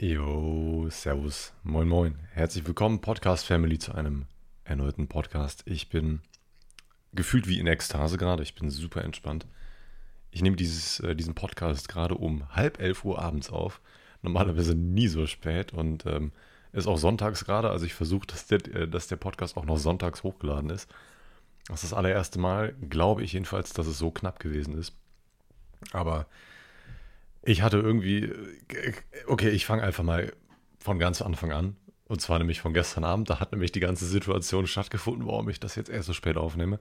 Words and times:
Jo, 0.00 0.88
Servus, 0.90 1.52
moin 1.62 1.86
moin. 1.86 2.18
Herzlich 2.32 2.66
willkommen, 2.66 3.00
Podcast 3.00 3.46
Family, 3.46 3.78
zu 3.78 3.94
einem 3.94 4.26
erneuten 4.64 5.06
Podcast. 5.06 5.62
Ich 5.66 5.88
bin 5.88 6.20
gefühlt 7.12 7.46
wie 7.46 7.60
in 7.60 7.68
Ekstase 7.68 8.18
gerade, 8.18 8.42
ich 8.42 8.56
bin 8.56 8.70
super 8.70 9.04
entspannt. 9.04 9.46
Ich 10.32 10.42
nehme 10.42 10.56
dieses, 10.56 10.98
äh, 10.98 11.14
diesen 11.14 11.36
Podcast 11.36 11.88
gerade 11.88 12.16
um 12.16 12.48
halb 12.56 12.80
elf 12.80 13.04
Uhr 13.04 13.20
abends 13.20 13.50
auf. 13.50 13.80
Normalerweise 14.20 14.74
nie 14.74 15.06
so 15.06 15.28
spät 15.28 15.72
und 15.72 16.04
ähm, 16.06 16.32
ist 16.72 16.88
auch 16.88 16.98
sonntags 16.98 17.44
gerade, 17.44 17.70
also 17.70 17.86
ich 17.86 17.94
versuche, 17.94 18.26
dass 18.26 18.50
äh, 18.50 18.88
dass 18.88 19.06
der 19.06 19.16
Podcast 19.16 19.56
auch 19.56 19.64
noch 19.64 19.78
sonntags 19.78 20.24
hochgeladen 20.24 20.70
ist. 20.70 20.90
Das 21.68 21.84
ist 21.84 21.92
das 21.92 21.96
allererste 21.96 22.40
Mal, 22.40 22.74
glaube 22.90 23.22
ich 23.22 23.32
jedenfalls, 23.32 23.72
dass 23.72 23.86
es 23.86 23.98
so 23.98 24.10
knapp 24.10 24.40
gewesen 24.40 24.76
ist. 24.76 24.92
Aber 25.92 26.26
ich 27.44 27.62
hatte 27.62 27.78
irgendwie, 27.78 28.32
okay, 29.26 29.50
ich 29.50 29.66
fange 29.66 29.82
einfach 29.82 30.04
mal 30.04 30.32
von 30.78 30.98
ganz 30.98 31.22
Anfang 31.22 31.52
an. 31.52 31.76
Und 32.06 32.20
zwar 32.20 32.38
nämlich 32.38 32.60
von 32.60 32.74
gestern 32.74 33.04
Abend. 33.04 33.30
Da 33.30 33.40
hat 33.40 33.52
nämlich 33.52 33.72
die 33.72 33.80
ganze 33.80 34.06
Situation 34.06 34.66
stattgefunden, 34.66 35.26
warum 35.26 35.48
ich 35.48 35.60
das 35.60 35.74
jetzt 35.74 35.88
erst 35.88 36.06
so 36.06 36.12
spät 36.12 36.36
aufnehme. 36.36 36.78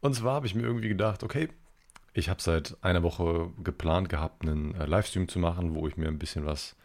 Und 0.00 0.14
zwar 0.14 0.34
habe 0.34 0.46
ich 0.46 0.54
mir 0.54 0.62
irgendwie 0.62 0.88
gedacht, 0.88 1.22
okay, 1.22 1.48
ich 2.14 2.28
habe 2.28 2.40
seit 2.42 2.76
einer 2.82 3.02
Woche 3.02 3.52
geplant 3.62 4.08
gehabt, 4.08 4.42
einen 4.42 4.74
äh, 4.74 4.86
Livestream 4.86 5.28
zu 5.28 5.38
machen, 5.38 5.74
wo 5.74 5.86
ich 5.86 5.96
mir 5.96 6.08
ein 6.08 6.18
bisschen 6.18 6.46
was 6.46 6.76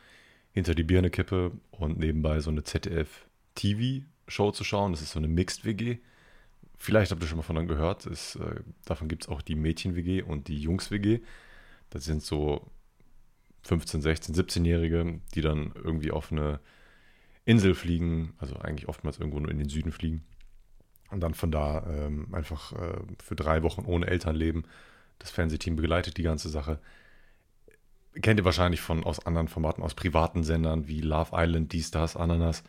hinter 0.51 0.75
die 0.75 0.83
Birne 0.83 1.09
kippe 1.09 1.51
und 1.71 1.97
nebenbei 1.97 2.39
so 2.39 2.49
eine 2.49 2.63
ZDF-TV-Show 2.63 4.51
zu 4.51 4.63
schauen. 4.63 4.91
Das 4.91 5.01
ist 5.01 5.11
so 5.11 5.19
eine 5.19 5.27
Mixed-WG. 5.27 5.97
Vielleicht 6.77 7.11
habt 7.11 7.21
ihr 7.23 7.27
schon 7.27 7.37
mal 7.37 7.43
von 7.43 7.55
dann 7.55 7.67
gehört. 7.67 8.05
Ist, 8.05 8.35
äh, 8.35 8.61
davon 8.85 9.07
gibt 9.07 9.23
es 9.23 9.29
auch 9.29 9.41
die 9.41 9.55
Mädchen-WG 9.55 10.21
und 10.21 10.49
die 10.49 10.59
Jungs-WG. 10.59 11.21
Das 11.89 12.03
sind 12.03 12.21
so 12.21 12.69
15, 13.65 14.01
16, 14.01 14.35
17-Jährige, 14.35 15.19
die 15.33 15.41
dann 15.41 15.73
irgendwie 15.75 16.11
auf 16.11 16.31
eine 16.31 16.59
Insel 17.45 17.73
fliegen, 17.73 18.33
also 18.37 18.55
eigentlich 18.57 18.87
oftmals 18.87 19.19
irgendwo 19.19 19.39
nur 19.39 19.51
in 19.51 19.57
den 19.57 19.69
Süden 19.69 19.91
fliegen. 19.91 20.23
Und 21.09 21.21
dann 21.21 21.33
von 21.33 21.51
da 21.51 21.85
ähm, 21.87 22.33
einfach 22.33 22.73
äh, 22.73 22.97
für 23.23 23.35
drei 23.35 23.63
Wochen 23.63 23.85
ohne 23.85 24.07
Eltern 24.07 24.35
leben. 24.35 24.63
Das 25.19 25.31
Fernsehteam 25.31 25.75
begleitet 25.75 26.17
die 26.17 26.23
ganze 26.23 26.49
Sache. 26.49 26.79
Kennt 28.21 28.39
ihr 28.39 28.45
wahrscheinlich 28.45 28.81
von 28.81 29.03
aus 29.03 29.25
anderen 29.25 29.47
Formaten, 29.47 29.83
aus 29.83 29.93
privaten 29.93 30.43
Sendern 30.43 30.87
wie 30.87 31.01
Love 31.01 31.31
Island, 31.33 31.73
dies, 31.73 31.91
das, 31.91 32.15
Ananas. 32.15 32.63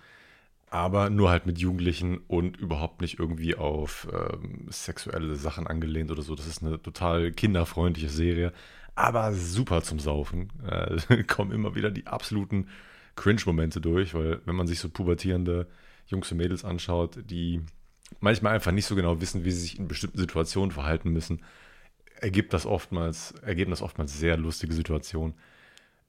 Aber 0.69 1.11
nur 1.11 1.31
halt 1.31 1.47
mit 1.47 1.59
Jugendlichen 1.59 2.19
und 2.27 2.57
überhaupt 2.57 3.01
nicht 3.01 3.19
irgendwie 3.19 3.55
auf 3.55 4.09
ähm, 4.13 4.67
sexuelle 4.69 5.37
Sachen 5.37 5.67
angelehnt 5.67 6.11
oder 6.11 6.23
so. 6.23 6.35
Das 6.35 6.47
ist 6.47 6.63
eine 6.63 6.81
total 6.81 7.33
kinderfreundliche 7.33 8.09
Serie 8.09 8.53
aber 8.97 9.33
super 9.35 9.83
zum 9.83 10.01
Saufen. 10.01 10.51
Äh, 10.67 11.23
kommen 11.29 11.53
immer 11.53 11.77
wieder 11.77 11.91
die 11.93 12.07
absoluten 12.07 12.69
Cringe-Momente 13.15 13.81
durch, 13.81 14.15
weil 14.15 14.41
wenn 14.45 14.57
man 14.57 14.67
sich 14.67 14.81
so 14.81 14.89
pubertierende 14.89 15.69
Jungs 16.07 16.31
und 16.33 16.39
Mädels 16.39 16.65
anschaut, 16.65 17.19
die 17.31 17.63
manchmal 18.21 18.55
einfach 18.55 18.73
nicht 18.73 18.87
so 18.87 18.97
genau 18.97 19.21
wissen, 19.21 19.45
wie 19.45 19.51
sie 19.51 19.61
sich 19.61 19.79
in 19.79 19.89
bestimmten 19.89 20.19
Situationen 20.19 20.71
verhalten 20.71 21.11
müssen, 21.11 21.43
ergibt 22.21 22.53
das 22.53 22.67
oftmals, 22.67 23.33
ergeben 23.43 23.71
das 23.71 23.83
oftmals 23.83 24.19
sehr 24.19 24.37
lustige 24.37 24.73
Situationen. 24.73 25.35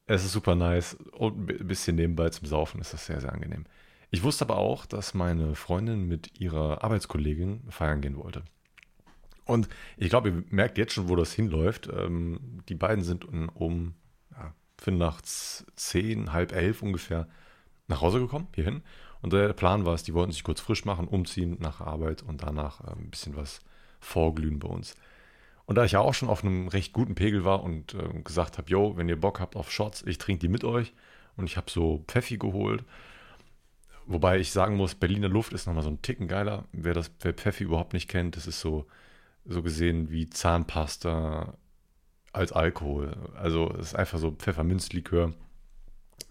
Es 0.05 0.23
ist 0.23 0.31
super 0.31 0.55
nice 0.55 0.95
und 1.11 1.49
ein 1.49 1.67
bisschen 1.67 1.97
nebenbei 1.97 2.29
zum 2.29 2.47
Saufen 2.47 2.79
ist 2.79 2.93
das 2.93 3.05
sehr, 3.05 3.19
sehr 3.19 3.33
angenehm. 3.33 3.65
Ich 4.09 4.23
wusste 4.23 4.45
aber 4.45 4.57
auch, 4.57 4.85
dass 4.85 5.13
meine 5.13 5.55
Freundin 5.55 6.07
mit 6.07 6.39
ihrer 6.39 6.83
Arbeitskollegin 6.83 7.63
feiern 7.69 7.99
gehen 7.99 8.15
wollte. 8.15 8.43
Und 9.47 9.69
ich 9.95 10.09
glaube, 10.09 10.29
ihr 10.29 10.43
merkt 10.49 10.77
jetzt 10.77 10.93
schon, 10.93 11.09
wo 11.09 11.15
das 11.15 11.33
hinläuft. 11.33 11.89
Ähm, 11.91 12.61
die 12.69 12.75
beiden 12.75 13.03
sind 13.03 13.25
um 13.25 13.93
ja, 14.31 14.53
Viertel 14.77 14.99
nach 14.99 15.21
zehn, 15.21 16.33
halb 16.33 16.51
elf 16.51 16.81
ungefähr 16.81 17.27
nach 17.87 18.01
Hause 18.01 18.19
gekommen, 18.19 18.47
hierhin. 18.53 18.81
Und 19.21 19.33
der 19.33 19.53
Plan 19.53 19.85
war 19.85 19.93
es, 19.93 20.03
die 20.03 20.13
wollten 20.13 20.31
sich 20.31 20.43
kurz 20.43 20.61
frisch 20.61 20.85
machen, 20.85 21.07
umziehen 21.07 21.57
nach 21.59 21.81
Arbeit 21.81 22.21
und 22.21 22.43
danach 22.43 22.81
äh, 22.81 22.91
ein 22.91 23.09
bisschen 23.09 23.35
was 23.35 23.61
vorglühen 23.99 24.59
bei 24.59 24.67
uns. 24.67 24.95
Und 25.65 25.75
da 25.75 25.83
ich 25.83 25.93
ja 25.93 25.99
auch 25.99 26.13
schon 26.13 26.29
auf 26.29 26.43
einem 26.43 26.67
recht 26.69 26.93
guten 26.93 27.15
Pegel 27.15 27.43
war 27.43 27.63
und 27.63 27.93
äh, 27.93 28.21
gesagt 28.23 28.57
habe, 28.57 28.69
yo, 28.69 28.95
wenn 28.95 29.09
ihr 29.09 29.19
Bock 29.19 29.39
habt 29.39 29.55
auf 29.55 29.71
Shots, 29.71 30.03
ich 30.03 30.17
trinke 30.17 30.41
die 30.41 30.47
mit 30.47 30.63
euch. 30.63 30.93
Und 31.35 31.45
ich 31.45 31.57
habe 31.57 31.69
so 31.69 32.03
Pfeffi 32.07 32.37
geholt. 32.37 32.83
Wobei 34.05 34.39
ich 34.39 34.51
sagen 34.51 34.77
muss, 34.77 34.95
Berliner 34.95 35.27
Luft 35.27 35.53
ist 35.53 35.67
nochmal 35.67 35.83
so 35.83 35.89
ein 35.89 36.01
Ticken 36.01 36.27
geiler. 36.27 36.63
Wer 36.71 36.93
das 36.93 37.11
wer 37.19 37.33
Pfeffi 37.33 37.65
überhaupt 37.65 37.93
nicht 37.93 38.07
kennt, 38.09 38.37
das 38.37 38.47
ist 38.47 38.61
so 38.61 38.87
so 39.47 39.63
gesehen 39.63 40.11
wie 40.11 40.29
Zahnpasta 40.29 41.57
als 42.33 42.51
Alkohol. 42.51 43.15
Also 43.35 43.73
es 43.79 43.87
ist 43.87 43.95
einfach 43.95 44.19
so 44.19 44.31
Pfefferminzlikör. 44.31 45.33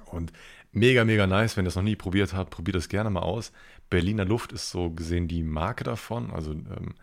Und 0.06 0.32
mega, 0.72 1.04
mega 1.04 1.27
nice. 1.27 1.56
Wenn 1.56 1.65
ihr 1.65 1.69
das 1.69 1.77
noch 1.77 1.82
nie 1.82 1.97
probiert 1.97 2.32
habt, 2.32 2.50
probiert 2.50 2.77
das 2.77 2.88
gerne 2.88 3.10
mal 3.10 3.21
aus. 3.21 3.53
Berliner 3.91 4.25
Luft 4.25 4.53
ist 4.53 4.71
so 4.71 4.91
gesehen 4.91 5.28
die 5.28 5.43
Marke 5.43 5.84
davon. 5.84 6.31
Also 6.31 6.53
ähm, 6.53 6.94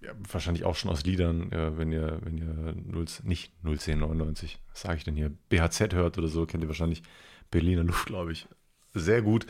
ja, 0.00 0.12
wahrscheinlich 0.30 0.64
auch 0.64 0.76
schon 0.76 0.90
aus 0.90 1.04
Liedern, 1.04 1.50
äh, 1.50 1.76
wenn 1.76 1.90
ihr, 1.90 2.20
wenn 2.22 2.38
ihr 2.38 2.74
0, 2.86 3.06
nicht 3.24 3.52
01099, 3.64 4.58
was 4.70 4.82
sage 4.82 4.98
ich 4.98 5.04
denn 5.04 5.16
hier, 5.16 5.32
BHZ 5.48 5.92
hört 5.94 6.18
oder 6.18 6.28
so, 6.28 6.46
kennt 6.46 6.62
ihr 6.62 6.68
wahrscheinlich 6.68 7.02
Berliner 7.50 7.82
Luft, 7.82 8.06
glaube 8.06 8.32
ich. 8.32 8.46
Sehr 8.94 9.22
gut. 9.22 9.46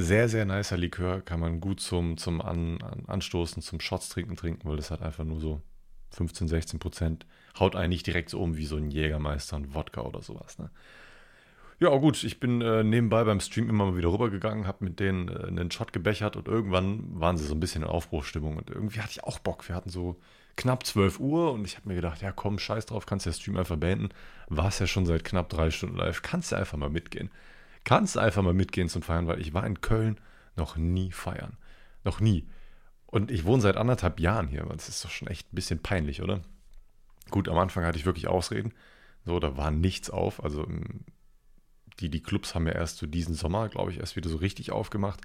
Sehr, 0.00 0.28
sehr 0.28 0.44
nicer 0.44 0.76
Likör, 0.76 1.22
kann 1.22 1.40
man 1.40 1.60
gut 1.60 1.80
zum, 1.80 2.18
zum 2.18 2.40
An, 2.40 2.80
An, 2.82 3.02
Anstoßen, 3.08 3.60
zum 3.60 3.80
Shots 3.80 4.08
trinken 4.08 4.36
trinken, 4.36 4.68
weil 4.68 4.76
das 4.76 4.92
hat 4.92 5.02
einfach 5.02 5.24
nur 5.24 5.40
so 5.40 5.60
15, 6.12 6.46
16 6.46 6.78
Prozent. 6.78 7.26
Haut 7.58 7.74
eigentlich 7.74 8.04
direkt 8.04 8.30
so 8.30 8.40
um 8.40 8.56
wie 8.56 8.64
so 8.64 8.76
ein 8.76 8.92
Jägermeister, 8.92 9.56
ein 9.56 9.74
Wodka 9.74 10.02
oder 10.02 10.22
sowas. 10.22 10.56
Ne? 10.60 10.70
Ja, 11.80 11.88
gut, 11.96 12.22
ich 12.22 12.38
bin 12.38 12.60
äh, 12.60 12.84
nebenbei 12.84 13.24
beim 13.24 13.40
Stream 13.40 13.68
immer 13.68 13.86
mal 13.86 13.96
wieder 13.96 14.12
rübergegangen, 14.12 14.68
habe 14.68 14.84
mit 14.84 15.00
denen 15.00 15.30
äh, 15.30 15.48
einen 15.48 15.72
Shot 15.72 15.92
gebechert 15.92 16.36
und 16.36 16.46
irgendwann 16.46 17.18
waren 17.18 17.36
sie 17.36 17.44
so 17.44 17.56
ein 17.56 17.60
bisschen 17.60 17.82
in 17.82 17.88
Aufbruchstimmung 17.88 18.56
und 18.56 18.70
irgendwie 18.70 19.00
hatte 19.00 19.10
ich 19.10 19.24
auch 19.24 19.40
Bock. 19.40 19.68
Wir 19.68 19.74
hatten 19.74 19.90
so 19.90 20.20
knapp 20.54 20.86
12 20.86 21.18
Uhr 21.18 21.50
und 21.52 21.64
ich 21.64 21.76
habe 21.76 21.88
mir 21.88 21.96
gedacht, 21.96 22.22
ja 22.22 22.30
komm, 22.30 22.60
scheiß 22.60 22.86
drauf, 22.86 23.04
kannst 23.04 23.26
ja 23.26 23.32
Stream 23.32 23.56
einfach 23.56 23.76
beenden. 23.76 24.10
War 24.48 24.68
es 24.68 24.78
ja 24.78 24.86
schon 24.86 25.06
seit 25.06 25.24
knapp 25.24 25.48
drei 25.48 25.72
Stunden 25.72 25.96
live, 25.96 26.22
kannst 26.22 26.52
du 26.52 26.56
einfach 26.56 26.78
mal 26.78 26.88
mitgehen 26.88 27.30
kannst 27.84 28.18
einfach 28.18 28.42
mal 28.42 28.54
mitgehen 28.54 28.88
zum 28.88 29.02
Feiern, 29.02 29.26
weil 29.26 29.40
ich 29.40 29.54
war 29.54 29.66
in 29.66 29.80
Köln 29.80 30.20
noch 30.56 30.76
nie 30.76 31.12
feiern. 31.12 31.56
Noch 32.04 32.20
nie. 32.20 32.48
Und 33.06 33.30
ich 33.30 33.44
wohne 33.44 33.62
seit 33.62 33.76
anderthalb 33.76 34.20
Jahren 34.20 34.48
hier. 34.48 34.64
Das 34.64 34.88
ist 34.88 35.04
doch 35.04 35.10
schon 35.10 35.28
echt 35.28 35.52
ein 35.52 35.54
bisschen 35.54 35.80
peinlich, 35.80 36.22
oder? 36.22 36.42
Gut, 37.30 37.48
am 37.48 37.58
Anfang 37.58 37.84
hatte 37.84 37.98
ich 37.98 38.06
wirklich 38.06 38.28
Ausreden. 38.28 38.74
So, 39.24 39.40
da 39.40 39.56
war 39.56 39.70
nichts 39.70 40.10
auf. 40.10 40.42
Also 40.42 40.66
ähm, 40.66 41.04
die, 42.00 42.10
die 42.10 42.22
Clubs 42.22 42.54
haben 42.54 42.66
ja 42.66 42.74
erst 42.74 42.98
so 42.98 43.06
diesen 43.06 43.34
Sommer, 43.34 43.68
glaube 43.68 43.90
ich, 43.90 43.98
erst 43.98 44.16
wieder 44.16 44.28
so 44.28 44.36
richtig 44.36 44.72
aufgemacht. 44.72 45.20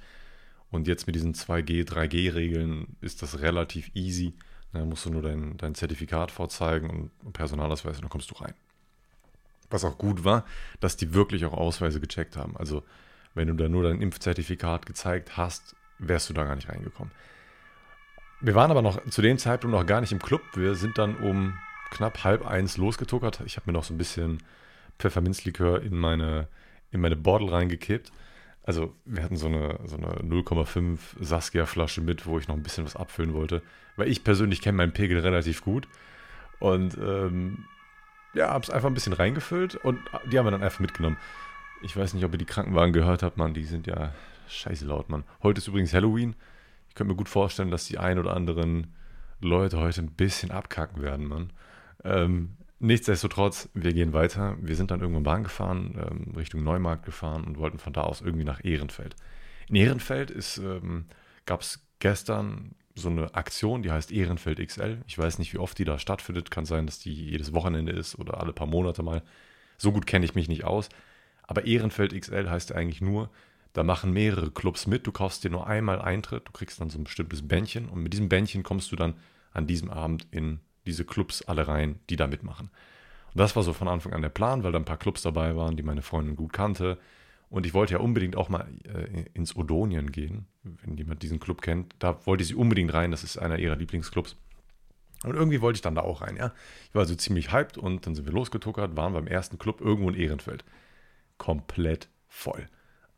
Und 0.72 0.88
jetzt 0.88 1.08
mit 1.08 1.16
diesen 1.16 1.34
2G, 1.34 1.88
3G-Regeln 1.88 2.96
ist 3.02 3.22
das 3.22 3.42
relativ 3.42 3.92
easy. 3.94 4.34
Da 4.72 4.84
musst 4.84 5.06
du 5.06 5.12
nur 5.12 5.22
dein, 5.22 5.56
dein 5.58 5.76
Zertifikat 5.76 6.32
vorzeigen 6.32 7.12
und 7.24 7.34
Personalausweis 7.34 7.98
und 7.98 8.04
dann 8.04 8.10
kommst 8.10 8.32
du 8.32 8.36
rein. 8.36 8.56
Was 9.74 9.84
auch 9.84 9.98
gut 9.98 10.24
war, 10.24 10.46
dass 10.80 10.98
die 10.98 11.16
wirklich 11.16 11.46
auch 11.46 11.54
Ausweise 11.54 12.00
gecheckt 12.00 12.38
haben. 12.38 12.56
Also 12.58 12.84
wenn 13.34 13.48
du 13.48 13.56
da 13.56 13.68
nur 13.68 13.82
dein 13.82 14.02
Impfzertifikat 14.02 14.86
gezeigt 14.86 15.36
hast, 15.36 15.76
wärst 15.98 16.30
du 16.30 16.34
da 16.34 16.44
gar 16.44 16.56
nicht 16.56 16.70
reingekommen. 16.70 17.12
Wir 18.40 18.56
waren 18.56 18.70
aber 18.70 18.82
noch 18.82 19.04
zu 19.10 19.22
dem 19.24 19.38
Zeitpunkt 19.40 19.76
noch 19.76 19.86
gar 19.86 20.02
nicht 20.02 20.12
im 20.12 20.20
Club. 20.20 20.42
Wir 20.54 20.76
sind 20.76 20.98
dann 20.98 21.16
um 21.18 21.58
knapp 21.90 22.24
halb 22.24 22.46
eins 22.46 22.78
losgetuckert. 22.78 23.42
Ich 23.46 23.56
habe 23.56 23.72
mir 23.72 23.74
noch 23.74 23.84
so 23.84 23.94
ein 23.94 23.98
bisschen 23.98 24.44
Pfefferminzlikör 25.00 25.82
in 25.82 25.98
meine, 25.98 26.48
in 26.92 27.02
meine 27.02 27.16
Bordel 27.16 27.50
reingekippt. 27.50 28.12
Also 28.62 28.94
wir 29.06 29.24
hatten 29.24 29.38
so 29.38 29.48
eine, 29.48 29.80
so 29.86 29.98
eine 29.98 30.08
0,5 30.22 31.00
Saskia-Flasche 31.20 32.02
mit, 32.02 32.26
wo 32.26 32.38
ich 32.38 32.48
noch 32.48 32.56
ein 32.56 32.64
bisschen 32.64 32.86
was 32.86 32.96
abfüllen 32.96 33.34
wollte. 33.34 33.64
Weil 33.96 34.08
ich 34.08 34.24
persönlich 34.24 34.62
kenne 34.62 34.78
meinen 34.78 34.94
Pegel 34.94 35.20
relativ 35.20 35.64
gut. 35.64 35.88
Und 36.60 36.98
ähm, 36.98 37.66
ja, 38.34 38.50
hab's 38.50 38.70
einfach 38.70 38.88
ein 38.88 38.94
bisschen 38.94 39.14
reingefüllt 39.14 39.76
und 39.76 40.00
die 40.32 40.38
haben 40.38 40.46
wir 40.46 40.52
dann 40.52 40.64
einfach 40.64 40.80
mitgenommen. 40.80 41.18
Ich 41.82 41.96
weiß 41.96 42.14
nicht, 42.14 42.24
ob 42.26 42.32
ihr 42.32 42.38
die 42.38 42.46
Krankenwagen 42.46 42.94
gehört 42.94 43.24
habt, 43.24 43.38
Mann. 43.38 43.54
Die 43.54 43.66
sind 43.66 43.88
ja 43.88 44.14
scheiße 44.48 44.86
laut, 44.86 45.10
Mann. 45.10 45.24
Heute 45.42 45.60
ist 45.60 45.68
übrigens 45.68 45.94
Halloween. 45.94 46.36
Ich 46.90 46.96
könnte 46.96 47.12
mir 47.12 47.18
gut 47.18 47.30
vorstellen, 47.30 47.72
dass 47.72 47.86
die 47.86 47.98
ein 47.98 48.20
oder 48.20 48.36
anderen 48.36 48.94
Leute 49.42 49.80
heute 49.80 50.02
ein 50.02 50.12
bisschen 50.12 50.52
abkacken 50.52 51.02
werden, 51.02 51.26
Mann. 51.28 51.52
Ähm, 52.04 52.58
nichtsdestotrotz, 52.80 53.70
wir 53.74 53.94
gehen 53.94 54.14
weiter. 54.14 54.56
Wir 54.62 54.76
sind 54.76 54.92
dann 54.92 55.02
irgendwann 55.02 55.24
Bahn 55.24 55.44
gefahren, 55.44 55.96
ähm, 55.98 56.36
Richtung 56.36 56.64
Neumarkt 56.64 57.06
gefahren 57.06 57.44
und 57.44 57.58
wollten 57.58 57.80
von 57.80 57.94
da 57.94 58.02
aus 58.02 58.22
irgendwie 58.22 58.46
nach 58.46 58.64
Ehrenfeld. 58.64 59.16
In 59.68 59.76
Ehrenfeld 59.76 60.34
ähm, 60.60 61.06
gab 61.46 61.62
es 61.62 61.86
gestern 62.00 62.76
so 62.96 63.10
eine 63.10 63.34
Aktion, 63.34 63.82
die 63.82 63.92
heißt 63.92 64.12
Ehrenfeld 64.12 64.66
XL. 64.66 65.00
Ich 65.08 65.18
weiß 65.18 65.40
nicht, 65.40 65.54
wie 65.54 65.58
oft 65.58 65.78
die 65.78 65.86
da 65.86 65.98
stattfindet. 65.98 66.52
Kann 66.52 66.66
sein, 66.66 66.86
dass 66.86 67.00
die 67.00 67.14
jedes 67.14 67.54
Wochenende 67.54 67.92
ist 67.92 68.18
oder 68.20 68.40
alle 68.40 68.54
paar 68.54 68.68
Monate 68.68 69.04
mal. 69.04 69.24
So 69.78 69.92
gut 69.92 70.06
kenne 70.06 70.26
ich 70.26 70.36
mich 70.36 70.48
nicht 70.48 70.64
aus. 70.64 70.90
Aber 71.44 71.66
Ehrenfeld 71.66 72.20
XL 72.20 72.50
heißt 72.50 72.72
eigentlich 72.72 73.02
nur, 73.02 73.30
da 73.74 73.84
machen 73.84 74.14
mehrere 74.14 74.52
Clubs 74.52 74.86
mit. 74.86 75.08
Du 75.08 75.12
kaufst 75.12 75.44
dir 75.44 75.50
nur 75.50 75.68
einmal 75.68 76.02
Eintritt, 76.02 76.48
du 76.48 76.52
kriegst 76.52 76.80
dann 76.80 76.92
so 76.92 77.00
ein 77.00 77.04
bestimmtes 77.04 77.48
Bändchen 77.48 77.90
und 77.90 78.04
mit 78.04 78.14
diesem 78.14 78.30
Bändchen 78.30 78.64
kommst 78.64 78.92
du 78.92 78.96
dann 78.96 79.16
an 79.52 79.68
diesem 79.68 79.90
Abend 79.90 80.28
in 80.32 80.60
diese 80.86 81.06
Clubs 81.06 81.42
alle 81.42 81.68
rein, 81.68 82.00
die 82.10 82.16
da 82.16 82.28
mitmachen. 82.28 82.70
Und 83.34 83.40
das 83.40 83.56
war 83.56 83.64
so 83.64 83.74
von 83.74 83.88
Anfang 83.88 84.14
an 84.14 84.22
der 84.22 84.30
Plan, 84.30 84.64
weil 84.64 84.72
da 84.72 84.78
ein 84.78 84.86
paar 84.86 84.98
Clubs 84.98 85.24
dabei 85.24 85.56
waren, 85.56 85.76
die 85.76 85.84
meine 85.84 86.04
Freundin 86.04 86.36
gut 86.36 86.54
kannte. 86.54 87.00
Und 87.54 87.68
ich 87.68 87.76
wollte 87.76 87.94
ja 87.94 88.00
unbedingt 88.00 88.36
auch 88.36 88.50
mal 88.50 88.68
äh, 88.84 89.26
ins 89.36 89.56
Odonien 89.56 90.12
gehen, 90.12 90.48
wenn 90.64 90.98
jemand 90.98 91.22
diesen 91.22 91.40
Club 91.40 91.62
kennt. 91.62 91.94
Da 92.00 92.26
wollte 92.26 92.44
sie 92.44 92.56
unbedingt 92.56 92.92
rein, 92.96 93.12
das 93.12 93.24
ist 93.24 93.38
einer 93.38 93.60
ihrer 93.60 93.76
Lieblingsclubs. 93.76 94.36
Und 95.24 95.36
irgendwie 95.36 95.62
wollte 95.62 95.78
ich 95.78 95.84
dann 95.84 95.94
da 95.94 96.02
auch 96.02 96.22
rein, 96.22 96.36
ja. 96.36 96.52
Ich 96.90 96.96
war 96.96 97.02
also 97.02 97.14
ziemlich 97.14 97.52
hyped 97.52 97.78
und 97.78 98.08
dann 98.08 98.16
sind 98.16 98.26
wir 98.26 98.34
losgetuckert, 98.34 98.98
waren 98.98 99.14
beim 99.14 99.28
ersten 99.28 99.60
Club 99.60 99.82
irgendwo 99.82 100.10
in 100.10 100.16
Ehrenfeld. 100.16 100.66
Komplett 101.38 102.10
voll. 102.28 102.68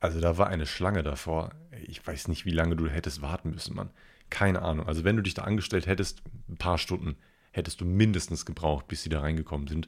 Also 0.02 0.20
da 0.20 0.38
war 0.38 0.48
eine 0.48 0.66
Schlange 0.66 1.02
davor. 1.02 1.52
Ich 1.88 2.06
weiß 2.06 2.28
nicht, 2.28 2.44
wie 2.44 2.52
lange 2.52 2.76
du 2.76 2.90
hättest 2.90 3.22
warten 3.22 3.52
müssen, 3.52 3.74
Mann. 3.74 3.92
Keine 4.30 4.64
Ahnung. 4.64 4.86
Also 4.86 5.06
wenn 5.06 5.16
du 5.16 5.24
dich 5.24 5.36
da 5.36 5.44
angestellt 5.44 5.88
hättest, 5.88 6.22
ein 6.50 6.58
paar 6.58 6.78
Stunden 6.78 7.16
hättest 7.52 7.80
du 7.80 7.86
mindestens 7.86 8.46
gebraucht, 8.46 8.90
bis 8.90 9.02
sie 9.02 9.10
da 9.10 9.22
reingekommen 9.22 9.68
sind. 9.68 9.88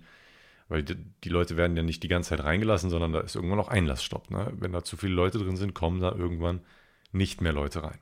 Weil 0.69 0.83
die, 0.83 0.95
die 1.23 1.29
Leute 1.29 1.57
werden 1.57 1.77
ja 1.77 1.83
nicht 1.83 2.03
die 2.03 2.07
ganze 2.07 2.31
Zeit 2.31 2.43
reingelassen, 2.43 2.89
sondern 2.89 3.13
da 3.13 3.21
ist 3.21 3.35
irgendwann 3.35 3.57
noch 3.57 3.69
Einlassstopp. 3.69 4.29
Ne? 4.31 4.51
Wenn 4.57 4.73
da 4.73 4.83
zu 4.83 4.97
viele 4.97 5.13
Leute 5.13 5.39
drin 5.39 5.55
sind, 5.55 5.73
kommen 5.73 6.01
da 6.01 6.11
irgendwann 6.11 6.61
nicht 7.11 7.41
mehr 7.41 7.53
Leute 7.53 7.83
rein. 7.83 7.99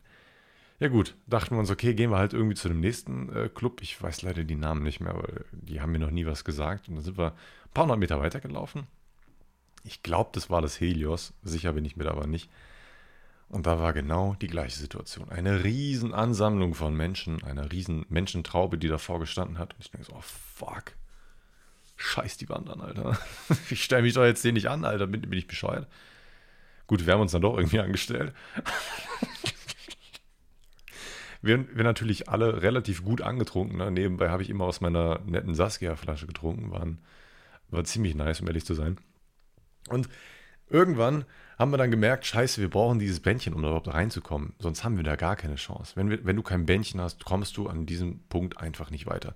Ja 0.80 0.90
gut, 0.90 1.16
dachten 1.26 1.56
wir 1.56 1.60
uns, 1.60 1.72
okay, 1.72 1.94
gehen 1.94 2.10
wir 2.10 2.18
halt 2.18 2.34
irgendwie 2.34 2.56
zu 2.56 2.68
dem 2.68 2.82
nächsten 2.82 3.34
äh, 3.34 3.50
Club. 3.50 3.82
Ich 3.82 4.02
weiß 4.02 4.24
leider 4.24 4.44
die 4.44 4.56
Namen 4.56 4.84
nicht 4.84 5.00
mehr, 5.00 5.16
weil 5.16 5.46
die 5.52 5.80
haben 5.80 5.92
mir 5.92 6.00
noch 6.00 6.12
nie 6.12 6.26
was 6.26 6.44
gesagt. 6.44 6.90
Und 6.90 6.96
dann 6.96 7.04
sind 7.04 7.18
wir 7.18 7.32
ein 7.32 7.72
paar 7.74 7.84
hundert 7.84 8.00
Meter 8.00 8.20
weitergelaufen. 8.20 8.88
Ich 9.84 10.04
glaube, 10.04 10.32
das 10.34 10.50
war 10.50 10.62
das 10.62 10.80
Helios. 10.82 11.34
Sicher 11.44 11.74
bin 11.74 11.86
ich 11.86 11.96
mir 11.96 12.04
da 12.04 12.12
aber 12.12 12.28
nicht. 12.28 12.50
Und 13.48 13.68
da 13.68 13.80
war 13.80 13.94
genau 13.94 14.36
die 14.42 14.48
gleiche 14.48 14.78
Situation. 14.78 15.30
Eine 15.30 15.64
riesen 15.64 16.14
Ansammlung 16.14 16.74
von 16.74 16.96
Menschen, 16.96 17.44
eine 17.44 17.72
riesen 17.72 18.06
Menschentraube, 18.10 18.78
die 18.78 18.88
davor 18.88 19.20
gestanden 19.20 19.60
hat. 19.60 19.76
Und 19.76 19.82
ich 19.82 19.92
denke 19.92 20.08
so, 20.08 20.14
oh 20.14 20.22
fuck. 20.22 20.94
Scheiß 21.96 22.38
die 22.38 22.50
Wand 22.50 22.70
an, 22.70 22.82
Alter. 22.82 23.18
Ich 23.70 23.84
stelle 23.84 24.02
mich 24.02 24.14
doch 24.14 24.26
jetzt 24.26 24.44
den 24.44 24.56
nicht 24.56 24.68
an, 24.68 24.86
Alter. 24.86 25.08
Bin, 25.08 25.22
bin 25.22 25.40
ich 25.40 25.48
bescheuert? 25.48 25.88
Gut, 26.88 27.06
wir 27.06 27.14
haben 27.14 27.22
uns 27.22 27.32
dann 27.32 27.42
doch 27.42 27.58
irgendwie 27.58 27.80
angestellt. 27.80 28.34
wir, 31.42 31.66
wir 31.76 31.84
natürlich 31.84 32.30
alle 32.30 32.62
relativ 32.62 33.04
gut 33.04 33.22
angetrunken. 33.22 33.78
Ne? 33.78 33.92
Nebenbei 33.92 34.30
habe 34.30 34.44
ich 34.44 34.50
immer 34.50 34.66
aus 34.66 34.82
meiner 34.82 35.20
netten 35.26 35.56
Saskia-Flasche 35.56 36.28
getrunken. 36.28 36.72
Waren, 36.72 37.00
war 37.70 37.84
ziemlich 37.86 38.16
nice, 38.16 38.42
um 38.42 38.48
ehrlich 38.48 38.66
zu 38.66 38.74
sein. 38.74 38.98
Und 39.90 40.10
irgendwann 40.70 41.26
haben 41.58 41.72
wir 41.72 41.78
dann 41.78 41.92
gemerkt, 41.92 42.26
scheiße, 42.26 42.60
wir 42.60 42.70
brauchen 42.70 43.00
dieses 43.00 43.22
Bändchen, 43.22 43.54
um 43.54 43.62
da 43.62 43.70
überhaupt 43.70 43.94
reinzukommen. 43.94 44.54
Sonst 44.60 44.84
haben 44.84 44.98
wir 44.98 45.04
da 45.04 45.16
gar 45.16 45.36
keine 45.36 45.56
Chance. 45.56 45.94
Wenn, 45.96 46.10
wir, 46.10 46.26
wenn 46.26 46.36
du 46.36 46.44
kein 46.44 46.66
Bändchen 46.66 47.00
hast, 47.00 47.24
kommst 47.24 47.58
du 47.58 47.68
an 47.68 47.86
diesem 47.86 48.20
Punkt 48.28 48.58
einfach 48.58 48.92
nicht 48.92 49.06
weiter. 49.06 49.36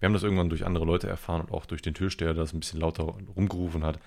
Wir 0.00 0.06
haben 0.06 0.14
das 0.14 0.22
irgendwann 0.22 0.48
durch 0.48 0.64
andere 0.64 0.84
Leute 0.84 1.08
erfahren 1.08 1.42
und 1.42 1.52
auch 1.52 1.66
durch 1.66 1.82
den 1.82 1.94
Türsteher, 1.94 2.32
der 2.34 2.42
das 2.42 2.52
ein 2.52 2.60
bisschen 2.60 2.80
lauter 2.80 3.04
rumgerufen 3.04 3.84
hat. 3.84 4.00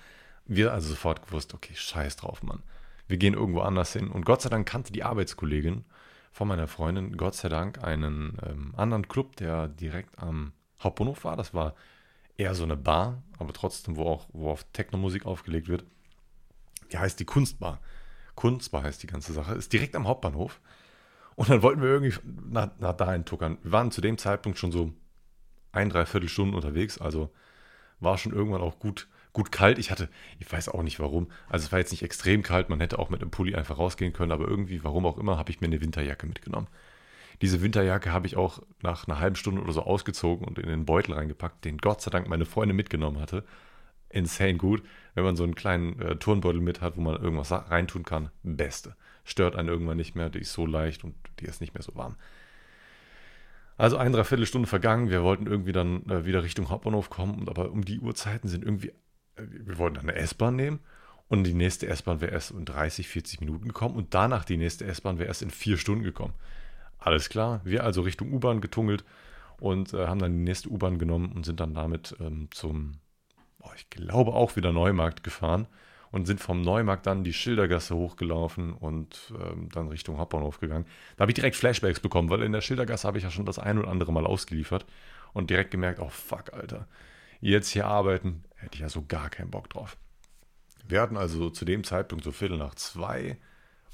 Wir 0.44 0.72
also 0.72 0.88
sofort 0.88 1.26
gewusst, 1.26 1.54
okay, 1.54 1.72
scheiß 1.74 2.16
drauf, 2.16 2.42
Mann. 2.42 2.62
Wir 3.06 3.16
gehen 3.16 3.34
irgendwo 3.34 3.60
anders 3.60 3.92
hin. 3.92 4.08
Und 4.08 4.24
Gott 4.26 4.42
sei 4.42 4.48
Dank 4.48 4.66
kannte 4.66 4.92
die 4.92 5.04
Arbeitskollegin 5.04 5.84
von 6.32 6.48
meiner 6.48 6.66
Freundin, 6.66 7.16
Gott 7.16 7.36
sei 7.36 7.48
Dank, 7.48 7.82
einen 7.82 8.38
ähm, 8.44 8.74
anderen 8.76 9.06
Club, 9.08 9.36
der 9.36 9.68
direkt 9.68 10.18
am 10.18 10.52
Hauptbahnhof 10.82 11.24
war. 11.24 11.36
Das 11.36 11.54
war 11.54 11.74
eher 12.36 12.54
so 12.56 12.64
eine 12.64 12.76
Bar, 12.76 13.22
aber 13.38 13.52
trotzdem, 13.52 13.96
wo 13.96 14.06
auch 14.06 14.26
wo 14.32 14.50
auf 14.50 14.64
Techno-Musik 14.72 15.26
aufgelegt 15.26 15.68
wird. 15.68 15.84
Die 16.92 16.98
heißt 16.98 17.20
die 17.20 17.24
Kunstbar. 17.24 17.80
Kunstbar 18.34 18.82
heißt 18.82 19.02
die 19.02 19.06
ganze 19.06 19.32
Sache. 19.32 19.54
Ist 19.54 19.72
direkt 19.72 19.94
am 19.94 20.08
Hauptbahnhof. 20.08 20.60
Und 21.36 21.50
dann 21.50 21.62
wollten 21.62 21.82
wir 21.82 21.88
irgendwie 21.88 22.14
nach, 22.48 22.70
nach 22.78 22.96
dahin 22.96 23.24
tuckern. 23.24 23.58
Wir 23.62 23.72
waren 23.72 23.90
zu 23.90 24.00
dem 24.00 24.18
Zeitpunkt 24.18 24.58
schon 24.58 24.72
so 24.72 24.92
ein, 25.74 25.90
dreiviertel 25.90 26.28
Stunden 26.28 26.54
unterwegs. 26.54 26.98
Also 26.98 27.30
war 28.00 28.18
schon 28.18 28.32
irgendwann 28.32 28.60
auch 28.60 28.78
gut, 28.78 29.08
gut 29.32 29.52
kalt. 29.52 29.78
Ich 29.78 29.90
hatte, 29.90 30.08
ich 30.38 30.50
weiß 30.50 30.68
auch 30.68 30.82
nicht 30.82 31.00
warum. 31.00 31.28
Also 31.48 31.66
es 31.66 31.72
war 31.72 31.78
jetzt 31.78 31.92
nicht 31.92 32.02
extrem 32.02 32.42
kalt. 32.42 32.68
Man 32.68 32.80
hätte 32.80 32.98
auch 32.98 33.10
mit 33.10 33.20
einem 33.20 33.30
Pulli 33.30 33.54
einfach 33.54 33.78
rausgehen 33.78 34.12
können. 34.12 34.32
Aber 34.32 34.48
irgendwie, 34.48 34.84
warum 34.84 35.06
auch 35.06 35.18
immer, 35.18 35.38
habe 35.38 35.50
ich 35.50 35.60
mir 35.60 35.66
eine 35.66 35.80
Winterjacke 35.80 36.26
mitgenommen. 36.26 36.68
Diese 37.42 37.62
Winterjacke 37.62 38.12
habe 38.12 38.26
ich 38.26 38.36
auch 38.36 38.62
nach 38.82 39.08
einer 39.08 39.18
halben 39.18 39.36
Stunde 39.36 39.60
oder 39.60 39.72
so 39.72 39.82
ausgezogen 39.82 40.46
und 40.46 40.58
in 40.58 40.68
den 40.68 40.86
Beutel 40.86 41.14
reingepackt, 41.14 41.64
den 41.64 41.78
Gott 41.78 42.00
sei 42.00 42.10
Dank 42.10 42.28
meine 42.28 42.46
Freundin 42.46 42.76
mitgenommen 42.76 43.20
hatte. 43.20 43.44
Insane 44.08 44.54
gut 44.54 44.82
wenn 45.14 45.24
man 45.24 45.36
so 45.36 45.44
einen 45.44 45.54
kleinen 45.54 46.00
äh, 46.00 46.16
Turnbeutel 46.16 46.60
mit 46.60 46.80
hat, 46.80 46.96
wo 46.96 47.00
man 47.00 47.20
irgendwas 47.22 47.52
reintun 47.52 48.02
kann, 48.02 48.30
beste. 48.42 48.96
Stört 49.24 49.56
einen 49.56 49.68
irgendwann 49.68 49.96
nicht 49.96 50.14
mehr, 50.14 50.28
die 50.28 50.40
ist 50.40 50.52
so 50.52 50.66
leicht 50.66 51.04
und 51.04 51.14
die 51.40 51.46
ist 51.46 51.60
nicht 51.60 51.74
mehr 51.74 51.82
so 51.82 51.94
warm. 51.94 52.16
Also 53.76 53.96
eine 53.96 54.16
Dreiviertelstunde 54.16 54.68
vergangen, 54.68 55.10
wir 55.10 55.22
wollten 55.22 55.46
irgendwie 55.46 55.72
dann 55.72 56.08
äh, 56.08 56.24
wieder 56.24 56.42
Richtung 56.44 56.68
Hauptbahnhof 56.68 57.10
kommen, 57.10 57.48
aber 57.48 57.70
um 57.70 57.84
die 57.84 57.98
Uhrzeiten 57.98 58.48
sind 58.48 58.64
irgendwie, 58.64 58.88
äh, 58.88 59.42
wir 59.48 59.78
wollten 59.78 59.96
dann 59.96 60.08
eine 60.08 60.18
S-Bahn 60.18 60.56
nehmen. 60.56 60.80
Und 61.26 61.44
die 61.44 61.54
nächste 61.54 61.86
S-Bahn 61.86 62.20
wäre 62.20 62.32
erst 62.32 62.50
in 62.50 62.66
30, 62.66 63.08
40 63.08 63.40
Minuten 63.40 63.66
gekommen. 63.66 63.96
Und 63.96 64.14
danach 64.14 64.44
die 64.44 64.58
nächste 64.58 64.84
S-Bahn 64.84 65.18
wäre 65.18 65.28
erst 65.28 65.42
in 65.42 65.50
vier 65.50 65.78
Stunden 65.78 66.04
gekommen. 66.04 66.34
Alles 66.98 67.28
klar, 67.28 67.60
wir 67.64 67.84
also 67.84 68.02
Richtung 68.02 68.32
U-Bahn 68.32 68.60
getungelt 68.60 69.04
und 69.58 69.92
äh, 69.94 70.06
haben 70.06 70.20
dann 70.20 70.32
die 70.32 70.44
nächste 70.44 70.68
U-Bahn 70.68 70.98
genommen 70.98 71.32
und 71.32 71.44
sind 71.44 71.60
dann 71.60 71.74
damit 71.74 72.14
ähm, 72.20 72.48
zum 72.50 73.00
oh, 73.60 73.70
ich 73.76 73.90
glaube 73.90 74.32
auch 74.34 74.56
wieder 74.56 74.72
Neumarkt 74.72 75.24
gefahren 75.24 75.66
und 76.14 76.26
sind 76.26 76.38
vom 76.38 76.62
Neumarkt 76.62 77.06
dann 77.06 77.24
die 77.24 77.32
Schildergasse 77.32 77.96
hochgelaufen 77.96 78.72
und 78.72 79.34
ähm, 79.36 79.68
dann 79.72 79.88
Richtung 79.88 80.16
Hauptbahnhof 80.16 80.60
gegangen. 80.60 80.86
Da 81.16 81.22
habe 81.22 81.32
ich 81.32 81.34
direkt 81.34 81.56
Flashbacks 81.56 81.98
bekommen, 81.98 82.30
weil 82.30 82.42
in 82.42 82.52
der 82.52 82.60
Schildergasse 82.60 83.08
habe 83.08 83.18
ich 83.18 83.24
ja 83.24 83.32
schon 83.32 83.46
das 83.46 83.58
ein 83.58 83.80
oder 83.80 83.88
andere 83.88 84.12
Mal 84.12 84.24
ausgeliefert 84.24 84.86
und 85.32 85.50
direkt 85.50 85.72
gemerkt, 85.72 85.98
oh 85.98 86.08
fuck, 86.10 86.52
Alter, 86.52 86.86
jetzt 87.40 87.68
hier 87.68 87.88
arbeiten, 87.88 88.44
hätte 88.54 88.76
ich 88.76 88.80
ja 88.82 88.88
so 88.88 89.04
gar 89.04 89.28
keinen 89.28 89.50
Bock 89.50 89.68
drauf. 89.68 89.96
Wir 90.86 91.00
hatten 91.00 91.16
also 91.16 91.50
zu 91.50 91.64
dem 91.64 91.82
Zeitpunkt 91.82 92.22
so 92.22 92.30
Viertel 92.30 92.58
nach 92.58 92.76
zwei 92.76 93.36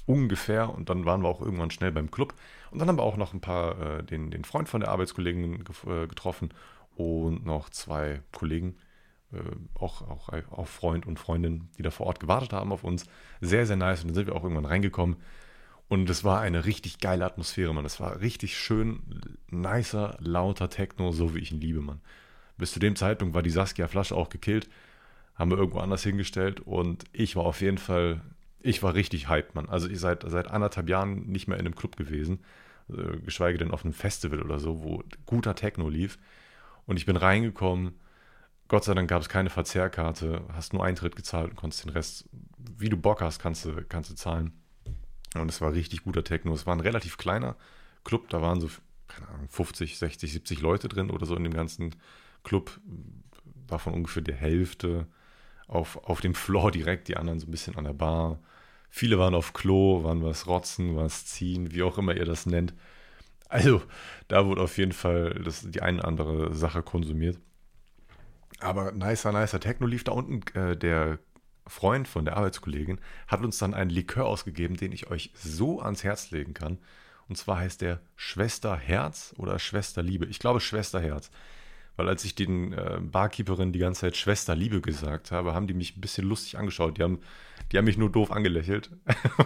ungefähr 0.05 0.69
und 0.69 0.91
dann 0.91 1.05
waren 1.05 1.23
wir 1.23 1.27
auch 1.27 1.41
irgendwann 1.41 1.71
schnell 1.71 1.91
beim 1.91 2.11
Club 2.11 2.35
und 2.69 2.77
dann 2.77 2.87
haben 2.87 2.99
wir 2.99 3.03
auch 3.03 3.17
noch 3.17 3.33
ein 3.33 3.41
paar, 3.41 3.81
äh, 3.81 4.03
den, 4.03 4.29
den 4.29 4.45
Freund 4.45 4.69
von 4.69 4.81
der 4.81 4.91
Arbeitskollegin 4.91 5.63
äh, 5.87 6.05
getroffen 6.05 6.53
und 6.95 7.47
noch 7.47 7.71
zwei 7.71 8.21
Kollegen, 8.31 8.77
auch, 9.75 10.01
auch, 10.09 10.29
auch 10.51 10.67
Freund 10.67 11.05
und 11.05 11.19
Freundin, 11.19 11.69
die 11.77 11.83
da 11.83 11.91
vor 11.91 12.07
Ort 12.07 12.19
gewartet 12.19 12.53
haben 12.53 12.71
auf 12.71 12.83
uns. 12.83 13.05
Sehr, 13.39 13.65
sehr 13.65 13.77
nice. 13.77 14.01
Und 14.01 14.09
dann 14.09 14.15
sind 14.15 14.27
wir 14.27 14.35
auch 14.35 14.43
irgendwann 14.43 14.65
reingekommen. 14.65 15.17
Und 15.87 16.09
es 16.09 16.23
war 16.23 16.41
eine 16.41 16.65
richtig 16.65 16.99
geile 16.99 17.25
Atmosphäre, 17.25 17.73
man. 17.73 17.85
Es 17.85 17.99
war 17.99 18.21
richtig 18.21 18.57
schön, 18.57 19.01
nicer, 19.49 20.17
lauter 20.19 20.69
Techno, 20.69 21.11
so 21.11 21.35
wie 21.35 21.39
ich 21.39 21.51
ihn 21.51 21.61
liebe, 21.61 21.81
man. 21.81 21.99
Bis 22.57 22.71
zu 22.71 22.79
dem 22.79 22.95
Zeitpunkt 22.95 23.33
war 23.33 23.43
die 23.43 23.49
Saskia-Flasche 23.49 24.15
auch 24.15 24.29
gekillt. 24.29 24.69
Haben 25.35 25.51
wir 25.51 25.57
irgendwo 25.57 25.79
anders 25.79 26.03
hingestellt. 26.03 26.61
Und 26.61 27.05
ich 27.13 27.35
war 27.35 27.43
auf 27.43 27.61
jeden 27.61 27.77
Fall, 27.77 28.21
ich 28.59 28.83
war 28.83 28.93
richtig 28.93 29.29
hyped, 29.29 29.55
man. 29.55 29.69
Also 29.69 29.89
ich 29.89 29.99
seit, 29.99 30.29
seit 30.29 30.47
anderthalb 30.47 30.89
Jahren 30.89 31.27
nicht 31.27 31.47
mehr 31.47 31.57
in 31.57 31.65
einem 31.65 31.75
Club 31.75 31.97
gewesen. 31.97 32.39
Äh, 32.89 33.17
geschweige 33.17 33.57
denn 33.57 33.71
auf 33.71 33.83
einem 33.83 33.93
Festival 33.93 34.41
oder 34.41 34.59
so, 34.59 34.83
wo 34.83 35.03
guter 35.25 35.55
Techno 35.55 35.89
lief. 35.89 36.19
Und 36.85 36.97
ich 36.97 37.05
bin 37.05 37.15
reingekommen 37.15 37.93
Gott 38.71 38.85
sei 38.85 38.93
Dank 38.93 39.09
gab 39.09 39.21
es 39.21 39.27
keine 39.27 39.49
Verzehrkarte, 39.49 40.45
hast 40.53 40.71
nur 40.71 40.85
Eintritt 40.85 41.17
gezahlt 41.17 41.49
und 41.49 41.55
konntest 41.57 41.83
den 41.83 41.91
Rest, 41.91 42.29
wie 42.77 42.87
du 42.87 42.95
Bock 42.95 43.19
hast, 43.19 43.39
kannst 43.39 43.65
du, 43.65 43.83
kannst 43.89 44.09
du 44.09 44.15
zahlen. 44.15 44.53
Und 45.35 45.49
es 45.49 45.59
war 45.59 45.73
richtig 45.73 46.05
guter 46.05 46.23
Techno. 46.23 46.53
Es 46.53 46.65
war 46.65 46.73
ein 46.73 46.79
relativ 46.79 47.17
kleiner 47.17 47.57
Club, 48.05 48.29
da 48.29 48.41
waren 48.41 48.61
so, 48.61 48.69
keine 49.09 49.27
Ahnung, 49.27 49.49
50, 49.49 49.97
60, 49.97 50.31
70 50.31 50.61
Leute 50.61 50.87
drin 50.87 51.09
oder 51.09 51.25
so 51.25 51.35
in 51.35 51.43
dem 51.43 51.53
ganzen 51.53 51.97
Club. 52.45 52.79
Davon 53.67 53.93
ungefähr 53.93 54.23
die 54.23 54.33
Hälfte 54.33 55.05
auf, 55.67 55.97
auf 56.05 56.21
dem 56.21 56.33
Floor 56.33 56.71
direkt, 56.71 57.09
die 57.09 57.17
anderen 57.17 57.41
so 57.41 57.47
ein 57.47 57.51
bisschen 57.51 57.75
an 57.75 57.83
der 57.83 57.91
Bar. 57.91 58.39
Viele 58.89 59.19
waren 59.19 59.35
auf 59.35 59.51
Klo, 59.51 60.05
waren 60.05 60.23
was 60.23 60.47
rotzen, 60.47 60.95
was 60.95 61.25
ziehen, 61.25 61.73
wie 61.73 61.83
auch 61.83 61.97
immer 61.97 62.15
ihr 62.15 62.23
das 62.23 62.45
nennt. 62.45 62.73
Also, 63.49 63.81
da 64.29 64.45
wurde 64.45 64.61
auf 64.61 64.77
jeden 64.77 64.93
Fall 64.93 65.41
das, 65.43 65.69
die 65.69 65.81
eine 65.81 65.97
oder 65.97 66.07
andere 66.07 66.55
Sache 66.55 66.81
konsumiert. 66.83 67.37
Aber 68.61 68.91
nicer, 68.91 69.31
nicer 69.31 69.59
Techno 69.59 69.87
lief 69.87 70.03
da 70.03 70.11
unten. 70.11 70.41
Äh, 70.57 70.77
der 70.77 71.19
Freund 71.67 72.07
von 72.07 72.25
der 72.25 72.37
Arbeitskollegin 72.37 72.99
hat 73.27 73.41
uns 73.41 73.57
dann 73.57 73.73
einen 73.73 73.89
Likör 73.89 74.25
ausgegeben, 74.25 74.77
den 74.77 74.91
ich 74.91 75.09
euch 75.09 75.31
so 75.35 75.81
ans 75.81 76.03
Herz 76.03 76.31
legen 76.31 76.53
kann. 76.53 76.79
Und 77.27 77.37
zwar 77.37 77.59
heißt 77.59 77.81
der 77.81 78.01
Schwester 78.15 78.75
Herz 78.75 79.33
oder 79.37 79.57
Schwester 79.57 80.03
Liebe. 80.03 80.25
Ich 80.25 80.39
glaube 80.39 80.59
Schwester 80.59 80.99
Herz. 80.99 81.31
Weil 81.95 82.07
als 82.07 82.23
ich 82.23 82.35
den 82.35 82.73
äh, 82.73 82.99
Barkeeperinnen 83.01 83.73
die 83.73 83.79
ganze 83.79 84.01
Zeit 84.01 84.17
Schwester 84.17 84.55
Liebe 84.55 84.81
gesagt 84.81 85.31
habe, 85.31 85.53
haben 85.53 85.67
die 85.67 85.73
mich 85.73 85.97
ein 85.97 86.01
bisschen 86.01 86.27
lustig 86.27 86.57
angeschaut. 86.57 86.97
Die 86.97 87.03
haben, 87.03 87.19
die 87.71 87.77
haben 87.77 87.85
mich 87.85 87.97
nur 87.97 88.11
doof 88.11 88.31
angelächelt. 88.31 88.91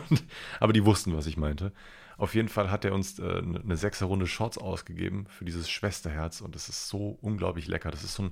aber 0.60 0.74
die 0.74 0.86
wussten, 0.86 1.16
was 1.16 1.28
ich 1.28 1.38
meinte. 1.38 1.72
Auf 2.18 2.34
jeden 2.34 2.50
Fall 2.50 2.72
hat 2.72 2.86
er 2.86 2.94
uns 2.94 3.20
äh, 3.20 3.42
eine 3.42 3.78
Sechserrunde 3.78 4.28
Shots 4.28 4.58
ausgegeben 4.58 5.28
für 5.30 5.46
dieses 5.46 5.70
Schwesterherz 5.70 6.42
und 6.42 6.56
das 6.56 6.70
ist 6.70 6.88
so 6.88 7.18
unglaublich 7.22 7.68
lecker. 7.68 7.92
Das 7.92 8.04
ist 8.04 8.16
so 8.16 8.24
ein 8.24 8.32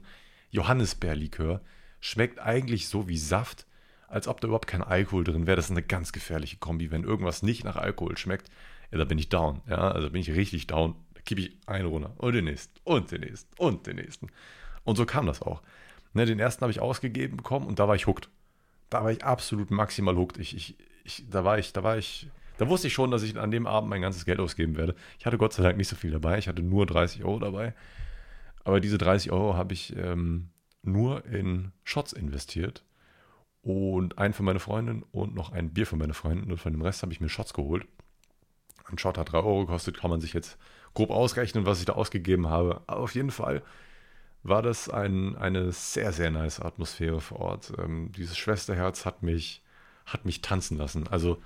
Johannisbeerlikör. 0.54 1.62
Schmeckt 2.00 2.40
eigentlich 2.40 2.88
so 2.88 3.08
wie 3.08 3.18
Saft, 3.18 3.66
als 4.08 4.28
ob 4.28 4.40
da 4.40 4.48
überhaupt 4.48 4.68
kein 4.68 4.84
Alkohol 4.84 5.24
drin 5.24 5.48
wäre. 5.48 5.56
Das 5.56 5.66
ist 5.66 5.72
eine 5.72 5.84
ganz 5.84 6.12
gefährliche 6.12 6.58
Kombi. 6.58 6.92
Wenn 6.92 7.04
irgendwas 7.04 7.44
nicht 7.44 7.64
nach 7.64 7.76
Alkohol 7.76 8.18
schmeckt, 8.18 8.50
ja, 8.92 9.00
da 9.00 9.06
bin 9.06 9.18
ich 9.18 9.30
down. 9.30 9.62
Ja, 9.68 9.92
also 9.92 10.10
bin 10.12 10.22
ich 10.22 10.32
richtig 10.32 10.68
down. 10.68 10.96
Da 11.16 11.22
kippe 11.22 11.42
ich 11.42 11.58
einen 11.66 11.88
runter 11.88 12.14
und 12.18 12.34
den 12.34 12.46
nächsten 12.46 12.80
und 12.84 13.12
den 13.12 13.22
nächsten 13.22 13.50
und 13.58 13.88
den 13.88 13.96
nächsten. 13.96 14.28
Und 14.84 14.96
so 14.98 15.06
kam 15.06 15.26
das 15.26 15.42
auch. 15.42 15.62
Ne, 16.14 16.26
den 16.26 16.40
ersten 16.40 16.62
habe 16.62 16.72
ich 16.72 16.80
ausgegeben 16.80 17.38
bekommen 17.38 17.66
und 17.66 17.80
da 17.80 17.88
war 17.88 17.96
ich 17.96 18.06
hooked. 18.06 18.30
Da 18.92 19.04
war 19.04 19.12
ich 19.12 19.24
absolut 19.24 19.72
maximal 19.72 20.16
hooked. 20.16 20.38
Ich, 20.38 20.56
ich, 20.56 20.78
ich, 21.04 21.26
da 21.30 21.44
war 21.44 21.58
ich, 21.58 21.74
da 21.74 21.84
war 21.84 21.98
ich, 21.98 22.28
da 22.60 22.70
wusste 22.70 22.88
ich 22.88 22.94
schon, 22.94 23.10
dass 23.10 23.24
ich 23.24 23.36
an 23.40 23.50
dem 23.50 23.66
Abend 23.66 23.90
mein 23.90 24.02
ganzes 24.02 24.26
Geld 24.26 24.40
ausgeben 24.40 24.76
werde. 24.76 24.94
Ich 25.18 25.26
hatte 25.26 25.40
Gott 25.40 25.54
sei 25.54 25.64
Dank 25.64 25.78
nicht 25.78 25.88
so 25.88 25.96
viel 25.96 26.12
dabei. 26.12 26.38
Ich 26.38 26.48
hatte 26.48 26.62
nur 26.62 26.86
30 26.86 27.24
Euro 27.24 27.40
dabei. 27.40 27.74
Aber 28.64 28.80
diese 28.80 28.98
30 28.98 29.32
Euro 29.32 29.56
habe 29.56 29.74
ich 29.74 29.96
ähm, 29.96 30.50
nur 30.82 31.26
in 31.26 31.72
Shots 31.84 32.14
investiert. 32.14 32.84
Und 33.62 34.18
einen 34.18 34.34
für 34.34 34.44
meine 34.44 34.60
Freundin 34.60 35.04
und 35.12 35.36
noch 35.36 35.54
ein 35.54 35.74
Bier 35.74 35.88
für 35.88 35.96
meine 35.96 36.14
Freundin. 36.14 36.52
Und 36.52 36.58
von 36.58 36.74
dem 36.74 36.82
Rest 36.82 37.02
habe 37.02 37.14
ich 37.14 37.22
mir 37.22 37.30
Shots 37.30 37.54
geholt. 37.54 37.88
Ein 38.86 38.98
Shot 38.98 39.18
hat 39.18 39.32
3 39.32 39.38
Euro 39.38 39.62
gekostet, 39.62 39.98
kann 39.98 40.10
man 40.10 40.20
sich 40.20 40.34
jetzt 40.34 40.58
grob 40.94 41.10
ausrechnen, 41.10 41.66
was 41.66 41.80
ich 41.80 41.86
da 41.86 41.94
ausgegeben 41.94 42.50
habe. 42.50 42.82
Aber 42.88 43.00
auf 43.00 43.16
jeden 43.16 43.32
Fall 43.32 43.64
war 44.44 44.62
das 44.62 44.90
ein, 44.90 45.38
eine 45.38 45.72
sehr, 45.72 46.12
sehr 46.12 46.30
nice 46.30 46.60
Atmosphäre 46.60 47.22
vor 47.22 47.40
Ort. 47.40 47.74
Ähm, 47.78 48.12
dieses 48.12 48.38
Schwesterherz 48.38 49.06
hat 49.06 49.24
mich, 49.24 49.64
hat 50.06 50.26
mich 50.26 50.42
tanzen 50.42 50.78
lassen. 50.78 51.08
Also 51.08 51.42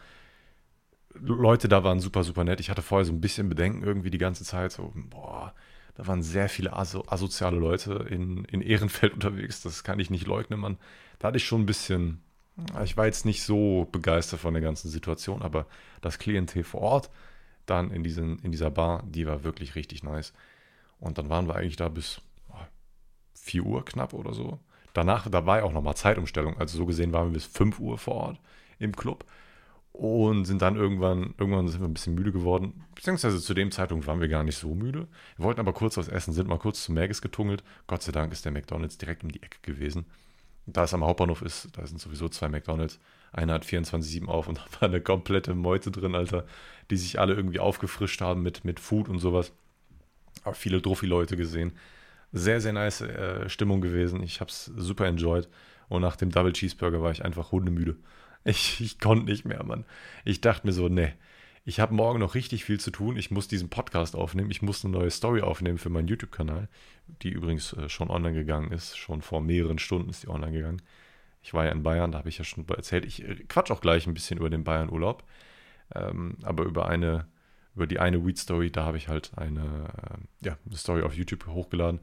Leute 1.13 1.67
da 1.67 1.83
waren 1.83 1.99
super, 1.99 2.23
super 2.23 2.43
nett. 2.43 2.59
Ich 2.59 2.71
hatte 2.71 2.81
vorher 2.81 3.05
so 3.05 3.13
ein 3.13 3.21
bisschen 3.21 3.49
Bedenken 3.49 3.83
irgendwie 3.83 4.09
die 4.09 4.17
ganze 4.17 4.43
Zeit. 4.43 4.71
So, 4.71 4.91
boah, 4.95 5.53
da 5.97 6.05
waren 6.05 6.21
sehr 6.21 6.47
viele 6.47 6.73
aso 6.73 7.03
asoziale 7.07 7.57
Leute 7.57 8.05
in, 8.09 8.45
in 8.45 8.61
Ehrenfeld 8.61 9.13
unterwegs. 9.15 9.61
Das 9.63 9.83
kann 9.83 9.99
ich 9.99 10.11
nicht 10.11 10.27
leugnen, 10.27 10.59
Mann. 10.59 10.77
Da 11.17 11.29
hatte 11.29 11.37
ich 11.37 11.45
schon 11.45 11.61
ein 11.61 11.65
bisschen, 11.65 12.21
ich 12.83 12.95
war 12.95 13.07
jetzt 13.07 13.25
nicht 13.25 13.41
so 13.41 13.87
begeistert 13.91 14.39
von 14.39 14.53
der 14.53 14.61
ganzen 14.61 14.89
Situation, 14.89 15.41
aber 15.41 15.65
das 16.01 16.19
Klientel 16.19 16.63
vor 16.63 16.81
Ort, 16.81 17.09
dann 17.65 17.89
in, 17.89 18.03
diesen, 18.03 18.37
in 18.39 18.51
dieser 18.51 18.69
Bar, 18.69 19.03
die 19.07 19.25
war 19.25 19.43
wirklich 19.43 19.73
richtig 19.73 20.03
nice. 20.03 20.33
Und 20.99 21.17
dann 21.17 21.29
waren 21.29 21.47
wir 21.47 21.55
eigentlich 21.55 21.77
da 21.77 21.89
bis 21.89 22.21
4 23.33 23.63
Uhr 23.63 23.83
knapp 23.83 24.13
oder 24.13 24.33
so. 24.33 24.59
Danach, 24.93 25.27
da 25.29 25.45
war 25.47 25.57
ja 25.57 25.63
auch 25.63 25.73
nochmal 25.73 25.95
Zeitumstellung. 25.95 26.57
Also 26.59 26.77
so 26.77 26.85
gesehen 26.85 27.11
waren 27.11 27.29
wir 27.29 27.33
bis 27.33 27.45
5 27.45 27.79
Uhr 27.79 27.97
vor 27.97 28.15
Ort 28.15 28.39
im 28.77 28.95
Club 28.95 29.25
und 29.97 30.45
sind 30.45 30.61
dann 30.61 30.75
irgendwann, 30.75 31.33
irgendwann 31.39 31.67
sind 31.67 31.81
wir 31.81 31.87
ein 31.87 31.93
bisschen 31.93 32.13
müde 32.13 32.31
geworden. 32.31 32.83
Beziehungsweise 32.93 33.41
zu 33.41 33.55
dem 33.55 33.71
Zeitpunkt 33.71 34.05
waren 34.05 34.21
wir 34.21 34.27
gar 34.27 34.43
nicht 34.43 34.57
so 34.57 34.75
müde. 34.75 35.07
Wir 35.37 35.45
wollten 35.45 35.59
aber 35.59 35.73
kurz 35.73 35.97
was 35.97 36.07
essen, 36.07 36.33
sind 36.33 36.47
mal 36.47 36.59
kurz 36.59 36.83
zu 36.83 36.91
Maggis 36.91 37.19
getungelt. 37.19 37.63
Gott 37.87 38.03
sei 38.03 38.11
Dank 38.11 38.31
ist 38.31 38.45
der 38.45 38.51
McDonalds 38.51 38.99
direkt 38.99 39.23
um 39.23 39.31
die 39.31 39.41
Ecke 39.41 39.57
gewesen. 39.63 40.05
Da 40.67 40.83
es 40.83 40.93
am 40.93 41.03
Hauptbahnhof 41.03 41.41
ist, 41.41 41.69
da 41.75 41.87
sind 41.87 41.99
sowieso 41.99 42.29
zwei 42.29 42.47
McDonalds. 42.47 42.99
Einer 43.31 43.53
hat 43.53 43.65
24-7 43.65 44.27
auf 44.27 44.47
und 44.47 44.59
da 44.59 44.81
war 44.81 44.89
eine 44.89 45.01
komplette 45.01 45.55
Meute 45.55 45.89
drin, 45.89 46.13
Alter, 46.13 46.45
die 46.91 46.97
sich 46.97 47.19
alle 47.19 47.33
irgendwie 47.33 47.59
aufgefrischt 47.59 48.21
haben 48.21 48.43
mit, 48.43 48.65
mit 48.65 48.79
Food 48.79 49.09
und 49.09 49.17
sowas. 49.17 49.51
Aber 50.43 50.53
viele 50.53 50.79
Druffi-Leute 50.79 51.37
gesehen. 51.37 51.71
Sehr, 52.33 52.61
sehr 52.61 52.73
nice 52.73 53.01
äh, 53.01 53.49
Stimmung 53.49 53.81
gewesen. 53.81 54.21
Ich 54.21 54.41
habe 54.41 54.51
es 54.51 54.65
super 54.65 55.07
enjoyed. 55.07 55.49
Und 55.89 56.03
nach 56.03 56.17
dem 56.17 56.29
Double 56.29 56.53
Cheeseburger 56.53 57.01
war 57.01 57.11
ich 57.11 57.25
einfach 57.25 57.51
hundemüde. 57.51 57.95
Ich, 58.47 58.79
ich 58.79 58.99
konnte 58.99 59.25
nicht 59.25 59.43
mehr, 59.43 59.61
Mann. 59.63 59.83
Ich 60.23 60.39
dachte 60.39 60.65
mir 60.65 60.71
so, 60.71 60.87
ne, 60.87 61.13
ich 61.65 61.81
habe 61.81 61.93
morgen 61.93 62.19
noch 62.19 62.33
richtig 62.33 62.63
viel 62.63 62.79
zu 62.79 62.91
tun. 62.91 63.17
Ich 63.17 63.29
muss 63.29 63.49
diesen 63.49 63.69
Podcast 63.69 64.15
aufnehmen. 64.15 64.49
Ich 64.51 64.61
muss 64.61 64.85
eine 64.85 64.93
neue 64.97 65.11
Story 65.11 65.41
aufnehmen 65.41 65.77
für 65.77 65.89
meinen 65.89 66.07
YouTube-Kanal, 66.07 66.69
die 67.23 67.29
übrigens 67.29 67.73
äh, 67.73 67.89
schon 67.89 68.09
online 68.09 68.37
gegangen 68.37 68.71
ist. 68.71 68.97
Schon 68.97 69.21
vor 69.21 69.41
mehreren 69.41 69.79
Stunden 69.79 70.09
ist 70.09 70.23
die 70.23 70.29
online 70.29 70.53
gegangen. 70.53 70.81
Ich 71.43 71.53
war 71.53 71.65
ja 71.65 71.71
in 71.71 71.83
Bayern, 71.83 72.13
da 72.13 72.19
habe 72.19 72.29
ich 72.29 72.37
ja 72.37 72.45
schon 72.45 72.65
erzählt. 72.69 73.03
Ich 73.03 73.21
äh, 73.21 73.35
quatsch 73.49 73.69
auch 73.69 73.81
gleich 73.81 74.07
ein 74.07 74.13
bisschen 74.13 74.37
über 74.37 74.49
den 74.49 74.63
Bayern-Urlaub. 74.63 75.25
Ähm, 75.93 76.37
aber 76.43 76.63
über 76.63 76.87
eine, 76.87 77.27
über 77.75 77.85
die 77.85 77.99
eine 77.99 78.25
Weed-Story, 78.25 78.71
da 78.71 78.85
habe 78.85 78.95
ich 78.95 79.09
halt 79.09 79.31
eine, 79.35 79.91
äh, 80.41 80.45
ja, 80.45 80.57
eine 80.65 80.77
Story 80.77 81.01
auf 81.01 81.15
YouTube 81.15 81.47
hochgeladen. 81.47 81.99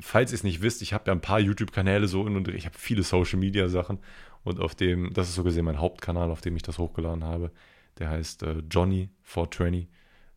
Falls 0.00 0.32
ihr 0.32 0.36
es 0.36 0.44
nicht 0.44 0.62
wisst, 0.62 0.82
ich 0.82 0.92
habe 0.92 1.04
ja 1.06 1.12
ein 1.12 1.20
paar 1.20 1.40
YouTube-Kanäle 1.40 2.08
so 2.08 2.26
in 2.26 2.36
und 2.36 2.48
ich 2.48 2.66
habe 2.66 2.76
viele 2.78 3.02
Social-Media-Sachen 3.02 3.98
und 4.44 4.60
auf 4.60 4.74
dem, 4.74 5.12
das 5.12 5.28
ist 5.28 5.34
so 5.34 5.44
gesehen 5.44 5.64
mein 5.64 5.80
Hauptkanal, 5.80 6.30
auf 6.30 6.40
dem 6.40 6.56
ich 6.56 6.62
das 6.62 6.78
hochgeladen 6.78 7.24
habe. 7.24 7.50
Der 7.98 8.10
heißt 8.10 8.42
äh, 8.42 8.62
Johnny420. 8.70 9.86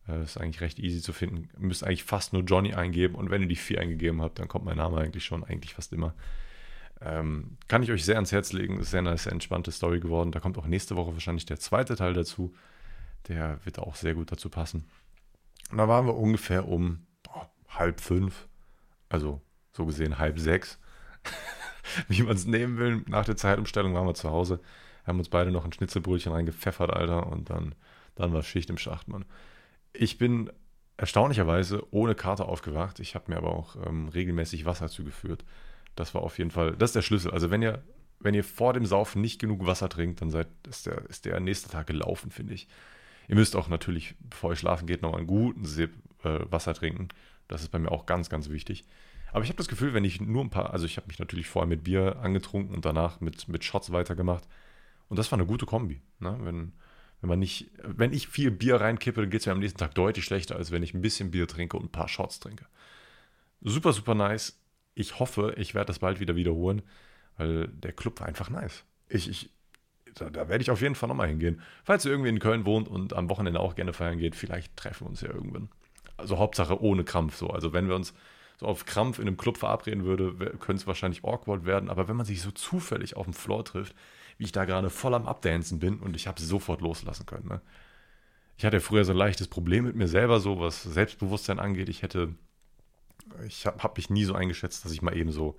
Äh, 0.08 0.22
ist 0.22 0.38
eigentlich 0.38 0.60
recht 0.60 0.78
easy 0.78 1.00
zu 1.00 1.12
finden. 1.12 1.48
Ihr 1.52 1.66
müsst 1.66 1.84
eigentlich 1.84 2.04
fast 2.04 2.32
nur 2.32 2.42
Johnny 2.42 2.74
eingeben 2.74 3.14
und 3.14 3.30
wenn 3.30 3.42
ihr 3.42 3.48
die 3.48 3.56
4 3.56 3.80
eingegeben 3.80 4.22
habt, 4.22 4.38
dann 4.38 4.48
kommt 4.48 4.64
mein 4.64 4.76
Name 4.76 4.98
eigentlich 4.98 5.24
schon, 5.24 5.44
eigentlich 5.44 5.74
fast 5.74 5.92
immer. 5.92 6.14
Ähm, 7.00 7.56
kann 7.68 7.82
ich 7.82 7.90
euch 7.90 8.04
sehr 8.04 8.16
ans 8.16 8.32
Herz 8.32 8.52
legen. 8.52 8.78
Ist 8.78 8.90
sehr 8.90 9.16
sehr 9.16 9.32
entspannte 9.32 9.72
Story 9.72 10.00
geworden. 10.00 10.32
Da 10.32 10.40
kommt 10.40 10.58
auch 10.58 10.66
nächste 10.66 10.96
Woche 10.96 11.12
wahrscheinlich 11.12 11.46
der 11.46 11.58
zweite 11.58 11.96
Teil 11.96 12.14
dazu. 12.14 12.54
Der 13.28 13.58
wird 13.64 13.78
auch 13.78 13.94
sehr 13.94 14.14
gut 14.14 14.32
dazu 14.32 14.48
passen. 14.48 14.84
Und 15.70 15.78
da 15.78 15.88
waren 15.88 16.06
wir 16.06 16.16
ungefähr 16.16 16.68
um 16.68 17.06
boah, 17.22 17.50
halb 17.68 18.00
fünf, 18.00 18.48
also 19.08 19.40
so 19.72 19.86
gesehen 19.86 20.18
halb 20.18 20.38
sechs. 20.38 20.78
wie 22.08 22.22
man 22.22 22.36
es 22.36 22.46
nehmen 22.46 22.78
will. 22.78 23.02
Nach 23.06 23.24
der 23.24 23.36
Zeitumstellung 23.36 23.94
waren 23.94 24.06
wir 24.06 24.14
zu 24.14 24.30
Hause, 24.30 24.60
haben 25.06 25.18
uns 25.18 25.28
beide 25.28 25.50
noch 25.50 25.64
ein 25.64 25.72
Schnitzelbrötchen 25.72 26.32
reingepfeffert, 26.32 26.90
Alter, 26.90 27.26
und 27.26 27.50
dann, 27.50 27.74
dann 28.14 28.32
war 28.32 28.42
Schicht 28.42 28.70
im 28.70 28.78
Schacht, 28.78 29.08
Mann. 29.08 29.24
Ich 29.92 30.18
bin 30.18 30.50
erstaunlicherweise 30.96 31.82
ohne 31.92 32.14
Kater 32.14 32.48
aufgewacht. 32.48 33.00
Ich 33.00 33.14
habe 33.14 33.30
mir 33.30 33.38
aber 33.38 33.54
auch 33.54 33.76
ähm, 33.86 34.08
regelmäßig 34.08 34.66
Wasser 34.66 34.88
zugeführt. 34.88 35.44
Das 35.96 36.14
war 36.14 36.22
auf 36.22 36.38
jeden 36.38 36.50
Fall, 36.50 36.76
das 36.76 36.90
ist 36.90 36.96
der 36.96 37.02
Schlüssel. 37.02 37.30
Also 37.32 37.50
wenn 37.50 37.62
ihr, 37.62 37.82
wenn 38.20 38.34
ihr 38.34 38.44
vor 38.44 38.72
dem 38.72 38.86
Saufen 38.86 39.20
nicht 39.20 39.40
genug 39.40 39.66
Wasser 39.66 39.88
trinkt, 39.88 40.20
dann 40.20 40.30
seid, 40.30 40.48
ist, 40.68 40.86
der, 40.86 41.04
ist 41.08 41.24
der 41.24 41.40
nächste 41.40 41.70
Tag 41.70 41.86
gelaufen, 41.86 42.30
finde 42.30 42.54
ich. 42.54 42.68
Ihr 43.28 43.34
müsst 43.36 43.56
auch 43.56 43.68
natürlich, 43.68 44.14
bevor 44.20 44.52
ihr 44.52 44.56
schlafen 44.56 44.86
geht, 44.86 45.02
noch 45.02 45.14
einen 45.14 45.26
guten 45.26 45.64
Sip 45.64 45.92
äh, 46.22 46.40
Wasser 46.50 46.74
trinken. 46.74 47.08
Das 47.48 47.62
ist 47.62 47.70
bei 47.70 47.78
mir 47.78 47.90
auch 47.90 48.06
ganz, 48.06 48.28
ganz 48.28 48.50
wichtig. 48.50 48.84
Aber 49.32 49.44
ich 49.44 49.50
habe 49.50 49.58
das 49.58 49.68
Gefühl, 49.68 49.94
wenn 49.94 50.04
ich 50.04 50.20
nur 50.20 50.42
ein 50.42 50.50
paar, 50.50 50.72
also 50.72 50.86
ich 50.86 50.96
habe 50.96 51.06
mich 51.06 51.18
natürlich 51.18 51.48
vorher 51.48 51.68
mit 51.68 51.84
Bier 51.84 52.16
angetrunken 52.20 52.74
und 52.74 52.84
danach 52.84 53.20
mit, 53.20 53.48
mit 53.48 53.64
Shots 53.64 53.92
weitergemacht. 53.92 54.44
Und 55.08 55.18
das 55.18 55.30
war 55.30 55.38
eine 55.38 55.46
gute 55.46 55.66
Kombi. 55.66 56.00
Ne? 56.18 56.36
Wenn, 56.40 56.72
wenn 57.20 57.28
man 57.28 57.38
nicht, 57.38 57.70
wenn 57.82 58.12
ich 58.12 58.28
viel 58.28 58.50
Bier 58.50 58.76
reinkippe, 58.80 59.20
dann 59.20 59.30
geht 59.30 59.40
es 59.40 59.46
mir 59.46 59.52
am 59.52 59.60
nächsten 59.60 59.78
Tag 59.78 59.94
deutlich 59.94 60.24
schlechter, 60.24 60.56
als 60.56 60.70
wenn 60.70 60.82
ich 60.82 60.94
ein 60.94 61.02
bisschen 61.02 61.30
Bier 61.30 61.46
trinke 61.46 61.76
und 61.76 61.84
ein 61.84 61.92
paar 61.92 62.08
Shots 62.08 62.40
trinke. 62.40 62.66
Super, 63.60 63.92
super 63.92 64.14
nice. 64.14 64.58
Ich 64.94 65.18
hoffe, 65.18 65.54
ich 65.56 65.74
werde 65.74 65.86
das 65.86 65.98
bald 65.98 66.20
wieder 66.20 66.36
wiederholen, 66.36 66.82
weil 67.36 67.68
der 67.68 67.92
Club 67.92 68.20
war 68.20 68.26
einfach 68.26 68.50
nice. 68.50 68.84
Ich, 69.08 69.28
ich, 69.28 69.50
da, 70.14 70.30
da 70.30 70.48
werde 70.48 70.62
ich 70.62 70.70
auf 70.70 70.80
jeden 70.80 70.94
Fall 70.94 71.08
nochmal 71.08 71.28
hingehen. 71.28 71.60
Falls 71.84 72.04
ihr 72.04 72.10
irgendwie 72.10 72.30
in 72.30 72.38
Köln 72.38 72.64
wohnt 72.64 72.88
und 72.88 73.12
am 73.12 73.28
Wochenende 73.28 73.60
auch 73.60 73.74
gerne 73.74 73.92
feiern 73.92 74.18
geht, 74.18 74.34
vielleicht 74.34 74.76
treffen 74.76 75.04
wir 75.04 75.10
uns 75.10 75.20
ja 75.20 75.28
irgendwann. 75.28 75.68
Also 76.16 76.38
Hauptsache 76.38 76.82
ohne 76.82 77.04
Krampf 77.04 77.36
so. 77.36 77.48
Also 77.50 77.72
wenn 77.72 77.88
wir 77.88 77.96
uns 77.96 78.14
so 78.60 78.66
auf 78.66 78.84
Krampf 78.84 79.18
in 79.18 79.26
einem 79.26 79.38
Club 79.38 79.56
verabreden 79.56 80.04
würde, 80.04 80.34
könnte 80.58 80.82
es 80.82 80.86
wahrscheinlich 80.86 81.24
awkward 81.24 81.64
werden. 81.64 81.88
Aber 81.88 82.08
wenn 82.08 82.16
man 82.16 82.26
sich 82.26 82.42
so 82.42 82.50
zufällig 82.50 83.16
auf 83.16 83.24
dem 83.24 83.32
Floor 83.32 83.64
trifft, 83.64 83.94
wie 84.36 84.44
ich 84.44 84.52
da 84.52 84.66
gerade 84.66 84.90
voll 84.90 85.14
am 85.14 85.26
Abdancen 85.26 85.78
bin 85.78 85.98
und 85.98 86.14
ich 86.14 86.26
habe 86.26 86.42
sofort 86.42 86.82
loslassen 86.82 87.24
können. 87.24 87.48
Ne? 87.48 87.62
Ich 88.58 88.66
hatte 88.66 88.80
früher 88.80 89.06
so 89.06 89.12
ein 89.12 89.16
leichtes 89.16 89.48
Problem 89.48 89.86
mit 89.86 89.96
mir 89.96 90.08
selber, 90.08 90.40
so 90.40 90.60
was 90.60 90.82
Selbstbewusstsein 90.82 91.58
angeht. 91.58 91.88
Ich 91.88 92.02
hätte, 92.02 92.34
ich 93.46 93.64
habe 93.64 93.82
hab 93.82 93.96
mich 93.96 94.10
nie 94.10 94.24
so 94.24 94.34
eingeschätzt, 94.34 94.84
dass 94.84 94.92
ich 94.92 95.00
mal 95.00 95.16
eben 95.16 95.32
so 95.32 95.56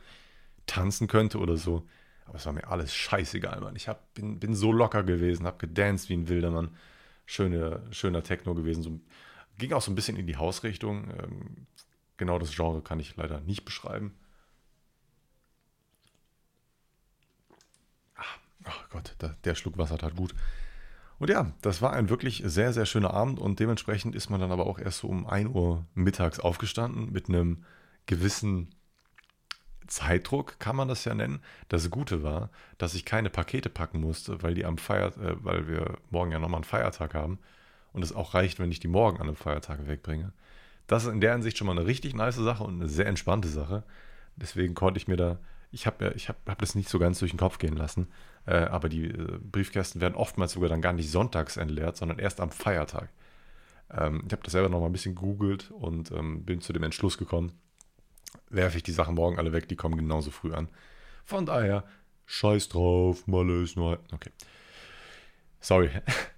tanzen 0.67 1.07
könnte 1.07 1.39
oder 1.39 1.57
so. 1.57 1.87
Aber 2.27 2.35
es 2.35 2.45
war 2.45 2.53
mir 2.53 2.67
alles 2.67 2.93
scheißegal, 2.93 3.61
Mann. 3.61 3.75
Ich 3.75 3.87
hab, 3.87 4.13
bin, 4.13 4.39
bin 4.39 4.53
so 4.53 4.71
locker 4.71 5.01
gewesen, 5.01 5.47
habe 5.47 5.57
gedanced 5.57 6.09
wie 6.09 6.17
ein 6.17 6.29
wilder 6.29 6.51
Mann. 6.51 6.75
Schöne, 7.25 7.81
schöner 7.89 8.21
Techno 8.21 8.53
gewesen. 8.53 8.83
So, 8.83 8.99
ging 9.57 9.73
auch 9.73 9.81
so 9.81 9.91
ein 9.91 9.95
bisschen 9.95 10.17
in 10.17 10.27
die 10.27 10.37
Hausrichtung. 10.37 11.09
Ähm, 11.19 11.65
Genau 12.21 12.37
das 12.37 12.53
Genre 12.53 12.83
kann 12.83 12.99
ich 12.99 13.15
leider 13.15 13.39
nicht 13.41 13.65
beschreiben. 13.65 14.15
Ach, 18.13 18.37
ach 18.63 18.89
Gott, 18.91 19.15
der, 19.21 19.29
der 19.43 19.55
Schluck 19.55 19.79
Wasser 19.79 19.97
tat 19.97 20.15
gut. 20.15 20.35
Und 21.17 21.31
ja, 21.31 21.51
das 21.63 21.81
war 21.81 21.93
ein 21.93 22.09
wirklich 22.09 22.43
sehr, 22.45 22.73
sehr 22.73 22.85
schöner 22.85 23.11
Abend 23.11 23.39
und 23.39 23.59
dementsprechend 23.59 24.13
ist 24.13 24.29
man 24.29 24.39
dann 24.39 24.51
aber 24.51 24.67
auch 24.67 24.77
erst 24.77 24.99
so 24.99 25.07
um 25.07 25.25
1 25.25 25.49
Uhr 25.49 25.83
mittags 25.95 26.39
aufgestanden 26.39 27.11
mit 27.11 27.27
einem 27.27 27.65
gewissen 28.05 28.69
Zeitdruck, 29.87 30.59
kann 30.59 30.75
man 30.75 30.89
das 30.89 31.03
ja 31.05 31.15
nennen. 31.15 31.41
Das 31.69 31.89
Gute 31.89 32.21
war, 32.21 32.51
dass 32.77 32.93
ich 32.93 33.03
keine 33.03 33.31
Pakete 33.31 33.71
packen 33.71 33.99
musste, 33.99 34.43
weil 34.43 34.53
die 34.53 34.65
am 34.65 34.77
Feier, 34.77 35.07
äh, 35.17 35.43
weil 35.43 35.67
wir 35.67 35.97
morgen 36.11 36.31
ja 36.31 36.37
nochmal 36.37 36.59
einen 36.59 36.65
Feiertag 36.65 37.15
haben 37.15 37.39
und 37.93 38.03
es 38.03 38.13
auch 38.13 38.35
reicht, 38.35 38.59
wenn 38.59 38.71
ich 38.71 38.79
die 38.79 38.87
morgen 38.87 39.17
an 39.17 39.27
einem 39.27 39.35
Feiertag 39.35 39.87
wegbringe. 39.87 40.33
Das 40.87 41.05
ist 41.05 41.11
in 41.11 41.21
der 41.21 41.33
Hinsicht 41.33 41.57
schon 41.57 41.67
mal 41.67 41.77
eine 41.77 41.85
richtig 41.85 42.13
nice 42.15 42.35
Sache 42.35 42.63
und 42.63 42.75
eine 42.75 42.89
sehr 42.89 43.05
entspannte 43.05 43.47
Sache. 43.47 43.83
Deswegen 44.35 44.75
konnte 44.75 44.97
ich 44.97 45.07
mir 45.07 45.17
da, 45.17 45.39
ich 45.71 45.85
habe 45.87 46.13
ich 46.15 46.29
habe 46.29 46.39
hab 46.47 46.59
das 46.59 46.75
nicht 46.75 46.89
so 46.89 46.99
ganz 46.99 47.19
durch 47.19 47.31
den 47.31 47.39
Kopf 47.39 47.57
gehen 47.57 47.75
lassen, 47.75 48.07
äh, 48.45 48.55
aber 48.55 48.89
die 48.89 49.05
äh, 49.05 49.39
Briefkästen 49.39 50.01
werden 50.01 50.15
oftmals 50.15 50.53
sogar 50.53 50.69
dann 50.69 50.81
gar 50.81 50.93
nicht 50.93 51.09
sonntags 51.09 51.57
entleert, 51.57 51.97
sondern 51.97 52.19
erst 52.19 52.41
am 52.41 52.51
Feiertag. 52.51 53.09
Ähm, 53.89 54.23
ich 54.25 54.31
habe 54.31 54.43
das 54.43 54.53
selber 54.53 54.69
noch 54.69 54.79
mal 54.79 54.87
ein 54.87 54.91
bisschen 54.91 55.15
googelt 55.15 55.71
und 55.71 56.11
ähm, 56.11 56.43
bin 56.43 56.61
zu 56.61 56.73
dem 56.73 56.83
Entschluss 56.83 57.17
gekommen, 57.17 57.53
werfe 58.49 58.77
ich 58.77 58.83
die 58.83 58.91
Sachen 58.91 59.15
morgen 59.15 59.37
alle 59.37 59.53
weg, 59.53 59.67
die 59.67 59.75
kommen 59.75 59.97
genauso 59.97 60.31
früh 60.31 60.53
an. 60.53 60.69
Von 61.23 61.45
daher, 61.45 61.85
scheiß 62.25 62.69
drauf, 62.69 63.27
Malle 63.27 63.61
ist 63.63 63.75
nur. 63.75 63.99
Okay. 64.11 64.31
Sorry. 65.59 65.89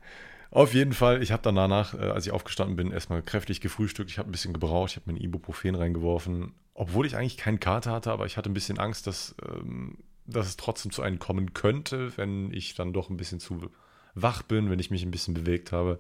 Auf 0.53 0.75
jeden 0.75 0.93
Fall, 0.93 1.23
ich 1.23 1.31
habe 1.31 1.41
dann 1.41 1.55
danach, 1.55 1.95
äh, 1.95 2.11
als 2.11 2.27
ich 2.27 2.31
aufgestanden 2.31 2.75
bin, 2.75 2.91
erstmal 2.91 3.23
kräftig 3.23 3.59
gefrühstückt. 3.59 4.11
Ich 4.11 4.19
habe 4.19 4.29
ein 4.29 4.31
bisschen 4.31 4.53
gebraucht, 4.53 4.91
ich 4.91 4.97
habe 4.97 5.11
mir 5.11 5.17
ein 5.17 5.23
Ibuprofen 5.23 5.73
reingeworfen, 5.73 6.53
obwohl 6.75 7.07
ich 7.07 7.17
eigentlich 7.17 7.37
keinen 7.37 7.59
Kater 7.59 7.91
hatte, 7.91 8.11
aber 8.11 8.27
ich 8.27 8.37
hatte 8.37 8.51
ein 8.51 8.53
bisschen 8.53 8.77
Angst, 8.77 9.07
dass, 9.07 9.33
ähm, 9.43 9.97
dass 10.27 10.45
es 10.45 10.55
trotzdem 10.55 10.91
zu 10.91 11.01
einem 11.01 11.17
kommen 11.17 11.53
könnte, 11.53 12.15
wenn 12.17 12.53
ich 12.53 12.75
dann 12.75 12.93
doch 12.93 13.09
ein 13.09 13.17
bisschen 13.17 13.39
zu 13.39 13.71
wach 14.13 14.43
bin, 14.43 14.69
wenn 14.69 14.77
ich 14.77 14.91
mich 14.91 15.01
ein 15.03 15.09
bisschen 15.09 15.33
bewegt 15.33 15.71
habe, 15.71 15.99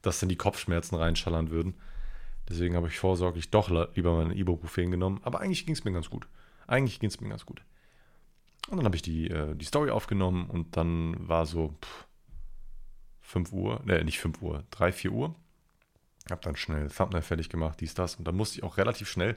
dass 0.00 0.20
dann 0.20 0.28
die 0.28 0.36
Kopfschmerzen 0.36 0.94
reinschallern 0.94 1.50
würden. 1.50 1.74
Deswegen 2.48 2.76
habe 2.76 2.86
ich 2.86 3.00
vorsorglich 3.00 3.50
doch 3.50 3.68
lieber 3.96 4.14
mein 4.14 4.30
Ibuprofen 4.30 4.92
genommen. 4.92 5.18
Aber 5.24 5.40
eigentlich 5.40 5.66
ging 5.66 5.74
es 5.74 5.82
mir 5.82 5.92
ganz 5.92 6.08
gut. 6.08 6.28
Eigentlich 6.68 7.00
ging 7.00 7.10
es 7.10 7.20
mir 7.20 7.28
ganz 7.28 7.44
gut. 7.44 7.62
Und 8.68 8.76
dann 8.76 8.84
habe 8.84 8.94
ich 8.94 9.02
die, 9.02 9.28
äh, 9.28 9.56
die 9.56 9.64
Story 9.64 9.90
aufgenommen 9.90 10.48
und 10.48 10.76
dann 10.76 11.16
war 11.28 11.46
so 11.46 11.74
pff, 11.82 12.07
5 13.28 13.52
Uhr, 13.52 13.82
ne, 13.84 14.02
nicht 14.04 14.20
5 14.20 14.40
Uhr, 14.40 14.64
3, 14.70 14.90
4 14.90 15.12
Uhr. 15.12 15.34
Habe 16.30 16.40
dann 16.42 16.56
schnell 16.56 16.88
Thumbnail 16.88 17.22
fertig 17.22 17.50
gemacht, 17.50 17.78
dies, 17.80 17.92
das. 17.92 18.16
Und 18.16 18.26
dann 18.26 18.34
musste 18.34 18.58
ich 18.58 18.64
auch 18.64 18.78
relativ 18.78 19.08
schnell 19.08 19.36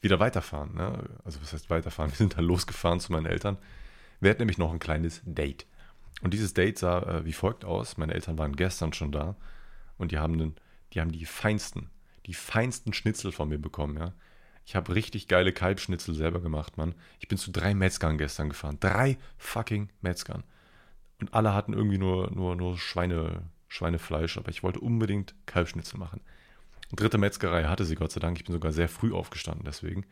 wieder 0.00 0.18
weiterfahren. 0.18 0.74
Ne? 0.74 1.04
Also 1.24 1.40
was 1.40 1.52
heißt 1.52 1.70
weiterfahren? 1.70 2.10
Wir 2.12 2.16
sind 2.16 2.36
dann 2.36 2.44
losgefahren 2.44 2.98
zu 2.98 3.12
meinen 3.12 3.26
Eltern. 3.26 3.56
Wir 4.20 4.30
hatten 4.30 4.40
nämlich 4.40 4.58
noch 4.58 4.72
ein 4.72 4.80
kleines 4.80 5.22
Date. 5.24 5.66
Und 6.20 6.34
dieses 6.34 6.52
Date 6.52 6.78
sah 6.78 7.02
äh, 7.02 7.24
wie 7.24 7.32
folgt 7.32 7.64
aus. 7.64 7.96
Meine 7.96 8.12
Eltern 8.12 8.38
waren 8.38 8.56
gestern 8.56 8.92
schon 8.92 9.12
da 9.12 9.36
und 9.98 10.10
die 10.10 10.18
haben, 10.18 10.36
den, 10.36 10.56
die, 10.92 11.00
haben 11.00 11.12
die 11.12 11.24
feinsten, 11.24 11.90
die 12.26 12.34
feinsten 12.34 12.92
Schnitzel 12.92 13.30
von 13.30 13.48
mir 13.48 13.58
bekommen, 13.58 13.96
ja. 13.96 14.12
Ich 14.64 14.76
habe 14.76 14.94
richtig 14.94 15.28
geile 15.28 15.54
Kalbschnitzel 15.54 16.14
selber 16.14 16.42
gemacht, 16.42 16.76
Mann. 16.76 16.94
Ich 17.20 17.28
bin 17.28 17.38
zu 17.38 17.50
drei 17.50 17.72
Metzgern 17.72 18.18
gestern 18.18 18.50
gefahren. 18.50 18.76
Drei 18.80 19.16
fucking 19.38 19.88
Metzgern. 20.02 20.44
Und 21.20 21.34
alle 21.34 21.54
hatten 21.54 21.72
irgendwie 21.72 21.98
nur, 21.98 22.30
nur, 22.30 22.54
nur 22.56 22.78
Schweine, 22.78 23.42
Schweinefleisch, 23.68 24.38
aber 24.38 24.50
ich 24.50 24.62
wollte 24.62 24.80
unbedingt 24.80 25.34
Kalbschnitzel 25.46 25.98
machen. 25.98 26.20
Dritte 26.92 27.18
Metzgerei 27.18 27.64
hatte 27.64 27.84
sie 27.84 27.96
Gott 27.96 28.12
sei 28.12 28.20
Dank. 28.20 28.38
Ich 28.38 28.44
bin 28.44 28.52
sogar 28.52 28.72
sehr 28.72 28.88
früh 28.88 29.12
aufgestanden 29.12 29.64
deswegen. 29.64 30.06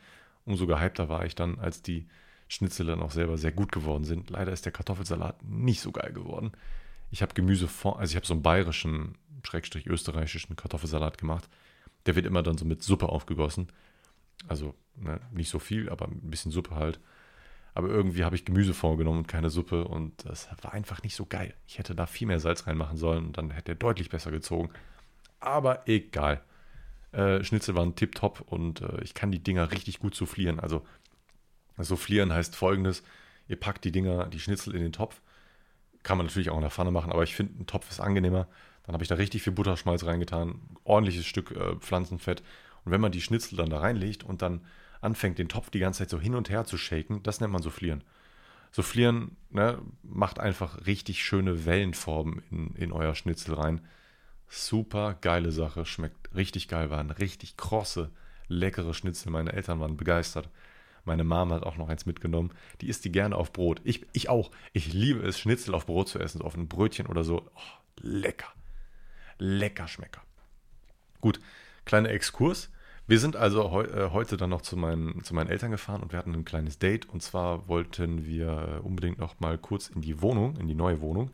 Umso 0.45 0.67
gehypter 0.67 1.09
war 1.09 1.25
ich 1.25 1.35
dann, 1.35 1.59
als 1.59 1.83
die 1.83 2.07
Schnitzel 2.49 2.87
dann 2.87 3.03
auch 3.03 3.11
selber 3.11 3.39
sehr 3.39 3.53
gut 3.53 3.73
geworden 3.73 4.05
sind. 4.05 4.31
Leider 4.31 4.53
ist 4.53 4.65
der 4.65 4.73
Kartoffelsalat 4.73 5.43
nicht 5.43 5.81
so 5.81 5.91
geil 5.91 6.13
geworden. 6.13 6.53
Ich 7.11 7.23
habe 7.23 7.35
Gemüse 7.35 7.67
vor, 7.67 7.99
also 7.99 8.13
ich 8.13 8.17
habe 8.17 8.27
so 8.27 8.35
einen 8.35 8.43
bayerischen, 8.43 9.17
schrägstrich 9.43 9.87
österreichischen 9.87 10.57
Kartoffelsalat 10.57 11.19
gemacht. 11.19 11.49
Der 12.05 12.15
wird 12.15 12.27
immer 12.27 12.43
dann 12.43 12.59
so 12.59 12.65
mit 12.65 12.83
Suppe 12.83 13.09
aufgegossen. 13.09 13.69
Also 14.47 14.75
ne, 14.97 15.21
nicht 15.33 15.49
so 15.49 15.59
viel, 15.59 15.89
aber 15.89 16.07
ein 16.07 16.31
bisschen 16.31 16.53
Suppe 16.53 16.75
halt. 16.77 17.01
Aber 17.77 17.91
irgendwie 17.91 18.25
habe 18.25 18.35
ich 18.35 18.47
Gemüse 18.47 18.73
vorgenommen 18.73 19.19
und 19.19 19.29
keine 19.29 19.51
Suppe 19.51 19.85
und 19.85 20.25
das 20.25 20.49
war 20.63 20.73
einfach 20.73 21.03
nicht 21.03 21.15
so 21.15 21.27
geil. 21.27 21.53
Ich 21.67 21.79
hätte 21.79 21.95
da 21.95 22.07
viel 22.07 22.27
mehr 22.27 22.41
Salz 22.41 22.67
reinmachen 22.67 22.97
sollen 22.97 23.27
und 23.27 23.37
dann 23.37 23.51
hätte 23.51 23.73
er 23.73 23.75
deutlich 23.75 24.09
besser 24.09 24.31
gezogen. 24.31 24.71
Aber 25.41 25.87
egal. 25.87 26.41
Äh, 27.13 27.45
Schnitzel 27.45 27.75
waren 27.75 27.95
tipptopp 27.95 28.41
und 28.47 28.81
äh, 28.81 29.03
ich 29.03 29.13
kann 29.13 29.31
die 29.31 29.43
Dinger 29.43 29.73
richtig 29.73 29.99
gut 29.99 30.15
soufflieren. 30.15 30.59
Also 30.59 30.87
soufflieren 31.77 32.33
heißt 32.33 32.57
folgendes: 32.57 33.03
Ihr 33.47 33.61
packt 33.61 33.85
die 33.85 33.93
Dinger, 33.93 34.25
die 34.25 34.41
Schnitzel 34.41 34.75
in 34.75 34.81
den 34.81 34.93
Topf. 34.93 35.21
Kann 36.03 36.17
man 36.17 36.29
natürlich 36.29 36.49
auch 36.49 36.57
in 36.57 36.63
der 36.63 36.71
Pfanne 36.71 36.91
machen, 36.91 37.13
aber 37.13 37.25
ich 37.25 37.35
finde, 37.35 37.61
ein 37.61 37.67
Topf 37.67 37.91
ist 37.91 38.01
angenehmer. 38.01 38.49
Dann 38.85 38.95
habe 38.95 39.05
ich 39.05 39.09
da 39.09 39.17
richtig 39.17 39.43
viel 39.43 39.53
Butterschmalz 39.53 40.07
reingetan, 40.07 40.63
ordentliches 40.85 41.27
Stück 41.27 41.51
äh, 41.51 41.77
Pflanzenfett. 41.77 42.43
Und 42.87 42.93
wenn 42.93 43.03
man 43.03 43.13
die 43.13 43.21
Schnitzel 43.21 43.57
dann 43.57 43.69
da 43.69 43.81
reinlegt 43.81 44.25
und 44.25 44.41
dann 44.41 44.63
anfängt, 45.01 45.39
den 45.39 45.49
Topf 45.49 45.71
die 45.71 45.79
ganze 45.79 46.01
Zeit 46.01 46.11
so 46.11 46.21
hin 46.21 46.35
und 46.35 46.51
her 46.51 46.65
zu 46.65 46.77
shaken, 46.79 47.23
das 47.23 47.41
nennt 47.41 47.53
man 47.53 47.63
Soufflieren. 47.63 48.05
Soufflieren 48.73 49.37
ne, 49.51 49.81
macht 50.03 50.39
einfach 50.39 50.87
richtig 50.87 51.25
schöne 51.25 51.65
Wellenformen 51.65 52.43
in, 52.51 52.75
in 52.75 52.93
euer 52.93 53.15
Schnitzel 53.15 53.55
rein. 53.55 53.81
Super 54.49 55.15
geile 55.15 55.51
Sache, 55.51 55.87
schmeckt 55.87 56.35
richtig 56.35 56.69
geil, 56.69 56.91
waren 56.91 57.11
richtig 57.11 57.57
krosse, 57.57 58.11
leckere 58.49 58.95
Schnitzel. 58.95 59.31
Meine 59.31 59.53
Eltern 59.53 59.81
waren 59.81 59.97
begeistert. 59.97 60.51
Meine 61.05 61.25
Mama 61.25 61.55
hat 61.55 61.63
auch 61.63 61.77
noch 61.77 61.89
eins 61.89 62.05
mitgenommen. 62.05 62.51
Die 62.81 62.89
isst 62.89 63.05
die 63.05 63.13
gerne 63.13 63.37
auf 63.37 63.53
Brot. 63.53 63.81
Ich, 63.85 64.05
ich 64.13 64.29
auch. 64.29 64.51
Ich 64.73 64.93
liebe 64.93 65.21
es, 65.21 65.39
Schnitzel 65.39 65.75
auf 65.75 65.87
Brot 65.87 66.09
zu 66.09 66.19
essen, 66.19 66.39
so 66.39 66.45
auf 66.45 66.57
ein 66.57 66.69
Brötchen 66.69 67.07
oder 67.07 67.25
so. 67.25 67.49
Oh, 67.55 67.81
lecker. 68.01 68.49
Lecker 69.39 69.87
Schmecker. 69.87 70.23
Gut, 71.21 71.41
kleiner 71.85 72.11
Exkurs. 72.11 72.71
Wir 73.09 73.21
sind 73.21 73.37
also 73.37 73.71
heu 73.71 73.85
äh, 73.85 74.11
heute 74.11 74.37
dann 74.37 74.51
noch 74.51 74.63
zu 74.63 74.77
meinen, 74.77 75.23
zu 75.23 75.35
meinen 75.35 75.49
Eltern 75.49 75.71
gefahren 75.71 76.03
und 76.03 76.13
wir 76.13 76.19
hatten 76.19 76.35
ein 76.35 76.45
kleines 76.45 76.79
Date. 76.79 77.09
Und 77.09 77.23
zwar 77.23 77.69
wollten 77.69 78.27
wir 78.27 78.81
unbedingt 78.83 79.19
noch 79.19 79.39
mal 79.39 79.59
kurz 79.59 79.89
in 79.89 80.01
die 80.01 80.21
Wohnung, 80.23 80.57
in 80.57 80.67
die 80.67 80.75
neue 80.75 81.01
Wohnung. 81.01 81.31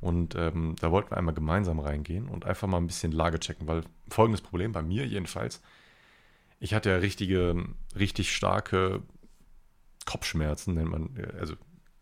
Und 0.00 0.34
ähm, 0.34 0.76
da 0.78 0.90
wollten 0.90 1.10
wir 1.10 1.16
einmal 1.16 1.34
gemeinsam 1.34 1.80
reingehen 1.80 2.28
und 2.28 2.44
einfach 2.44 2.68
mal 2.68 2.76
ein 2.76 2.86
bisschen 2.86 3.12
Lage 3.12 3.40
checken, 3.40 3.66
weil 3.66 3.82
folgendes 4.08 4.42
Problem 4.42 4.72
bei 4.72 4.82
mir 4.82 5.06
jedenfalls. 5.06 5.62
Ich 6.60 6.74
hatte 6.74 6.90
ja 6.90 6.96
richtige, 6.96 7.64
richtig 7.98 8.34
starke 8.34 9.02
Kopfschmerzen, 10.04 10.74
nennt 10.74 10.90
man, 10.90 11.10
also 11.38 11.54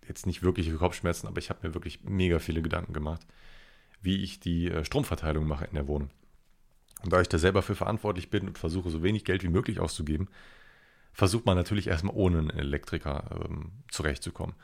jetzt 0.08 0.26
nicht 0.26 0.42
wirkliche 0.42 0.74
Kopfschmerzen, 0.74 1.28
aber 1.28 1.38
ich 1.38 1.50
habe 1.50 1.66
mir 1.66 1.74
wirklich 1.74 2.02
mega 2.04 2.40
viele 2.40 2.62
Gedanken 2.62 2.92
gemacht, 2.92 3.26
wie 4.02 4.22
ich 4.22 4.40
die 4.40 4.70
äh, 4.70 4.84
Stromverteilung 4.84 5.46
mache 5.46 5.66
in 5.66 5.74
der 5.74 5.86
Wohnung. 5.86 6.10
Und 7.04 7.12
da 7.12 7.20
ich 7.20 7.28
da 7.28 7.38
selber 7.38 7.60
für 7.60 7.74
verantwortlich 7.74 8.30
bin 8.30 8.48
und 8.48 8.58
versuche, 8.58 8.88
so 8.88 9.02
wenig 9.02 9.24
Geld 9.24 9.42
wie 9.42 9.48
möglich 9.48 9.78
auszugeben, 9.78 10.28
versucht 11.12 11.44
man 11.44 11.54
natürlich 11.54 11.86
erstmal 11.86 12.16
ohne 12.16 12.38
einen 12.38 12.50
Elektriker 12.50 13.44
ähm, 13.44 13.72
zurechtzukommen. 13.90 14.54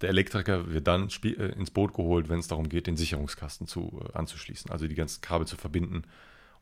Der 0.00 0.08
Elektriker 0.08 0.72
wird 0.72 0.86
dann 0.86 1.08
äh, 1.22 1.28
ins 1.52 1.70
Boot 1.70 1.92
geholt, 1.92 2.30
wenn 2.30 2.40
es 2.40 2.48
darum 2.48 2.70
geht, 2.70 2.86
den 2.86 2.96
Sicherungskasten 2.96 3.66
zu, 3.66 4.02
äh, 4.02 4.16
anzuschließen, 4.16 4.70
also 4.70 4.88
die 4.88 4.94
ganzen 4.94 5.20
Kabel 5.20 5.46
zu 5.46 5.56
verbinden 5.56 6.04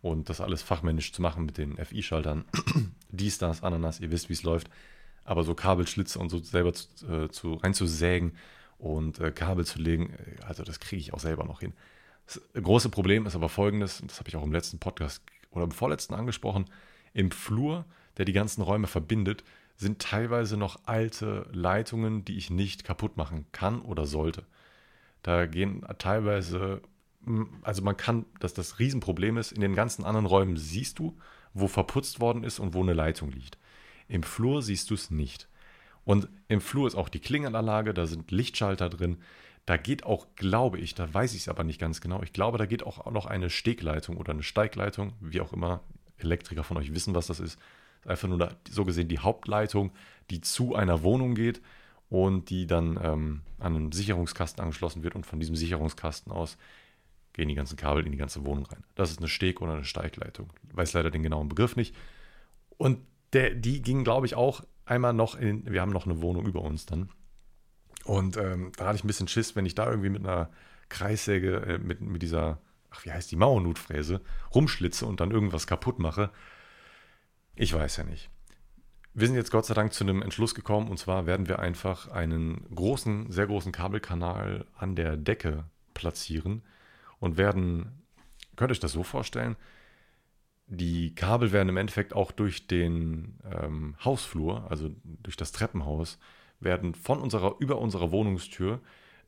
und 0.02 0.28
das 0.28 0.40
alles 0.40 0.60
fachmännisch 0.60 1.12
zu 1.12 1.22
machen 1.22 1.46
mit 1.46 1.56
den 1.56 1.76
FI-Schaltern. 1.76 2.44
Dies, 3.10 3.38
das, 3.38 3.62
Ananas, 3.62 4.00
ihr 4.00 4.10
wisst, 4.10 4.28
wie 4.28 4.34
es 4.34 4.42
läuft. 4.42 4.68
Aber 5.24 5.44
so 5.44 5.54
Kabelschlitze 5.54 6.18
und 6.18 6.30
so 6.30 6.40
selber 6.40 6.72
zu, 6.74 7.06
äh, 7.06 7.28
zu 7.28 7.54
reinzusägen 7.54 8.32
und 8.78 9.20
äh, 9.20 9.30
Kabel 9.30 9.64
zu 9.64 9.78
legen, 9.78 10.10
äh, 10.14 10.42
also 10.42 10.64
das 10.64 10.80
kriege 10.80 11.00
ich 11.00 11.14
auch 11.14 11.20
selber 11.20 11.44
noch 11.44 11.60
hin. 11.60 11.74
Das 12.26 12.40
große 12.54 12.88
Problem 12.88 13.26
ist 13.26 13.34
aber 13.34 13.48
folgendes, 13.48 14.02
das 14.06 14.18
habe 14.18 14.28
ich 14.28 14.36
auch 14.36 14.44
im 14.44 14.52
letzten 14.52 14.78
Podcast 14.78 15.22
oder 15.50 15.64
im 15.64 15.70
vorletzten 15.70 16.14
angesprochen, 16.14 16.66
im 17.12 17.30
Flur, 17.30 17.84
der 18.16 18.24
die 18.24 18.32
ganzen 18.32 18.62
Räume 18.62 18.86
verbindet, 18.86 19.44
sind 19.76 20.00
teilweise 20.00 20.56
noch 20.56 20.80
alte 20.86 21.48
Leitungen, 21.52 22.24
die 22.24 22.36
ich 22.36 22.50
nicht 22.50 22.84
kaputt 22.84 23.16
machen 23.16 23.46
kann 23.52 23.80
oder 23.80 24.06
sollte. 24.06 24.44
Da 25.22 25.46
gehen 25.46 25.84
teilweise, 25.98 26.82
also 27.62 27.82
man 27.82 27.96
kann, 27.96 28.26
dass 28.40 28.54
das 28.54 28.78
Riesenproblem 28.78 29.36
ist, 29.36 29.52
in 29.52 29.60
den 29.60 29.74
ganzen 29.74 30.04
anderen 30.04 30.26
Räumen 30.26 30.56
siehst 30.56 30.98
du, 30.98 31.16
wo 31.54 31.68
verputzt 31.68 32.20
worden 32.20 32.44
ist 32.44 32.58
und 32.58 32.74
wo 32.74 32.82
eine 32.82 32.94
Leitung 32.94 33.30
liegt. 33.30 33.58
Im 34.08 34.22
Flur 34.22 34.62
siehst 34.62 34.90
du 34.90 34.94
es 34.94 35.10
nicht. 35.10 35.48
Und 36.04 36.28
im 36.48 36.60
Flur 36.60 36.86
ist 36.86 36.96
auch 36.96 37.08
die 37.08 37.20
Klingelanlage, 37.20 37.94
da 37.94 38.06
sind 38.06 38.30
Lichtschalter 38.30 38.88
drin. 38.88 39.18
Da 39.66 39.76
geht 39.76 40.04
auch, 40.04 40.26
glaube 40.34 40.78
ich, 40.78 40.94
da 40.94 41.12
weiß 41.12 41.34
ich 41.34 41.42
es 41.42 41.48
aber 41.48 41.62
nicht 41.62 41.80
ganz 41.80 42.00
genau, 42.00 42.22
ich 42.22 42.32
glaube, 42.32 42.58
da 42.58 42.66
geht 42.66 42.82
auch 42.82 43.10
noch 43.10 43.26
eine 43.26 43.48
Stegleitung 43.48 44.16
oder 44.16 44.32
eine 44.32 44.42
Steigleitung, 44.42 45.12
wie 45.20 45.40
auch 45.40 45.52
immer. 45.52 45.80
Elektriker 46.18 46.64
von 46.64 46.76
euch 46.76 46.94
wissen, 46.94 47.14
was 47.14 47.26
das 47.26 47.40
ist. 47.40 47.58
Einfach 48.04 48.28
nur 48.28 48.38
da, 48.38 48.54
so 48.70 48.84
gesehen 48.84 49.08
die 49.08 49.18
Hauptleitung, 49.18 49.92
die 50.30 50.40
zu 50.40 50.74
einer 50.74 51.02
Wohnung 51.02 51.34
geht 51.34 51.60
und 52.08 52.50
die 52.50 52.66
dann 52.66 52.98
ähm, 53.02 53.42
an 53.58 53.76
einen 53.76 53.92
Sicherungskasten 53.92 54.62
angeschlossen 54.62 55.02
wird 55.02 55.14
und 55.14 55.26
von 55.26 55.40
diesem 55.40 55.56
Sicherungskasten 55.56 56.32
aus 56.32 56.58
gehen 57.32 57.48
die 57.48 57.54
ganzen 57.54 57.76
Kabel 57.76 58.04
in 58.04 58.12
die 58.12 58.18
ganze 58.18 58.44
Wohnung 58.44 58.66
rein. 58.66 58.84
Das 58.94 59.10
ist 59.10 59.18
eine 59.18 59.28
Steg- 59.28 59.62
oder 59.62 59.72
eine 59.72 59.84
Steigleitung. 59.84 60.52
Ich 60.68 60.76
weiß 60.76 60.92
leider 60.92 61.10
den 61.10 61.22
genauen 61.22 61.48
Begriff 61.48 61.76
nicht. 61.76 61.94
Und 62.76 62.98
der, 63.32 63.54
die 63.54 63.80
ging, 63.80 64.04
glaube 64.04 64.26
ich, 64.26 64.34
auch 64.34 64.62
einmal 64.84 65.14
noch 65.14 65.34
in, 65.34 65.70
wir 65.70 65.80
haben 65.80 65.92
noch 65.92 66.04
eine 66.04 66.20
Wohnung 66.20 66.46
über 66.46 66.60
uns 66.60 66.84
dann. 66.84 67.08
Und 68.04 68.36
ähm, 68.36 68.72
da 68.76 68.86
hatte 68.86 68.96
ich 68.96 69.04
ein 69.04 69.08
bisschen 69.08 69.28
Schiss, 69.28 69.54
wenn 69.56 69.66
ich 69.66 69.74
da 69.74 69.88
irgendwie 69.88 70.10
mit 70.10 70.26
einer 70.26 70.50
Kreissäge, 70.88 71.56
äh, 71.56 71.78
mit, 71.78 72.00
mit 72.00 72.22
dieser, 72.22 72.58
ach, 72.90 73.04
wie 73.04 73.12
heißt 73.12 73.30
die, 73.30 73.36
Mauernutfräse, 73.36 74.20
rumschlitze 74.54 75.06
und 75.06 75.20
dann 75.20 75.30
irgendwas 75.30 75.66
kaputt 75.66 75.98
mache. 75.98 76.30
Ich 77.54 77.72
weiß 77.72 77.98
ja 77.98 78.04
nicht. 78.04 78.30
Wir 79.14 79.26
sind 79.26 79.36
jetzt 79.36 79.50
Gott 79.50 79.66
sei 79.66 79.74
Dank 79.74 79.92
zu 79.92 80.04
einem 80.04 80.22
Entschluss 80.22 80.54
gekommen 80.54 80.88
und 80.88 80.98
zwar 80.98 81.26
werden 81.26 81.46
wir 81.46 81.58
einfach 81.58 82.08
einen 82.08 82.64
großen, 82.74 83.30
sehr 83.30 83.46
großen 83.46 83.70
Kabelkanal 83.70 84.64
an 84.74 84.96
der 84.96 85.16
Decke 85.18 85.64
platzieren 85.92 86.62
und 87.18 87.36
werden, 87.36 88.02
könnt 88.56 88.70
ihr 88.70 88.72
euch 88.72 88.80
das 88.80 88.92
so 88.92 89.02
vorstellen, 89.02 89.56
die 90.66 91.14
Kabel 91.14 91.52
werden 91.52 91.68
im 91.68 91.76
Endeffekt 91.76 92.14
auch 92.14 92.32
durch 92.32 92.66
den 92.66 93.38
ähm, 93.44 93.96
Hausflur, 94.02 94.70
also 94.70 94.90
durch 95.04 95.36
das 95.36 95.52
Treppenhaus, 95.52 96.18
werden 96.62 96.94
von 96.94 97.20
unserer, 97.20 97.56
über 97.58 97.78
unserer 97.78 98.10
Wohnungstür, 98.10 98.80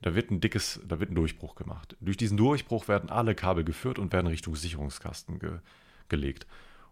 da 0.03 0.15
wird 0.15 0.31
ein 0.31 0.41
dickes, 0.41 0.81
da 0.87 1.01
wird 1.01 1.11
ein 1.11 1.15
Durchbruch 1.15 1.55
gemacht. 1.55 1.97
Durch 2.01 2.17
diesen 2.17 2.37
Durchbruch 2.37 2.89
werden 2.89 3.11
alle 3.11 3.35
Kabel 3.35 3.65
geführt 3.65 3.99
und 3.99 4.13
werden 4.13 4.27
Richtung 4.27 4.55
Sicherungskasten 4.55 5.39
ge, 5.39 5.61
gelegt. 6.09 6.47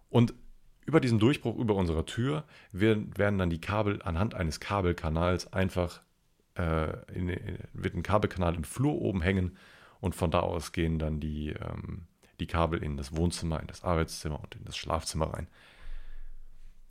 Und 0.09 0.35
über 0.85 1.01
diesen 1.01 1.19
Durchbruch 1.19 1.57
über 1.57 1.75
unserer 1.75 2.07
Tür 2.07 2.45
werden, 2.73 3.17
werden 3.17 3.39
dann 3.39 3.51
die 3.51 3.61
Kabel 3.61 4.03
anhand 4.03 4.35
eines 4.35 4.61
Kabelkanals 4.61 5.53
einfach, 5.53 6.03
äh, 6.57 7.13
in, 7.13 7.29
wird 7.73 7.95
ein 7.95 8.03
Kabelkanal 8.03 8.55
im 8.55 8.65
Flur 8.65 8.95
oben 8.95 9.23
hängen 9.23 9.57
Und 10.01 10.15
von 10.15 10.31
da 10.31 10.41
aus 10.41 10.73
gehen 10.73 10.99
dann 10.99 11.21
die, 11.21 11.51
ähm, 11.51 12.07
die 12.41 12.47
Kabel 12.47 12.83
in 12.83 12.97
das 12.97 13.17
Wohnzimmer, 13.17 13.61
in 13.61 13.69
das 13.69 13.85
Arbeitszimmer 13.85 14.41
und 14.41 14.55
in 14.57 14.65
das 14.65 14.77
Schlafzimmer 14.77 15.33
rein. 15.33 15.49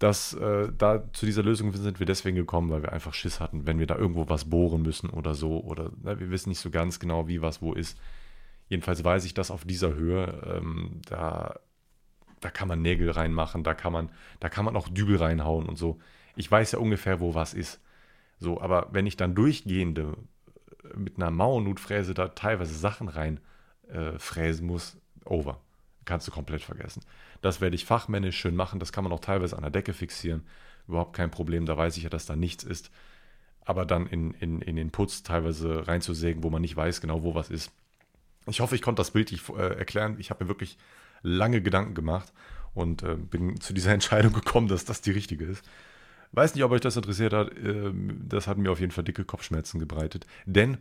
Das, 0.02 0.34
äh, 0.34 0.72
da 0.76 1.14
zu 1.14 1.28
dieser 1.28 1.44
Lösung 1.44 1.72
sind 1.74 2.00
wir 2.00 2.08
deswegen 2.08 2.36
gekommen, 2.36 2.72
weil 2.72 2.82
wir 2.82 2.92
einfach 2.92 3.14
Schiss 3.14 3.40
hatten, 3.40 3.68
wenn 3.68 3.78
wir 3.78 3.86
da 3.86 3.96
irgendwo 3.96 4.28
was 4.30 4.50
bohren 4.50 4.82
müssen 4.82 5.12
oder 5.12 5.36
so. 5.36 5.60
Oder 5.60 5.92
na, 6.02 6.20
wir 6.20 6.32
wissen 6.32 6.50
nicht 6.50 6.58
so 6.58 6.72
ganz 6.72 7.00
genau, 7.00 7.28
wie 7.28 7.44
was 7.44 7.62
wo 7.62 7.74
ist. 7.74 8.00
Jedenfalls 8.68 9.04
weiß 9.04 9.26
ich, 9.26 9.36
dass 9.36 9.52
auf 9.52 9.64
dieser 9.64 9.94
Höhe, 9.94 10.58
ähm, 10.58 11.02
da, 11.08 11.60
da 12.40 12.50
kann 12.50 12.68
man 12.68 12.82
Nägel 12.82 13.12
reinmachen, 13.12 13.64
da 13.64 13.76
kann 13.76 13.94
man, 13.94 14.10
da 14.40 14.50
kann 14.50 14.66
man 14.66 14.76
auch 14.76 14.90
Dübel 14.90 15.18
reinhauen 15.18 15.70
und 15.70 15.78
so. 15.78 16.00
Ich 16.36 16.50
weiß 16.50 16.72
ja 16.72 16.80
ungefähr, 16.80 17.20
wo 17.20 17.36
was 17.36 17.54
ist. 17.54 17.80
So, 18.40 18.60
aber 18.60 18.88
wenn 18.92 19.06
ich 19.06 19.18
dann 19.18 19.36
durchgehende 19.36 20.18
äh, 20.84 20.98
mit 20.98 21.18
einer 21.18 21.30
Mauernutfräse 21.30 22.16
da 22.16 22.30
teilweise 22.30 22.74
Sachen 22.74 23.08
rein 23.08 23.40
äh, 23.88 24.14
muss, 24.62 24.98
over. 25.26 25.62
Kannst 26.06 26.28
du 26.28 26.32
komplett 26.32 26.62
vergessen. 26.62 27.04
Das 27.42 27.62
werde 27.62 27.76
ich 27.76 27.86
fachmännisch 27.86 28.38
schön 28.38 28.56
machen. 28.56 28.80
Das 28.80 28.92
kann 28.92 29.04
man 29.04 29.14
auch 29.14 29.20
teilweise 29.20 29.56
an 29.56 29.62
der 29.62 29.72
Decke 29.72 29.94
fixieren. 29.94 30.44
Überhaupt 30.88 31.16
kein 31.16 31.32
Problem. 31.32 31.66
Da 31.66 31.78
weiß 31.78 31.98
ich 31.98 32.04
ja, 32.04 32.10
dass 32.10 32.26
da 32.26 32.36
nichts 32.36 32.64
ist. 32.64 32.92
Aber 33.64 33.86
dann 33.86 34.08
in, 34.08 34.32
in, 34.36 34.62
in 34.62 34.76
den 34.76 34.92
Putz 34.92 35.24
teilweise 35.24 35.88
reinzusägen, 35.88 36.44
wo 36.44 36.50
man 36.50 36.62
nicht 36.62 36.76
weiß 36.76 37.02
genau, 37.02 37.24
wo 37.24 37.36
was 37.36 37.50
ist. 37.50 37.72
Ich 38.48 38.60
hoffe, 38.60 38.76
ich 38.76 38.82
konnte 38.82 39.00
das 39.00 39.12
bildlich 39.12 39.48
äh, 39.50 39.78
erklären. 39.78 40.16
Ich 40.20 40.32
habe 40.32 40.44
mir 40.44 40.48
wirklich 40.48 40.78
lange 41.22 41.62
Gedanken 41.62 41.94
gemacht 41.94 42.34
und 42.74 43.04
äh, 43.04 43.16
bin 43.16 43.60
zu 43.62 43.74
dieser 43.74 43.94
Entscheidung 43.94 44.34
gekommen, 44.34 44.68
dass 44.68 44.86
das 44.86 45.02
die 45.02 45.12
richtige 45.12 45.46
ist. 45.46 45.64
Weiß 46.32 46.56
nicht, 46.56 46.64
ob 46.64 46.72
euch 46.72 46.82
das 46.82 46.96
interessiert 46.96 47.34
hat. 47.34 47.56
Äh, 47.58 47.92
das 48.28 48.48
hat 48.48 48.58
mir 48.58 48.72
auf 48.72 48.80
jeden 48.80 48.92
Fall 48.92 49.04
dicke 49.04 49.26
Kopfschmerzen 49.26 49.80
gebreitet. 49.80 50.26
Denn 50.46 50.78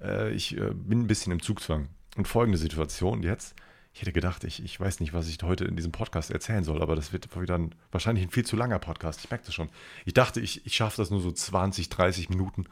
äh, 0.00 0.30
ich 0.32 0.56
äh, 0.56 0.70
bin 0.72 1.00
ein 1.00 1.06
bisschen 1.06 1.32
im 1.32 1.42
Zugzwang. 1.42 1.88
Und 2.16 2.28
folgende 2.28 2.58
Situation 2.58 3.22
jetzt 3.22 3.54
ich 3.92 4.02
hätte 4.02 4.12
gedacht, 4.12 4.44
ich, 4.44 4.62
ich 4.64 4.78
weiß 4.78 5.00
nicht, 5.00 5.12
was 5.12 5.28
ich 5.28 5.38
heute 5.42 5.64
in 5.64 5.76
diesem 5.76 5.92
Podcast 5.92 6.30
erzählen 6.30 6.62
soll, 6.62 6.80
aber 6.80 6.94
das 6.94 7.12
wird 7.12 7.28
wieder 7.40 7.56
ein, 7.56 7.74
wahrscheinlich 7.90 8.24
ein 8.24 8.30
viel 8.30 8.46
zu 8.46 8.56
langer 8.56 8.78
Podcast. 8.78 9.24
Ich 9.24 9.30
merke 9.30 9.46
das 9.46 9.54
schon. 9.54 9.68
Ich 10.04 10.14
dachte, 10.14 10.40
ich, 10.40 10.64
ich 10.64 10.76
schaffe 10.76 10.98
das 10.98 11.10
nur 11.10 11.20
so 11.20 11.32
20, 11.32 11.88
30 11.88 12.28
Minuten. 12.28 12.66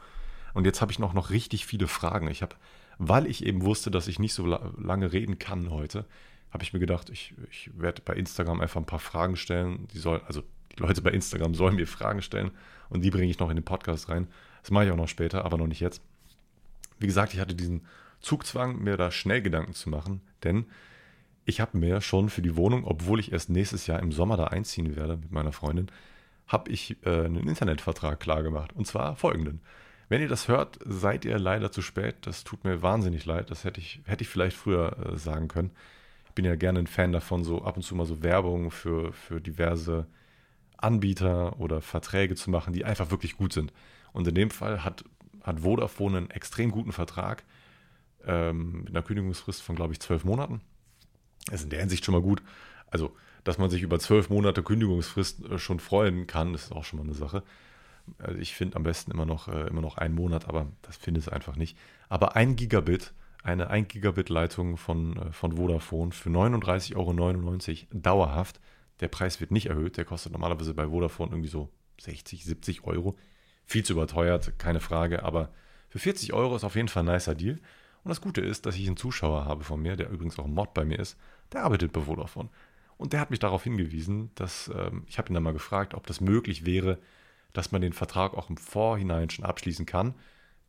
Und 0.53 0.65
jetzt 0.65 0.81
habe 0.81 0.91
ich 0.91 0.99
noch, 0.99 1.13
noch 1.13 1.29
richtig 1.29 1.65
viele 1.65 1.87
Fragen. 1.87 2.29
Ich 2.29 2.41
habe, 2.41 2.55
weil 2.97 3.27
ich 3.27 3.45
eben 3.45 3.63
wusste, 3.63 3.91
dass 3.91 4.07
ich 4.07 4.17
nicht 4.17 4.33
so 4.33 4.45
lange 4.45 5.11
reden 5.11 5.39
kann 5.39 5.69
heute, 5.69 6.05
habe 6.51 6.63
ich 6.63 6.73
mir 6.73 6.79
gedacht, 6.79 7.09
ich, 7.09 7.33
ich 7.51 7.69
werde 7.77 8.01
bei 8.03 8.15
Instagram 8.15 8.61
einfach 8.61 8.79
ein 8.79 8.85
paar 8.85 8.99
Fragen 8.99 9.35
stellen. 9.35 9.87
Die 9.93 9.99
sollen, 9.99 10.21
also 10.25 10.41
die 10.71 10.81
Leute 10.81 11.01
bei 11.01 11.11
Instagram 11.11 11.53
sollen 11.53 11.75
mir 11.75 11.85
Fragen 11.85 12.21
stellen 12.21 12.51
und 12.89 13.01
die 13.01 13.11
bringe 13.11 13.29
ich 13.29 13.39
noch 13.39 13.49
in 13.49 13.57
den 13.57 13.65
Podcast 13.65 14.09
rein. 14.09 14.27
Das 14.61 14.71
mache 14.71 14.85
ich 14.85 14.91
auch 14.91 14.97
noch 14.97 15.07
später, 15.07 15.45
aber 15.45 15.57
noch 15.57 15.67
nicht 15.67 15.81
jetzt. 15.81 16.01
Wie 16.97 17.07
gesagt, 17.07 17.33
ich 17.33 17.39
hatte 17.39 17.55
diesen 17.55 17.85
Zugzwang, 18.21 18.81
mir 18.81 18.97
da 18.97 19.11
schnell 19.11 19.41
Gedanken 19.41 19.73
zu 19.73 19.89
machen, 19.89 20.21
denn 20.43 20.65
ich 21.49 21.59
habe 21.59 21.77
mir 21.77 21.99
schon 21.99 22.29
für 22.29 22.41
die 22.41 22.55
Wohnung, 22.55 22.85
obwohl 22.85 23.19
ich 23.19 23.31
erst 23.31 23.49
nächstes 23.49 23.87
Jahr 23.87 23.99
im 23.99 24.11
Sommer 24.11 24.37
da 24.37 24.45
einziehen 24.45 24.95
werde 24.95 25.17
mit 25.17 25.31
meiner 25.31 25.51
Freundin, 25.51 25.87
habe 26.47 26.71
ich 26.71 26.97
äh, 27.05 27.25
einen 27.25 27.47
Internetvertrag 27.47 28.19
klargemacht. 28.19 28.73
Und 28.73 28.87
zwar 28.87 29.15
folgenden. 29.15 29.61
Wenn 30.09 30.21
ihr 30.21 30.27
das 30.27 30.47
hört, 30.47 30.79
seid 30.85 31.25
ihr 31.25 31.37
leider 31.37 31.71
zu 31.71 31.81
spät. 31.81 32.15
Das 32.21 32.43
tut 32.43 32.63
mir 32.63 32.81
wahnsinnig 32.81 33.25
leid. 33.25 33.51
Das 33.51 33.63
hätte 33.63 33.79
ich, 33.79 34.01
hätte 34.05 34.23
ich 34.23 34.29
vielleicht 34.29 34.55
früher 34.55 34.95
äh, 34.97 35.17
sagen 35.17 35.47
können. 35.47 35.71
Ich 36.25 36.33
bin 36.33 36.45
ja 36.45 36.55
gerne 36.55 36.79
ein 36.79 36.87
Fan 36.87 37.11
davon, 37.11 37.43
so 37.43 37.63
ab 37.63 37.75
und 37.75 37.83
zu 37.83 37.95
mal 37.95 38.05
so 38.05 38.23
Werbung 38.23 38.71
für, 38.71 39.11
für 39.11 39.41
diverse 39.41 40.07
Anbieter 40.77 41.59
oder 41.59 41.81
Verträge 41.81 42.35
zu 42.35 42.49
machen, 42.49 42.73
die 42.73 42.85
einfach 42.85 43.11
wirklich 43.11 43.37
gut 43.37 43.53
sind. 43.53 43.73
Und 44.13 44.27
in 44.27 44.35
dem 44.35 44.51
Fall 44.51 44.83
hat, 44.83 45.03
hat 45.43 45.61
Vodafone 45.61 46.17
einen 46.17 46.29
extrem 46.31 46.71
guten 46.71 46.91
Vertrag 46.91 47.43
ähm, 48.25 48.83
mit 48.83 48.89
einer 48.89 49.03
Kündigungsfrist 49.03 49.61
von, 49.61 49.75
glaube 49.75 49.93
ich, 49.93 49.99
zwölf 49.99 50.23
Monaten. 50.23 50.61
Ist 51.51 51.63
in 51.63 51.69
der 51.69 51.79
Hinsicht 51.79 52.05
schon 52.05 52.13
mal 52.13 52.21
gut. 52.21 52.41
Also, 52.87 53.15
dass 53.43 53.57
man 53.57 53.69
sich 53.69 53.81
über 53.81 53.99
zwölf 53.99 54.29
Monate 54.29 54.63
Kündigungsfrist 54.63 55.45
äh, 55.45 55.57
schon 55.57 55.79
freuen 55.79 56.27
kann, 56.27 56.53
das 56.53 56.65
ist 56.65 56.71
auch 56.71 56.83
schon 56.83 56.99
mal 56.99 57.05
eine 57.05 57.15
Sache. 57.15 57.43
Also 58.17 58.39
ich 58.39 58.55
finde 58.55 58.75
am 58.75 58.83
besten 58.83 59.11
immer 59.11 59.25
noch, 59.25 59.47
äh, 59.47 59.67
immer 59.67 59.81
noch 59.81 59.97
einen 59.97 60.15
Monat, 60.15 60.47
aber 60.47 60.67
das 60.81 60.97
finde 60.97 61.19
ich 61.19 61.31
einfach 61.31 61.55
nicht. 61.55 61.77
Aber 62.07 62.35
ein 62.35 62.55
Gigabit, 62.55 63.13
eine 63.43 63.69
1 63.69 63.87
Gigabit 63.87 64.29
Leitung 64.29 64.77
von, 64.77 65.17
äh, 65.17 65.31
von 65.31 65.57
Vodafone 65.57 66.11
für 66.11 66.29
39,99 66.29 66.95
Euro 66.95 67.99
dauerhaft. 67.99 68.59
Der 68.99 69.07
Preis 69.07 69.39
wird 69.39 69.51
nicht 69.51 69.67
erhöht, 69.67 69.97
der 69.97 70.05
kostet 70.05 70.33
normalerweise 70.33 70.73
bei 70.73 70.87
Vodafone 70.87 71.31
irgendwie 71.31 71.49
so 71.49 71.69
60, 72.01 72.43
70 72.43 72.83
Euro. 72.83 73.17
Viel 73.65 73.85
zu 73.85 73.93
überteuert, 73.93 74.57
keine 74.57 74.79
Frage, 74.79 75.23
aber 75.23 75.53
für 75.89 75.99
40 75.99 76.33
Euro 76.33 76.55
ist 76.55 76.63
auf 76.63 76.75
jeden 76.75 76.87
Fall 76.87 77.03
ein 77.03 77.13
nicer 77.13 77.35
Deal. 77.35 77.59
Und 78.03 78.09
das 78.09 78.21
Gute 78.21 78.41
ist, 78.41 78.65
dass 78.65 78.75
ich 78.75 78.87
einen 78.87 78.97
Zuschauer 78.97 79.45
habe 79.45 79.63
von 79.63 79.81
mir, 79.81 79.95
der 79.95 80.09
übrigens 80.09 80.39
auch 80.39 80.45
ein 80.45 80.53
Mod 80.53 80.73
bei 80.73 80.85
mir 80.85 80.99
ist, 80.99 81.17
der 81.51 81.63
arbeitet 81.63 81.91
bei 81.91 82.01
Vodafone. 82.01 82.49
Und 82.97 83.13
der 83.13 83.19
hat 83.19 83.29
mich 83.29 83.39
darauf 83.39 83.63
hingewiesen, 83.63 84.31
dass 84.35 84.69
ähm, 84.73 85.03
ich 85.07 85.17
habe 85.17 85.29
ihn 85.29 85.33
dann 85.33 85.43
mal 85.43 85.53
gefragt, 85.53 85.93
ob 85.93 86.05
das 86.07 86.21
möglich 86.21 86.65
wäre, 86.65 86.99
dass 87.53 87.71
man 87.71 87.81
den 87.81 87.93
Vertrag 87.93 88.33
auch 88.33 88.49
im 88.49 88.57
Vorhinein 88.57 89.29
schon 89.29 89.45
abschließen 89.45 89.85
kann, 89.85 90.13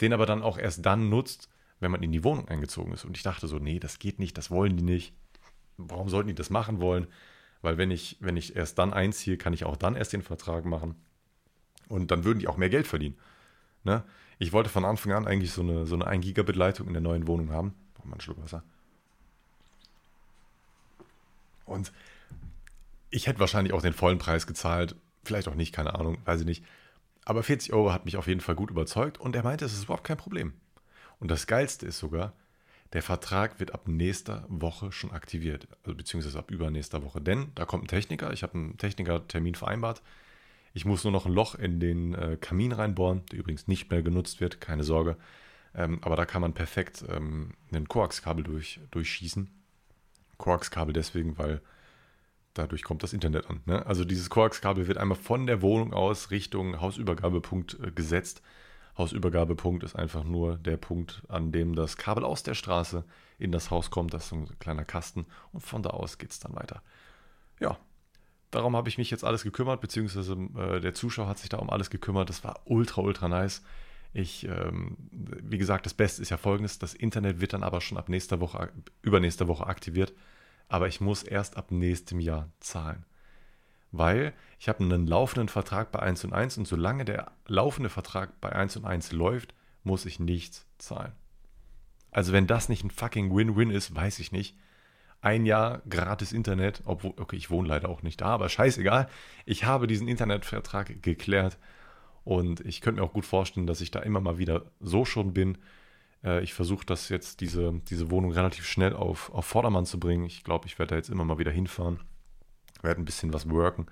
den 0.00 0.12
aber 0.12 0.26
dann 0.26 0.42
auch 0.42 0.58
erst 0.58 0.86
dann 0.86 1.08
nutzt, 1.08 1.48
wenn 1.80 1.90
man 1.90 2.02
in 2.02 2.12
die 2.12 2.24
Wohnung 2.24 2.48
eingezogen 2.48 2.92
ist. 2.92 3.04
Und 3.04 3.16
ich 3.16 3.22
dachte 3.22 3.48
so, 3.48 3.58
nee, 3.58 3.80
das 3.80 3.98
geht 3.98 4.18
nicht, 4.18 4.38
das 4.38 4.50
wollen 4.50 4.76
die 4.76 4.82
nicht. 4.82 5.14
Warum 5.76 6.08
sollten 6.08 6.28
die 6.28 6.34
das 6.34 6.50
machen 6.50 6.80
wollen? 6.80 7.06
Weil 7.62 7.78
wenn 7.78 7.90
ich, 7.90 8.16
wenn 8.20 8.36
ich 8.36 8.56
erst 8.56 8.78
dann 8.78 8.92
einziehe, 8.92 9.36
kann 9.36 9.52
ich 9.52 9.64
auch 9.64 9.76
dann 9.76 9.96
erst 9.96 10.12
den 10.12 10.22
Vertrag 10.22 10.64
machen. 10.64 10.94
Und 11.88 12.10
dann 12.10 12.24
würden 12.24 12.38
die 12.38 12.48
auch 12.48 12.56
mehr 12.56 12.70
Geld 12.70 12.86
verdienen. 12.86 13.18
Ne? 13.82 14.04
Ich 14.40 14.54
wollte 14.54 14.70
von 14.70 14.86
Anfang 14.86 15.12
an 15.12 15.26
eigentlich 15.26 15.52
so 15.52 15.60
eine, 15.60 15.86
so 15.86 15.94
eine 15.94 16.06
1 16.06 16.24
Gigabit 16.24 16.56
Leitung 16.56 16.86
in 16.86 16.94
der 16.94 17.02
neuen 17.02 17.26
Wohnung 17.26 17.52
haben. 17.52 17.74
Braucht 17.94 18.06
mal 18.06 18.12
einen 18.14 18.22
Schluck 18.22 18.42
Wasser. 18.42 18.62
Und 21.66 21.92
ich 23.10 23.26
hätte 23.26 23.38
wahrscheinlich 23.38 23.74
auch 23.74 23.82
den 23.82 23.92
vollen 23.92 24.16
Preis 24.16 24.46
gezahlt. 24.46 24.96
Vielleicht 25.24 25.46
auch 25.46 25.54
nicht, 25.54 25.74
keine 25.74 25.94
Ahnung, 25.94 26.16
weiß 26.24 26.40
ich 26.40 26.46
nicht. 26.46 26.64
Aber 27.26 27.42
40 27.42 27.74
Euro 27.74 27.92
hat 27.92 28.06
mich 28.06 28.16
auf 28.16 28.26
jeden 28.26 28.40
Fall 28.40 28.54
gut 28.54 28.70
überzeugt 28.70 29.20
und 29.20 29.36
er 29.36 29.42
meinte, 29.42 29.66
es 29.66 29.74
ist 29.74 29.84
überhaupt 29.84 30.04
kein 30.04 30.16
Problem. 30.16 30.54
Und 31.18 31.30
das 31.30 31.46
Geilste 31.46 31.84
ist 31.84 31.98
sogar, 31.98 32.32
der 32.94 33.02
Vertrag 33.02 33.60
wird 33.60 33.74
ab 33.74 33.88
nächster 33.88 34.46
Woche 34.48 34.90
schon 34.90 35.12
aktiviert, 35.12 35.68
also 35.84 35.94
beziehungsweise 35.94 36.38
ab 36.38 36.50
übernächster 36.50 37.04
Woche. 37.04 37.20
Denn 37.20 37.52
da 37.56 37.66
kommt 37.66 37.84
ein 37.84 37.88
Techniker, 37.88 38.32
ich 38.32 38.42
habe 38.42 38.54
einen 38.54 38.78
Techniker-Termin 38.78 39.54
vereinbart. 39.54 40.00
Ich 40.72 40.84
muss 40.84 41.04
nur 41.04 41.12
noch 41.12 41.26
ein 41.26 41.32
Loch 41.32 41.54
in 41.54 41.80
den 41.80 42.14
äh, 42.14 42.36
Kamin 42.40 42.72
reinbohren, 42.72 43.22
der 43.32 43.40
übrigens 43.40 43.66
nicht 43.66 43.90
mehr 43.90 44.02
genutzt 44.02 44.40
wird, 44.40 44.60
keine 44.60 44.84
Sorge. 44.84 45.16
Ähm, 45.74 45.98
aber 46.02 46.16
da 46.16 46.26
kann 46.26 46.42
man 46.42 46.54
perfekt 46.54 47.04
ähm, 47.08 47.52
ein 47.72 47.88
Koaxkabel 47.88 48.44
durch, 48.44 48.80
durchschießen. 48.90 49.50
Koaxkabel 50.38 50.92
deswegen, 50.92 51.38
weil 51.38 51.60
dadurch 52.54 52.82
kommt 52.82 53.02
das 53.02 53.12
Internet 53.12 53.48
an. 53.48 53.60
Ne? 53.66 53.84
Also 53.86 54.04
dieses 54.04 54.30
Koaxkabel 54.30 54.86
wird 54.88 54.98
einmal 54.98 55.18
von 55.18 55.46
der 55.46 55.62
Wohnung 55.62 55.92
aus 55.92 56.30
Richtung 56.30 56.80
Hausübergabepunkt 56.80 57.78
äh, 57.80 57.90
gesetzt. 57.90 58.42
Hausübergabepunkt 58.98 59.82
ist 59.84 59.96
einfach 59.96 60.24
nur 60.24 60.56
der 60.58 60.76
Punkt, 60.76 61.22
an 61.28 61.52
dem 61.52 61.74
das 61.74 61.96
Kabel 61.96 62.24
aus 62.24 62.42
der 62.42 62.54
Straße 62.54 63.04
in 63.38 63.52
das 63.52 63.70
Haus 63.70 63.90
kommt. 63.90 64.12
Das 64.12 64.24
ist 64.24 64.28
so 64.30 64.36
ein 64.36 64.58
kleiner 64.58 64.84
Kasten 64.84 65.26
und 65.52 65.60
von 65.60 65.82
da 65.82 65.90
aus 65.90 66.18
geht 66.18 66.32
es 66.32 66.40
dann 66.40 66.54
weiter. 66.54 66.82
Ja, 67.60 67.78
darum 68.50 68.76
habe 68.76 68.88
ich 68.88 68.98
mich 68.98 69.10
jetzt 69.10 69.24
alles 69.24 69.42
gekümmert, 69.42 69.80
beziehungsweise 69.80 70.32
äh, 70.56 70.80
der 70.80 70.94
Zuschauer 70.94 71.28
hat 71.28 71.38
sich 71.38 71.48
da 71.48 71.58
um 71.58 71.70
alles 71.70 71.90
gekümmert. 71.90 72.28
Das 72.28 72.44
war 72.44 72.60
ultra, 72.64 73.02
ultra 73.02 73.28
nice. 73.28 73.62
Ich, 74.12 74.46
ähm, 74.46 74.96
wie 75.10 75.58
gesagt, 75.58 75.86
das 75.86 75.94
Beste 75.94 76.22
ist 76.22 76.30
ja 76.30 76.36
folgendes: 76.36 76.78
Das 76.78 76.94
Internet 76.94 77.40
wird 77.40 77.52
dann 77.52 77.62
aber 77.62 77.80
schon 77.80 77.98
ab 77.98 78.08
nächster 78.08 78.40
Woche, 78.40 78.72
übernächster 79.02 79.48
Woche 79.48 79.66
aktiviert. 79.66 80.12
Aber 80.68 80.88
ich 80.88 81.00
muss 81.00 81.22
erst 81.22 81.56
ab 81.56 81.70
nächstem 81.70 82.20
Jahr 82.20 82.48
zahlen. 82.60 83.04
Weil 83.92 84.34
ich 84.58 84.68
habe 84.68 84.84
einen 84.84 85.06
laufenden 85.06 85.48
Vertrag 85.48 85.90
bei 85.90 85.98
1 86.00 86.24
und 86.24 86.32
1 86.32 86.58
und 86.58 86.68
solange 86.68 87.04
der 87.04 87.32
laufende 87.46 87.88
Vertrag 87.88 88.40
bei 88.40 88.52
1 88.52 88.76
und 88.76 88.84
1 88.84 89.10
läuft, 89.10 89.52
muss 89.82 90.06
ich 90.06 90.20
nichts 90.20 90.66
zahlen. 90.78 91.12
Also 92.12 92.32
wenn 92.32 92.46
das 92.46 92.68
nicht 92.68 92.84
ein 92.84 92.90
fucking 92.90 93.34
Win-Win 93.34 93.70
ist, 93.70 93.94
weiß 93.94 94.20
ich 94.20 94.30
nicht. 94.30 94.56
Ein 95.22 95.44
Jahr 95.44 95.82
gratis 95.88 96.32
Internet, 96.32 96.82
obwohl, 96.86 97.12
okay, 97.18 97.36
ich 97.36 97.50
wohne 97.50 97.68
leider 97.68 97.88
auch 97.88 98.02
nicht 98.02 98.20
da, 98.20 98.26
aber 98.28 98.48
scheißegal. 98.48 99.08
Ich 99.44 99.64
habe 99.64 99.86
diesen 99.86 100.08
Internetvertrag 100.08 101.02
geklärt 101.02 101.58
und 102.24 102.60
ich 102.60 102.80
könnte 102.80 103.00
mir 103.00 103.06
auch 103.06 103.12
gut 103.12 103.26
vorstellen, 103.26 103.66
dass 103.66 103.80
ich 103.80 103.90
da 103.90 104.00
immer 104.00 104.20
mal 104.20 104.38
wieder 104.38 104.64
so 104.80 105.04
schon 105.04 105.34
bin. 105.34 105.58
Äh, 106.24 106.42
ich 106.42 106.54
versuche 106.54 106.86
das 106.86 107.08
jetzt, 107.08 107.40
diese, 107.40 107.80
diese 107.88 108.10
Wohnung 108.10 108.32
relativ 108.32 108.66
schnell 108.66 108.94
auf, 108.94 109.32
auf 109.34 109.46
Vordermann 109.46 109.86
zu 109.86 110.00
bringen. 110.00 110.24
Ich 110.24 110.44
glaube, 110.44 110.66
ich 110.66 110.78
werde 110.78 110.90
da 110.90 110.96
jetzt 110.96 111.10
immer 111.10 111.24
mal 111.24 111.38
wieder 111.38 111.50
hinfahren, 111.50 112.00
werde 112.82 113.00
ein 113.00 113.04
bisschen 113.04 113.32
was 113.32 113.48
worken 113.50 113.86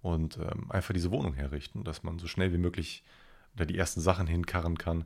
und 0.00 0.38
ähm, 0.38 0.70
einfach 0.70 0.94
diese 0.94 1.10
Wohnung 1.10 1.34
herrichten, 1.34 1.84
dass 1.84 2.02
man 2.02 2.18
so 2.18 2.26
schnell 2.26 2.52
wie 2.52 2.58
möglich 2.58 3.04
da 3.54 3.64
die 3.64 3.78
ersten 3.78 4.00
Sachen 4.00 4.26
hinkarren 4.26 4.78
kann. 4.78 5.04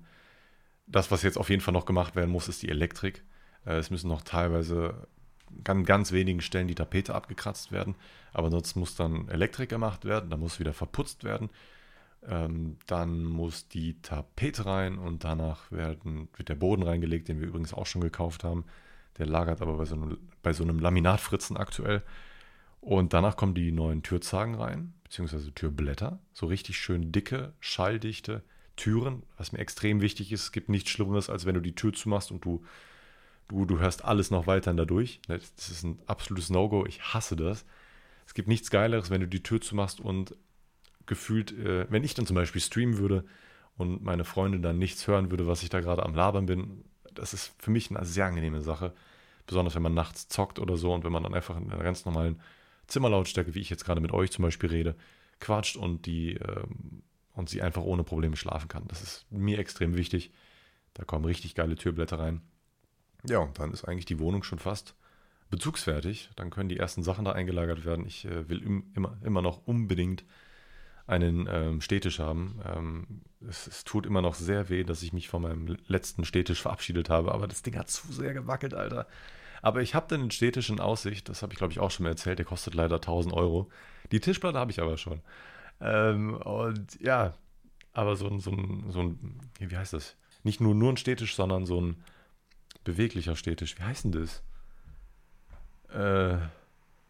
Das, 0.87 1.11
was 1.11 1.23
jetzt 1.23 1.39
auf 1.39 1.51
jeden 1.51 1.63
Fall 1.63 1.75
noch 1.75 1.87
gemacht 1.87 2.17
werden 2.17 2.31
muss, 2.31 2.49
ist 2.49 2.63
die 2.63 2.69
Elektrik. 2.69 3.25
Äh, 3.65 3.77
es 3.77 3.91
müssen 3.91 4.09
noch 4.09 4.23
teilweise 4.23 5.09
an 5.69 5.85
ganz 5.85 6.13
wenigen 6.13 6.41
Stellen 6.41 6.69
die 6.69 6.75
Tapete 6.75 7.15
abgekratzt 7.15 7.73
werden, 7.73 7.95
aber 8.33 8.51
sonst 8.51 8.77
muss 8.77 8.95
dann 8.97 9.29
Elektrik 9.29 9.69
gemacht 9.71 10.05
werden, 10.05 10.31
da 10.31 10.37
muss 10.37 10.61
wieder 10.61 10.73
verputzt 10.73 11.25
werden 11.25 11.51
Ähm, 12.29 12.77
dann 12.87 13.25
muss 13.25 13.69
die 13.69 14.01
Tapete 14.03 14.67
rein 14.67 14.99
und 14.99 15.23
danach 15.25 15.71
werden, 15.71 16.29
wird 16.37 16.49
der 16.49 16.57
Boden 16.57 16.83
reingelegt, 16.83 17.29
den 17.29 17.41
wir 17.41 17.49
übrigens 17.49 17.73
auch 17.73 17.87
schon 17.87 18.01
gekauft 18.01 18.43
haben. 18.43 18.65
Der 19.19 19.27
lagert 19.27 19.63
aber 19.63 19.77
bei 19.79 19.85
so 19.85 19.95
einem, 19.95 20.19
bei 20.43 20.53
so 20.53 20.65
einem 20.65 20.79
Laminatfritzen 20.81 21.57
aktuell. 21.57 22.03
Und 22.81 23.13
danach 23.13 23.37
kommen 23.37 23.55
die 23.55 23.73
neuen 23.73 24.03
Türzagen 24.03 24.55
rein, 24.57 24.93
beziehungsweise 25.05 25.53
Türblätter. 25.53 26.19
So 26.33 26.47
richtig 26.47 26.79
schön 26.79 27.13
dicke, 27.13 27.53
schalldichte 27.61 28.43
Türen, 28.77 29.23
was 29.37 29.53
mir 29.53 29.59
extrem 29.61 30.01
wichtig 30.01 30.33
ist. 30.33 30.43
Es 30.43 30.53
gibt 30.53 30.69
nichts 30.69 30.91
Schlimmeres, 30.91 31.31
als 31.31 31.47
wenn 31.47 31.55
du 31.55 31.61
die 31.61 31.75
Tür 31.75 31.93
zumachst 31.93 32.31
und 32.31 32.45
du, 32.45 32.65
du, 33.49 33.65
du 33.65 33.79
hörst 33.79 34.05
alles 34.05 34.31
noch 34.31 34.47
weiterhin 34.47 34.77
dadurch. 34.77 35.21
Das 35.29 35.43
ist 35.71 35.83
ein 35.85 35.99
absolutes 36.07 36.51
No-Go. 36.51 36.87
Ich 36.87 37.03
hasse 37.03 37.37
das. 37.37 37.65
Es 38.27 38.35
gibt 38.35 38.49
nichts 38.49 38.71
Geileres, 38.71 39.11
wenn 39.11 39.21
du 39.21 39.29
die 39.29 39.43
Tür 39.43 39.61
zumachst 39.61 40.01
und 40.01 40.35
gefühlt, 41.07 41.53
äh, 41.53 41.91
wenn 41.91 42.05
ich 42.05 42.15
dann 42.15 42.27
zum 42.27 42.35
Beispiel 42.35 42.61
streamen 42.61 42.99
würde 42.99 43.25
und 43.77 44.03
meine 44.03 44.25
Freundin 44.25 44.63
dann 44.63 44.79
nichts 44.79 45.07
hören 45.07 45.31
würde, 45.31 45.47
was 45.47 45.63
ich 45.63 45.69
da 45.69 45.81
gerade 45.81 46.05
am 46.05 46.15
Labern 46.15 46.47
bin, 46.47 46.85
das 47.15 47.33
ist 47.35 47.53
für 47.59 47.71
mich 47.71 47.91
eine 47.91 48.05
sehr 48.05 48.27
angenehme 48.27 48.61
Sache. 48.61 48.93
Besonders 49.47 49.77
wenn 49.77 49.83
man 49.83 49.95
nachts 49.95 50.29
zockt 50.29 50.59
oder 50.59 50.77
so 50.77 50.93
und 50.93 51.05
wenn 51.05 51.13
man 51.13 51.23
dann 51.23 51.35
einfach 51.35 51.57
in 51.57 51.71
einer 51.71 51.85
ganz 51.85 52.05
normalen 52.05 52.41
Zimmerlautstärke, 52.89 53.55
wie 53.55 53.61
ich 53.61 53.71
jetzt 53.71 53.85
gerade 53.85 54.01
mit 54.01 54.13
euch 54.13 54.33
zum 54.33 54.43
Beispiel 54.43 54.71
rede, 54.71 54.97
quatscht 55.39 55.77
und 55.77 56.07
die 56.07 56.35
ähm, 56.35 57.03
und 57.37 57.51
sie 57.51 57.63
einfach 57.63 57.83
ohne 57.83 58.03
Probleme 58.03 58.37
schlafen 58.37 58.69
kann. 58.69 58.89
Das 58.89 59.03
ist 59.03 59.27
mir 59.31 59.59
extrem 59.59 59.97
wichtig. 59.97 60.33
Da 60.95 61.05
kommen 61.05 61.27
richtig 61.27 61.55
geile 61.55 61.77
Türblätter 61.77 62.19
rein. 62.19 62.41
Ja, 63.29 63.39
und 63.41 63.59
dann 63.59 63.73
ist 63.73 63.85
eigentlich 63.85 64.07
die 64.07 64.19
Wohnung 64.19 64.43
schon 64.43 64.59
fast 64.59 64.95
bezugsfertig. 65.51 66.31
Dann 66.37 66.51
können 66.51 66.69
die 66.69 66.79
ersten 66.79 67.03
Sachen 67.03 67.25
da 67.25 67.33
eingelagert 67.33 67.85
werden. 67.85 68.07
Ich 68.07 68.25
äh, 68.25 68.49
will 68.49 68.63
im, 68.63 68.85
immer, 68.95 69.17
immer 69.23 69.43
noch 69.43 69.67
unbedingt 69.67 70.25
einen 71.07 71.49
ähm, 71.51 71.81
Städtisch 71.81 72.19
haben. 72.19 72.61
Ähm, 72.65 73.07
es, 73.49 73.67
es, 73.67 73.85
tut 73.85 74.07
immer 74.07 74.23
noch 74.23 74.35
sehr 74.35 74.69
weh, 74.69 74.83
dass 74.83 75.03
ich 75.03 75.13
mich 75.13 75.29
von 75.29 75.43
meinem 75.43 75.77
letzten 75.87 76.25
Städtisch 76.25 76.61
verabschiedet 76.61 77.11
habe, 77.11 77.33
aber 77.33 77.47
das 77.47 77.63
Ding 77.63 77.77
hat 77.77 77.89
zu 77.89 78.13
sehr 78.13 78.35
gewackelt, 78.35 78.75
Alter. 78.75 79.07
Aber 79.63 79.83
ich 79.83 79.95
habe 79.95 80.09
den 80.09 80.31
Städtisch 80.31 80.69
in 80.69 80.81
Aussicht, 80.81 81.29
das 81.29 81.43
habe 81.43 81.53
ich 81.53 81.59
glaube 81.59 81.73
ich 81.73 81.79
auch 81.79 81.91
schon 81.91 82.05
mal 82.05 82.11
erzählt, 82.11 82.39
der 82.39 82.47
kostet 82.47 82.75
leider 82.75 82.97
1000 82.97 83.35
Euro. 83.35 83.69
Die 84.13 84.21
Tischplatte 84.21 84.59
habe 84.59 84.71
ich 84.71 84.81
aber 84.81 84.97
schon. 84.97 85.21
Ähm, 85.81 86.35
und 86.35 87.01
ja, 87.01 87.35
aber 87.93 88.17
so 88.17 88.27
ein, 88.29 88.41
so 88.41 88.51
ein, 88.51 88.85
so 88.91 89.01
ein, 89.01 89.41
wie 89.59 89.77
heißt 89.77 89.93
das? 89.93 90.17
Nicht 90.43 90.61
nur, 90.61 90.75
nur 90.75 90.93
ein 90.93 90.97
Städtisch, 90.97 91.35
sondern 91.35 91.67
so 91.67 91.81
ein 91.81 91.97
beweglicher 92.87 93.37
Städtisch. 93.37 93.79
Wie 93.79 93.83
heißt 93.83 94.05
denn 94.05 94.13
das? 94.13 94.43
Äh, 95.93 96.39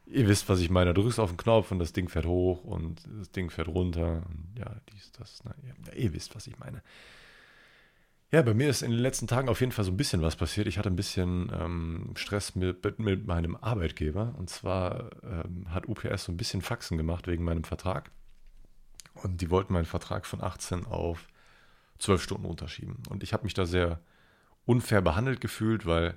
ihr 0.07 0.29
wisst, 0.29 0.49
was 0.49 0.61
ich 0.61 0.71
meine. 0.71 0.95
Du 0.95 1.03
drückst 1.03 1.21
auf 1.21 1.31
den 1.31 1.37
Knopf 1.37 1.71
und 1.71 1.79
das 1.79 1.93
Ding 1.93 2.09
fährt 2.09 2.27
hoch 2.27 2.65
und 2.65 3.07
das 3.19 3.31
Ding 3.31 3.51
fährt 3.51 3.69
runter. 3.69 4.23
Und 4.29 4.59
ja, 4.59 4.75
dies, 4.93 5.13
das, 5.13 5.43
na, 5.45 5.55
ja, 5.67 5.93
ihr 5.95 6.13
wisst, 6.13 6.35
was 6.35 6.47
ich 6.47 6.59
meine. 6.59 6.83
Ja, 8.33 8.43
bei 8.43 8.55
mir 8.55 8.69
ist 8.69 8.83
in 8.83 8.91
den 8.91 9.01
letzten 9.01 9.29
Tagen 9.29 9.49
auf 9.49 9.61
jeden 9.61 9.71
Fall 9.71 9.85
so 9.85 9.93
ein 9.93 9.97
bisschen 9.97 10.21
was 10.23 10.35
passiert. 10.35 10.67
Ich 10.67 10.79
hatte 10.79 10.91
ein 10.91 10.97
bisschen 10.97 11.53
ähm, 11.55 12.13
Stress 12.17 12.57
mit, 12.57 12.99
mit, 12.99 13.27
meinem 13.27 13.55
Arbeitgeber. 13.57 14.35
Und 14.37 14.51
zwar 14.51 15.11
ähm, 15.23 15.73
hat 15.73 15.87
UPS 15.87 16.25
so 16.25 16.33
ein 16.33 16.37
bisschen 16.37 16.63
Faxen 16.63 16.97
gemacht 16.97 17.29
wegen 17.29 17.45
meinem 17.45 17.65
Vertrag. 17.65 18.11
Und 19.15 19.41
die 19.41 19.51
wollten 19.51 19.73
meinen 19.73 19.85
Vertrag 19.85 20.27
von 20.27 20.43
18 20.43 20.87
auf 20.87 21.29
12 21.99 22.23
Stunden 22.23 22.47
unterschieben. 22.47 22.97
Und 23.09 23.23
ich 23.23 23.33
habe 23.33 23.45
mich 23.45 23.55
da 23.55 23.65
sehr 23.65 24.01
unfair 24.67 25.01
behandelt 25.01 25.41
gefühlt, 25.41 25.87
weil 25.87 26.15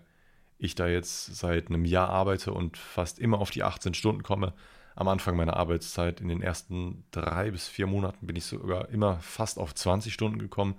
ich 0.58 0.76
da 0.76 0.88
jetzt 0.88 1.38
seit 1.38 1.68
einem 1.68 1.86
Jahr 1.86 2.10
arbeite 2.10 2.52
und 2.52 2.78
fast 2.78 3.18
immer 3.20 3.40
auf 3.40 3.52
die 3.52 3.64
18 3.64 3.94
Stunden 3.94 4.24
komme. 4.24 4.54
Am 4.96 5.08
Anfang 5.08 5.38
meiner 5.38 5.56
Arbeitszeit, 5.56 6.20
in 6.20 6.28
den 6.28 6.42
ersten 6.42 7.06
drei 7.12 7.52
bis 7.52 7.70
vier 7.70 7.88
Monaten, 7.88 8.28
bin 8.28 8.36
ich 8.36 8.44
sogar 8.44 8.90
immer 8.90 9.20
fast 9.22 9.58
auf 9.58 9.74
20 9.74 10.14
Stunden 10.14 10.40
gekommen. 10.40 10.76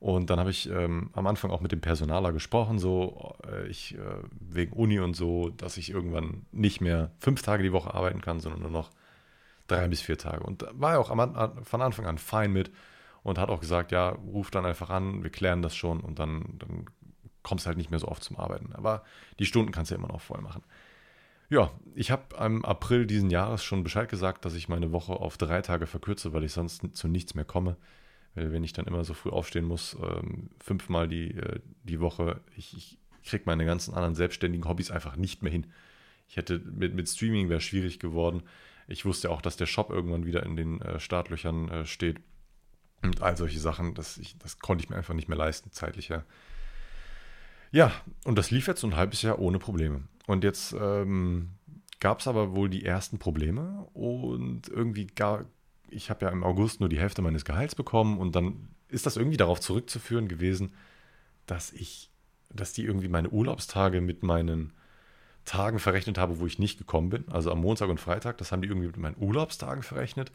Und 0.00 0.28
dann 0.28 0.40
habe 0.40 0.50
ich 0.50 0.68
ähm, 0.68 1.10
am 1.12 1.26
Anfang 1.26 1.50
auch 1.50 1.60
mit 1.60 1.70
dem 1.70 1.80
Personaler 1.80 2.32
gesprochen, 2.32 2.78
so 2.78 3.36
äh, 3.46 3.68
ich 3.68 3.94
äh, 3.94 3.98
wegen 4.32 4.72
Uni 4.72 4.98
und 4.98 5.14
so, 5.14 5.50
dass 5.50 5.76
ich 5.76 5.90
irgendwann 5.90 6.44
nicht 6.50 6.80
mehr 6.80 7.12
fünf 7.20 7.42
Tage 7.42 7.62
die 7.62 7.72
Woche 7.72 7.94
arbeiten 7.94 8.20
kann, 8.20 8.40
sondern 8.40 8.62
nur 8.62 8.70
noch 8.70 8.90
drei 9.66 9.86
bis 9.88 10.02
vier 10.02 10.18
Tage. 10.18 10.42
Und 10.42 10.62
da 10.62 10.70
war 10.74 10.94
er 10.94 11.00
auch 11.00 11.10
am, 11.10 11.64
von 11.64 11.80
Anfang 11.80 12.06
an 12.06 12.18
fein 12.18 12.52
mit 12.52 12.70
und 13.24 13.38
hat 13.38 13.48
auch 13.48 13.60
gesagt, 13.60 13.90
ja, 13.90 14.10
ruf 14.10 14.52
dann 14.52 14.66
einfach 14.66 14.90
an, 14.90 15.24
wir 15.24 15.30
klären 15.30 15.62
das 15.62 15.74
schon 15.74 16.00
und 16.00 16.20
dann, 16.20 16.58
dann 16.58 16.84
kommst 17.42 17.66
halt 17.66 17.76
nicht 17.76 17.90
mehr 17.90 17.98
so 17.98 18.06
oft 18.06 18.22
zum 18.22 18.36
Arbeiten. 18.38 18.72
Aber 18.74 19.02
die 19.40 19.46
Stunden 19.46 19.72
kannst 19.72 19.90
du 19.90 19.96
ja 19.96 19.98
immer 19.98 20.12
noch 20.12 20.20
voll 20.20 20.40
machen. 20.40 20.62
Ja, 21.48 21.72
ich 21.94 22.10
habe 22.10 22.22
im 22.44 22.64
April 22.64 23.06
diesen 23.06 23.30
Jahres 23.30 23.64
schon 23.64 23.82
Bescheid 23.82 24.08
gesagt, 24.08 24.44
dass 24.44 24.54
ich 24.54 24.68
meine 24.68 24.92
Woche 24.92 25.14
auf 25.14 25.36
drei 25.36 25.62
Tage 25.62 25.86
verkürze, 25.86 26.32
weil 26.32 26.44
ich 26.44 26.52
sonst 26.52 26.82
zu 26.96 27.08
nichts 27.08 27.34
mehr 27.34 27.44
komme. 27.44 27.76
Wenn 28.34 28.64
ich 28.64 28.72
dann 28.72 28.86
immer 28.86 29.04
so 29.04 29.14
früh 29.14 29.30
aufstehen 29.30 29.64
muss, 29.64 29.96
ähm, 30.02 30.50
fünfmal 30.58 31.08
die, 31.08 31.30
äh, 31.30 31.60
die 31.84 32.00
Woche, 32.00 32.40
ich, 32.56 32.76
ich 32.76 32.98
kriege 33.24 33.44
meine 33.46 33.64
ganzen 33.64 33.94
anderen 33.94 34.14
selbstständigen 34.14 34.68
Hobbys 34.68 34.90
einfach 34.90 35.16
nicht 35.16 35.42
mehr 35.42 35.52
hin. 35.52 35.68
Ich 36.28 36.36
hätte 36.36 36.58
mit, 36.58 36.94
mit 36.94 37.08
Streaming 37.08 37.48
wäre 37.48 37.60
schwierig 37.60 38.00
geworden. 38.00 38.42
Ich 38.88 39.04
wusste 39.04 39.30
auch, 39.30 39.40
dass 39.40 39.56
der 39.56 39.66
Shop 39.66 39.90
irgendwann 39.90 40.26
wieder 40.26 40.42
in 40.42 40.56
den 40.56 40.80
äh, 40.82 40.98
Startlöchern 40.98 41.68
äh, 41.68 41.86
steht. 41.86 42.20
Und 43.04 43.22
all 43.22 43.36
solche 43.36 43.60
Sachen, 43.60 43.94
das, 43.94 44.16
ich, 44.16 44.36
das 44.38 44.58
konnte 44.58 44.82
ich 44.82 44.90
mir 44.90 44.96
einfach 44.96 45.14
nicht 45.14 45.28
mehr 45.28 45.38
leisten, 45.38 45.70
zeitlich 45.70 46.08
her. 46.08 46.24
Ja, 47.70 47.92
und 48.24 48.36
das 48.36 48.50
lief 48.50 48.66
jetzt 48.66 48.80
so 48.80 48.86
ein 48.86 48.96
halbes 48.96 49.22
Jahr 49.22 49.38
ohne 49.38 49.58
Probleme. 49.58 50.02
Und 50.26 50.42
jetzt 50.42 50.74
ähm, 50.78 51.50
gab 52.00 52.20
es 52.20 52.28
aber 52.28 52.54
wohl 52.54 52.70
die 52.70 52.84
ersten 52.84 53.18
Probleme 53.18 53.86
und 53.92 54.68
irgendwie 54.68 55.06
gar, 55.06 55.44
ich 55.90 56.08
habe 56.08 56.24
ja 56.24 56.32
im 56.32 56.44
August 56.44 56.80
nur 56.80 56.88
die 56.88 56.98
Hälfte 56.98 57.20
meines 57.20 57.44
Gehalts 57.44 57.74
bekommen 57.74 58.18
und 58.18 58.34
dann 58.34 58.68
ist 58.88 59.06
das 59.06 59.16
irgendwie 59.16 59.36
darauf 59.36 59.60
zurückzuführen 59.60 60.28
gewesen, 60.28 60.72
dass 61.46 61.72
ich, 61.72 62.10
dass 62.50 62.72
die 62.72 62.84
irgendwie 62.84 63.08
meine 63.08 63.28
Urlaubstage 63.28 64.00
mit 64.00 64.22
meinen 64.22 64.72
Tagen 65.44 65.78
verrechnet 65.78 66.16
habe, 66.16 66.38
wo 66.40 66.46
ich 66.46 66.58
nicht 66.58 66.78
gekommen 66.78 67.10
bin. 67.10 67.28
Also 67.28 67.50
am 67.50 67.60
Montag 67.60 67.90
und 67.90 68.00
Freitag, 68.00 68.38
das 68.38 68.50
haben 68.50 68.62
die 68.62 68.68
irgendwie 68.68 68.86
mit 68.86 68.96
meinen 68.96 69.16
Urlaubstagen 69.18 69.82
verrechnet. 69.82 70.32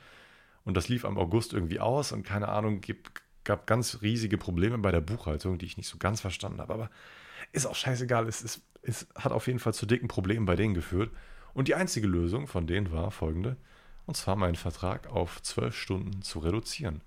Und 0.66 0.76
das 0.76 0.90
lief 0.90 1.06
am 1.06 1.18
August 1.18 1.54
irgendwie 1.54 1.80
aus 1.80 2.12
und 2.12 2.24
keine 2.24 2.50
Ahnung, 2.50 2.82
gibt, 2.82 3.12
gab 3.44 3.68
ganz 3.68 4.02
riesige 4.02 4.38
Probleme 4.38 4.78
bei 4.78 4.92
der 4.92 5.02
Buchhaltung, 5.02 5.58
die 5.58 5.66
ich 5.66 5.78
nicht 5.78 5.88
so 5.88 5.98
ganz 5.98 6.22
verstanden 6.22 6.60
habe. 6.60 6.74
Aber 6.74 6.90
ist 7.52 7.66
auch 7.66 7.76
scheißegal. 7.76 8.28
Es, 8.28 8.42
ist, 8.42 8.62
es 8.82 9.08
hat 9.16 9.32
auf 9.32 9.48
jeden 9.48 9.60
Fall 9.60 9.74
zu 9.74 9.86
dicken 9.86 10.08
Problemen 10.08 10.46
bei 10.46 10.56
denen 10.56 10.74
geführt. 10.74 11.12
Und 11.54 11.68
die 11.68 11.76
einzige 11.76 12.08
Lösung 12.08 12.48
von 12.48 12.68
denen 12.68 12.92
war 12.92 13.12
folgende: 13.12 13.58
und 14.06 14.16
zwar 14.16 14.36
meinen 14.36 14.56
Vertrag 14.56 15.08
auf 15.08 15.42
zwölf 15.42 15.76
Stunden 15.76 16.22
zu 16.22 16.40
reduzieren. 16.40 17.02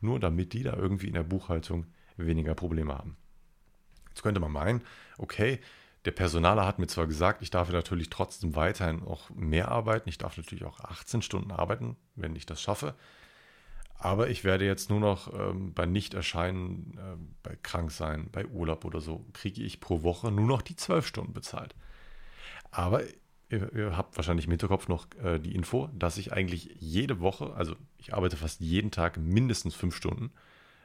Nur 0.00 0.18
damit 0.18 0.52
die 0.52 0.62
da 0.62 0.74
irgendwie 0.74 1.08
in 1.08 1.14
der 1.14 1.22
Buchhaltung 1.22 1.86
weniger 2.16 2.54
Probleme 2.54 2.94
haben. 2.94 3.16
Jetzt 4.08 4.22
könnte 4.22 4.40
man 4.40 4.52
meinen, 4.52 4.82
okay, 5.18 5.60
der 6.04 6.12
Personaler 6.12 6.66
hat 6.66 6.78
mir 6.78 6.86
zwar 6.86 7.06
gesagt, 7.06 7.42
ich 7.42 7.50
darf 7.50 7.70
natürlich 7.70 8.08
trotzdem 8.08 8.56
weiterhin 8.56 9.02
auch 9.02 9.28
mehr 9.30 9.70
arbeiten. 9.70 10.08
Ich 10.08 10.18
darf 10.18 10.36
natürlich 10.36 10.64
auch 10.64 10.80
18 10.80 11.20
Stunden 11.22 11.50
arbeiten, 11.50 11.96
wenn 12.14 12.34
ich 12.36 12.46
das 12.46 12.62
schaffe. 12.62 12.94
Aber 13.98 14.30
ich 14.30 14.44
werde 14.44 14.64
jetzt 14.64 14.88
nur 14.88 15.00
noch 15.00 15.32
ähm, 15.34 15.74
bei 15.74 15.84
Nichterscheinen, 15.84 16.96
äh, 16.96 17.16
bei 17.42 17.58
Kranksein, 17.62 18.30
bei 18.32 18.46
Urlaub 18.46 18.86
oder 18.86 19.02
so, 19.02 19.26
kriege 19.34 19.62
ich 19.62 19.80
pro 19.80 20.02
Woche 20.02 20.30
nur 20.30 20.46
noch 20.46 20.62
die 20.62 20.74
12 20.74 21.06
Stunden 21.06 21.34
bezahlt. 21.34 21.74
Aber 22.70 23.02
ihr, 23.50 23.70
ihr 23.74 23.96
habt 23.98 24.16
wahrscheinlich 24.16 24.46
im 24.46 24.52
Hinterkopf 24.52 24.88
noch 24.88 25.06
äh, 25.22 25.38
die 25.38 25.54
Info, 25.54 25.90
dass 25.92 26.16
ich 26.16 26.32
eigentlich 26.32 26.76
jede 26.78 27.20
Woche, 27.20 27.52
also 27.52 27.76
ich 27.98 28.14
arbeite 28.14 28.38
fast 28.38 28.60
jeden 28.60 28.90
Tag 28.90 29.18
mindestens 29.18 29.74
5 29.74 29.94
Stunden 29.94 30.32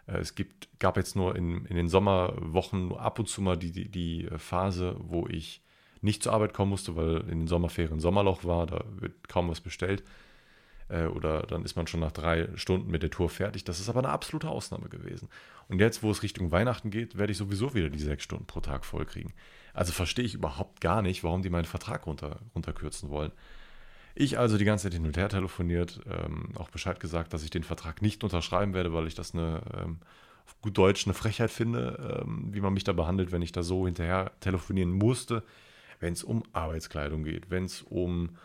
es 0.08 0.36
gibt, 0.36 0.70
gab 0.80 0.98
jetzt 0.98 1.16
nur 1.16 1.36
in, 1.36 1.66
in 1.66 1.76
den 1.76 1.88
Sommerwochen 1.88 2.96
ab 2.96 3.20
und 3.20 3.28
zu 3.28 3.42
mal 3.42 3.58
die, 3.58 3.72
die, 3.72 3.90
die 3.90 4.30
Phase, 4.38 4.96
wo 5.00 5.28
ich 5.28 5.62
nicht 6.02 6.22
zur 6.22 6.34
Arbeit 6.34 6.54
kommen 6.54 6.70
musste, 6.70 6.96
weil 6.96 7.22
in 7.22 7.40
den 7.40 7.48
Sommerferien 7.48 8.00
Sommerloch 8.00 8.44
war, 8.44 8.68
da 8.68 8.84
wird 9.00 9.28
kaum 9.28 9.50
was 9.50 9.62
bestellt. 9.62 10.04
Äh, 10.88 11.06
oder 11.08 11.42
dann 11.44 11.64
ist 11.66 11.76
man 11.76 11.88
schon 11.88 12.00
nach 12.00 12.12
drei 12.12 12.48
Stunden 12.56 12.92
mit 12.92 13.04
der 13.04 13.10
Tour 13.10 13.30
fertig. 13.30 13.64
Das 13.64 13.80
ist 13.80 13.90
aber 13.90 14.00
eine 14.00 14.10
absolute 14.10 14.50
Ausnahme 14.50 14.90
gewesen. 14.90 15.30
Und 15.68 15.80
jetzt, 15.80 16.04
wo 16.04 16.12
es 16.12 16.24
Richtung 16.24 16.52
Weihnachten 16.52 16.92
geht, 16.92 17.18
werde 17.18 17.32
ich 17.32 17.38
sowieso 17.38 17.74
wieder 17.74 17.90
die 17.90 18.00
sechs 18.00 18.24
Stunden 18.24 18.46
pro 18.46 18.60
Tag 18.60 18.86
vollkriegen. 18.86 19.34
Also 19.74 19.92
verstehe 19.92 20.26
ich 20.26 20.36
überhaupt 20.36 20.82
gar 20.82 21.02
nicht, 21.02 21.24
warum 21.24 21.42
die 21.42 21.50
meinen 21.50 21.66
Vertrag 21.66 22.06
runter, 22.06 22.40
runterkürzen 22.54 23.10
wollen. 23.10 23.32
Ich 24.16 24.40
also 24.40 24.58
die 24.58 24.64
ganze 24.66 24.84
Zeit 24.84 24.94
hin 24.94 25.06
und 25.06 25.18
her 25.18 25.28
telefoniert, 25.28 26.00
ähm, 26.10 26.50
auch 26.56 26.70
Bescheid 26.70 27.02
gesagt, 27.02 27.34
dass 27.34 27.44
ich 27.44 27.50
den 27.50 27.66
Vertrag 27.66 28.02
nicht 28.02 28.24
unterschreiben 28.24 28.74
werde, 28.74 28.94
weil 28.94 29.08
ich 29.08 29.16
das 29.16 29.34
eine, 29.34 29.62
ähm, 29.78 29.98
auf 30.46 30.60
gut 30.62 30.78
Deutsch 30.78 31.06
eine 31.06 31.14
Frechheit 31.14 31.52
finde, 31.52 32.22
ähm, 32.24 32.48
wie 32.54 32.62
man 32.62 32.74
mich 32.74 32.86
da 32.86 32.94
behandelt, 32.94 33.34
wenn 33.34 33.42
ich 33.42 33.52
da 33.52 33.62
so 33.62 33.86
hinterher 33.86 34.32
telefonieren 34.40 34.92
musste, 34.92 35.44
wenn 36.00 36.14
es 36.14 36.24
um 36.24 36.44
Arbeitskleidung 36.54 37.24
geht, 37.26 37.50
wenn 37.52 37.66
es 37.66 37.82
um 37.82 38.38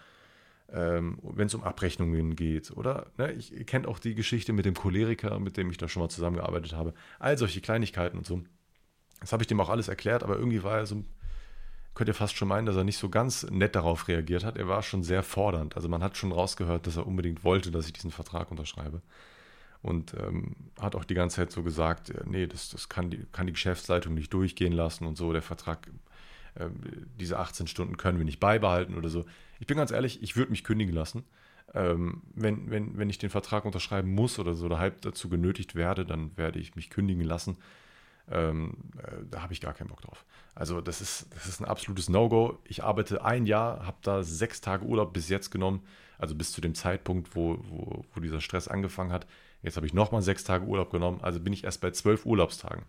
ähm, 0.72 1.18
wenn 1.22 1.48
um 1.50 1.62
Abrechnungen 1.62 2.36
geht. 2.36 2.70
Oder 2.72 3.06
ne, 3.16 3.32
ich, 3.32 3.52
ihr 3.52 3.64
kennt 3.64 3.86
auch 3.86 3.98
die 3.98 4.14
Geschichte 4.14 4.52
mit 4.52 4.66
dem 4.66 4.74
Choleriker, 4.74 5.38
mit 5.40 5.56
dem 5.56 5.70
ich 5.70 5.78
da 5.78 5.88
schon 5.88 6.02
mal 6.02 6.08
zusammengearbeitet 6.08 6.72
habe. 6.74 6.94
All 7.18 7.36
solche 7.38 7.60
Kleinigkeiten 7.60 8.18
und 8.18 8.26
so. 8.26 8.42
Das 9.20 9.32
habe 9.32 9.42
ich 9.42 9.48
dem 9.48 9.60
auch 9.60 9.68
alles 9.68 9.88
erklärt, 9.88 10.22
aber 10.22 10.36
irgendwie 10.36 10.62
war 10.62 10.78
er 10.78 10.86
so 10.86 11.04
könnt 12.00 12.08
ihr 12.08 12.14
fast 12.14 12.34
schon 12.34 12.48
meinen, 12.48 12.64
dass 12.64 12.76
er 12.76 12.84
nicht 12.84 12.96
so 12.96 13.10
ganz 13.10 13.42
nett 13.50 13.76
darauf 13.76 14.08
reagiert 14.08 14.42
hat. 14.42 14.56
Er 14.56 14.66
war 14.66 14.82
schon 14.82 15.02
sehr 15.02 15.22
fordernd. 15.22 15.76
Also 15.76 15.86
man 15.86 16.02
hat 16.02 16.16
schon 16.16 16.32
rausgehört, 16.32 16.86
dass 16.86 16.96
er 16.96 17.06
unbedingt 17.06 17.44
wollte, 17.44 17.70
dass 17.70 17.84
ich 17.84 17.92
diesen 17.92 18.10
Vertrag 18.10 18.50
unterschreibe. 18.50 19.02
und 19.82 20.14
ähm, 20.14 20.56
hat 20.80 20.96
auch 20.96 21.04
die 21.04 21.12
ganze 21.12 21.36
Zeit 21.36 21.52
so 21.52 21.62
gesagt, 21.62 22.08
äh, 22.08 22.22
nee, 22.24 22.46
das, 22.46 22.70
das 22.70 22.88
kann, 22.88 23.10
die, 23.10 23.26
kann 23.32 23.46
die 23.46 23.52
Geschäftsleitung 23.52 24.14
nicht 24.14 24.32
durchgehen 24.32 24.72
lassen 24.72 25.04
und 25.04 25.18
so, 25.18 25.30
der 25.34 25.42
Vertrag, 25.42 25.88
äh, 26.54 26.70
diese 27.18 27.38
18 27.38 27.66
Stunden 27.66 27.98
können 27.98 28.16
wir 28.16 28.24
nicht 28.24 28.40
beibehalten 28.40 28.96
oder 28.96 29.10
so. 29.10 29.26
Ich 29.58 29.66
bin 29.66 29.76
ganz 29.76 29.90
ehrlich, 29.90 30.22
ich 30.22 30.36
würde 30.36 30.52
mich 30.52 30.64
kündigen 30.64 30.94
lassen. 30.94 31.24
Ähm, 31.74 32.22
wenn, 32.34 32.70
wenn, 32.70 32.96
wenn 32.96 33.10
ich 33.10 33.18
den 33.18 33.28
Vertrag 33.28 33.66
unterschreiben 33.66 34.10
muss 34.14 34.38
oder 34.38 34.54
so 34.54 34.64
oder 34.64 34.78
halb 34.78 35.02
dazu 35.02 35.28
genötigt 35.28 35.74
werde, 35.74 36.06
dann 36.06 36.34
werde 36.38 36.60
ich 36.60 36.76
mich 36.76 36.88
kündigen 36.88 37.24
lassen. 37.24 37.58
Ähm, 38.30 38.76
äh, 38.98 39.24
da 39.30 39.42
habe 39.42 39.52
ich 39.52 39.60
gar 39.60 39.74
keinen 39.74 39.88
Bock 39.88 40.00
drauf. 40.02 40.24
Also 40.54 40.80
das 40.80 41.00
ist, 41.00 41.26
das 41.34 41.46
ist 41.46 41.60
ein 41.60 41.64
absolutes 41.64 42.08
No-Go. 42.08 42.58
Ich 42.64 42.82
arbeite 42.82 43.24
ein 43.24 43.46
Jahr, 43.46 43.86
habe 43.86 43.98
da 44.02 44.22
sechs 44.22 44.60
Tage 44.60 44.84
Urlaub 44.84 45.12
bis 45.12 45.28
jetzt 45.28 45.50
genommen, 45.50 45.82
also 46.18 46.34
bis 46.34 46.52
zu 46.52 46.60
dem 46.60 46.74
Zeitpunkt, 46.74 47.34
wo, 47.34 47.58
wo, 47.62 48.04
wo 48.12 48.20
dieser 48.20 48.40
Stress 48.40 48.68
angefangen 48.68 49.12
hat. 49.12 49.26
Jetzt 49.62 49.76
habe 49.76 49.86
ich 49.86 49.94
nochmal 49.94 50.22
sechs 50.22 50.44
Tage 50.44 50.66
Urlaub 50.66 50.90
genommen, 50.90 51.20
also 51.22 51.40
bin 51.40 51.52
ich 51.52 51.64
erst 51.64 51.80
bei 51.80 51.90
zwölf 51.90 52.26
Urlaubstagen 52.26 52.84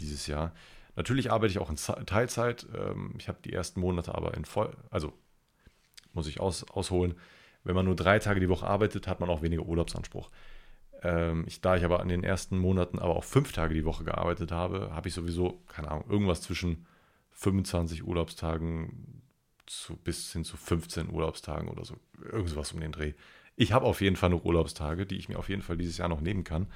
dieses 0.00 0.26
Jahr. 0.26 0.52
Natürlich 0.94 1.30
arbeite 1.30 1.50
ich 1.50 1.58
auch 1.58 1.70
in 1.70 1.76
Teilzeit. 2.06 2.66
Ähm, 2.74 3.14
ich 3.18 3.28
habe 3.28 3.38
die 3.44 3.52
ersten 3.52 3.80
Monate 3.80 4.14
aber 4.14 4.34
in 4.34 4.44
voll, 4.44 4.74
also 4.90 5.12
muss 6.12 6.26
ich 6.26 6.40
aus, 6.40 6.64
ausholen. 6.70 7.14
Wenn 7.64 7.74
man 7.74 7.84
nur 7.84 7.96
drei 7.96 8.18
Tage 8.18 8.40
die 8.40 8.48
Woche 8.48 8.66
arbeitet, 8.66 9.06
hat 9.06 9.20
man 9.20 9.28
auch 9.28 9.42
weniger 9.42 9.62
Urlaubsanspruch. 9.62 10.30
Ähm, 11.06 11.44
ich, 11.46 11.60
da 11.60 11.76
ich 11.76 11.84
aber 11.84 12.02
in 12.02 12.08
den 12.08 12.24
ersten 12.24 12.58
Monaten 12.58 12.98
aber 12.98 13.14
auch 13.14 13.24
fünf 13.24 13.52
Tage 13.52 13.74
die 13.74 13.84
Woche 13.84 14.04
gearbeitet 14.04 14.50
habe, 14.50 14.90
habe 14.92 15.08
ich 15.08 15.14
sowieso, 15.14 15.62
keine 15.68 15.90
Ahnung, 15.90 16.04
irgendwas 16.08 16.42
zwischen 16.42 16.86
25 17.30 18.04
Urlaubstagen 18.04 19.22
zu, 19.66 19.96
bis 19.96 20.32
hin 20.32 20.44
zu 20.44 20.56
15 20.56 21.10
Urlaubstagen 21.10 21.68
oder 21.68 21.84
so. 21.84 21.96
Irgendwas 22.32 22.72
um 22.72 22.80
den 22.80 22.92
Dreh. 22.92 23.14
Ich 23.54 23.72
habe 23.72 23.86
auf 23.86 24.00
jeden 24.00 24.16
Fall 24.16 24.30
noch 24.30 24.44
Urlaubstage, 24.44 25.06
die 25.06 25.16
ich 25.16 25.28
mir 25.28 25.38
auf 25.38 25.48
jeden 25.48 25.62
Fall 25.62 25.76
dieses 25.76 25.98
Jahr 25.98 26.08
noch 26.08 26.20
nehmen 26.20 26.44
kann. 26.44 26.66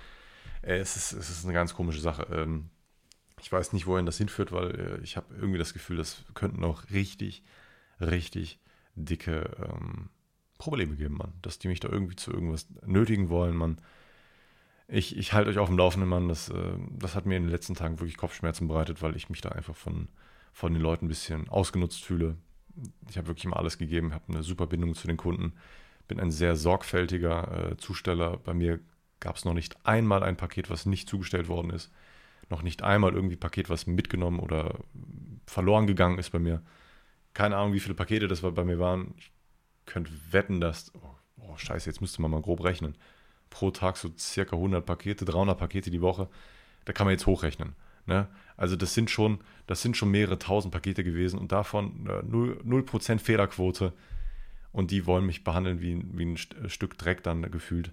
Äh, 0.63 0.77
es, 0.77 0.97
ist, 0.97 1.13
es 1.13 1.31
ist 1.31 1.45
eine 1.45 1.55
ganz 1.55 1.75
komische 1.75 2.01
Sache. 2.01 2.27
Ähm, 2.33 2.71
ich 3.41 3.51
weiß 3.51 3.73
nicht, 3.73 3.87
wohin 3.87 4.07
das 4.07 4.19
hinführt, 4.19 4.53
weil 4.53 4.71
äh, 4.79 5.01
ich 5.03 5.17
habe 5.17 5.35
irgendwie 5.35 5.59
das 5.59 5.73
Gefühl, 5.73 5.97
das 5.97 6.23
könnten 6.35 6.63
auch 6.63 6.91
richtig, 6.91 7.43
richtig 8.01 8.61
dicke 8.95 9.51
ähm, 9.59 10.11
Probleme 10.59 10.95
geben, 10.95 11.17
Mann. 11.17 11.33
Dass 11.43 11.59
die 11.59 11.69
mich 11.69 11.81
da 11.81 11.89
irgendwie 11.89 12.17
zu 12.17 12.33
irgendwas 12.33 12.69
nötigen 12.87 13.29
wollen, 13.29 13.57
Mann. 13.57 13.79
Ich, 14.93 15.17
ich 15.17 15.33
halte 15.33 15.51
euch 15.51 15.59
auf 15.59 15.69
dem 15.69 15.79
Laufenden, 15.79 16.09
Mann. 16.09 16.29
Das, 16.29 16.49
äh, 16.49 16.73
das 16.91 17.15
hat 17.15 17.25
mir 17.25 17.37
in 17.37 17.45
den 17.45 17.51
letzten 17.51 17.75
Tagen 17.75 18.01
wirklich 18.01 18.17
Kopfschmerzen 18.17 18.67
bereitet, 18.67 19.03
weil 19.03 19.17
ich 19.17 19.31
mich 19.31 19.41
da 19.41 19.51
einfach 19.51 19.77
von, 19.77 20.09
von 20.53 20.73
den 20.73 20.83
Leuten 20.83 21.07
ein 21.07 21.09
bisschen 21.09 21.49
ausgenutzt 21.49 22.05
fühle. 22.05 22.37
Ich 23.09 23.17
habe 23.17 23.29
wirklich 23.29 23.45
immer 23.45 23.57
alles 23.57 23.79
gegeben, 23.79 24.15
habe 24.15 24.33
eine 24.33 24.43
super 24.43 24.67
Bindung 24.67 24.95
zu 24.95 25.07
den 25.07 25.17
Kunden, 25.17 25.53
bin 26.09 26.19
ein 26.19 26.31
sehr 26.31 26.57
sorgfältiger 26.57 27.71
äh, 27.73 27.77
Zusteller. 27.77 28.39
Bei 28.39 28.53
mir 28.53 28.81
gab 29.21 29.37
es 29.37 29.45
noch 29.45 29.55
nicht 29.55 29.77
einmal 29.87 30.25
ein 30.25 30.37
Paket, 30.37 30.71
was 30.71 30.87
nicht 30.87 31.09
zugestellt 31.09 31.49
worden 31.49 31.71
ist. 31.71 31.93
Noch 32.49 32.63
nicht 32.63 32.83
einmal 32.83 33.13
irgendwie 33.13 33.37
Paket, 33.37 33.71
was 33.71 33.87
mitgenommen 33.87 34.41
oder 34.41 34.81
verloren 35.47 35.87
gegangen 35.87 36.19
ist 36.19 36.31
bei 36.31 36.41
mir. 36.41 36.63
Keine 37.33 37.57
Ahnung, 37.57 37.75
wie 37.75 37.81
viele 37.81 37.95
Pakete 37.95 38.27
das 38.27 38.41
bei 38.41 38.65
mir 38.65 38.81
waren. 38.81 39.15
Ich 39.19 39.31
könnte 39.87 40.11
wetten, 40.31 40.61
dass, 40.61 40.93
oh, 40.97 41.15
oh 41.37 41.57
scheiße, 41.57 41.89
jetzt 41.89 42.01
müsste 42.01 42.23
man 42.23 42.33
mal 42.33 42.43
grob 42.43 42.65
rechnen. 42.65 42.97
Pro 43.51 43.71
Tag 43.71 43.97
so 43.97 44.11
circa 44.17 44.57
100 44.57 44.85
Pakete, 44.85 45.25
300 45.25 45.59
Pakete 45.59 45.91
die 45.91 46.01
Woche. 46.01 46.29
Da 46.85 46.93
kann 46.93 47.07
man 47.07 47.13
jetzt 47.13 47.27
hochrechnen. 47.27 47.75
Ne? 48.07 48.27
Also 48.57 48.77
das 48.77 48.95
sind 48.95 49.11
schon, 49.11 49.39
das 49.67 49.83
sind 49.83 49.97
schon 49.97 50.11
mehrere 50.11 50.39
tausend 50.39 50.73
Pakete 50.73 51.05
gewesen 51.05 51.39
und 51.39 51.53
davon 51.53 52.07
äh, 52.07 52.23
0%, 52.25 52.65
0 52.65 53.19
Fehlerquote. 53.19 53.93
Und 54.73 54.91
die 54.93 55.05
wollen 55.07 55.27
mich 55.27 55.43
behandeln 55.43 55.81
wie, 55.81 56.01
wie 56.13 56.27
ein 56.27 56.37
Stück 56.37 56.97
Dreck 56.97 57.23
dann 57.23 57.43
gefühlt. 57.51 57.93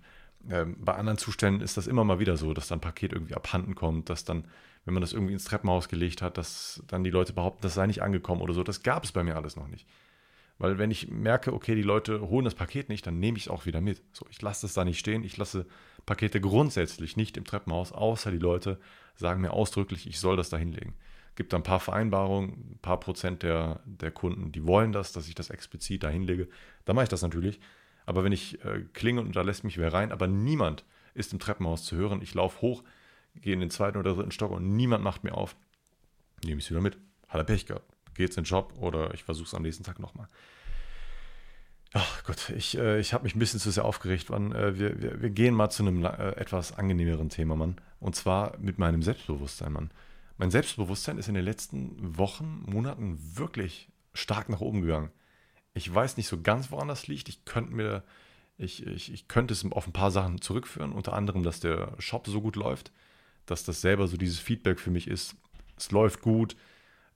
Ähm, 0.49 0.75
bei 0.79 0.93
anderen 0.93 1.17
Zuständen 1.17 1.61
ist 1.61 1.77
das 1.77 1.87
immer 1.87 2.03
mal 2.03 2.19
wieder 2.19 2.37
so, 2.37 2.53
dass 2.53 2.67
dann 2.67 2.77
ein 2.77 2.81
Paket 2.81 3.13
irgendwie 3.13 3.33
abhanden 3.33 3.75
kommt, 3.75 4.09
dass 4.09 4.25
dann, 4.25 4.45
wenn 4.85 4.93
man 4.93 5.01
das 5.01 5.13
irgendwie 5.13 5.33
ins 5.33 5.45
Treppenhaus 5.45 5.89
gelegt 5.89 6.21
hat, 6.21 6.37
dass 6.37 6.83
dann 6.87 7.03
die 7.03 7.09
Leute 7.09 7.33
behaupten, 7.33 7.61
das 7.61 7.73
sei 7.73 7.87
nicht 7.87 8.03
angekommen 8.03 8.41
oder 8.41 8.53
so. 8.53 8.63
Das 8.63 8.83
gab 8.83 9.03
es 9.03 9.11
bei 9.11 9.23
mir 9.23 9.35
alles 9.35 9.55
noch 9.55 9.67
nicht. 9.67 9.87
Weil 10.59 10.77
wenn 10.77 10.89
ich 10.89 11.09
merke, 11.09 11.53
okay, 11.53 11.75
die 11.75 11.83
Leute 11.83 12.21
holen 12.21 12.45
das 12.45 12.55
Paket 12.55 12.89
nicht, 12.89 13.05
dann 13.05 13.19
nehme 13.19 13.37
ich 13.37 13.45
es 13.45 13.49
auch 13.49 13.65
wieder 13.65 13.81
mit. 13.81 14.01
So, 14.11 14.25
ich 14.29 14.41
lasse 14.41 14.65
es 14.65 14.73
da 14.73 14.83
nicht 14.83 14.99
stehen. 14.99 15.23
Ich 15.23 15.37
lasse 15.37 15.67
Pakete 16.05 16.41
grundsätzlich 16.41 17.17
nicht 17.17 17.37
im 17.37 17.45
Treppenhaus, 17.45 17.91
außer 17.91 18.31
die 18.31 18.37
Leute 18.37 18.79
sagen 19.15 19.41
mir 19.41 19.53
ausdrücklich, 19.53 20.07
ich 20.07 20.19
soll 20.19 20.37
das 20.37 20.49
da 20.49 20.57
hinlegen. 20.57 20.95
Gibt 21.35 21.53
da 21.53 21.57
ein 21.57 21.63
paar 21.63 21.79
Vereinbarungen, 21.79 22.71
ein 22.71 22.79
paar 22.81 22.99
Prozent 22.99 23.43
der, 23.43 23.81
der 23.85 24.09
Kunden, 24.09 24.51
die 24.51 24.65
wollen 24.65 24.91
das, 24.91 25.11
dass 25.11 25.27
ich 25.27 25.35
das 25.35 25.51
explizit 25.51 26.03
da 26.03 26.09
hinlege. 26.09 26.47
Dann 26.85 26.95
mache 26.95 27.03
ich 27.03 27.09
das 27.09 27.21
natürlich. 27.21 27.59
Aber 28.05 28.23
wenn 28.23 28.31
ich 28.31 28.63
äh, 28.63 28.85
klinge 28.93 29.21
und 29.21 29.35
da 29.35 29.41
lässt 29.41 29.63
mich 29.63 29.77
wer 29.77 29.93
rein, 29.93 30.11
aber 30.11 30.27
niemand 30.27 30.85
ist 31.13 31.33
im 31.33 31.39
Treppenhaus 31.39 31.83
zu 31.83 31.97
hören, 31.97 32.21
ich 32.21 32.33
laufe 32.33 32.61
hoch, 32.61 32.83
gehe 33.35 33.53
in 33.53 33.59
den 33.59 33.69
zweiten 33.69 33.97
oder 33.97 34.15
dritten 34.15 34.31
Stock 34.31 34.51
und 34.51 34.75
niemand 34.75 35.03
macht 35.03 35.23
mir 35.23 35.35
auf, 35.35 35.55
nehme 36.43 36.59
ich 36.59 36.65
es 36.65 36.71
wieder 36.71 36.81
mit. 36.81 36.97
Hat 37.27 37.41
er 37.41 37.43
Pech 37.43 37.65
gehabt. 37.65 37.96
Geht's 38.17 38.37
in 38.37 38.43
den 38.43 38.49
Job 38.49 38.73
oder 38.79 39.13
ich 39.13 39.23
versuche 39.23 39.47
es 39.47 39.53
am 39.53 39.63
nächsten 39.63 39.83
Tag 39.83 39.99
nochmal. 39.99 40.27
Ach 41.93 42.23
Gott, 42.23 42.49
ich, 42.49 42.77
äh, 42.77 42.99
ich 42.99 43.13
habe 43.13 43.23
mich 43.23 43.35
ein 43.35 43.39
bisschen 43.39 43.59
zu 43.59 43.71
sehr 43.71 43.85
aufgeregt, 43.85 44.29
Mann. 44.29 44.51
Äh, 44.51 44.77
wir, 44.77 45.01
wir, 45.01 45.21
wir, 45.21 45.29
gehen 45.29 45.55
mal 45.55 45.69
zu 45.69 45.83
einem 45.83 46.03
äh, 46.03 46.31
etwas 46.31 46.77
angenehmeren 46.77 47.29
Thema, 47.29 47.55
Mann. 47.55 47.77
Und 47.99 48.15
zwar 48.15 48.57
mit 48.59 48.77
meinem 48.77 49.01
Selbstbewusstsein, 49.01 49.71
Mann. 49.71 49.91
Mein 50.37 50.51
Selbstbewusstsein 50.51 51.17
ist 51.17 51.27
in 51.27 51.33
den 51.33 51.45
letzten 51.45 52.17
Wochen, 52.17 52.63
Monaten 52.67 53.17
wirklich 53.37 53.89
stark 54.13 54.49
nach 54.49 54.61
oben 54.61 54.81
gegangen. 54.81 55.11
Ich 55.73 55.93
weiß 55.93 56.17
nicht 56.17 56.27
so 56.27 56.41
ganz, 56.41 56.71
woran 56.71 56.87
das 56.87 57.07
liegt. 57.07 57.29
Ich 57.29 57.45
könnte 57.45 57.73
mir, 57.73 58.03
ich, 58.57 58.85
ich, 58.85 59.11
ich 59.11 59.27
könnte 59.27 59.53
es 59.53 59.65
auf 59.71 59.87
ein 59.87 59.93
paar 59.93 60.11
Sachen 60.11 60.41
zurückführen, 60.41 60.91
unter 60.91 61.13
anderem, 61.13 61.43
dass 61.43 61.59
der 61.59 61.93
Shop 61.99 62.27
so 62.27 62.41
gut 62.41 62.55
läuft, 62.55 62.91
dass 63.45 63.63
das 63.63 63.81
selber 63.81 64.07
so 64.07 64.17
dieses 64.17 64.39
Feedback 64.39 64.79
für 64.79 64.91
mich 64.91 65.07
ist. 65.07 65.35
Es 65.77 65.91
läuft 65.91 66.21
gut, 66.21 66.55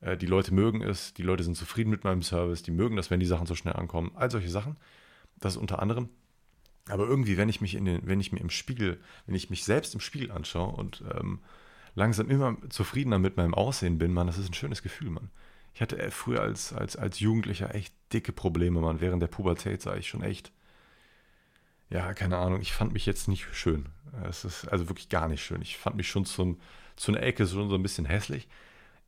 äh, 0.02 0.18
die 0.18 0.26
Leute 0.26 0.54
mögen 0.54 0.82
es, 0.82 1.14
die 1.14 1.24
Leute 1.24 1.44
sind 1.44 1.56
zufrieden 1.56 1.90
mit 1.90 2.04
meinem 2.04 2.24
Service, 2.24 2.64
die 2.64 2.72
mögen 2.72 2.96
das, 2.96 3.10
wenn 3.10 3.20
die 3.20 3.26
Sachen 3.26 3.48
so 3.48 3.56
schnell 3.56 3.76
ankommen. 3.76 4.12
All 4.16 4.30
solche 4.30 4.50
Sachen. 4.50 4.76
Das 5.40 5.58
unter 5.58 5.82
anderem. 5.82 6.10
Aber 6.90 7.08
irgendwie, 7.08 7.38
wenn 7.38 7.50
ich 7.50 7.62
mich 7.62 7.76
in 7.76 7.86
den, 7.86 8.08
wenn 8.08 8.20
ich 8.20 8.32
mir 8.32 8.40
im 8.40 8.50
Spiegel, 8.50 9.00
wenn 9.26 9.36
ich 9.36 9.50
mich 9.50 9.64
selbst 9.64 9.94
im 9.94 10.00
Spiegel 10.00 10.32
anschaue 10.32 10.76
und 10.76 11.04
ähm, 11.16 11.40
langsam 11.96 12.30
immer 12.30 12.58
zufriedener 12.70 13.20
mit 13.20 13.38
meinem 13.38 13.54
Aussehen 13.54 13.98
bin, 13.98 14.14
man, 14.14 14.28
das 14.28 14.38
ist 14.38 14.50
ein 14.50 14.54
schönes 14.54 14.82
Gefühl, 14.82 15.10
man. 15.10 15.30
Ich 15.74 15.82
hatte 15.82 15.98
äh, 16.00 16.12
früher 16.12 16.42
als, 16.42 16.74
als, 16.74 16.96
als 16.96 17.20
Jugendlicher 17.20 17.74
echt 17.74 17.94
dicke 18.12 18.32
Probleme, 18.34 18.82
man. 18.82 19.02
Während 19.02 19.22
der 19.22 19.28
Pubertät 19.28 19.82
sah 19.82 19.96
ich 19.96 20.08
schon 20.08 20.24
echt, 20.24 20.52
ja, 21.90 22.14
keine 22.14 22.38
Ahnung, 22.38 22.62
ich 22.62 22.74
fand 22.74 22.94
mich 22.94 23.06
jetzt 23.06 23.28
nicht 23.28 23.48
schön. 23.54 23.90
Es 24.28 24.44
ist 24.44 24.68
also 24.68 24.90
wirklich 24.90 25.10
gar 25.10 25.28
nicht 25.28 25.44
schön. 25.44 25.62
Ich 25.62 25.78
fand 25.78 25.96
mich 25.96 26.10
schon 26.10 26.26
zum, 26.26 26.60
zu 26.96 27.12
einer 27.12 27.24
Ecke 27.24 27.46
so, 27.46 27.68
so 27.68 27.76
ein 27.76 27.84
bisschen 27.84 28.06
hässlich. 28.06 28.48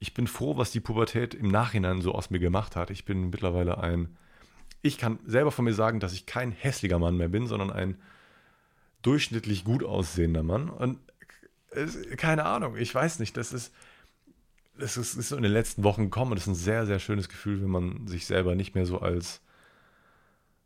Ich 0.04 0.14
bin 0.14 0.28
froh, 0.28 0.58
was 0.58 0.70
die 0.70 0.82
Pubertät 0.82 1.34
im 1.34 1.48
Nachhinein 1.48 2.02
so 2.02 2.14
aus 2.14 2.30
mir 2.30 2.40
gemacht 2.40 2.76
hat. 2.76 2.90
Ich 2.90 3.06
bin 3.06 3.30
mittlerweile 3.30 3.78
ein, 3.78 4.18
ich 4.82 4.98
kann 4.98 5.18
selber 5.26 5.50
von 5.50 5.64
mir 5.64 5.74
sagen, 5.74 6.02
dass 6.02 6.12
ich 6.12 6.26
kein 6.26 6.52
hässlicher 6.52 7.00
Mann 7.00 7.16
mehr 7.16 7.30
bin, 7.30 7.48
sondern 7.48 7.72
ein 7.72 7.96
durchschnittlich 9.02 9.64
gut 9.64 9.82
aussehender 9.82 10.44
Mann. 10.44 10.70
Und 10.70 11.00
es, 11.70 11.98
keine 12.18 12.44
Ahnung, 12.44 12.76
ich 12.76 12.94
weiß 12.94 13.20
nicht, 13.20 13.38
das 13.38 13.54
ist, 13.54 13.74
es 14.78 14.98
ist, 14.98 15.16
ist 15.16 15.30
so 15.30 15.38
in 15.38 15.44
den 15.44 15.54
letzten 15.54 15.86
Wochen 15.86 16.04
gekommen 16.04 16.34
und 16.34 16.38
es 16.38 16.48
ist 16.48 16.52
ein 16.52 16.56
sehr, 16.56 16.86
sehr 16.86 17.00
schönes 17.00 17.30
Gefühl, 17.30 17.62
wenn 17.62 17.70
man 17.70 18.06
sich 18.06 18.26
selber 18.26 18.56
nicht 18.56 18.76
mehr 18.76 18.86
so 18.86 19.00
als 19.00 19.40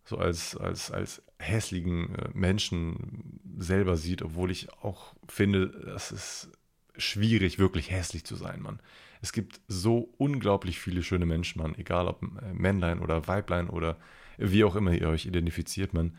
so 0.03 0.17
als, 0.17 0.57
als, 0.57 0.89
als 0.89 1.21
hässlichen 1.37 2.15
äh, 2.15 2.29
Menschen 2.33 3.39
selber 3.59 3.97
sieht, 3.97 4.23
obwohl 4.23 4.49
ich 4.49 4.73
auch 4.81 5.13
finde, 5.27 5.65
es 5.95 6.11
ist 6.11 6.49
schwierig, 6.97 7.59
wirklich 7.59 7.91
hässlich 7.91 8.23
zu 8.23 8.35
sein, 8.35 8.61
Mann. 8.61 8.79
Es 9.21 9.33
gibt 9.33 9.61
so 9.67 10.13
unglaublich 10.17 10.79
viele 10.79 11.03
schöne 11.03 11.25
Menschen, 11.25 11.61
Mann, 11.61 11.75
egal 11.75 12.07
ob 12.07 12.21
äh, 12.23 12.53
Männlein 12.53 12.99
oder 12.99 13.27
Weiblein 13.27 13.69
oder 13.69 13.97
wie 14.37 14.63
auch 14.63 14.75
immer 14.75 14.91
ihr 14.91 15.09
euch 15.09 15.25
identifiziert, 15.25 15.93
Mann. 15.93 16.17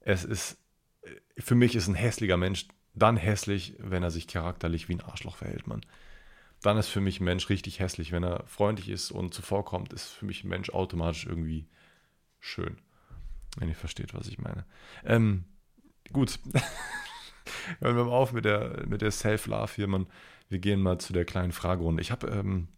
Es 0.00 0.24
ist, 0.24 0.58
äh, 1.02 1.10
für 1.40 1.54
mich 1.54 1.76
ist 1.76 1.88
ein 1.88 1.94
hässlicher 1.94 2.36
Mensch 2.36 2.68
dann 2.94 3.16
hässlich, 3.16 3.74
wenn 3.78 4.02
er 4.02 4.10
sich 4.10 4.26
charakterlich 4.26 4.88
wie 4.88 4.94
ein 4.94 5.00
Arschloch 5.00 5.36
verhält, 5.36 5.66
Mann 5.66 5.82
dann 6.62 6.78
ist 6.78 6.88
für 6.88 7.00
mich 7.00 7.20
ein 7.20 7.24
Mensch 7.24 7.48
richtig 7.50 7.80
hässlich. 7.80 8.12
Wenn 8.12 8.22
er 8.22 8.44
freundlich 8.46 8.88
ist 8.88 9.10
und 9.10 9.34
zuvorkommt, 9.34 9.92
ist 9.92 10.06
für 10.06 10.24
mich 10.24 10.44
ein 10.44 10.48
Mensch 10.48 10.70
automatisch 10.70 11.26
irgendwie 11.26 11.66
schön. 12.38 12.78
Wenn 13.56 13.68
ihr 13.68 13.74
versteht, 13.74 14.14
was 14.14 14.28
ich 14.28 14.38
meine. 14.38 14.64
Ähm, 15.04 15.44
gut. 16.12 16.38
Hören 17.80 17.96
wir 17.96 18.04
mal 18.04 18.12
auf 18.12 18.32
mit 18.32 18.44
der, 18.44 18.84
mit 18.86 19.02
der 19.02 19.10
Self-Love 19.10 19.72
hier, 19.74 19.88
man. 19.88 20.06
Wir 20.52 20.60
gehen 20.60 20.80
mal 20.80 20.98
zu 20.98 21.12
der 21.12 21.24
kleinen 21.24 21.52
Fragerunde. 21.52 22.02
Ich 22.02 22.10
habe, 22.10 22.28
ähm, 22.28 22.68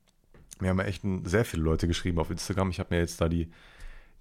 mir 0.60 0.70
haben 0.70 0.78
echt 0.80 1.02
sehr 1.24 1.44
viele 1.44 1.62
Leute 1.62 1.88
geschrieben 1.88 2.18
auf 2.18 2.30
Instagram. 2.30 2.70
Ich 2.70 2.78
habe 2.78 2.94
mir 2.94 3.00
jetzt 3.00 3.20
da 3.20 3.28
die, 3.28 3.50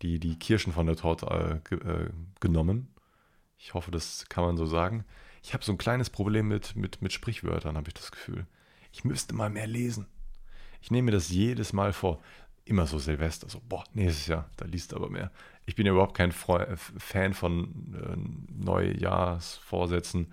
die, 0.02 0.20
die 0.20 0.38
Kirschen 0.38 0.74
von 0.74 0.88
der 0.88 0.96
Torte 0.96 1.62
äh, 1.72 1.76
äh, 1.76 2.10
genommen. 2.40 2.88
Ich 3.58 3.74
hoffe, 3.74 3.92
das 3.92 4.26
kann 4.30 4.44
man 4.44 4.58
so 4.58 4.66
sagen. 4.66 5.06
Ich 5.42 5.54
habe 5.54 5.64
so 5.64 5.72
ein 5.72 5.78
kleines 5.78 6.10
Problem 6.10 6.48
mit, 6.48 6.76
mit, 6.76 7.02
mit 7.02 7.14
Sprichwörtern, 7.14 7.78
habe 7.78 7.88
ich 7.90 7.94
das 7.94 8.12
Gefühl 8.12 8.46
ich 8.94 9.04
müsste 9.04 9.36
mal 9.36 9.50
mehr 9.50 9.68
lesen. 9.68 10.06
Ich 10.80 10.92
nehme 10.92 11.08
mir 11.08 11.12
das 11.12 11.30
jedes 11.30 11.74
Mal 11.74 11.92
vor. 11.92 12.22
Immer 12.66 12.88
so 12.88 12.98
Silvester, 12.98 13.50
so, 13.50 13.62
boah, 13.68 13.84
nächstes 13.94 14.28
Jahr, 14.28 14.50
da 14.56 14.66
liest 14.66 14.94
aber 14.94 15.10
mehr. 15.10 15.32
Ich 15.66 15.76
bin 15.76 15.86
ja 15.86 15.92
überhaupt 15.92 16.16
kein 16.16 16.32
Fan 16.32 17.34
von 17.34 17.94
äh, 17.94 18.64
Neujahrsvorsätzen. 18.64 20.32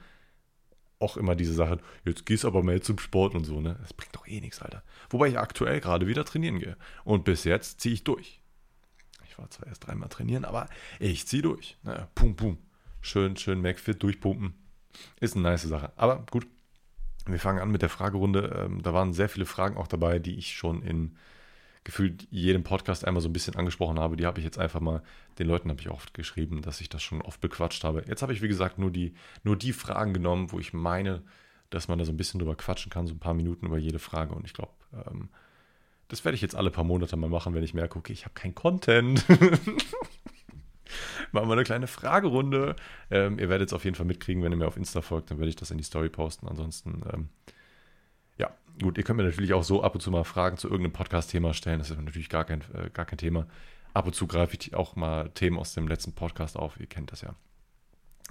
Auch 1.01 1.17
immer 1.17 1.35
diese 1.35 1.55
Sache, 1.55 1.79
jetzt 2.05 2.27
gehst 2.27 2.45
aber 2.45 2.63
mehr 2.63 2.81
zum 2.83 2.99
Sport 2.99 3.35
und 3.35 3.45
so, 3.45 3.61
ne? 3.61 3.77
Das 3.81 3.93
bringt 3.95 4.15
doch 4.15 4.27
eh 4.27 4.41
nichts, 4.41 4.63
Alter. 4.63 4.83
Wobei 5.09 5.29
ich 5.29 5.39
aktuell 5.39 5.81
gerade 5.81 6.07
wieder 6.07 6.25
trainieren 6.25 6.59
gehe. 6.59 6.77
Und 7.05 7.25
bis 7.25 7.45
jetzt 7.45 7.81
ziehe 7.81 7.95
ich 7.95 8.05
durch. 8.05 8.41
Ich 9.27 9.39
war 9.39 9.51
zwar 9.51 9.67
erst 9.67 9.87
dreimal 9.87 10.09
trainieren, 10.09 10.45
aber 10.45 10.69
ich 10.99 11.27
ziehe 11.27 11.43
durch. 11.43 11.79
Ne? 11.83 12.09
Pum, 12.15 12.37
pum. 12.37 12.59
Schön, 13.01 13.37
schön 13.37 13.63
McFit 13.63 14.03
durchpumpen. 14.03 14.55
Ist 15.21 15.35
eine 15.35 15.43
nice 15.43 15.63
Sache. 15.63 15.93
Aber 15.97 16.27
gut, 16.31 16.47
wir 17.27 17.41
fangen 17.41 17.61
an 17.61 17.71
mit 17.71 17.81
der 17.81 17.89
Fragerunde. 17.89 18.67
Ähm, 18.67 18.83
da 18.83 18.93
waren 18.93 19.15
sehr 19.15 19.29
viele 19.29 19.47
Fragen 19.47 19.79
auch 19.79 19.87
dabei, 19.87 20.19
die 20.19 20.37
ich 20.37 20.55
schon 20.55 20.83
in 20.83 21.17
gefühlt 21.85 22.27
jedem 22.31 22.63
Podcast 22.63 23.07
einmal 23.07 23.23
so 23.23 23.29
ein 23.29 23.33
bisschen 23.33 23.57
angesprochen 23.57 23.99
habe. 23.99 24.17
Die 24.17 24.27
habe 24.27 24.39
ich 24.39 24.45
jetzt 24.45 24.59
einfach 24.59 24.81
mal, 24.81 25.03
den 25.39 25.47
Leuten 25.47 25.71
habe 25.71 25.81
ich 25.81 25.91
oft 25.91 26.15
geschrieben, 26.15 26.63
dass 26.63 26.81
ich 26.81 26.89
das 26.89 27.03
schon 27.03 27.23
oft 27.23 27.41
bequatscht 27.41 27.85
habe. 27.85 28.05
Jetzt 28.07 28.23
habe 28.23 28.33
ich, 28.33 28.43
wie 28.43 28.49
gesagt, 28.49 28.79
nur 28.79 28.91
die, 28.91 29.15
nur 29.45 29.57
die 29.57 29.73
Fragen 29.73 30.13
genommen, 30.13 30.53
wo 30.53 30.59
ich 30.59 30.73
meine, 30.73 31.23
dass 31.71 31.89
man 31.89 31.99
da 31.99 32.05
so 32.05 32.13
ein 32.13 32.17
bisschen 32.17 32.39
drüber 32.39 32.57
quatschen 32.57 32.91
kann, 32.91 33.07
so 33.07 33.15
ein 33.15 33.21
paar 33.21 33.35
Minuten 33.35 33.67
über 33.67 33.79
jede 33.79 33.99
Frage. 33.99 34.35
Und 34.35 34.45
ich 34.45 34.53
glaube, 34.53 34.73
ähm, 34.93 35.31
das 36.09 36.25
werde 36.25 36.35
ich 36.35 36.43
jetzt 36.43 36.57
alle 36.57 36.71
paar 36.71 36.85
Monate 36.85 37.17
mal 37.17 37.31
machen, 37.31 37.55
wenn 37.55 37.63
ich 37.63 37.75
merke, 37.75 37.99
okay, 37.99 38.13
ich 38.13 38.25
habe 38.25 38.35
keinen 38.35 38.55
Content. 38.55 39.25
machen 41.33 41.49
wir 41.49 41.53
eine 41.53 41.65
kleine 41.65 41.87
Fragerunde. 41.87 42.77
Ähm, 43.11 43.39
ihr 43.39 43.49
werdet 43.49 43.69
es 43.69 43.73
auf 43.73 43.85
jeden 43.85 43.97
Fall 43.97 44.07
mitkriegen, 44.07 44.43
wenn 44.43 44.53
ihr 44.53 44.57
mir 44.57 44.67
auf 44.67 44.77
Insta 44.77 45.01
folgt, 45.01 45.31
dann 45.31 45.39
werde 45.39 45.49
ich 45.49 45.57
das 45.57 45.71
in 45.71 45.79
die 45.79 45.85
Story 45.85 46.09
posten. 46.09 46.49
Ansonsten, 46.49 47.03
ähm, 47.13 47.29
gut, 48.81 48.99
ihr 48.99 49.05
könnt 49.05 49.17
mir 49.19 49.25
natürlich 49.25 49.53
auch 49.53 49.63
so 49.63 49.83
ab 49.83 49.95
und 49.95 50.01
zu 50.01 50.11
mal 50.11 50.25
Fragen 50.25 50.57
zu 50.57 50.69
irgendeinem 50.69 50.93
Podcast-Thema 50.93 51.55
stellen. 51.55 51.79
Das 51.79 51.91
ist 51.91 52.01
natürlich 52.01 52.29
gar 52.29 52.45
kein, 52.45 52.63
äh, 52.75 52.91
gar 52.91 53.07
kein 53.07 53.19
Thema. 53.19 53.47
Ab 53.95 54.07
und 54.07 54.15
zu 54.15 54.27
greife 54.27 54.57
ich 54.59 54.75
auch 54.75 54.97
mal 54.97 55.31
Themen 55.31 55.59
aus 55.59 55.75
dem 55.75 55.89
letzten 55.89 56.13
Podcast 56.13 56.57
auf. 56.57 56.79
Ihr 56.79 56.87
kennt 56.87 57.13
das 57.13 57.23
ja. 57.23 57.35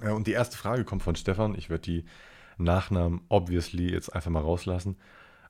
ja 0.02 0.12
und 0.12 0.26
die 0.26 0.32
erste 0.32 0.56
Frage 0.56 0.84
kommt 0.84 1.02
von 1.02 1.16
Stefan. 1.16 1.54
Ich 1.54 1.68
werde 1.68 1.82
die 1.82 2.04
Nachnamen 2.56 3.22
obviously 3.28 3.90
jetzt 3.90 4.14
einfach 4.14 4.30
mal 4.30 4.40
rauslassen. 4.40 4.96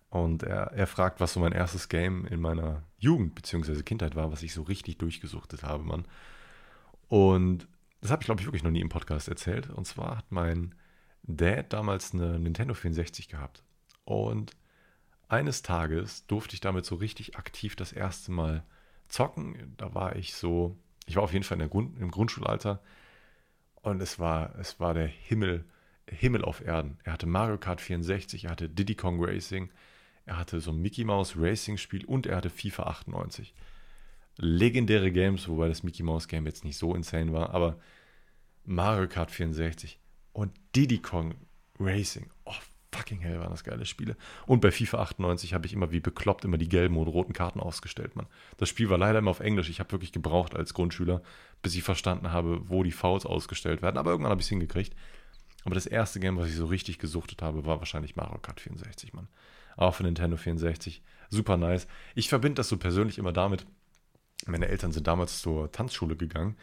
Und 0.09 0.43
er, 0.43 0.73
er 0.73 0.87
fragt, 0.89 1.21
was 1.21 1.33
so 1.33 1.41
mein 1.41 1.53
erstes 1.53 1.89
Game 1.89 2.27
in 2.27 2.41
meiner 2.41 2.83
Jugend 2.99 3.37
bzw. 3.37 3.83
Kindheit 3.83 4.17
war, 4.17 4.33
was 4.33 4.43
ich 4.43 4.53
so 4.53 4.63
richtig 4.63 4.99
durchgesuchtet 4.99 5.63
habe, 5.63 5.85
Mann. 5.85 6.05
Und 7.09 7.69
das 8.01 8.11
habe 8.11 8.23
ich, 8.23 8.27
glaube 8.27 8.41
ich, 8.41 8.47
wirklich 8.47 8.65
noch 8.65 8.71
nie 8.73 8.81
im 8.81 8.89
Podcast 8.89 9.29
erzählt. 9.29 9.71
Und 9.71 9.87
zwar 9.87 10.19
hat 10.19 10.33
mein 10.33 10.75
Dad 11.23 11.73
damals 11.73 12.13
eine 12.13 12.39
Nintendo 12.39 12.75
64 12.75 13.29
gehabt. 13.29 13.63
Und 14.05 14.53
eines 15.31 15.63
Tages 15.63 16.27
durfte 16.27 16.55
ich 16.55 16.61
damit 16.61 16.85
so 16.85 16.97
richtig 16.97 17.37
aktiv 17.37 17.77
das 17.77 17.93
erste 17.93 18.33
Mal 18.33 18.65
zocken. 19.09 19.75
Da 19.77 19.95
war 19.95 20.17
ich 20.17 20.35
so, 20.35 20.77
ich 21.07 21.17
war 21.17 21.23
auf 21.23 21.33
jeden 21.33 21.45
Fall 21.45 21.59
Grund, 21.69 21.99
im 21.99 22.11
Grundschulalter. 22.11 22.83
Und 23.83 24.01
es 24.03 24.19
war, 24.19 24.55
es 24.59 24.79
war 24.81 24.95
der 24.95 25.07
Himmel, 25.07 25.65
Himmel 26.07 26.45
auf 26.45 26.61
Erden. 26.61 26.99
Er 27.05 27.15
hatte 27.15 27.27
Mario 27.27 27.59
Kart 27.59 27.81
64, 27.81 28.45
er 28.45 28.51
hatte 28.51 28.69
Diddy 28.69 28.95
Kong 28.95 29.25
Racing, 29.25 29.71
er 30.27 30.37
hatte 30.37 30.61
so 30.61 30.71
ein 30.71 30.83
Mickey 30.83 31.05
Mouse 31.05 31.35
Racing 31.37 31.79
Spiel 31.79 32.05
und 32.05 32.27
er 32.27 32.37
hatte 32.37 32.51
FIFA 32.51 32.85
98 32.85 33.55
legendäre 34.41 35.13
Games, 35.13 35.49
wobei 35.49 35.69
das 35.69 35.83
Mickey 35.83 36.03
Mouse 36.03 36.29
Game 36.29 36.47
jetzt 36.47 36.65
nicht 36.65 36.79
so 36.79 36.95
insane 36.95 37.33
war, 37.33 37.51
aber 37.51 37.79
Mario 38.65 39.09
Kart 39.09 39.31
64 39.31 39.99
und 40.33 40.53
Diddy 40.75 40.99
Kong 40.99 41.35
Racing. 41.79 42.31
Oh, 42.45 42.55
fucking 42.93 43.21
hell, 43.21 43.41
waren 43.41 43.51
das 43.51 43.65
geile 43.65 43.87
Spiele. 43.87 44.17
Und 44.47 44.61
bei 44.61 44.71
FIFA 44.71 45.01
98 45.03 45.55
habe 45.55 45.67
ich 45.67 45.73
immer 45.73 45.91
wie 45.93 46.01
bekloppt 46.01 46.45
immer 46.45 46.59
die 46.59 46.69
gelben 46.69 46.97
und 46.97 47.09
roten 47.09 47.33
Karten 47.33 47.61
ausgestellt, 47.61 48.17
Mann. 48.17 48.27
Das 48.57 48.69
Spiel 48.69 48.91
war 48.91 48.99
leider 48.99 49.21
immer 49.21 49.31
auf 49.31 49.41
Englisch. 49.41 49.69
Ich 49.69 49.81
habe 49.81 49.93
wirklich 49.93 50.13
gebraucht 50.13 50.55
als 50.55 50.75
Grundschüler, 50.75 51.23
bis 51.63 51.75
ich 51.75 51.83
verstanden 51.83 52.33
habe, 52.33 52.69
wo 52.69 52.83
die 52.83 52.93
Fouls 52.93 53.27
ausgestellt 53.27 53.83
werden. 53.83 53.99
Aber 53.99 54.11
irgendwann 54.11 54.33
habe 54.33 54.41
ich 54.41 54.47
es 54.47 54.51
hingekriegt. 54.51 54.95
Aber 55.65 55.75
das 55.75 55.87
erste 55.87 56.21
Game, 56.21 56.37
was 56.39 56.49
ich 56.49 56.57
so 56.57 56.67
richtig 56.67 56.99
gesuchtet 56.99 57.43
habe, 57.43 57.67
war 57.67 57.79
wahrscheinlich 57.79 58.17
Mario 58.17 58.39
Kart 58.39 58.61
64, 58.61 59.13
Mann. 59.13 59.29
Auch 59.77 59.95
für 59.95 60.03
Nintendo 60.03 60.37
64. 60.37 61.03
Super 61.29 61.57
nice. 61.57 61.87
Ich 62.15 62.29
verbinde 62.29 62.57
das 62.57 62.69
so 62.69 62.77
persönlich 62.77 63.19
immer 63.19 63.33
damit, 63.33 63.67
meine 64.47 64.69
Eltern 64.69 64.93
sind 64.93 65.07
damals 65.07 65.43
zur 65.43 65.71
Tanzschule 65.71 66.17
gegangen 66.17 66.57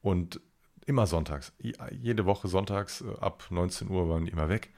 und 0.00 0.40
immer 0.86 1.06
sonntags, 1.06 1.52
jede 1.92 2.26
Woche 2.26 2.48
sonntags 2.48 3.02
äh, 3.02 3.14
ab 3.20 3.44
19 3.50 3.88
Uhr 3.90 4.08
waren 4.08 4.24
die 4.24 4.32
immer 4.32 4.48
weg. 4.48 4.70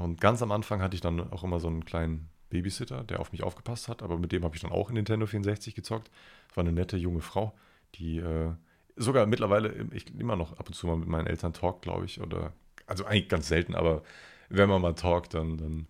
Und 0.00 0.20
ganz 0.20 0.42
am 0.42 0.52
Anfang 0.52 0.82
hatte 0.82 0.94
ich 0.94 1.00
dann 1.00 1.30
auch 1.30 1.44
immer 1.44 1.60
so 1.60 1.68
einen 1.68 1.84
kleinen 1.84 2.28
Babysitter, 2.48 3.04
der 3.04 3.20
auf 3.20 3.32
mich 3.32 3.42
aufgepasst 3.42 3.88
hat, 3.88 4.02
aber 4.02 4.18
mit 4.18 4.32
dem 4.32 4.44
habe 4.44 4.56
ich 4.56 4.62
dann 4.62 4.72
auch 4.72 4.88
in 4.88 4.94
Nintendo 4.94 5.26
64 5.26 5.74
gezockt. 5.74 6.10
Das 6.48 6.56
war 6.56 6.64
eine 6.64 6.72
nette 6.72 6.96
junge 6.96 7.20
Frau, 7.20 7.54
die 7.94 8.18
äh, 8.18 8.52
sogar 8.96 9.26
mittlerweile, 9.26 9.86
ich 9.92 10.12
immer 10.18 10.36
noch 10.36 10.58
ab 10.58 10.66
und 10.68 10.74
zu 10.74 10.86
mal 10.86 10.96
mit 10.96 11.08
meinen 11.08 11.26
Eltern 11.26 11.52
talkt, 11.52 11.82
glaube 11.82 12.04
ich, 12.04 12.20
oder 12.20 12.52
also 12.86 13.04
eigentlich 13.04 13.28
ganz 13.28 13.48
selten, 13.48 13.74
aber 13.74 14.02
wenn 14.48 14.68
man 14.68 14.82
mal 14.82 14.94
talkt, 14.94 15.34
dann, 15.34 15.56
dann 15.58 15.86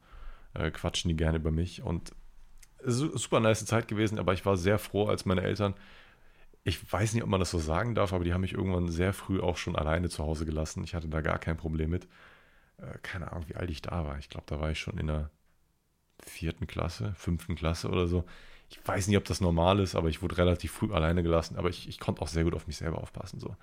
äh, 0.55 0.71
quatschen 0.71 1.09
die 1.09 1.17
gerne 1.17 1.39
über 1.39 1.51
mich 1.51 1.83
und 1.83 2.13
super 2.85 3.41
nice 3.41 3.65
Zeit 3.65 3.89
gewesen, 3.89 4.19
aber 4.19 4.33
ich 4.33 4.45
war 4.45 4.57
sehr 4.57 4.79
froh, 4.79 5.07
als 5.07 5.25
meine 5.25 5.43
Eltern, 5.43 5.75
ich 6.63 6.93
weiß 6.93 7.15
nicht, 7.15 7.23
ob 7.23 7.29
man 7.31 7.41
das 7.41 7.51
so 7.51 7.59
sagen 7.59 7.95
darf, 7.95 8.13
aber 8.13 8.25
die 8.25 8.35
haben 8.35 8.43
mich 8.43 8.53
irgendwann 8.53 8.89
sehr 8.89 9.13
früh 9.13 9.41
auch 9.41 9.57
schon 9.57 9.77
alleine 9.77 10.11
zu 10.11 10.25
Hause 10.25 10.45
gelassen. 10.45 10.85
Ich 10.85 10.95
hatte 10.95 11.09
da 11.09 11.23
gar 11.23 11.39
kein 11.39 11.57
Problem 11.57 11.91
mit. 11.91 12.07
Äh, 12.81 12.99
keine 13.03 13.33
Ahnung, 13.33 13.49
wie 13.49 13.57
alt 13.57 13.71
ich 13.71 13.83
da 13.83 14.05
war. 14.05 14.19
Ich 14.19 14.29
glaube, 14.29 14.47
da 14.47 14.61
war 14.61 14.71
ich 14.71 14.79
schon 14.79 14.99
in 14.99 15.07
der 15.07 15.31
vierten 16.25 16.67
Klasse, 16.67 17.15
fünften 17.17 17.55
Klasse 17.55 17.89
oder 17.89 18.07
so. 18.07 18.25
Ich 18.69 18.81
weiß 18.87 19.09
nicht, 19.09 19.17
ob 19.17 19.25
das 19.25 19.41
normal 19.41 19.81
ist, 19.81 19.97
aber 19.97 20.09
ich 20.09 20.23
wurde 20.23 20.39
relativ 20.39 20.73
früh 20.73 20.93
alleine 20.93 21.23
gelassen. 21.23 21.57
Aber 21.57 21.69
ich, 21.69 21.89
ich 21.89 21.99
konnte 21.99 22.23
auch 22.23 22.29
sehr 22.29 22.45
gut 22.45 22.55
auf 22.55 22.67
mich 22.67 22.77
selber 22.77 22.99
aufpassen. 22.99 23.41
So. 23.41 23.57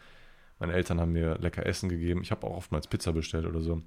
Meine 0.60 0.74
Eltern 0.74 1.00
haben 1.00 1.14
mir 1.14 1.38
lecker 1.38 1.66
Essen 1.66 1.88
gegeben. 1.88 2.22
Ich 2.24 2.32
habe 2.32 2.46
auch 2.46 2.58
oftmals 2.58 2.88
Pizza 2.88 3.14
bestellt 3.14 3.46
oder 3.46 3.62
so. 3.62 3.82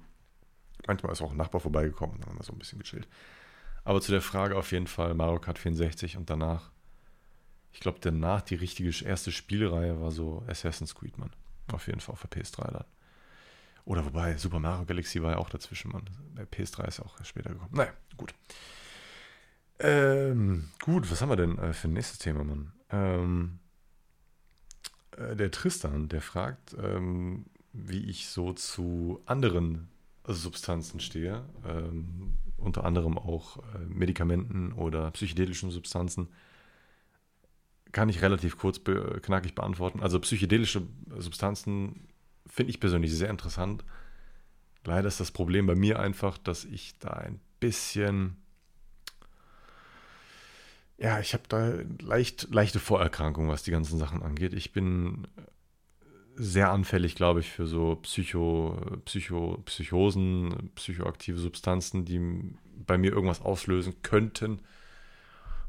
Manchmal 0.87 1.11
ist 1.11 1.21
auch 1.21 1.31
ein 1.31 1.37
Nachbar 1.37 1.61
vorbeigekommen 1.61 2.15
und 2.15 2.23
dann 2.23 2.31
haben 2.31 2.39
wir 2.39 2.43
so 2.43 2.53
ein 2.53 2.59
bisschen 2.59 2.79
gechillt. 2.79 3.07
Aber 3.83 4.01
zu 4.01 4.11
der 4.11 4.21
Frage 4.21 4.55
auf 4.55 4.71
jeden 4.71 4.87
Fall 4.87 5.13
Mario 5.13 5.39
Kart 5.39 5.59
64 5.59 6.17
und 6.17 6.29
danach, 6.29 6.71
ich 7.71 7.79
glaube, 7.79 7.99
danach 8.01 8.41
die 8.41 8.55
richtige 8.55 8.89
erste 9.05 9.31
Spielreihe 9.31 10.01
war 10.01 10.11
so 10.11 10.43
Assassin's 10.47 10.95
Creed, 10.95 11.17
Mann. 11.17 11.31
Auf 11.71 11.87
jeden 11.87 11.99
Fall 11.99 12.15
der 12.23 12.43
PS3 12.43 12.71
dann. 12.71 12.85
Oder 13.85 14.05
wobei, 14.05 14.37
Super 14.37 14.59
Mario 14.59 14.85
Galaxy 14.85 15.21
war 15.21 15.31
ja 15.31 15.37
auch 15.37 15.49
dazwischen, 15.49 15.91
Mann. 15.91 16.09
Der 16.37 16.47
PS3 16.47 16.87
ist 16.87 16.99
auch 16.99 17.23
später 17.23 17.49
gekommen. 17.49 17.71
Naja, 17.73 17.91
gut. 18.17 18.33
Ähm, 19.79 20.69
gut, 20.83 21.09
was 21.09 21.21
haben 21.21 21.29
wir 21.29 21.35
denn 21.35 21.57
äh, 21.57 21.73
für 21.73 21.87
ein 21.87 21.93
nächstes 21.93 22.19
Thema, 22.19 22.43
Mann? 22.43 22.71
Ähm, 22.91 23.59
äh, 25.17 25.35
der 25.35 25.51
Tristan, 25.51 26.07
der 26.07 26.21
fragt, 26.21 26.75
ähm, 26.81 27.45
wie 27.73 28.05
ich 28.09 28.27
so 28.27 28.53
zu 28.53 29.21
anderen 29.25 29.89
Substanzen 30.25 30.99
stehe. 30.99 31.43
Ähm, 31.65 32.37
unter 32.57 32.83
anderem 32.83 33.17
auch 33.17 33.57
äh, 33.57 33.79
Medikamenten 33.87 34.71
oder 34.73 35.09
psychedelischen 35.11 35.71
Substanzen, 35.71 36.29
kann 37.91 38.07
ich 38.07 38.21
relativ 38.21 38.57
kurz 38.57 38.79
be 38.79 39.19
knackig 39.21 39.55
beantworten. 39.55 40.01
Also 40.01 40.19
psychedelische 40.19 40.83
Substanzen 41.17 42.07
finde 42.47 42.71
ich 42.71 42.79
persönlich 42.79 43.13
sehr 43.13 43.29
interessant. 43.29 43.83
Leider 44.83 45.07
ist 45.07 45.19
das 45.19 45.31
Problem 45.31 45.67
bei 45.67 45.75
mir 45.75 45.99
einfach, 45.99 46.37
dass 46.37 46.65
ich 46.65 46.97
da 46.99 47.09
ein 47.11 47.39
bisschen, 47.59 48.37
ja, 50.97 51.19
ich 51.19 51.33
habe 51.33 51.43
da 51.47 51.73
leicht, 52.01 52.47
leichte 52.51 52.79
Vorerkrankungen, 52.79 53.49
was 53.49 53.63
die 53.63 53.71
ganzen 53.71 53.99
Sachen 53.99 54.23
angeht. 54.23 54.53
Ich 54.53 54.73
bin 54.73 55.27
sehr 56.35 56.71
anfällig, 56.71 57.15
glaube 57.15 57.41
ich, 57.41 57.51
für 57.51 57.67
so 57.67 57.97
Psycho, 57.97 58.79
Psycho, 59.05 59.61
Psychosen, 59.65 60.71
psychoaktive 60.75 61.37
Substanzen, 61.37 62.05
die 62.05 62.19
bei 62.85 62.97
mir 62.97 63.11
irgendwas 63.11 63.41
auslösen 63.41 64.01
könnten. 64.01 64.61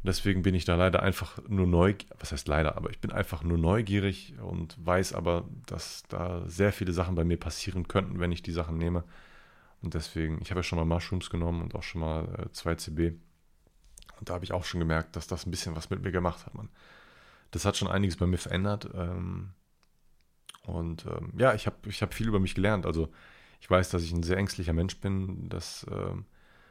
Deswegen 0.04 0.42
bin 0.42 0.54
ich 0.54 0.64
da 0.64 0.74
leider 0.74 1.02
einfach 1.02 1.38
nur 1.48 1.66
neugierig, 1.66 2.08
was 2.18 2.32
heißt 2.32 2.48
leider, 2.48 2.76
aber 2.76 2.90
ich 2.90 3.00
bin 3.00 3.12
einfach 3.12 3.44
nur 3.44 3.56
neugierig 3.56 4.34
und 4.40 4.76
weiß 4.84 5.12
aber, 5.12 5.48
dass 5.66 6.02
da 6.08 6.42
sehr 6.48 6.72
viele 6.72 6.92
Sachen 6.92 7.14
bei 7.14 7.24
mir 7.24 7.38
passieren 7.38 7.86
könnten, 7.86 8.18
wenn 8.18 8.32
ich 8.32 8.42
die 8.42 8.52
Sachen 8.52 8.78
nehme. 8.78 9.04
Und 9.80 9.94
deswegen, 9.94 10.40
ich 10.42 10.50
habe 10.50 10.60
ja 10.60 10.64
schon 10.64 10.78
mal 10.78 10.84
Mushrooms 10.84 11.30
genommen 11.30 11.62
und 11.62 11.74
auch 11.74 11.84
schon 11.84 12.00
mal 12.00 12.24
äh, 12.36 12.46
2CB. 12.48 13.14
Und 14.18 14.28
da 14.28 14.34
habe 14.34 14.44
ich 14.44 14.52
auch 14.52 14.64
schon 14.64 14.80
gemerkt, 14.80 15.14
dass 15.14 15.26
das 15.28 15.46
ein 15.46 15.50
bisschen 15.50 15.76
was 15.76 15.90
mit 15.90 16.02
mir 16.02 16.12
gemacht 16.12 16.46
hat, 16.46 16.54
man. 16.54 16.68
Das 17.52 17.64
hat 17.64 17.76
schon 17.76 17.88
einiges 17.88 18.16
bei 18.16 18.26
mir 18.26 18.38
verändert. 18.38 18.88
Ähm, 18.94 19.50
und 20.64 21.06
ähm, 21.06 21.32
ja, 21.36 21.54
ich 21.54 21.66
habe 21.66 21.76
ich 21.88 22.02
hab 22.02 22.14
viel 22.14 22.28
über 22.28 22.40
mich 22.40 22.54
gelernt. 22.54 22.86
Also 22.86 23.12
ich 23.60 23.70
weiß, 23.70 23.90
dass 23.90 24.02
ich 24.02 24.12
ein 24.12 24.22
sehr 24.22 24.36
ängstlicher 24.36 24.72
Mensch 24.72 24.98
bin, 24.98 25.48
dass, 25.48 25.86
ähm, 25.90 26.24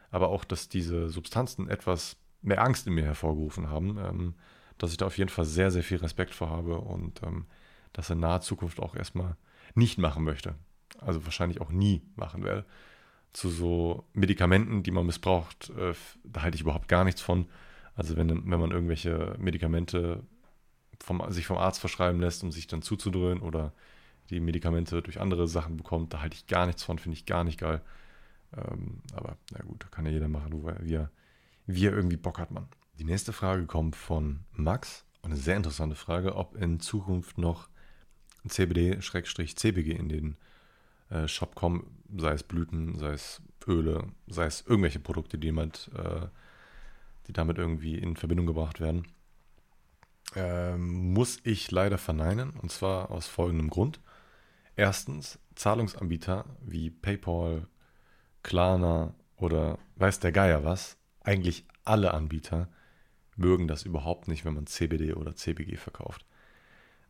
aber 0.10 0.30
auch, 0.30 0.44
dass 0.44 0.70
diese 0.70 1.10
Substanzen 1.10 1.70
etwas 1.70 2.18
mehr 2.42 2.64
Angst 2.64 2.88
in 2.88 2.94
mir 2.94 3.06
hervorgerufen 3.06 3.70
haben, 3.70 3.98
ähm, 3.98 4.34
dass 4.78 4.92
ich 4.92 4.98
da 4.98 5.06
auf 5.06 5.18
jeden 5.18 5.30
Fall 5.30 5.46
sehr, 5.46 5.72
sehr 5.72 5.84
viel 5.84 5.98
Respekt 5.98 6.34
vor 6.34 6.50
habe 6.50 6.80
und 6.80 7.22
ähm, 7.24 7.46
das 7.94 8.10
in 8.10 8.20
naher 8.20 8.42
Zukunft 8.42 8.80
auch 8.80 8.96
erstmal 8.96 9.36
nicht 9.76 9.98
machen 9.98 10.24
möchte. 10.24 10.56
Also 11.00 11.24
wahrscheinlich 11.26 11.62
auch 11.62 11.72
nie 11.72 12.02
machen 12.16 12.44
werde. 12.44 12.66
Zu 13.34 13.50
so 13.50 14.06
Medikamenten, 14.14 14.84
die 14.84 14.92
man 14.92 15.06
missbraucht, 15.06 15.70
äh, 15.72 15.94
da 16.24 16.42
halte 16.42 16.56
ich 16.56 16.62
überhaupt 16.62 16.88
gar 16.88 17.04
nichts 17.04 17.22
von. 17.22 17.48
Also 17.96 18.16
wenn, 18.18 18.30
wenn 18.30 18.60
man 18.60 18.72
irgendwelche 18.72 19.36
Medikamente 19.38 20.24
vom, 21.00 21.24
sich 21.32 21.46
vom 21.46 21.58
Arzt 21.58 21.80
verschreiben 21.80 22.20
lässt, 22.20 22.44
um 22.44 22.52
sich 22.52 22.68
dann 22.68 22.82
zuzudröhnen 22.82 23.42
oder 23.42 23.74
die 24.30 24.40
Medikamente 24.40 25.02
durch 25.02 25.20
andere 25.20 25.48
Sachen 25.48 25.78
bekommt, 25.78 26.14
da 26.14 26.22
halte 26.22 26.36
ich 26.36 26.48
gar 26.48 26.66
nichts 26.66 26.84
von, 26.84 27.00
finde 27.00 27.18
ich 27.18 27.26
gar 27.26 27.44
nicht 27.44 27.60
geil. 27.60 27.82
Ähm, 28.56 29.00
aber 29.14 29.38
na 29.52 29.64
gut, 29.64 29.90
kann 29.92 30.06
ja 30.06 30.12
jeder 30.12 30.28
machen, 30.28 30.64
wie 30.82 30.96
er, 30.96 31.12
wie 31.76 31.88
er 31.88 31.94
irgendwie 31.94 32.18
Bock 32.18 32.40
hat, 32.40 32.52
man. 32.52 32.68
Die 33.00 33.04
nächste 33.04 33.34
Frage 33.34 33.66
kommt 33.66 33.96
von 33.96 34.42
Max. 34.52 35.06
Eine 35.24 35.36
sehr 35.36 35.56
interessante 35.56 35.96
Frage, 35.96 36.36
ob 36.36 36.56
in 36.56 36.80
Zukunft 36.80 37.38
noch 37.38 37.70
CBD-CBG 38.48 39.92
in 39.92 40.10
den 40.10 40.38
äh, 41.10 41.28
Shop 41.28 41.56
kommen, 41.56 42.04
sei 42.16 42.34
es 42.34 42.44
Blüten, 42.44 42.98
sei 42.98 43.14
es 43.14 43.42
Öle, 43.68 44.08
sei 44.28 44.46
es 44.46 44.62
irgendwelche 44.62 45.00
Produkte, 45.00 45.38
die, 45.38 45.48
jemand, 45.48 45.92
äh, 45.96 46.28
die 47.28 47.34
damit 47.34 47.58
irgendwie 47.58 47.96
in 47.98 48.16
Verbindung 48.16 48.48
gebracht 48.48 48.80
werden. 48.80 49.08
Ähm, 50.36 51.14
muss 51.14 51.40
ich 51.44 51.70
leider 51.72 51.98
verneinen, 51.98 52.52
und 52.52 52.72
zwar 52.72 53.12
aus 53.12 53.28
folgendem 53.28 53.70
Grund. 53.70 54.00
Erstens, 54.76 55.38
Zahlungsanbieter 55.56 56.46
wie 56.62 56.90
PayPal, 56.90 57.68
Klarna 58.42 59.14
oder 59.36 59.78
weiß 59.98 60.20
der 60.20 60.32
Geier 60.32 60.64
was, 60.64 60.98
eigentlich 61.24 61.66
alle 61.84 62.14
Anbieter 62.14 62.70
mögen 63.36 63.68
das 63.68 63.84
überhaupt 63.84 64.28
nicht, 64.28 64.46
wenn 64.46 64.54
man 64.54 64.68
CBD 64.68 65.14
oder 65.14 65.36
CBG 65.36 65.78
verkauft. 65.78 66.26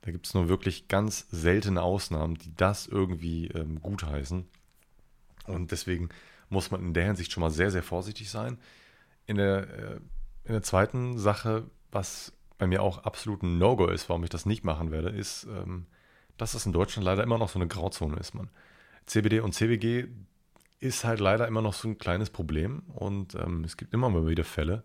Da 0.02 0.12
gibt 0.12 0.26
es 0.26 0.34
nur 0.34 0.50
wirklich 0.50 0.88
ganz 0.88 1.28
seltene 1.30 1.82
Ausnahmen, 1.82 2.36
die 2.36 2.56
das 2.56 2.88
irgendwie 2.88 3.48
ähm, 3.48 3.82
gutheißen. 3.82 4.48
Und 5.48 5.72
deswegen 5.72 6.10
muss 6.50 6.72
man 6.72 6.82
in 6.82 6.94
der 6.94 7.06
Hinsicht 7.06 7.32
schon 7.32 7.42
mal 7.42 7.52
sehr, 7.52 7.72
sehr 7.72 7.84
vorsichtig 7.84 8.30
sein. 8.30 8.58
In 9.28 9.38
der, 9.38 9.70
äh, 9.70 9.96
in 10.44 10.54
der 10.54 10.64
zweiten 10.64 11.18
Sache, 11.20 11.70
was 11.92 12.34
bei 12.58 12.68
mir 12.68 12.82
auch 12.82 13.04
absolut 13.04 13.44
ein 13.44 13.58
No-Go 13.58 13.88
ist, 13.88 14.10
warum 14.10 14.24
ich 14.24 14.30
das 14.30 14.46
nicht 14.46 14.64
machen 14.64 14.92
werde, 14.92 15.10
ist, 15.10 15.46
ähm, 15.46 15.86
dass 16.38 16.54
das 16.54 16.66
in 16.66 16.74
Deutschland 16.74 17.06
leider 17.06 17.24
immer 17.24 17.38
noch 17.38 17.50
so 17.50 17.60
eine 17.60 17.68
Grauzone 17.68 18.18
ist, 18.18 18.34
man. 18.34 18.50
CBD 19.06 19.40
und 19.40 19.54
CBG 19.54 20.08
ist 20.82 21.04
halt 21.04 21.20
leider 21.20 21.48
immer 21.48 21.62
noch 21.62 21.74
so 21.74 21.88
ein 21.88 22.00
kleines 22.00 22.32
Problem 22.32 22.82
und 22.88 23.36
ähm, 23.36 23.64
es 23.64 23.78
gibt 23.78 23.94
immer 23.94 24.10
mal 24.10 24.28
wieder 24.28 24.44
Fälle, 24.44 24.84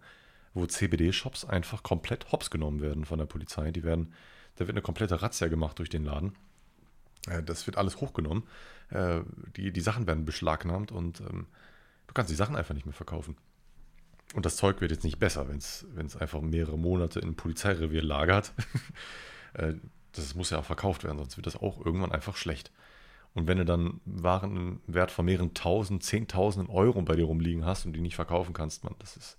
wo 0.53 0.67
CBD-Shops 0.67 1.47
einfach 1.47 1.83
komplett 1.83 2.31
hops 2.31 2.51
genommen 2.51 2.81
werden 2.83 3.07
von 3.07 3.19
der 3.19 3.27
Polizei. 3.27 3.73
Die 3.73 3.83
werden, 3.83 4.13
da 4.57 4.67
wird 4.67 4.75
eine 4.75 4.83
komplette 4.83 5.23
Razzia 5.23 5.49
gemacht 5.49 5.79
durch 5.79 5.89
den 5.89 6.05
Laden. 6.05 6.35
Äh, 7.29 7.43
das 7.43 7.67
wird 7.67 7.79
alles 7.79 7.97
hochgenommen. 7.97 8.45
Äh, 8.91 9.21
die, 9.57 9.73
die 9.73 9.81
Sachen 9.81 10.07
werden 10.07 10.27
beschlagnahmt 10.27 10.93
und 10.93 11.21
ähm, 11.23 11.47
du 12.07 12.15
kannst 12.15 12.31
die 12.31 12.37
Sachen 12.37 12.57
einfach 12.57 12.75
nicht 12.75 12.87
mehr 12.87 12.93
verkaufen. 12.93 13.37
Und 14.35 14.45
das 14.45 14.57
Zeug 14.57 14.83
wird 14.83 14.91
jetzt 14.91 15.05
nicht 15.05 15.19
besser, 15.19 15.49
wenn 15.49 15.57
es 15.59 16.17
einfach 16.17 16.43
mehrere 16.43 16.79
Monate 16.79 17.21
in 17.21 17.37
Polizeirevier 17.37 18.03
lagert. 18.03 18.53
äh, 19.55 19.75
das 20.13 20.35
muss 20.35 20.51
ja 20.51 20.59
auch 20.59 20.65
verkauft 20.65 21.05
werden, 21.05 21.19
sonst 21.19 21.39
wird 21.39 21.47
das 21.47 21.57
auch 21.57 21.85
irgendwann 21.85 22.13
einfach 22.13 22.37
schlecht. 22.37 22.71
Und 23.37 23.47
wenn 23.47 23.59
du 23.59 23.67
dann 23.67 24.01
Waren 24.07 24.57
im 24.57 24.81
Wert 24.87 25.11
von 25.11 25.27
mehreren 25.27 25.53
tausend, 25.53 26.03
zehntausenden 26.03 26.75
Euro 26.75 27.03
bei 27.03 27.17
dir 27.17 27.27
rumliegen 27.27 27.67
hast 27.67 27.85
und 27.85 27.93
die 27.93 28.01
nicht 28.01 28.17
verkaufen 28.17 28.55
kannst, 28.55 28.83
man, 28.83 28.95
das 28.99 29.15
ist, 29.19 29.37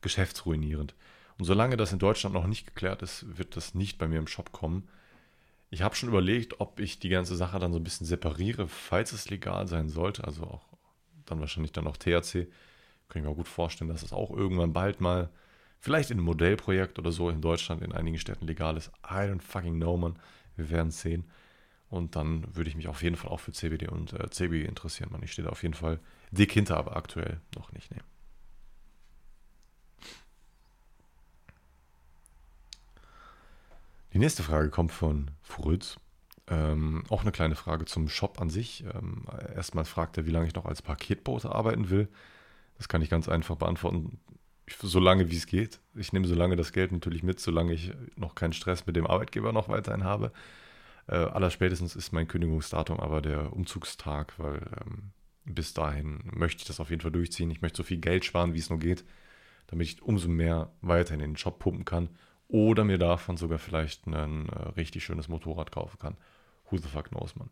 geschäftsruinierend. 0.00 0.94
Und 1.36 1.44
solange 1.44 1.76
das 1.76 1.92
in 1.92 1.98
Deutschland 1.98 2.34
noch 2.34 2.46
nicht 2.46 2.66
geklärt 2.66 3.02
ist, 3.02 3.36
wird 3.36 3.54
das 3.54 3.74
nicht 3.74 3.98
bei 3.98 4.08
mir 4.08 4.20
im 4.20 4.26
Shop 4.26 4.52
kommen. 4.52 4.88
Ich 5.68 5.82
habe 5.82 5.94
schon 5.94 6.08
überlegt, 6.08 6.60
ob 6.60 6.80
ich 6.80 6.98
die 6.98 7.10
ganze 7.10 7.36
Sache 7.36 7.58
dann 7.58 7.72
so 7.72 7.78
ein 7.78 7.84
bisschen 7.84 8.06
separiere, 8.06 8.68
falls 8.68 9.12
es 9.12 9.28
legal 9.28 9.68
sein 9.68 9.90
sollte. 9.90 10.24
Also 10.24 10.44
auch 10.44 10.64
dann 11.26 11.40
wahrscheinlich 11.40 11.72
dann 11.72 11.86
auch 11.86 11.98
THC. 11.98 12.48
Kann 13.08 13.20
ich 13.20 13.28
mir 13.28 13.34
gut 13.34 13.48
vorstellen, 13.48 13.90
dass 13.90 14.02
es 14.02 14.14
auch 14.14 14.30
irgendwann 14.30 14.72
bald 14.72 15.02
mal, 15.02 15.28
vielleicht 15.78 16.10
in 16.10 16.16
einem 16.16 16.24
Modellprojekt 16.24 16.98
oder 16.98 17.12
so 17.12 17.28
in 17.28 17.42
Deutschland 17.42 17.82
in 17.82 17.92
einigen 17.92 18.18
Städten 18.18 18.46
legal 18.46 18.78
ist. 18.78 18.90
I 19.04 19.28
don't 19.28 19.42
fucking 19.42 19.76
know, 19.76 19.98
man. 19.98 20.18
Wir 20.56 20.70
werden 20.70 20.88
es 20.88 21.02
sehen. 21.02 21.26
Und 21.88 22.16
dann 22.16 22.54
würde 22.56 22.68
ich 22.68 22.76
mich 22.76 22.88
auf 22.88 23.02
jeden 23.02 23.16
Fall 23.16 23.30
auch 23.30 23.40
für 23.40 23.52
CBD 23.52 23.88
und 23.88 24.12
äh, 24.12 24.28
CBD 24.30 24.66
interessieren, 24.66 25.10
man. 25.12 25.22
Ich 25.22 25.32
stehe 25.32 25.46
da 25.46 25.52
auf 25.52 25.62
jeden 25.62 25.74
Fall 25.74 26.00
dick 26.32 26.52
hinter, 26.52 26.76
aber 26.76 26.96
aktuell 26.96 27.40
noch 27.54 27.72
nicht. 27.72 27.94
Nee. 27.94 28.00
Die 34.12 34.18
nächste 34.18 34.42
Frage 34.42 34.70
kommt 34.70 34.92
von 34.92 35.30
Fritz. 35.42 35.96
Ähm, 36.48 37.04
auch 37.10 37.22
eine 37.22 37.32
kleine 37.32 37.54
Frage 37.54 37.84
zum 37.84 38.08
Shop 38.08 38.40
an 38.40 38.50
sich. 38.50 38.84
Ähm, 38.94 39.26
erstmal 39.54 39.84
fragt 39.84 40.16
er, 40.16 40.26
wie 40.26 40.30
lange 40.30 40.46
ich 40.46 40.54
noch 40.54 40.64
als 40.64 40.80
Paketbote 40.80 41.52
arbeiten 41.52 41.90
will. 41.90 42.08
Das 42.78 42.88
kann 42.88 43.02
ich 43.02 43.10
ganz 43.10 43.28
einfach 43.28 43.56
beantworten. 43.56 44.18
Solange 44.80 45.30
wie 45.30 45.36
es 45.36 45.46
geht. 45.46 45.80
Ich 45.94 46.12
nehme 46.12 46.26
so 46.26 46.34
lange 46.34 46.56
das 46.56 46.72
Geld 46.72 46.92
natürlich 46.92 47.22
mit, 47.22 47.40
solange 47.40 47.72
ich 47.72 47.92
noch 48.16 48.34
keinen 48.34 48.52
Stress 48.52 48.86
mit 48.86 48.96
dem 48.96 49.06
Arbeitgeber 49.06 49.52
noch 49.52 49.68
weiterhin 49.68 50.04
habe. 50.04 50.32
Äh, 51.08 51.16
allerspätestens 51.16 51.94
ist 51.94 52.12
mein 52.12 52.28
Kündigungsdatum 52.28 52.98
aber 52.98 53.22
der 53.22 53.52
Umzugstag, 53.52 54.34
weil 54.38 54.60
ähm, 54.80 55.12
bis 55.44 55.72
dahin 55.74 56.20
möchte 56.32 56.62
ich 56.62 56.66
das 56.66 56.80
auf 56.80 56.90
jeden 56.90 57.02
Fall 57.02 57.12
durchziehen. 57.12 57.50
Ich 57.50 57.62
möchte 57.62 57.78
so 57.78 57.82
viel 57.84 57.98
Geld 57.98 58.24
sparen, 58.24 58.54
wie 58.54 58.58
es 58.58 58.70
nur 58.70 58.80
geht, 58.80 59.04
damit 59.68 59.86
ich 59.86 60.02
umso 60.02 60.28
mehr 60.28 60.72
weiterhin 60.80 61.20
in 61.20 61.30
den 61.32 61.36
Shop 61.36 61.58
pumpen 61.58 61.84
kann 61.84 62.08
oder 62.48 62.84
mir 62.84 62.98
davon 62.98 63.36
sogar 63.36 63.58
vielleicht 63.58 64.06
ein 64.06 64.48
äh, 64.48 64.68
richtig 64.70 65.04
schönes 65.04 65.28
Motorrad 65.28 65.72
kaufen 65.72 65.98
kann. 65.98 66.16
Who 66.70 66.78
the 66.78 66.88
fuck 66.88 67.10
knows, 67.10 67.36
man. 67.36 67.50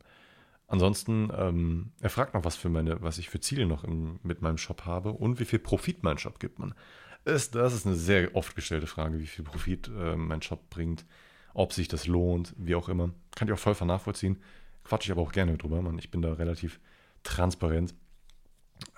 Ansonsten, 0.66 1.30
ähm, 1.36 1.92
er 2.00 2.10
fragt 2.10 2.34
noch, 2.34 2.44
was, 2.44 2.56
für 2.56 2.68
meine, 2.68 3.00
was 3.02 3.18
ich 3.18 3.28
für 3.28 3.40
Ziele 3.40 3.66
noch 3.66 3.84
im, 3.84 4.18
mit 4.22 4.42
meinem 4.42 4.58
Shop 4.58 4.86
habe 4.86 5.12
und 5.12 5.38
wie 5.38 5.44
viel 5.44 5.58
Profit 5.58 6.02
mein 6.02 6.18
Shop 6.18 6.40
gibt, 6.40 6.58
man. 6.58 6.74
Ist, 7.24 7.54
das 7.54 7.74
ist 7.74 7.86
eine 7.86 7.96
sehr 7.96 8.34
oft 8.34 8.54
gestellte 8.54 8.86
Frage, 8.86 9.18
wie 9.18 9.26
viel 9.26 9.44
Profit 9.44 9.88
äh, 9.88 10.16
mein 10.16 10.42
Shop 10.42 10.68
bringt, 10.70 11.04
ob 11.54 11.72
sich 11.72 11.88
das 11.88 12.06
lohnt, 12.06 12.54
wie 12.58 12.74
auch 12.74 12.88
immer. 12.88 13.10
Kann 13.34 13.48
ich 13.48 13.54
auch 13.54 13.58
voll 13.58 13.74
nachvollziehen. 13.86 14.38
Quatsche 14.82 15.06
ich 15.06 15.12
aber 15.12 15.22
auch 15.22 15.32
gerne 15.32 15.56
drüber, 15.56 15.80
man. 15.80 15.98
Ich 15.98 16.10
bin 16.10 16.20
da 16.20 16.34
relativ 16.34 16.80
transparent. 17.22 17.94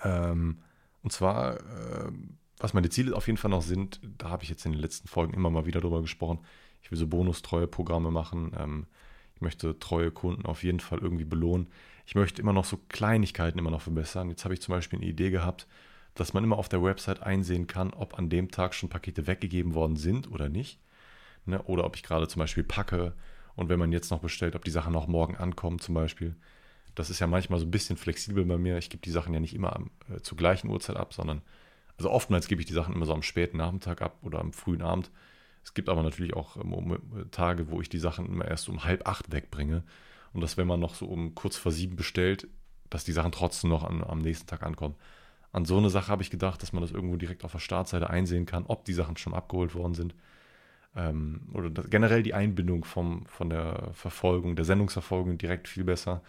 Ähm, 0.03 0.59
und 1.03 1.13
zwar, 1.13 1.61
äh, 1.61 2.11
was 2.59 2.75
meine 2.75 2.89
Ziele 2.89 3.15
auf 3.15 3.27
jeden 3.27 3.37
Fall 3.37 3.51
noch 3.51 3.63
sind, 3.63 4.01
da 4.19 4.31
habe 4.31 4.43
ich 4.43 4.49
jetzt 4.49 4.67
in 4.67 4.73
den 4.73 4.81
letzten 4.81 5.07
Folgen 5.07 5.35
immer 5.35 5.51
mal 5.51 5.67
wieder 5.67 5.81
drüber 5.81 6.01
gesprochen. 6.01 6.41
Ich 6.83 6.91
will 6.91 6.99
so 6.99 7.07
bonustreue 7.07 7.67
Programme 7.67 8.11
machen. 8.11 8.53
Ähm, 8.59 8.87
ich 9.35 9.43
möchte 9.43 9.79
treue 9.79 10.11
Kunden 10.11 10.47
auf 10.47 10.65
jeden 10.65 10.81
Fall 10.81 10.99
irgendwie 10.99 11.27
belohnen. 11.27 11.69
Ich 12.07 12.15
möchte 12.15 12.41
immer 12.41 12.55
noch 12.55 12.65
so 12.65 12.79
Kleinigkeiten 12.89 13.59
immer 13.59 13.71
noch 13.71 13.83
verbessern. 13.83 14.31
Jetzt 14.31 14.45
habe 14.45 14.55
ich 14.55 14.63
zum 14.63 14.73
Beispiel 14.73 14.99
eine 14.99 15.09
Idee 15.09 15.31
gehabt, 15.31 15.67
dass 16.15 16.33
man 16.33 16.43
immer 16.43 16.57
auf 16.57 16.71
der 16.71 16.83
Website 16.83 17.23
einsehen 17.23 17.67
kann, 17.67 17.93
ob 17.93 18.19
an 18.19 18.31
dem 18.31 18.51
Tag 18.51 18.75
schon 18.75 18.89
Pakete 18.89 19.27
weggegeben 19.27 19.75
worden 19.75 19.97
sind 19.97 20.31
oder 20.31 20.49
nicht. 20.49 20.81
Ne? 21.47 21.63
Oder 21.63 21.85
ob 21.85 21.97
ich 21.97 22.03
gerade 22.03 22.29
zum 22.29 22.41
Beispiel 22.41 22.65
packe 22.65 23.15
und 23.55 23.69
wenn 23.69 23.79
man 23.79 23.93
jetzt 23.93 24.11
noch 24.11 24.21
bestellt, 24.21 24.55
ob 24.55 24.65
die 24.65 24.71
Sachen 24.71 24.93
noch 24.93 25.07
morgen 25.07 25.37
ankommen 25.37 25.79
zum 25.79 25.95
Beispiel. 25.95 26.37
Das 26.95 27.11
ist 27.11 27.21
ja 27.21 27.27
manchmal 27.27 27.59
so 27.59 27.67
ein 27.67 27.71
bisschen 27.71 27.97
flexibel 27.97 28.45
bei 28.45 28.59
mir. 28.59 28.79
Ich 28.79 28.91
gebe 28.91 29.03
die 29.03 29.11
Sachen 29.11 29.35
ja 29.35 29.41
nicht 29.41 29.55
immer 29.55 29.75
am, 29.75 29.91
äh, 30.09 30.21
zur 30.21 30.37
gleichen 30.37 30.69
Uhrzeit 30.69 30.97
ab, 30.97 31.13
sondern 31.15 31.43
also 31.99 32.11
oftmals 32.11 32.49
gebe 32.49 32.61
ich 32.61 32.67
die 32.67 32.75
Sachen 32.75 32.95
immer 32.95 33.07
so 33.07 33.15
am 33.15 33.23
späten 33.23 33.57
Nachmittag 33.57 34.03
ab 34.03 34.19
oder 34.23 34.41
am 34.41 34.53
frühen 34.53 34.83
Abend. 34.83 35.11
Es 35.65 35.75
gibt 35.75 35.89
aber 35.89 36.03
natürlich 36.03 36.35
auch 36.35 36.57
ähm, 36.57 36.99
Tage, 37.31 37.71
wo 37.71 37.81
ich 37.81 37.89
die 37.89 37.99
Sachen 37.99 38.27
immer 38.27 38.47
erst 38.47 38.69
um 38.69 38.85
halb 38.85 39.09
acht 39.09 39.33
wegbringe. 39.33 39.83
Und 40.33 40.43
dass, 40.43 40.57
wenn 40.57 40.67
man 40.67 40.81
noch 40.81 40.95
so 40.95 41.07
um 41.07 41.35
kurz 41.35 41.57
vor 41.57 41.73
sieben 41.73 41.97
bestellt, 41.97 42.47
dass 42.91 43.05
die 43.05 43.13
Sachen 43.13 43.33
trotzdem 43.33 43.71
noch 43.71 43.85
an, 43.85 44.05
am 44.05 44.21
nächsten 44.21 44.47
Tag 44.47 44.63
ankommen. 44.63 44.95
An 45.53 45.65
so 45.65 45.79
eine 45.79 45.91
Sache 45.91 46.09
habe 46.09 46.23
ich 46.23 46.31
gedacht, 46.31 46.63
dass 46.63 46.73
man 46.73 46.83
das 46.83 46.93
irgendwo 46.93 47.17
direkt 47.17 47.45
auf 47.45 47.53
der 47.53 47.59
Startseite 47.59 48.11
einsehen 48.11 48.47
kann, 48.47 48.67
ob 48.67 48.85
die 48.85 48.93
Sachen 48.93 49.17
schon 49.17 49.35
abgeholt 49.35 49.75
worden 49.75 49.95
sind. 49.95 50.15
Ähm, 50.97 51.43
oder 51.53 51.71
das, 51.71 51.91
generell 51.91 52.23
die 52.23 52.35
Einbindung 52.35 52.85
vom, 52.85 53.27
von 53.27 53.51
der 53.51 53.91
Verfolgung, 53.95 54.57
der 54.57 54.65
Sendungsverfolgung 54.65 55.39
direkt 55.39 55.69
viel 55.69 55.85
besser, 55.85 56.23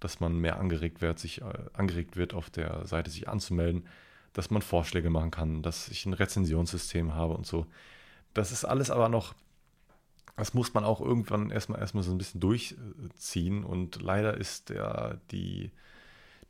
dass 0.00 0.20
man 0.20 0.38
mehr 0.38 0.58
angeregt 0.58 1.00
wird, 1.00 1.18
sich 1.18 1.42
äh, 1.42 1.44
angeregt 1.72 2.16
wird, 2.16 2.34
auf 2.34 2.50
der 2.50 2.86
Seite 2.86 3.10
sich 3.10 3.28
anzumelden 3.28 3.84
dass 4.32 4.50
man 4.50 4.62
Vorschläge 4.62 5.10
machen 5.10 5.30
kann, 5.30 5.62
dass 5.62 5.88
ich 5.88 6.06
ein 6.06 6.14
Rezensionssystem 6.14 7.14
habe 7.14 7.34
und 7.34 7.46
so. 7.46 7.66
Das 8.34 8.50
ist 8.52 8.64
alles 8.64 8.90
aber 8.90 9.08
noch, 9.08 9.34
das 10.36 10.54
muss 10.54 10.72
man 10.72 10.84
auch 10.84 11.00
irgendwann 11.00 11.50
erstmal 11.50 11.80
erstmal 11.80 12.02
so 12.02 12.12
ein 12.12 12.18
bisschen 12.18 12.40
durchziehen 12.40 13.64
und 13.64 14.00
leider 14.00 14.36
ist 14.36 14.70
der, 14.70 15.20
die, 15.30 15.70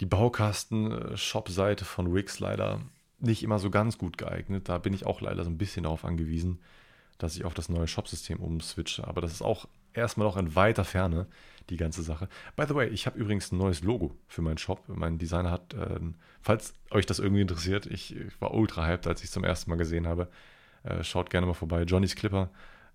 die 0.01 0.07
Baukasten-Shop-Seite 0.07 1.85
von 1.85 2.15
Wix 2.15 2.39
leider 2.39 2.81
nicht 3.19 3.43
immer 3.43 3.59
so 3.59 3.71
ganz 3.71 3.99
gut 3.99 4.19
geeignet. 4.19 4.69
Da 4.69 4.79
bin 4.79 4.95
ich 4.95 5.07
auch 5.07 5.21
leider 5.21 5.45
so 5.45 5.51
ein 5.51 5.59
bisschen 5.59 5.85
darauf 5.85 6.05
angewiesen, 6.05 6.61
dass 7.23 7.37
ich 7.37 7.45
auf 7.45 7.55
das 7.55 7.69
neue 7.69 7.87
Shop-System 7.87 8.41
umswitche. 8.41 9.07
Aber 9.07 9.21
das 9.21 9.33
ist 9.33 9.43
auch 9.43 9.69
erstmal 9.95 10.27
noch 10.27 10.37
in 10.37 10.55
weiter 10.55 10.85
Ferne, 10.85 11.27
die 11.71 11.77
ganze 11.77 12.03
Sache. 12.03 12.29
By 12.57 12.65
the 12.67 12.75
way, 12.75 12.89
ich 12.89 13.07
habe 13.07 13.19
übrigens 13.19 13.53
ein 13.53 13.59
neues 13.59 13.83
Logo 13.83 14.17
für 14.27 14.43
meinen 14.43 14.59
Shop. 14.59 14.83
Mein 14.89 15.19
Designer 15.19 15.51
hat, 15.51 15.75
äh, 15.75 16.01
falls 16.41 16.75
euch 16.91 17.07
das 17.07 17.19
irgendwie 17.19 17.43
interessiert, 17.43 17.87
ich, 17.87 18.17
ich 18.17 18.41
war 18.41 18.55
ultra 18.55 18.87
hyped, 18.87 19.07
als 19.07 19.21
ich 19.21 19.27
es 19.27 19.33
zum 19.33 19.45
ersten 19.45 19.71
Mal 19.71 19.77
gesehen 19.77 20.07
habe. 20.07 20.29
Äh, 20.83 21.05
schaut 21.05 21.31
gerne 21.31 21.47
mal 21.47 21.55
vorbei. 21.55 21.83
Johnnys 21.83 22.17
Clipper. 22.17 22.51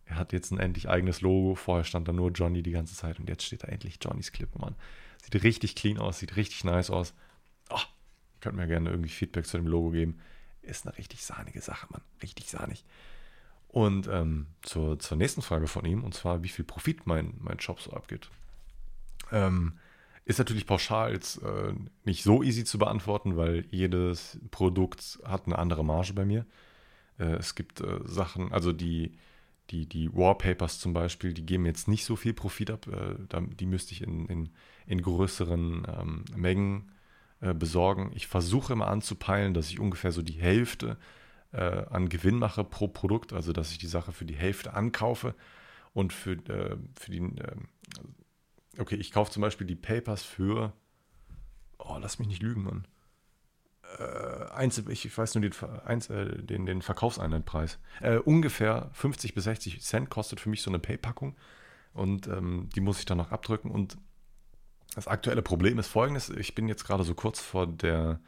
Er 0.06 0.16
hat 0.18 0.34
jetzt 0.34 0.52
ein 0.52 0.60
endlich 0.60 0.90
eigenes 0.90 1.22
Logo. 1.22 1.56
Vorher 1.56 1.84
stand 1.84 2.08
da 2.08 2.14
nur 2.14 2.32
Johnny 2.32 2.64
die 2.64 2.72
ganze 2.72 2.96
Zeit 2.96 3.20
und 3.20 3.30
jetzt 3.30 3.44
steht 3.44 3.64
da 3.64 3.68
endlich 3.68 4.00
Johnnys 4.02 4.32
Clipper, 4.32 4.60
Mann. 4.60 4.76
Sieht 5.24 5.44
richtig 5.44 5.76
clean 5.76 5.98
aus, 5.98 6.20
sieht 6.20 6.36
richtig 6.36 6.64
nice 6.64 6.90
aus. 6.90 7.14
Oh, 7.70 7.80
könnt 8.40 8.56
mir 8.56 8.68
gerne 8.68 8.90
irgendwie 8.90 9.10
Feedback 9.10 9.46
zu 9.46 9.58
dem 9.58 9.68
Logo 9.68 9.92
geben. 9.92 10.20
Ist 10.62 10.86
eine 10.86 10.98
richtig 10.98 11.24
sahnige 11.24 11.62
Sache, 11.62 11.88
Mann. 11.90 12.02
Richtig 12.22 12.50
sahnig. 12.50 12.84
Und 13.78 14.08
ähm, 14.08 14.48
zur, 14.64 14.98
zur 14.98 15.18
nächsten 15.18 15.44
Frage 15.44 15.68
von 15.68 15.86
ihm, 15.86 16.04
und 16.04 16.16
zwar, 16.16 16.42
wie 16.42 16.50
viel 16.50 16.66
Profit 16.66 17.06
mein, 17.06 17.36
mein 17.42 17.60
Shop 17.60 17.80
so 17.80 17.92
abgeht. 17.92 18.28
Ähm, 19.32 19.74
Ist 20.26 20.40
natürlich 20.40 20.66
pauschal 20.66 21.14
jetzt 21.14 21.44
äh, 21.44 21.74
nicht 22.04 22.24
so 22.24 22.42
easy 22.42 22.64
zu 22.64 22.80
beantworten, 22.80 23.38
weil 23.38 23.66
jedes 23.70 24.40
Produkt 24.50 25.20
hat 25.24 25.46
eine 25.46 25.60
andere 25.60 25.86
Marge 25.86 26.14
bei 26.14 26.26
mir. 26.26 26.48
Äh, 27.20 27.36
es 27.36 27.54
gibt 27.54 27.80
äh, 27.82 28.00
Sachen, 28.04 28.52
also 28.52 28.74
die, 28.74 29.12
die, 29.70 29.86
die 29.86 30.12
Wallpapers 30.12 30.80
zum 30.80 30.94
Beispiel, 30.94 31.36
die 31.36 31.46
geben 31.46 31.68
jetzt 31.68 31.88
nicht 31.88 32.04
so 32.04 32.16
viel 32.16 32.34
Profit 32.34 32.72
ab. 32.72 32.88
Äh, 32.88 33.42
die 33.60 33.68
müsste 33.68 33.94
ich 33.94 34.02
in, 34.02 34.26
in, 34.26 34.50
in 34.88 35.04
größeren 35.04 35.86
ähm, 36.00 36.26
Mengen 36.36 36.92
äh, 37.42 37.54
besorgen. 37.54 38.12
Ich 38.16 38.26
versuche 38.26 38.74
immer 38.74 38.88
anzupeilen, 38.88 39.54
dass 39.54 39.70
ich 39.70 39.80
ungefähr 39.80 40.12
so 40.12 40.24
die 40.24 40.42
Hälfte 40.42 40.98
äh, 41.52 41.86
an 41.90 42.10
Gewinn 42.10 42.40
mache 42.40 42.64
pro 42.64 42.88
Produkt, 42.88 43.34
also 43.34 43.54
dass 43.54 43.72
ich 43.72 43.78
die 43.78 43.88
Sache 43.88 44.12
für 44.12 44.26
die 44.26 44.36
Hälfte 44.36 44.74
ankaufe 44.74 45.36
und 45.94 46.14
für, 46.14 46.38
für 46.96 47.12
die 47.12 47.22
okay, 48.80 48.96
ich 48.96 49.12
kaufe 49.12 49.32
zum 49.32 49.42
Beispiel 49.42 49.68
die 49.68 49.76
Papers 49.76 50.24
für, 50.24 50.74
oh, 51.80 51.98
lass 52.00 52.20
mich 52.20 52.28
nicht 52.28 52.42
lügen, 52.42 52.64
Mann. 52.64 52.88
Äh, 54.00 54.68
ich 54.92 55.18
weiß 55.18 55.36
nur 55.36 55.42
den, 55.42 55.54
äh, 55.88 56.44
den, 56.44 56.66
den 56.66 56.82
Verkaufseinheitpreis. 56.82 57.80
Äh, 58.02 58.18
ungefähr 58.18 58.90
50 58.94 59.34
bis 59.34 59.46
60 59.46 59.82
Cent 59.82 60.10
kostet 60.10 60.40
für 60.40 60.50
mich 60.50 60.62
so 60.62 60.70
eine 60.70 60.80
Pay-Packung. 60.80 61.36
Und 61.94 62.28
ähm, 62.28 62.70
die 62.76 62.82
muss 62.82 63.00
ich 63.00 63.06
dann 63.06 63.18
noch 63.18 63.32
abdrücken. 63.32 63.72
Und 63.72 63.98
das 64.94 65.08
aktuelle 65.08 65.42
Problem 65.42 65.80
ist 65.80 65.88
folgendes: 65.88 66.30
Ich 66.30 66.54
bin 66.54 66.68
jetzt 66.68 66.86
gerade 66.86 67.04
so 67.04 67.16
kurz 67.16 67.40
vor 67.40 67.66
der, 67.66 68.20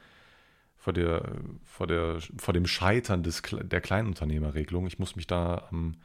vor 0.80 0.94
der, 0.94 1.36
vor 1.66 1.86
der, 1.86 2.20
vor 2.38 2.54
dem 2.54 2.66
Scheitern 2.66 3.22
des, 3.22 3.44
der 3.44 3.82
Kleinunternehmerregelung. 3.82 4.88
Ich 4.88 4.98
muss 4.98 5.16
mich 5.16 5.28
da 5.28 5.68
am 5.70 5.98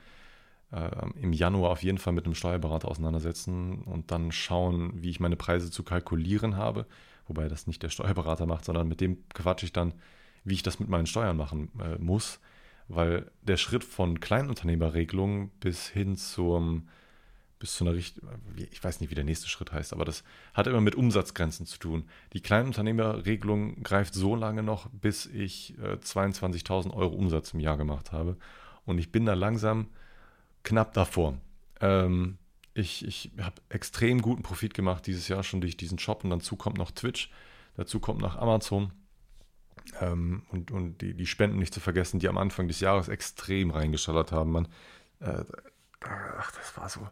äh, 0.73 0.91
im 1.21 1.33
Januar 1.33 1.71
auf 1.71 1.83
jeden 1.83 1.99
Fall 1.99 2.13
mit 2.13 2.25
einem 2.25 2.35
Steuerberater 2.35 2.89
auseinandersetzen 2.89 3.83
und 3.85 4.11
dann 4.11 4.33
schauen, 4.33 4.93
wie 5.03 5.11
ich 5.11 5.21
meine 5.21 5.37
Preise 5.37 5.71
zu 5.71 5.85
kalkulieren 5.85 6.57
habe. 6.57 6.87
Wobei 7.27 7.49
das 7.49 7.67
nicht 7.67 7.83
der 7.83 7.89
Steuerberater 7.89 8.47
macht, 8.47 8.65
sondern 8.65 8.89
mit 8.89 9.01
dem 9.01 9.29
quatsche 9.31 9.67
ich 9.67 9.73
dann, 9.73 9.95
wie 10.43 10.55
ich 10.55 10.63
das 10.63 10.81
mit 10.81 10.89
meinen 10.89 11.07
Steuern 11.07 11.37
machen 11.37 11.71
äh, 11.81 11.97
muss. 11.99 12.41
Weil 12.89 13.31
der 13.43 13.57
Schritt 13.57 13.85
von 13.85 14.21
Kleinunternehmerregelung 14.21 15.51
bis 15.61 15.89
hin 15.89 16.17
zum 16.17 16.89
bis 17.59 17.77
zu 17.77 17.85
einer 17.85 17.95
Richtung, 17.95 18.29
ich 18.57 18.83
weiß 18.83 19.01
nicht, 19.01 19.11
wie 19.11 19.15
der 19.15 19.25
nächste 19.25 19.49
Schritt 19.49 19.73
heißt, 19.73 19.93
aber 19.93 20.05
das 20.05 20.25
hat 20.53 20.67
immer 20.67 20.81
mit 20.81 20.95
Umsatzgrenzen 20.95 21.67
zu 21.67 21.79
tun. 21.79 22.09
Die 22.33 22.41
Kleinunternehmerregelung 22.41 23.83
greift 23.83 24.15
so 24.15 24.37
lange 24.37 24.63
noch, 24.63 24.89
bis 24.91 25.27
ich 25.27 25.79
äh, 25.79 25.95
22.000 25.95 26.93
Euro 26.93 27.15
Umsatz 27.15 27.53
im 27.55 27.61
Jahr 27.61 27.77
gemacht 27.77 28.13
habe. 28.13 28.37
Und 28.85 28.99
ich 28.99 29.13
bin 29.13 29.25
da 29.25 29.35
langsam 29.35 29.89
knapp 30.63 30.93
davor. 30.95 31.39
Ähm, 31.81 32.39
ich 32.75 33.07
ich 33.07 33.31
habe 33.41 33.63
extrem 33.69 34.21
guten 34.21 34.43
Profit 34.43 34.75
gemacht 34.75 35.07
dieses 35.07 35.29
Jahr 35.29 35.43
schon 35.43 35.61
durch 35.61 35.77
diesen 35.77 35.99
Shop 35.99 36.25
und 36.25 36.31
dazu 36.31 36.57
kommt 36.57 36.77
noch 36.77 36.91
Twitch, 36.91 37.31
dazu 37.77 38.01
kommt 38.01 38.21
noch 38.21 38.37
Amazon 38.37 38.93
ähm, 40.01 40.43
und, 40.51 40.71
und 40.71 41.01
die, 41.01 41.15
die 41.15 41.27
Spenden 41.27 41.59
nicht 41.59 41.73
zu 41.73 41.81
vergessen, 41.81 42.19
die 42.19 42.29
am 42.29 42.39
Anfang 42.39 42.69
des 42.69 42.81
Jahres 42.81 43.09
extrem 43.09 43.71
reingeschallert 43.71 44.33
haben. 44.33 44.53
Man, 44.53 44.69
äh, 45.21 45.45
ach, 46.01 46.51
das 46.53 46.77
war 46.77 46.89
so 46.89 47.09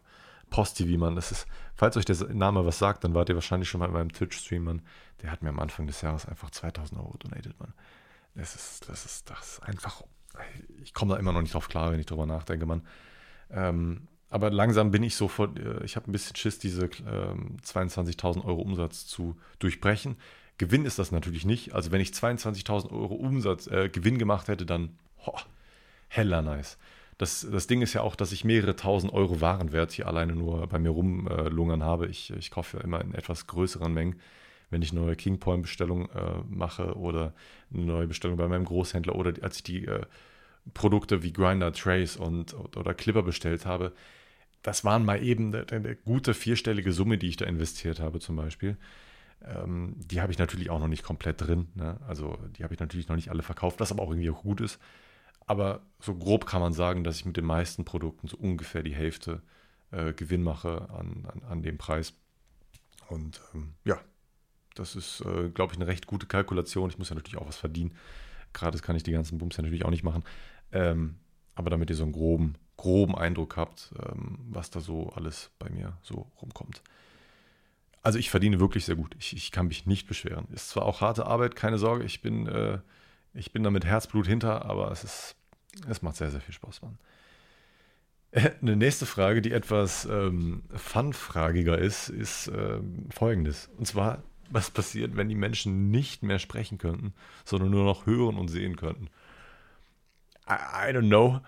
Post-TV, 0.53 0.99
man. 0.99 1.15
Das 1.15 1.31
ist, 1.31 1.47
falls 1.73 1.97
euch 1.97 2.05
der 2.05 2.15
Name 2.31 2.63
was 2.63 2.77
sagt, 2.77 3.03
dann 3.03 3.15
wart 3.15 3.27
ihr 3.27 3.33
wahrscheinlich 3.33 3.67
schon 3.67 3.79
mal 3.79 3.87
in 3.87 3.93
meinem 3.93 4.11
Twitch-Stream, 4.11 4.63
man. 4.63 4.81
Der 5.23 5.31
hat 5.31 5.41
mir 5.41 5.49
am 5.49 5.59
Anfang 5.59 5.87
des 5.87 6.01
Jahres 6.01 6.27
einfach 6.27 6.51
2000 6.51 6.99
Euro 6.99 7.17
donated, 7.17 7.59
man. 7.59 7.73
Das 8.35 8.53
ist, 8.53 8.87
das 8.87 9.03
ist, 9.03 9.31
das 9.31 9.53
ist 9.53 9.63
einfach, 9.63 10.03
ich 10.83 10.93
komme 10.93 11.13
da 11.13 11.19
immer 11.19 11.33
noch 11.33 11.41
nicht 11.41 11.55
drauf 11.55 11.69
klar, 11.69 11.91
wenn 11.91 11.99
ich 11.99 12.05
drüber 12.05 12.27
nachdenke, 12.27 12.67
man. 12.67 12.83
Ähm, 13.49 14.07
aber 14.29 14.51
langsam 14.51 14.91
bin 14.91 15.01
ich 15.01 15.15
so 15.15 15.27
vor, 15.27 15.57
äh, 15.57 15.83
ich 15.85 15.95
habe 15.95 16.09
ein 16.09 16.11
bisschen 16.11 16.35
Schiss, 16.35 16.59
diese 16.59 16.85
ähm, 17.07 17.57
22.000 17.65 18.45
Euro 18.45 18.61
Umsatz 18.61 19.07
zu 19.07 19.35
durchbrechen. 19.57 20.17
Gewinn 20.59 20.85
ist 20.85 20.99
das 20.99 21.11
natürlich 21.11 21.45
nicht. 21.45 21.73
Also 21.73 21.91
wenn 21.91 21.99
ich 21.99 22.09
22.000 22.09 22.91
Euro 22.91 23.15
Umsatz, 23.15 23.65
äh, 23.65 23.89
Gewinn 23.89 24.19
gemacht 24.19 24.49
hätte, 24.49 24.67
dann 24.67 24.99
ho, 25.25 25.35
heller 26.09 26.43
nice. 26.43 26.77
Das, 27.17 27.47
das 27.49 27.67
Ding 27.67 27.81
ist 27.81 27.93
ja 27.93 28.01
auch, 28.01 28.15
dass 28.15 28.31
ich 28.31 28.43
mehrere 28.43 28.75
tausend 28.75 29.13
Euro 29.13 29.41
Warenwert 29.41 29.91
hier 29.91 30.07
alleine 30.07 30.33
nur 30.33 30.67
bei 30.67 30.79
mir 30.79 30.89
rumlungern 30.89 31.81
äh, 31.81 31.83
habe. 31.83 32.07
Ich, 32.07 32.31
ich 32.31 32.51
kaufe 32.51 32.77
ja 32.77 32.83
immer 32.83 33.01
in 33.01 33.13
etwas 33.13 33.47
größeren 33.47 33.93
Mengen, 33.93 34.19
wenn 34.69 34.81
ich 34.81 34.91
eine 34.91 35.01
neue 35.01 35.15
Kingpoint-Bestellung 35.15 36.09
äh, 36.09 36.41
mache 36.49 36.97
oder 36.97 37.33
eine 37.73 37.83
neue 37.83 38.07
Bestellung 38.07 38.37
bei 38.37 38.47
meinem 38.47 38.65
Großhändler 38.65 39.15
oder 39.15 39.33
als 39.41 39.57
ich 39.57 39.63
die 39.63 39.85
äh, 39.85 40.01
Produkte 40.73 41.23
wie 41.23 41.33
Grinder, 41.33 41.73
Trace 41.73 42.17
und, 42.17 42.55
oder 42.75 42.93
Clipper 42.93 43.23
bestellt 43.23 43.65
habe, 43.65 43.93
das 44.63 44.85
waren 44.85 45.05
mal 45.05 45.21
eben 45.21 45.53
eine, 45.53 45.95
gute 45.95 46.33
vierstellige 46.33 46.93
Summe, 46.93 47.17
die 47.17 47.27
ich 47.27 47.37
da 47.37 47.45
investiert 47.45 47.99
habe 47.99 48.19
zum 48.19 48.37
Beispiel. 48.37 48.77
Ähm, 49.43 49.95
die 49.97 50.21
habe 50.21 50.31
ich 50.31 50.39
natürlich 50.39 50.69
auch 50.69 50.79
noch 50.79 50.87
nicht 50.87 51.03
komplett 51.03 51.41
drin. 51.41 51.67
Ne? 51.75 51.99
Also 52.07 52.37
die 52.57 52.63
habe 52.63 52.73
ich 52.73 52.79
natürlich 52.79 53.09
noch 53.09 53.17
nicht 53.17 53.29
alle 53.29 53.43
verkauft, 53.43 53.79
was 53.79 53.91
aber 53.91 54.01
auch 54.01 54.11
irgendwie 54.11 54.29
auch 54.29 54.41
gut 54.41 54.61
ist. 54.61 54.79
Aber 55.45 55.81
so 55.99 56.15
grob 56.15 56.45
kann 56.45 56.61
man 56.61 56.73
sagen, 56.73 57.03
dass 57.03 57.17
ich 57.17 57.25
mit 57.25 57.37
den 57.37 57.45
meisten 57.45 57.85
Produkten 57.85 58.27
so 58.27 58.37
ungefähr 58.37 58.83
die 58.83 58.95
Hälfte 58.95 59.41
äh, 59.91 60.13
Gewinn 60.13 60.43
mache 60.43 60.89
an, 60.89 61.27
an, 61.31 61.43
an, 61.49 61.61
dem 61.63 61.77
Preis. 61.77 62.13
Und 63.09 63.41
ähm, 63.53 63.73
ja, 63.83 63.99
das 64.75 64.95
ist, 64.95 65.21
äh, 65.21 65.49
glaube 65.49 65.73
ich, 65.73 65.79
eine 65.79 65.87
recht 65.87 66.07
gute 66.07 66.25
Kalkulation. 66.25 66.89
Ich 66.89 66.97
muss 66.97 67.09
ja 67.09 67.15
natürlich 67.15 67.39
auch 67.39 67.47
was 67.47 67.57
verdienen. 67.57 67.95
Gerade 68.53 68.77
kann 68.79 68.95
ich 68.95 69.03
die 69.03 69.11
ganzen 69.11 69.37
Bums 69.37 69.57
ja 69.57 69.63
natürlich 69.63 69.85
auch 69.85 69.89
nicht 69.89 70.03
machen. 70.03 70.23
Ähm, 70.71 71.15
aber 71.55 71.69
damit 71.69 71.89
ihr 71.89 71.95
so 71.95 72.03
einen 72.03 72.13
groben, 72.13 72.55
groben 72.77 73.15
Eindruck 73.15 73.57
habt, 73.57 73.93
ähm, 73.99 74.39
was 74.49 74.69
da 74.69 74.79
so 74.79 75.09
alles 75.09 75.51
bei 75.59 75.69
mir 75.69 75.97
so 76.01 76.31
rumkommt. 76.41 76.81
Also 78.01 78.19
ich 78.19 78.29
verdiene 78.29 78.59
wirklich 78.59 78.85
sehr 78.85 78.95
gut. 78.95 79.15
Ich, 79.19 79.35
ich 79.35 79.51
kann 79.51 79.67
mich 79.67 79.85
nicht 79.85 80.07
beschweren. 80.07 80.47
Ist 80.51 80.69
zwar 80.69 80.85
auch 80.85 81.01
harte 81.01 81.25
Arbeit, 81.25 81.55
keine 81.55 81.77
Sorge. 81.77 82.03
Ich 82.03 82.21
bin, 82.21 82.47
äh, 82.47 82.79
ich 83.33 83.51
bin 83.51 83.63
da 83.63 83.69
mit 83.69 83.85
Herzblut 83.85 84.27
hinter, 84.27 84.65
aber 84.65 84.91
es 84.91 85.03
ist, 85.03 85.35
es 85.87 86.01
macht 86.01 86.15
sehr, 86.15 86.31
sehr 86.31 86.41
viel 86.41 86.53
Spaß, 86.53 86.81
Mann. 86.81 86.97
Eine 88.61 88.75
nächste 88.75 89.05
Frage, 89.05 89.41
die 89.41 89.51
etwas 89.51 90.05
ähm, 90.05 90.63
fun-fragiger 90.75 91.77
ist, 91.77 92.09
ist 92.09 92.47
ähm, 92.47 93.07
folgendes. 93.11 93.69
Und 93.77 93.85
zwar, 93.85 94.23
was 94.49 94.71
passiert, 94.71 95.15
wenn 95.15 95.29
die 95.29 95.35
Menschen 95.35 95.91
nicht 95.91 96.23
mehr 96.23 96.39
sprechen 96.39 96.77
könnten, 96.77 97.13
sondern 97.45 97.71
nur 97.71 97.83
noch 97.83 98.05
hören 98.05 98.37
und 98.37 98.47
sehen 98.47 98.75
könnten? 98.75 99.09
I, 100.47 100.89
I 100.89 100.93
don't 100.93 101.07
know, 101.07 101.41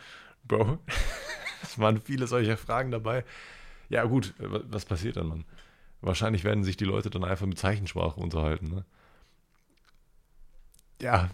Bro. 0.48 0.80
es 1.64 1.80
waren 1.80 2.02
viele 2.02 2.28
solcher 2.28 2.58
Fragen 2.58 2.92
dabei. 2.92 3.26
Ja, 3.90 4.04
gut, 4.06 4.34
was 4.38 4.86
passiert 4.86 5.18
dann, 5.18 5.28
Mann? 5.28 5.46
Wahrscheinlich 6.02 6.44
werden 6.44 6.64
sich 6.64 6.78
die 6.78 6.86
Leute 6.86 7.10
dann 7.10 7.24
einfach 7.24 7.46
mit 7.48 7.58
Zeichensprache 7.58 8.20
unterhalten, 8.20 8.68
ne? 8.68 8.86
Ja. 11.02 11.30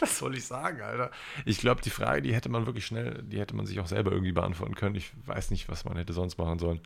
Was 0.00 0.18
soll 0.18 0.34
ich 0.34 0.46
sagen, 0.46 0.80
Alter? 0.80 1.10
Ich 1.44 1.58
glaube, 1.58 1.82
die 1.82 1.90
Frage, 1.90 2.22
die 2.22 2.34
hätte 2.34 2.48
man 2.48 2.66
wirklich 2.66 2.86
schnell, 2.86 3.22
die 3.22 3.38
hätte 3.38 3.54
man 3.54 3.66
sich 3.66 3.80
auch 3.80 3.86
selber 3.86 4.12
irgendwie 4.12 4.32
beantworten 4.32 4.74
können. 4.74 4.94
Ich 4.94 5.12
weiß 5.26 5.50
nicht, 5.50 5.68
was 5.68 5.84
man 5.84 5.96
hätte 5.96 6.12
sonst 6.12 6.38
machen 6.38 6.58
sollen. 6.58 6.80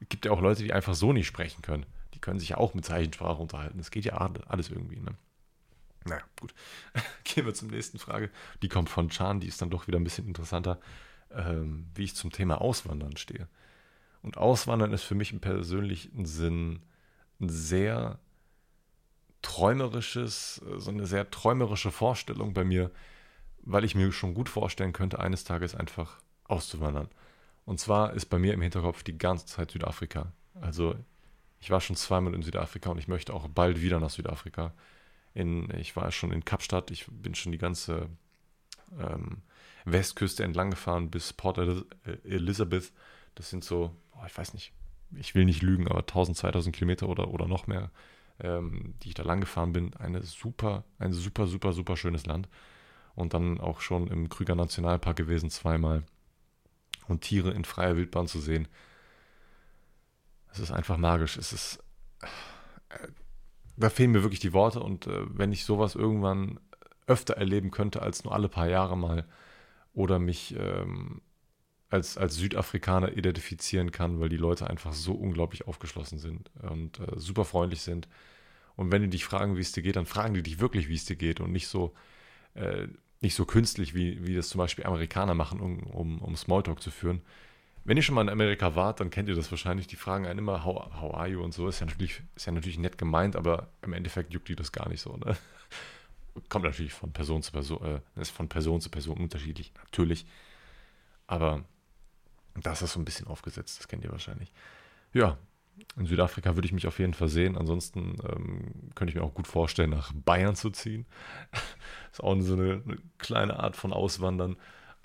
Es 0.00 0.08
gibt 0.08 0.26
ja 0.26 0.32
auch 0.32 0.40
Leute, 0.40 0.62
die 0.62 0.72
einfach 0.72 0.94
so 0.94 1.12
nicht 1.12 1.26
sprechen 1.26 1.62
können. 1.62 1.86
Die 2.14 2.20
können 2.20 2.38
sich 2.38 2.50
ja 2.50 2.58
auch 2.58 2.74
mit 2.74 2.84
Zeichensprache 2.84 3.40
unterhalten. 3.40 3.78
Das 3.78 3.90
geht 3.90 4.04
ja 4.04 4.14
alles 4.14 4.70
irgendwie, 4.70 5.00
ne? 5.00 5.14
Naja, 6.04 6.22
gut. 6.38 6.54
Gehen 7.24 7.46
wir 7.46 7.54
zur 7.54 7.68
nächsten 7.68 7.98
Frage. 7.98 8.30
Die 8.62 8.68
kommt 8.68 8.88
von 8.88 9.08
Chan, 9.08 9.40
die 9.40 9.48
ist 9.48 9.60
dann 9.60 9.70
doch 9.70 9.86
wieder 9.86 9.98
ein 9.98 10.04
bisschen 10.04 10.26
interessanter, 10.26 10.78
ähm, 11.32 11.86
wie 11.94 12.04
ich 12.04 12.14
zum 12.14 12.30
Thema 12.30 12.60
Auswandern 12.60 13.16
stehe. 13.16 13.48
Und 14.22 14.36
Auswandern 14.36 14.92
ist 14.92 15.04
für 15.04 15.14
mich 15.14 15.32
im 15.32 15.40
persönlichen 15.40 16.26
Sinn 16.26 16.82
ein 17.40 17.48
sehr 17.48 18.18
träumerisches, 19.42 20.62
äh, 20.66 20.78
so 20.78 20.90
eine 20.90 21.06
sehr 21.06 21.30
träumerische 21.30 21.90
Vorstellung 21.90 22.54
bei 22.54 22.64
mir, 22.64 22.90
weil 23.62 23.84
ich 23.84 23.94
mir 23.94 24.12
schon 24.12 24.34
gut 24.34 24.48
vorstellen 24.48 24.92
könnte, 24.92 25.20
eines 25.20 25.44
Tages 25.44 25.74
einfach 25.74 26.20
auszuwandern. 26.44 27.08
Und 27.64 27.78
zwar 27.80 28.14
ist 28.14 28.26
bei 28.26 28.38
mir 28.38 28.54
im 28.54 28.62
Hinterkopf 28.62 29.02
die 29.02 29.18
ganze 29.18 29.46
Zeit 29.46 29.70
Südafrika. 29.70 30.32
Also 30.60 30.94
ich 31.60 31.70
war 31.70 31.80
schon 31.80 31.96
zweimal 31.96 32.34
in 32.34 32.42
Südafrika 32.42 32.90
und 32.90 32.98
ich 32.98 33.08
möchte 33.08 33.34
auch 33.34 33.48
bald 33.48 33.82
wieder 33.82 34.00
nach 34.00 34.10
Südafrika. 34.10 34.72
In, 35.34 35.68
ich 35.76 35.94
war 35.94 36.10
schon 36.10 36.32
in 36.32 36.44
Kapstadt, 36.44 36.90
ich 36.90 37.06
bin 37.10 37.34
schon 37.34 37.52
die 37.52 37.58
ganze 37.58 38.08
ähm, 38.98 39.42
Westküste 39.84 40.44
entlang 40.44 40.70
gefahren 40.70 41.10
bis 41.10 41.32
Port 41.32 41.58
Elizabeth. 42.24 42.92
Das 43.34 43.50
sind 43.50 43.64
so, 43.64 43.94
oh, 44.16 44.24
ich 44.26 44.36
weiß 44.36 44.54
nicht, 44.54 44.72
ich 45.16 45.34
will 45.34 45.44
nicht 45.44 45.62
lügen, 45.62 45.88
aber 45.88 46.00
1000, 46.00 46.36
2000 46.36 46.74
Kilometer 46.74 47.08
oder, 47.08 47.28
oder 47.28 47.46
noch 47.46 47.66
mehr, 47.66 47.90
ähm, 48.40 48.94
die 49.02 49.08
ich 49.08 49.14
da 49.14 49.22
lang 49.22 49.40
gefahren 49.40 49.72
bin. 49.72 49.94
Eine 49.94 50.22
super, 50.22 50.84
ein 50.98 51.12
super, 51.12 51.46
super, 51.46 51.72
super 51.72 51.96
schönes 51.96 52.26
Land. 52.26 52.48
Und 53.14 53.34
dann 53.34 53.60
auch 53.60 53.80
schon 53.80 54.06
im 54.08 54.28
Krüger 54.28 54.54
Nationalpark 54.54 55.16
gewesen 55.16 55.50
zweimal. 55.50 56.04
Und 57.08 57.22
Tiere 57.22 57.50
in 57.50 57.64
freier 57.64 57.96
Wildbahn 57.96 58.28
zu 58.28 58.40
sehen. 58.40 58.68
Es 60.52 60.60
ist 60.60 60.70
einfach 60.70 60.96
magisch. 60.96 61.36
Es 61.36 61.52
ist. 61.52 61.82
Äh, 62.90 63.08
da 63.76 63.90
fehlen 63.90 64.10
mir 64.10 64.22
wirklich 64.22 64.40
die 64.40 64.52
Worte 64.52 64.80
und 64.80 65.06
äh, 65.06 65.24
wenn 65.28 65.52
ich 65.52 65.64
sowas 65.64 65.94
irgendwann 65.94 66.58
öfter 67.06 67.34
erleben 67.34 67.70
könnte 67.70 68.02
als 68.02 68.24
nur 68.24 68.34
alle 68.34 68.48
paar 68.48 68.68
Jahre 68.68 68.96
mal 68.96 69.24
oder 69.94 70.18
mich 70.18 70.54
ähm, 70.58 71.22
als, 71.90 72.18
als 72.18 72.36
Südafrikaner 72.36 73.16
identifizieren 73.16 73.92
kann, 73.92 74.20
weil 74.20 74.28
die 74.28 74.36
Leute 74.36 74.68
einfach 74.68 74.92
so 74.92 75.12
unglaublich 75.12 75.66
aufgeschlossen 75.66 76.18
sind 76.18 76.50
und 76.62 77.00
äh, 77.00 77.18
super 77.18 77.44
freundlich 77.44 77.80
sind. 77.80 78.08
Und 78.76 78.92
wenn 78.92 79.02
die 79.02 79.08
dich 79.08 79.24
fragen, 79.24 79.56
wie 79.56 79.60
es 79.60 79.72
dir 79.72 79.82
geht, 79.82 79.96
dann 79.96 80.06
fragen 80.06 80.34
die 80.34 80.42
dich 80.42 80.60
wirklich, 80.60 80.88
wie 80.88 80.94
es 80.94 81.04
dir 81.04 81.16
geht 81.16 81.40
und 81.40 81.50
nicht 81.50 81.66
so, 81.66 81.94
äh, 82.54 82.86
nicht 83.20 83.34
so 83.34 83.44
künstlich, 83.44 83.94
wie, 83.94 84.24
wie 84.26 84.34
das 84.34 84.50
zum 84.50 84.58
Beispiel 84.58 84.86
Amerikaner 84.86 85.34
machen, 85.34 85.60
um, 85.60 85.78
um, 85.84 86.18
um 86.18 86.36
Smalltalk 86.36 86.80
zu 86.80 86.90
führen. 86.90 87.22
Wenn 87.84 87.96
ihr 87.96 88.02
schon 88.02 88.14
mal 88.14 88.22
in 88.22 88.28
Amerika 88.28 88.76
wart, 88.76 89.00
dann 89.00 89.08
kennt 89.08 89.30
ihr 89.30 89.34
das 89.34 89.50
wahrscheinlich. 89.50 89.86
Die 89.86 89.96
fragen 89.96 90.26
einen 90.26 90.40
immer, 90.40 90.64
how, 90.64 90.90
how 91.00 91.14
are 91.14 91.26
you 91.26 91.42
und 91.42 91.54
so. 91.54 91.68
Ist 91.68 91.80
ja, 91.80 91.86
natürlich, 91.86 92.22
ist 92.36 92.46
ja 92.46 92.52
natürlich 92.52 92.78
nett 92.78 92.98
gemeint, 92.98 93.34
aber 93.34 93.70
im 93.80 93.94
Endeffekt 93.94 94.34
juckt 94.34 94.48
die 94.48 94.56
das 94.56 94.72
gar 94.72 94.88
nicht 94.90 95.00
so. 95.00 95.16
Ne? 95.16 95.36
Kommt 96.50 96.66
natürlich 96.66 96.92
von 96.92 97.12
Person 97.12 97.42
zu 97.42 97.50
Person, 97.50 97.82
äh, 97.82 98.20
ist 98.20 98.30
von 98.30 98.48
Person 98.48 98.82
zu 98.82 98.90
Person 98.90 99.16
unterschiedlich, 99.16 99.72
natürlich. 99.84 100.26
Aber 101.26 101.64
das 102.66 102.82
ist 102.82 102.92
so 102.92 103.00
ein 103.00 103.04
bisschen 103.04 103.26
aufgesetzt, 103.26 103.78
das 103.78 103.88
kennt 103.88 104.04
ihr 104.04 104.12
wahrscheinlich. 104.12 104.52
Ja, 105.12 105.38
in 105.96 106.06
Südafrika 106.06 106.56
würde 106.56 106.66
ich 106.66 106.72
mich 106.72 106.86
auf 106.86 106.98
jeden 106.98 107.14
Fall 107.14 107.28
sehen. 107.28 107.56
Ansonsten 107.56 108.16
ähm, 108.28 108.90
könnte 108.94 109.10
ich 109.10 109.14
mir 109.14 109.22
auch 109.22 109.34
gut 109.34 109.46
vorstellen, 109.46 109.90
nach 109.90 110.12
Bayern 110.12 110.56
zu 110.56 110.70
ziehen. 110.70 111.06
ist 112.12 112.22
auch 112.22 112.40
so 112.40 112.54
eine, 112.54 112.82
eine, 112.84 112.98
kleine 113.18 113.58
Art 113.58 113.76
von 113.76 113.92
Auswandern. 113.92 114.56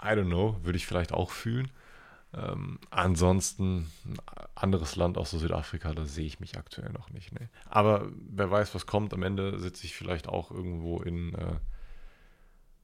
I 0.01 0.07
don't 0.07 0.27
know, 0.27 0.57
würde 0.63 0.77
ich 0.77 0.85
vielleicht 0.85 1.13
auch 1.13 1.31
fühlen. 1.31 1.71
Ähm, 2.33 2.79
ansonsten 2.89 3.91
ein 4.05 4.17
anderes 4.55 4.95
Land 4.95 5.17
außer 5.17 5.37
Südafrika, 5.37 5.93
da 5.93 6.05
sehe 6.05 6.25
ich 6.25 6.39
mich 6.39 6.57
aktuell 6.57 6.91
noch 6.91 7.11
nicht. 7.11 7.31
Nee. 7.31 7.47
Aber 7.69 8.09
wer 8.15 8.49
weiß, 8.49 8.73
was 8.73 8.87
kommt. 8.87 9.13
Am 9.13 9.23
Ende 9.23 9.59
sitze 9.59 9.85
ich 9.85 9.95
vielleicht 9.95 10.27
auch 10.27 10.51
irgendwo 10.51 11.01
in. 11.01 11.35
Äh, 11.35 11.55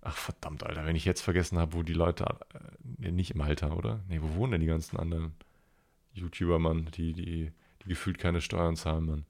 ach 0.01 0.17
verdammt, 0.17 0.63
Alter, 0.63 0.85
wenn 0.85 0.95
ich 0.95 1.05
jetzt 1.05 1.21
vergessen 1.21 1.57
habe, 1.57 1.73
wo 1.73 1.83
die 1.83 1.93
Leute. 1.93 2.25
Äh, 3.01 3.11
nicht 3.11 3.31
im 3.31 3.41
Alter, 3.41 3.77
oder? 3.77 4.01
Nee, 4.07 4.21
wo 4.21 4.35
wohnen 4.35 4.53
denn 4.53 4.61
die 4.61 4.67
ganzen 4.67 4.97
anderen 4.97 5.33
YouTuber, 6.13 6.59
Mann, 6.59 6.89
die, 6.95 7.13
die, 7.13 7.51
die 7.83 7.87
gefühlt 7.87 8.17
keine 8.17 8.41
Steuern 8.41 8.75
zahlen, 8.75 9.05
Mann? 9.05 9.25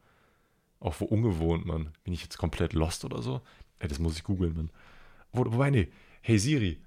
Auch 0.80 1.00
wo 1.00 1.06
ungewohnt, 1.06 1.66
Mann. 1.66 1.92
Bin 2.04 2.14
ich 2.14 2.24
jetzt 2.24 2.38
komplett 2.38 2.74
lost 2.74 3.06
oder 3.06 3.22
so? 3.22 3.42
Ey, 3.80 3.88
das 3.88 4.00
muss 4.00 4.18
ich 4.18 4.24
googeln, 4.24 4.56
Mann. 4.56 4.72
Wo, 5.32 5.46
wobei, 5.46 5.70
nee. 5.70 5.92
Hey 6.22 6.38
Siri. 6.40 6.82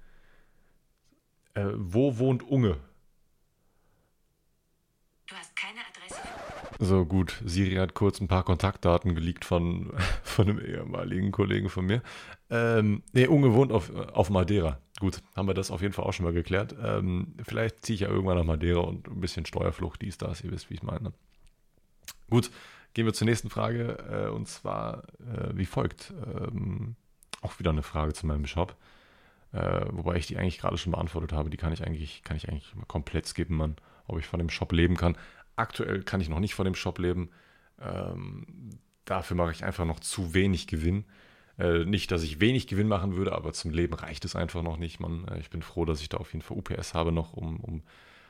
Äh, 1.53 1.69
wo 1.75 2.17
wohnt 2.17 2.43
Unge? 2.43 2.79
So 6.83 7.05
gut, 7.05 7.41
Siri 7.45 7.75
hat 7.75 7.93
kurz 7.93 8.19
ein 8.19 8.27
paar 8.27 8.43
Kontaktdaten 8.43 9.15
geleakt 9.15 9.45
von, 9.45 9.93
von 10.23 10.49
einem 10.49 10.59
ehemaligen 10.59 11.31
Kollegen 11.31 11.69
von 11.69 11.85
mir. 11.85 12.01
Ähm, 12.49 13.03
nee, 13.13 13.25
ungewohnt 13.25 13.71
auf, 13.71 13.89
auf 13.95 14.29
Madeira. 14.29 14.79
Gut, 14.99 15.21
haben 15.33 15.47
wir 15.47 15.53
das 15.53 15.71
auf 15.71 15.81
jeden 15.81 15.93
Fall 15.93 16.03
auch 16.03 16.11
schon 16.11 16.25
mal 16.25 16.33
geklärt. 16.33 16.75
Ähm, 16.83 17.35
vielleicht 17.41 17.85
ziehe 17.85 17.95
ich 17.95 18.01
ja 18.01 18.09
irgendwann 18.09 18.37
nach 18.37 18.43
Madeira 18.43 18.81
und 18.81 19.07
ein 19.07 19.21
bisschen 19.21 19.45
Steuerflucht, 19.45 20.01
dies, 20.01 20.17
das, 20.17 20.43
ihr 20.43 20.51
wisst, 20.51 20.69
wie 20.69 20.73
ich 20.73 20.83
meine. 20.83 21.13
Gut, 22.29 22.51
gehen 22.93 23.05
wir 23.05 23.13
zur 23.13 23.27
nächsten 23.27 23.49
Frage 23.49 24.27
äh, 24.27 24.29
und 24.29 24.49
zwar 24.49 25.03
äh, 25.21 25.51
wie 25.53 25.65
folgt. 25.65 26.13
Ähm, 26.25 26.97
auch 27.41 27.59
wieder 27.59 27.71
eine 27.71 27.83
Frage 27.83 28.11
zu 28.11 28.27
meinem 28.27 28.45
Shop. 28.45 28.75
Äh, 29.53 29.85
wobei 29.91 30.17
ich 30.17 30.27
die 30.27 30.35
eigentlich 30.35 30.57
gerade 30.57 30.77
schon 30.77 30.91
beantwortet 30.91 31.31
habe. 31.31 31.49
Die 31.49 31.57
kann 31.57 31.71
ich 31.71 31.85
eigentlich, 31.85 32.23
kann 32.23 32.35
ich 32.35 32.49
eigentlich 32.49 32.73
komplett 32.89 33.25
skippen, 33.25 33.55
Mann, 33.55 33.77
ob 34.05 34.19
ich 34.19 34.25
von 34.25 34.39
dem 34.39 34.49
Shop 34.49 34.73
leben 34.73 34.97
kann. 34.97 35.15
Aktuell 35.55 36.03
kann 36.03 36.21
ich 36.21 36.29
noch 36.29 36.39
nicht 36.39 36.55
von 36.55 36.65
dem 36.65 36.75
Shop 36.75 36.99
leben. 36.99 37.29
Ähm, 37.79 38.79
dafür 39.05 39.37
mache 39.37 39.51
ich 39.51 39.63
einfach 39.63 39.85
noch 39.85 39.99
zu 39.99 40.33
wenig 40.33 40.67
Gewinn. 40.67 41.05
Äh, 41.57 41.85
nicht, 41.85 42.11
dass 42.11 42.23
ich 42.23 42.39
wenig 42.39 42.67
Gewinn 42.67 42.87
machen 42.87 43.15
würde, 43.15 43.33
aber 43.33 43.53
zum 43.53 43.71
Leben 43.71 43.93
reicht 43.93 44.25
es 44.25 44.35
einfach 44.35 44.63
noch 44.63 44.77
nicht. 44.77 44.99
Man, 44.99 45.27
äh, 45.27 45.39
ich 45.39 45.49
bin 45.49 45.61
froh, 45.61 45.85
dass 45.85 46.01
ich 46.01 46.09
da 46.09 46.17
auf 46.17 46.33
jeden 46.33 46.43
Fall 46.43 46.57
UPS 46.57 46.93
habe 46.93 47.11
noch, 47.11 47.33
um, 47.33 47.59
um 47.59 47.83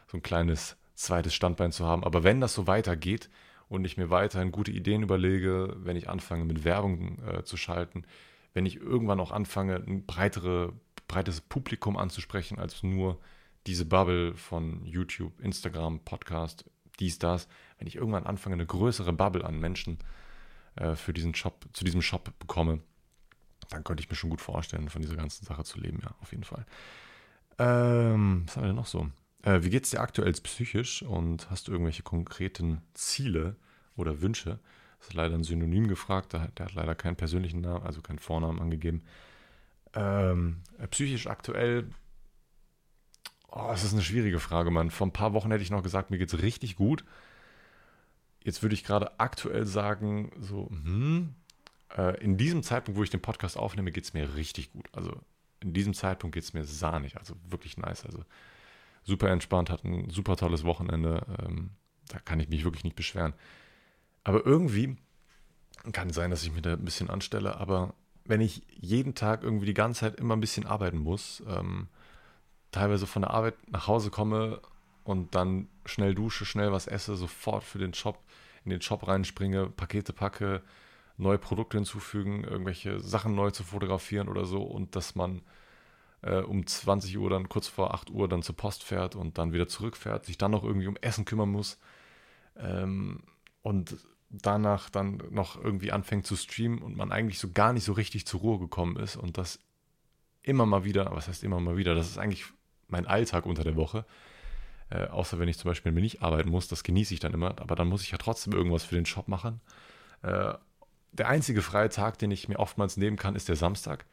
so 0.07 0.17
ein 0.17 0.23
kleines 0.23 0.77
zweites 0.95 1.33
Standbein 1.33 1.71
zu 1.71 1.85
haben. 1.85 2.03
Aber 2.03 2.23
wenn 2.23 2.41
das 2.41 2.53
so 2.53 2.67
weitergeht 2.67 3.29
und 3.69 3.85
ich 3.85 3.97
mir 3.97 4.09
weiterhin 4.09 4.51
gute 4.51 4.71
Ideen 4.71 5.03
überlege, 5.03 5.75
wenn 5.77 5.95
ich 5.95 6.09
anfange 6.09 6.45
mit 6.45 6.65
Werbung 6.65 7.19
äh, 7.25 7.43
zu 7.43 7.57
schalten, 7.57 8.03
wenn 8.53 8.65
ich 8.65 8.77
irgendwann 8.77 9.19
auch 9.19 9.31
anfange, 9.31 9.75
ein 9.75 10.05
breitere, 10.05 10.73
breites 11.07 11.41
Publikum 11.41 11.97
anzusprechen 11.97 12.59
als 12.59 12.83
nur 12.83 13.19
diese 13.65 13.85
Bubble 13.85 14.35
von 14.35 14.85
YouTube, 14.85 15.39
Instagram, 15.39 16.01
Podcast, 16.01 16.65
dies, 16.99 17.19
das, 17.19 17.47
wenn 17.77 17.87
ich 17.87 17.95
irgendwann 17.95 18.25
anfange, 18.25 18.53
eine 18.53 18.65
größere 18.65 19.13
Bubble 19.13 19.45
an 19.45 19.59
Menschen 19.59 19.97
äh, 20.75 20.95
für 20.95 21.13
diesen 21.13 21.35
Shop, 21.35 21.65
zu 21.73 21.83
diesem 21.83 22.01
Shop 22.01 22.31
bekomme, 22.39 22.79
dann 23.69 23.83
könnte 23.83 24.01
ich 24.01 24.09
mir 24.09 24.15
schon 24.15 24.29
gut 24.29 24.41
vorstellen, 24.41 24.89
von 24.89 25.01
dieser 25.01 25.15
ganzen 25.15 25.45
Sache 25.45 25.63
zu 25.63 25.79
leben, 25.79 25.99
ja, 26.03 26.13
auf 26.21 26.31
jeden 26.31 26.43
Fall. 26.43 26.65
Ähm, 27.59 28.43
was 28.45 28.55
haben 28.55 28.63
wir 28.63 28.67
denn 28.67 28.75
noch 28.75 28.87
so? 28.87 29.09
Äh, 29.43 29.59
wie 29.63 29.75
es 29.75 29.89
dir 29.89 30.01
aktuell 30.01 30.31
psychisch 30.33 31.03
und 31.03 31.49
hast 31.49 31.67
du 31.67 31.71
irgendwelche 31.71 32.03
konkreten 32.03 32.81
Ziele 32.93 33.55
oder 33.95 34.21
Wünsche? 34.21 34.59
Das 34.99 35.09
ist 35.09 35.13
leider 35.13 35.35
ein 35.35 35.43
Synonym 35.43 35.87
gefragt, 35.87 36.33
der, 36.33 36.47
der 36.49 36.67
hat 36.67 36.73
leider 36.73 36.95
keinen 36.95 37.15
persönlichen 37.15 37.61
Namen, 37.61 37.85
also 37.85 38.01
keinen 38.01 38.19
Vornamen 38.19 38.61
angegeben. 38.61 39.03
Ähm, 39.95 40.61
psychisch 40.91 41.27
aktuell 41.27 41.89
Oh, 43.55 43.67
das 43.69 43.83
ist 43.83 43.93
eine 43.93 44.01
schwierige 44.01 44.39
Frage, 44.39 44.71
Mann. 44.71 44.89
Vor 44.89 45.05
ein 45.05 45.13
paar 45.13 45.33
Wochen 45.33 45.51
hätte 45.51 45.61
ich 45.61 45.69
noch 45.69 45.83
gesagt, 45.83 46.09
mir 46.09 46.17
geht 46.17 46.33
es 46.33 46.41
richtig 46.41 46.75
gut. 46.75 47.05
Jetzt 48.43 48.63
würde 48.63 48.73
ich 48.73 48.83
gerade 48.83 49.19
aktuell 49.19 49.67
sagen, 49.67 50.31
so, 50.39 50.69
hm, 50.69 51.35
äh, 51.95 52.19
in 52.19 52.37
diesem 52.37 52.63
Zeitpunkt, 52.63 52.97
wo 52.97 53.03
ich 53.03 53.11
den 53.11 53.21
Podcast 53.21 53.55
aufnehme, 53.55 53.91
geht 53.91 54.05
es 54.05 54.13
mir 54.15 54.33
richtig 54.35 54.71
gut. 54.71 54.89
Also 54.91 55.21
in 55.59 55.71
diesem 55.71 55.93
Zeitpunkt 55.93 56.33
geht 56.33 56.43
es 56.43 56.53
mir 56.53 56.63
sahnig, 56.63 57.17
also 57.17 57.35
wirklich 57.47 57.77
nice. 57.77 58.07
Also 58.07 58.25
super 59.03 59.29
entspannt, 59.29 59.69
hat 59.69 59.83
ein 59.83 60.09
super 60.09 60.35
tolles 60.35 60.63
Wochenende. 60.63 61.23
Ähm, 61.45 61.69
da 62.07 62.17
kann 62.17 62.39
ich 62.39 62.49
mich 62.49 62.63
wirklich 62.63 62.83
nicht 62.83 62.95
beschweren. 62.95 63.33
Aber 64.23 64.43
irgendwie 64.47 64.97
kann 65.91 66.09
sein, 66.09 66.31
dass 66.31 66.41
ich 66.41 66.51
mir 66.51 66.63
da 66.63 66.73
ein 66.73 66.85
bisschen 66.85 67.11
anstelle, 67.11 67.57
aber 67.57 67.93
wenn 68.25 68.41
ich 68.41 68.63
jeden 68.69 69.13
Tag 69.13 69.43
irgendwie 69.43 69.67
die 69.67 69.73
ganze 69.75 69.99
Zeit 69.99 70.15
immer 70.15 70.35
ein 70.35 70.41
bisschen 70.41 70.65
arbeiten 70.65 70.97
muss, 70.97 71.43
ähm, 71.47 71.87
teilweise 72.73 73.07
von 73.07 73.21
der 73.21 73.31
Arbeit 73.31 73.55
nach 73.71 73.87
Hause 73.87 74.09
komme 74.09 74.61
und 75.03 75.35
dann 75.35 75.69
schnell 75.85 76.15
dusche, 76.15 76.45
schnell 76.45 76.71
was 76.71 76.87
esse, 76.87 77.15
sofort 77.15 77.63
für 77.63 77.79
den 77.79 77.93
Shop, 77.93 78.19
in 78.65 78.71
den 78.71 78.81
Shop 78.81 79.07
reinspringe, 79.07 79.69
Pakete 79.69 80.13
packe, 80.13 80.61
neue 81.17 81.37
Produkte 81.37 81.77
hinzufügen, 81.77 82.43
irgendwelche 82.43 82.99
Sachen 82.99 83.35
neu 83.35 83.51
zu 83.51 83.63
fotografieren 83.63 84.27
oder 84.27 84.45
so 84.45 84.63
und 84.63 84.95
dass 84.95 85.15
man 85.15 85.41
äh, 86.21 86.39
um 86.39 86.65
20 86.65 87.17
Uhr 87.17 87.29
dann 87.29 87.49
kurz 87.49 87.67
vor 87.67 87.93
8 87.93 88.09
Uhr 88.09 88.27
dann 88.27 88.41
zur 88.41 88.55
Post 88.55 88.83
fährt 88.83 89.15
und 89.15 89.37
dann 89.37 89.53
wieder 89.53 89.67
zurückfährt, 89.67 90.25
sich 90.25 90.37
dann 90.37 90.51
noch 90.51 90.63
irgendwie 90.63 90.87
um 90.87 90.97
Essen 90.97 91.25
kümmern 91.25 91.49
muss 91.49 91.79
ähm, 92.57 93.23
und 93.61 93.97
danach 94.29 94.89
dann 94.89 95.21
noch 95.29 95.61
irgendwie 95.61 95.91
anfängt 95.91 96.25
zu 96.25 96.35
streamen 96.35 96.81
und 96.81 96.97
man 96.97 97.11
eigentlich 97.11 97.37
so 97.37 97.51
gar 97.51 97.73
nicht 97.73 97.83
so 97.83 97.93
richtig 97.93 98.25
zur 98.25 98.39
Ruhe 98.39 98.57
gekommen 98.57 98.97
ist 98.97 99.15
und 99.15 99.37
das 99.37 99.59
immer 100.41 100.65
mal 100.65 100.83
wieder, 100.83 101.11
was 101.11 101.27
heißt 101.27 101.43
immer 101.43 101.59
mal 101.59 101.77
wieder, 101.77 101.93
das 101.93 102.09
ist 102.09 102.17
eigentlich 102.17 102.45
mein 102.87 103.07
Alltag 103.07 103.45
unter 103.45 103.63
der 103.63 103.75
Woche. 103.75 104.05
Äh, 104.89 105.07
außer 105.07 105.39
wenn 105.39 105.49
ich 105.49 105.57
zum 105.57 105.69
Beispiel 105.69 105.91
nicht 105.91 106.21
arbeiten 106.21 106.49
muss, 106.49 106.67
das 106.67 106.83
genieße 106.83 107.13
ich 107.13 107.19
dann 107.19 107.33
immer, 107.33 107.59
aber 107.59 107.75
dann 107.75 107.87
muss 107.87 108.03
ich 108.03 108.11
ja 108.11 108.17
trotzdem 108.17 108.53
irgendwas 108.53 108.83
für 108.83 108.95
den 108.95 109.05
Shop 109.05 109.27
machen. 109.27 109.61
Äh, 110.21 110.53
der 111.11 111.29
einzige 111.29 111.61
freie 111.61 111.89
Tag, 111.89 112.17
den 112.17 112.31
ich 112.31 112.49
mir 112.49 112.59
oftmals 112.59 112.97
nehmen 112.97 113.17
kann, 113.17 113.35
ist 113.35 113.49
der 113.49 113.55
Samstag. 113.55 114.05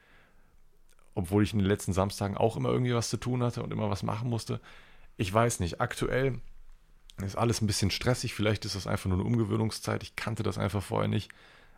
Obwohl 1.14 1.42
ich 1.42 1.52
in 1.52 1.58
den 1.58 1.68
letzten 1.68 1.92
Samstagen 1.92 2.36
auch 2.36 2.56
immer 2.56 2.70
irgendwie 2.70 2.94
was 2.94 3.10
zu 3.10 3.16
tun 3.16 3.42
hatte 3.42 3.62
und 3.62 3.72
immer 3.72 3.90
was 3.90 4.02
machen 4.02 4.28
musste. 4.28 4.60
Ich 5.16 5.32
weiß 5.32 5.60
nicht, 5.60 5.80
aktuell 5.80 6.40
ist 7.18 7.36
alles 7.36 7.60
ein 7.60 7.66
bisschen 7.66 7.90
stressig. 7.90 8.34
Vielleicht 8.34 8.64
ist 8.64 8.74
das 8.74 8.86
einfach 8.86 9.08
nur 9.08 9.18
eine 9.18 9.26
Umgewöhnungszeit. 9.26 10.02
Ich 10.02 10.16
kannte 10.16 10.42
das 10.42 10.58
einfach 10.58 10.82
vorher 10.82 11.08
nicht. 11.08 11.30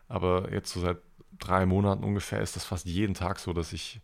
Aber 0.07 0.51
jetzt 0.51 0.71
so 0.71 0.79
seit 0.79 0.97
drei 1.39 1.65
Monaten 1.65 2.03
ungefähr 2.03 2.41
ist 2.41 2.55
das 2.55 2.65
fast 2.65 2.85
jeden 2.85 3.15
Tag 3.15 3.39
so, 3.39 3.53
dass 3.53 3.73
ich 3.73 4.01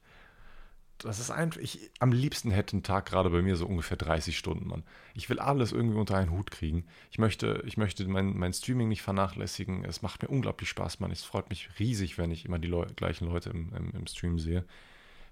das 1.00 1.20
ist 1.20 1.32
einfach, 1.32 1.62
ich 1.62 1.91
am 2.00 2.12
liebsten 2.12 2.52
hätte 2.52 2.76
ein 2.78 2.84
Tag 2.84 3.06
gerade 3.06 3.30
bei 3.30 3.41
mir 3.41 3.56
so 3.56 3.66
ungefähr 3.66 3.97
30 3.97 4.38
Stunden, 4.38 4.68
Mann. 4.68 4.84
Ich 5.14 5.30
will 5.30 5.39
alles 5.39 5.72
irgendwie 5.72 5.97
unter 5.97 6.18
einen 6.18 6.32
Hut 6.32 6.52
kriegen. 6.52 6.86
Ich 7.10 7.18
möchte, 7.18 7.64
ich 7.66 7.78
möchte 7.78 8.06
mein, 8.08 8.38
mein 8.38 8.54
Streaming 8.54 8.89
nicht 8.89 9.02
vernachlässigen. 9.02 9.86
Es 9.86 10.02
macht 10.02 10.22
mir 10.22 10.28
unglaublich 10.28 10.70
Spaß, 10.70 11.00
Mann. 11.00 11.12
Es 11.12 11.24
freut 11.24 11.50
mich 11.50 11.70
riesig, 11.80 12.18
wenn 12.18 12.32
ich 12.32 12.45
immer 12.45 12.60
die 12.60 12.68
Leu 12.68 12.86
gleichen 12.95 13.28
Leute 13.28 13.50
im, 13.50 13.74
im, 13.74 13.91
im, 13.91 14.08
Stream 14.08 14.39
sehe. 14.39 14.66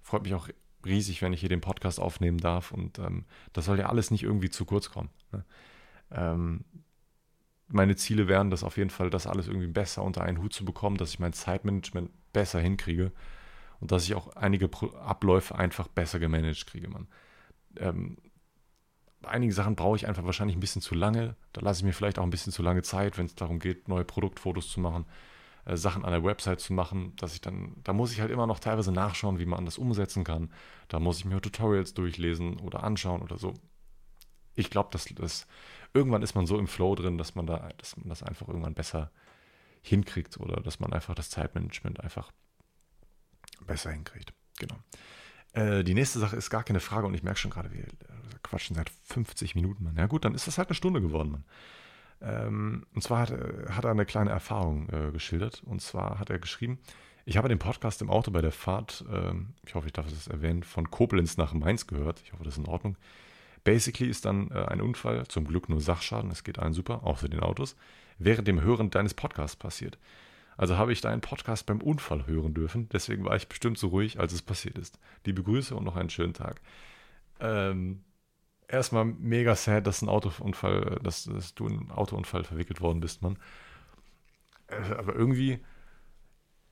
Freut 0.02 0.24
mich 0.24 0.34
auch 0.34 0.48
riesig, 0.86 1.22
wenn 1.22 1.34
ich 1.34 1.42
hier 1.42 1.50
den 1.50 1.62
Podcast 1.62 2.00
aufnehmen 2.00 2.38
darf. 2.38 2.72
Und 2.72 2.98
ähm, 3.00 3.26
das 3.52 3.66
soll 3.66 3.78
ja 3.78 3.90
alles 3.90 4.10
nicht 4.10 4.24
irgendwie 4.24 4.50
zu 4.50 4.64
kurz 4.64 4.90
kommen. 4.90 5.10
Ne? 5.34 5.44
Ähm, 6.12 6.64
meine 7.68 7.98
Ziele 7.98 8.30
wären 8.30 8.52
das 8.52 8.64
auf 8.64 8.78
jeden 8.78 8.90
Fall, 8.90 9.10
das 9.10 9.28
alles 9.28 9.48
irgendwie 9.48 9.68
besser 9.68 10.02
unter 10.04 10.22
einen 10.22 10.42
Hut 10.42 10.54
zu 10.54 10.64
bekommen, 10.64 10.96
dass 10.96 11.10
ich 11.10 11.20
mein 11.20 11.34
Zeitmanagement 11.34 12.10
besser 12.32 12.62
hinkriege 12.62 13.12
und 13.80 13.92
dass 13.92 14.06
ich 14.06 14.16
auch 14.16 14.36
einige 14.36 14.70
Abläufe 15.00 15.56
einfach 15.56 15.88
besser 15.88 16.20
gemanagt 16.20 16.68
kriege, 16.68 16.88
man. 16.88 17.08
Ähm, 17.78 18.18
einige 19.24 19.54
Sachen 19.54 19.76
brauche 19.76 19.96
ich 19.96 20.08
einfach 20.08 20.26
wahrscheinlich 20.26 20.58
ein 20.58 20.62
bisschen 20.62 20.82
zu 20.82 20.96
lange. 20.96 21.36
Da 21.54 21.62
lasse 21.62 21.80
ich 21.80 21.86
mir 21.86 21.94
vielleicht 21.94 22.20
auch 22.20 22.24
ein 22.24 22.30
bisschen 22.30 22.54
zu 22.54 22.64
lange 22.64 22.82
Zeit, 22.82 23.18
wenn 23.18 23.26
es 23.26 23.36
darum 23.36 23.60
geht, 23.60 23.88
neue 23.88 24.06
Produktfotos 24.06 24.70
zu 24.70 24.80
machen, 24.80 25.06
äh, 25.66 25.78
Sachen 25.78 26.06
an 26.06 26.12
der 26.12 26.24
Website 26.24 26.60
zu 26.60 26.74
machen, 26.74 27.16
dass 27.18 27.34
ich 27.34 27.42
dann, 27.42 27.76
da 27.84 27.94
muss 27.94 28.12
ich 28.12 28.22
halt 28.22 28.32
immer 28.32 28.48
noch 28.48 28.60
teilweise 28.60 28.92
nachschauen, 28.92 29.40
wie 29.40 29.46
man 29.46 29.66
das 29.66 29.78
umsetzen 29.78 30.24
kann. 30.24 30.52
Da 30.88 31.00
muss 31.00 31.20
ich 31.20 31.26
mir 31.26 31.42
Tutorials 31.42 31.94
durchlesen 31.94 32.58
oder 32.60 32.84
anschauen 32.84 33.22
oder 33.22 33.38
so. 33.38 33.54
ich 34.56 34.70
glaube, 34.72 34.90
dass 34.92 35.06
das 35.06 35.48
irgendwann 35.94 36.24
ist 36.24 36.36
man 36.36 36.46
so 36.48 36.58
im 36.58 36.68
Flow 36.68 36.96
drin, 36.96 37.18
dass 37.18 37.36
man 37.36 37.46
da, 37.48 37.70
dass 37.78 37.98
man 37.98 38.10
das 38.10 38.24
einfach 38.24 38.48
irgendwann 38.48 38.74
besser 38.74 39.12
hinkriegt 39.82 40.40
oder 40.40 40.62
dass 40.62 40.80
man 40.80 40.94
einfach 40.94 41.16
das 41.16 41.30
Zeitmanagement 41.30 42.02
einfach 42.02 42.32
besser 43.66 43.92
hinkriegt. 43.92 44.34
Genau. 44.60 44.76
Äh, 45.54 45.84
die 45.84 45.94
nächste 45.94 46.20
Sache 46.20 46.36
ist 46.36 46.50
gar 46.50 46.64
keine 46.64 46.80
Frage 46.80 47.08
und 47.08 47.14
ich 47.14 47.24
merke 47.24 47.40
schon 47.40 47.52
gerade, 47.52 47.72
wir 47.72 47.86
quatschen 48.44 48.76
seit 48.76 48.90
50 48.90 49.56
Minuten, 49.56 49.84
Mann. 49.84 49.96
Ja 49.96 50.08
gut, 50.08 50.26
dann 50.26 50.34
ist 50.34 50.48
das 50.48 50.58
halt 50.58 50.70
eine 50.70 50.76
Stunde 50.76 51.02
geworden, 51.02 51.32
Mann. 51.32 51.46
Ähm, 52.22 52.86
und 52.94 53.02
zwar 53.04 53.20
hat, 53.20 53.32
hat, 53.32 53.86
er 53.86 53.92
eine 53.92 54.06
kleine 54.06 54.32
Erfahrung 54.32 54.90
äh, 54.90 55.12
geschildert. 55.12 55.64
Und 55.64 55.82
zwar 55.82 56.20
hat 56.20 56.30
er 56.30 56.40
geschrieben, 56.40 56.80
ich 57.26 57.38
habe 57.38 57.50
den 57.50 57.60
Podcast 57.60 58.02
im 58.02 58.10
Auto 58.10 58.32
bei 58.32 58.42
der 58.42 58.52
Fahrt, 58.52 59.04
äh, 59.12 59.34
ich 59.66 59.76
hoffe, 59.76 59.88
ich 59.88 59.94
darf 59.94 60.08
es 60.08 60.28
erwähnen, 60.28 60.64
von 60.64 60.90
Koblenz 60.90 61.38
nach 61.38 61.54
Mainz 61.54 61.86
gehört. 61.86 62.22
Ich 62.24 62.34
hoffe, 62.34 62.44
das 62.44 62.54
ist 62.54 62.60
in 62.60 62.68
Ordnung. 62.68 62.98
Basically 63.64 64.10
ist 64.10 64.26
dann 64.26 64.50
äh, 64.52 64.66
ein 64.66 64.82
Unfall, 64.82 65.28
zum 65.28 65.46
Glück 65.46 65.68
nur 65.68 65.82
Sachschaden, 65.82 66.32
es 66.32 66.44
geht 66.44 66.58
allen 66.58 66.74
super, 66.74 67.04
außer 67.04 67.28
den 67.28 67.42
Autos, 67.42 67.76
während 68.18 68.48
dem 68.48 68.62
Hören 68.62 68.90
deines 68.90 69.14
Podcasts 69.14 69.58
passiert. 69.58 69.98
Also 70.58 70.78
habe 70.78 70.92
ich 70.92 71.02
deinen 71.02 71.22
Podcast 71.22 71.66
beim 71.66 71.82
Unfall 71.82 72.26
hören 72.26 72.54
dürfen, 72.54 72.90
deswegen 72.90 73.24
war 73.24 73.36
ich 73.36 73.48
bestimmt 73.48 73.78
so 73.78 73.88
ruhig, 73.88 74.20
als 74.20 74.34
es 74.34 74.42
passiert 74.42 74.78
ist. 74.78 75.00
Liebe 75.26 75.44
Grüße 75.44 75.76
und 75.76 75.84
noch 75.84 75.96
einen 75.96 76.10
schönen 76.10 76.34
Tag. 76.34 76.60
Ähm, 77.40 78.04
erstmal 78.68 79.06
mega 79.06 79.56
sad, 79.56 79.86
dass 79.86 80.02
ein 80.02 80.10
Autounfall, 80.10 81.00
dass, 81.04 81.26
dass 81.26 81.54
du 81.54 81.68
in 81.68 81.80
einen 81.80 81.92
Autounfall 81.92 82.44
verwickelt 82.44 82.82
worden 82.82 83.00
bist, 83.00 83.22
Mann. 83.22 83.38
Äh, 84.68 84.94
aber 84.96 85.16
irgendwie, 85.16 85.60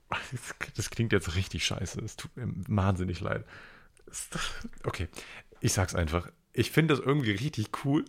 das 0.75 0.89
klingt 0.89 1.13
jetzt 1.13 1.35
richtig 1.35 1.63
scheiße. 1.65 2.01
Es 2.01 2.15
tut 2.15 2.35
mir 2.35 2.47
wahnsinnig 2.67 3.19
leid. 3.21 3.45
Okay, 4.83 5.07
ich 5.61 5.73
sag's 5.73 5.95
einfach 5.95 6.29
ich 6.55 6.71
finde 6.71 6.95
das 6.95 7.05
irgendwie 7.05 7.31
richtig 7.31 7.85
cool. 7.85 8.05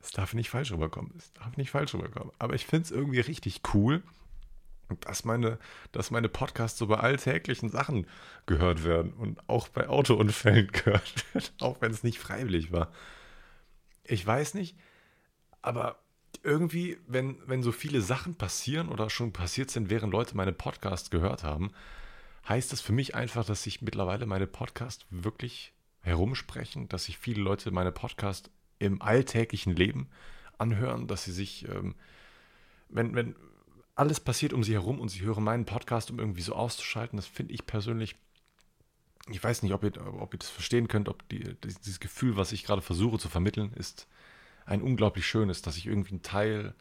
Es 0.00 0.10
darf 0.10 0.34
nicht 0.34 0.50
falsch 0.50 0.72
rüberkommen. 0.72 1.12
Es 1.18 1.32
darf 1.32 1.56
nicht 1.56 1.70
falsch 1.70 1.94
rüberkommen. 1.94 2.32
Aber 2.38 2.54
ich 2.54 2.66
finde 2.66 2.84
es 2.84 2.90
irgendwie 2.90 3.20
richtig 3.20 3.62
cool, 3.74 4.02
dass 5.00 5.24
meine, 5.24 5.58
dass 5.92 6.10
meine 6.10 6.28
Podcasts 6.28 6.78
so 6.78 6.86
bei 6.86 6.96
alltäglichen 6.96 7.68
Sachen 7.68 8.06
gehört 8.46 8.84
werden 8.84 9.12
und 9.14 9.40
auch 9.48 9.68
bei 9.68 9.88
Autounfällen 9.88 10.68
gehört 10.72 11.34
werden, 11.34 11.48
auch 11.60 11.80
wenn 11.80 11.92
es 11.92 12.02
nicht 12.02 12.18
freiwillig 12.18 12.72
war. 12.72 12.92
Ich 14.04 14.26
weiß 14.26 14.54
nicht, 14.54 14.76
aber 15.62 15.98
irgendwie, 16.42 16.98
wenn, 17.06 17.36
wenn 17.46 17.62
so 17.62 17.72
viele 17.72 18.00
Sachen 18.00 18.34
passieren 18.34 18.88
oder 18.88 19.08
schon 19.08 19.32
passiert 19.32 19.70
sind, 19.70 19.88
während 19.88 20.12
Leute 20.12 20.36
meine 20.36 20.52
Podcasts 20.52 21.10
gehört 21.10 21.42
haben, 21.42 21.70
heißt 22.48 22.72
das 22.72 22.80
für 22.80 22.92
mich 22.92 23.14
einfach, 23.14 23.44
dass 23.44 23.66
ich 23.66 23.80
mittlerweile 23.82 24.26
meine 24.26 24.46
Podcasts 24.46 25.06
wirklich 25.10 25.72
herumsprechen, 26.00 26.88
dass 26.88 27.04
sich 27.04 27.16
viele 27.16 27.42
Leute 27.42 27.70
meine 27.70 27.92
Podcast 27.92 28.50
im 28.78 29.00
alltäglichen 29.00 29.74
Leben 29.74 30.08
anhören, 30.58 31.06
dass 31.06 31.24
sie 31.24 31.32
sich, 31.32 31.66
ähm, 31.68 31.94
wenn, 32.90 33.14
wenn 33.14 33.34
alles 33.94 34.20
passiert 34.20 34.52
um 34.52 34.64
sie 34.64 34.72
herum 34.72 35.00
und 35.00 35.08
sie 35.08 35.20
hören 35.22 35.44
meinen 35.44 35.64
Podcast, 35.64 36.10
um 36.10 36.18
irgendwie 36.18 36.42
so 36.42 36.54
auszuschalten, 36.54 37.16
das 37.16 37.26
finde 37.26 37.54
ich 37.54 37.66
persönlich, 37.66 38.16
ich 39.30 39.42
weiß 39.42 39.62
nicht, 39.62 39.72
ob 39.72 39.84
ihr, 39.84 39.92
ob 40.20 40.34
ihr 40.34 40.38
das 40.38 40.50
verstehen 40.50 40.88
könnt, 40.88 41.08
ob 41.08 41.28
die, 41.28 41.56
dieses 41.62 42.00
Gefühl, 42.00 42.36
was 42.36 42.52
ich 42.52 42.64
gerade 42.64 42.82
versuche 42.82 43.18
zu 43.18 43.28
vermitteln, 43.28 43.72
ist 43.74 44.08
ein 44.66 44.82
unglaublich 44.82 45.26
schönes, 45.26 45.62
dass 45.62 45.76
ich 45.76 45.86
irgendwie 45.86 46.16
ein 46.16 46.22
Teil 46.22 46.74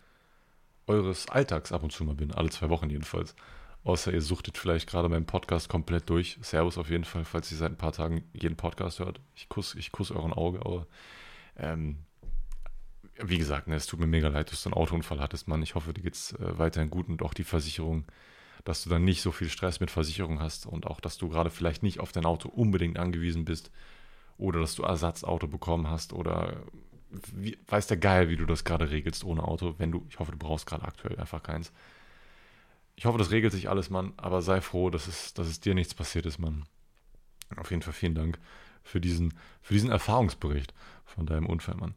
eures 0.87 1.29
Alltags 1.29 1.71
ab 1.71 1.83
und 1.83 1.91
zu 1.91 2.03
mal 2.03 2.15
bin, 2.15 2.31
alle 2.31 2.49
zwei 2.49 2.69
Wochen 2.69 2.89
jedenfalls. 2.89 3.35
Außer 3.83 4.13
ihr 4.13 4.21
suchtet 4.21 4.57
vielleicht 4.57 4.89
gerade 4.89 5.09
meinen 5.09 5.25
Podcast 5.25 5.67
komplett 5.67 6.09
durch. 6.09 6.37
Servus 6.41 6.77
auf 6.77 6.89
jeden 6.89 7.03
Fall, 7.03 7.25
falls 7.25 7.51
ihr 7.51 7.57
seit 7.57 7.73
ein 7.73 7.77
paar 7.77 7.91
Tagen 7.91 8.23
jeden 8.33 8.55
Podcast 8.55 8.99
hört. 8.99 9.19
Ich 9.35 9.49
kusse 9.49 9.77
ich 9.77 9.91
kuss 9.91 10.09
euren 10.11 10.31
Auge, 10.31 10.59
aber 10.61 10.87
ähm, 11.57 11.97
wie 13.21 13.37
gesagt, 13.37 13.67
ne, 13.67 13.75
es 13.75 13.85
tut 13.85 13.99
mir 13.99 14.07
mega 14.07 14.27
leid, 14.27 14.51
dass 14.51 14.63
du 14.63 14.69
einen 14.69 14.75
Autounfall 14.75 15.19
hattest, 15.19 15.47
Mann. 15.47 15.61
Ich 15.61 15.75
hoffe, 15.75 15.93
dir 15.93 16.01
geht's 16.01 16.33
äh, 16.33 16.57
weiterhin 16.57 16.89
gut 16.89 17.07
und 17.09 17.21
auch 17.21 17.33
die 17.33 17.43
Versicherung, 17.43 18.05
dass 18.63 18.83
du 18.83 18.89
dann 18.89 19.03
nicht 19.03 19.21
so 19.21 19.31
viel 19.31 19.49
Stress 19.49 19.79
mit 19.79 19.91
Versicherung 19.91 20.39
hast 20.39 20.65
und 20.65 20.87
auch, 20.87 20.99
dass 20.99 21.17
du 21.17 21.29
gerade 21.29 21.49
vielleicht 21.49 21.83
nicht 21.83 21.99
auf 21.99 22.11
dein 22.11 22.25
Auto 22.25 22.49
unbedingt 22.49 22.97
angewiesen 22.97 23.45
bist 23.45 23.71
oder 24.37 24.59
dass 24.59 24.75
du 24.75 24.83
Ersatzauto 24.83 25.47
bekommen 25.47 25.89
hast 25.89 26.13
oder 26.13 26.63
wie, 27.33 27.57
weiß 27.67 27.87
der 27.87 27.97
Geil, 27.97 28.29
wie 28.29 28.37
du 28.37 28.45
das 28.45 28.63
gerade 28.63 28.89
regelst 28.89 29.23
ohne 29.23 29.43
Auto, 29.43 29.75
wenn 29.77 29.91
du, 29.91 30.05
ich 30.09 30.19
hoffe, 30.19 30.31
du 30.31 30.37
brauchst 30.37 30.65
gerade 30.65 30.83
aktuell 30.83 31.19
einfach 31.19 31.43
keins. 31.43 31.71
Ich 32.95 33.05
hoffe, 33.05 33.17
das 33.17 33.31
regelt 33.31 33.53
sich 33.53 33.69
alles, 33.69 33.89
Mann, 33.89 34.13
aber 34.17 34.41
sei 34.41 34.61
froh, 34.61 34.89
dass 34.89 35.07
es, 35.07 35.33
dass 35.33 35.47
es 35.47 35.59
dir 35.59 35.73
nichts 35.75 35.93
passiert 35.93 36.25
ist, 36.25 36.39
Mann. 36.39 36.65
Auf 37.57 37.69
jeden 37.69 37.81
Fall 37.81 37.93
vielen 37.93 38.15
Dank 38.15 38.39
für 38.83 38.99
diesen, 38.99 39.33
für 39.61 39.73
diesen 39.73 39.91
Erfahrungsbericht 39.91 40.73
von 41.05 41.25
deinem 41.25 41.45
Unfall, 41.45 41.75
Mann. 41.75 41.95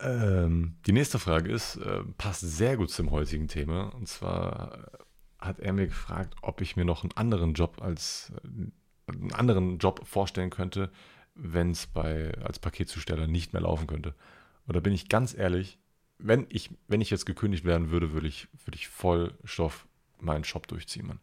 Ähm, 0.00 0.76
die 0.86 0.92
nächste 0.92 1.18
Frage 1.18 1.50
ist, 1.50 1.76
äh, 1.76 2.02
passt 2.18 2.40
sehr 2.40 2.76
gut 2.76 2.90
zum 2.90 3.10
heutigen 3.10 3.48
Thema. 3.48 3.94
Und 3.94 4.08
zwar 4.08 4.90
hat 5.38 5.60
er 5.60 5.72
mir 5.72 5.86
gefragt, 5.86 6.34
ob 6.42 6.60
ich 6.60 6.76
mir 6.76 6.84
noch 6.84 7.02
einen 7.02 7.12
anderen 7.16 7.54
Job 7.54 7.82
als 7.82 8.32
äh, 8.44 8.70
einen 9.12 9.32
anderen 9.32 9.78
Job 9.78 10.06
vorstellen 10.06 10.50
könnte, 10.50 10.90
wenn 11.34 11.72
es 11.72 11.86
bei 11.86 12.32
als 12.42 12.58
Paketzusteller 12.58 13.26
nicht 13.26 13.52
mehr 13.52 13.62
laufen 13.62 13.86
könnte. 13.86 14.14
Und 14.66 14.76
da 14.76 14.80
bin 14.80 14.92
ich 14.92 15.08
ganz 15.08 15.34
ehrlich, 15.34 15.78
wenn 16.18 16.46
ich, 16.48 16.70
wenn 16.86 17.00
ich 17.00 17.10
jetzt 17.10 17.26
gekündigt 17.26 17.64
werden 17.64 17.90
würde, 17.90 18.12
würde 18.12 18.28
ich, 18.28 18.48
würde 18.64 18.76
ich 18.76 18.88
Vollstoff 18.88 19.86
meinen 20.20 20.44
Shop 20.44 20.68
durchziehen, 20.68 21.06
Mann. 21.06 21.20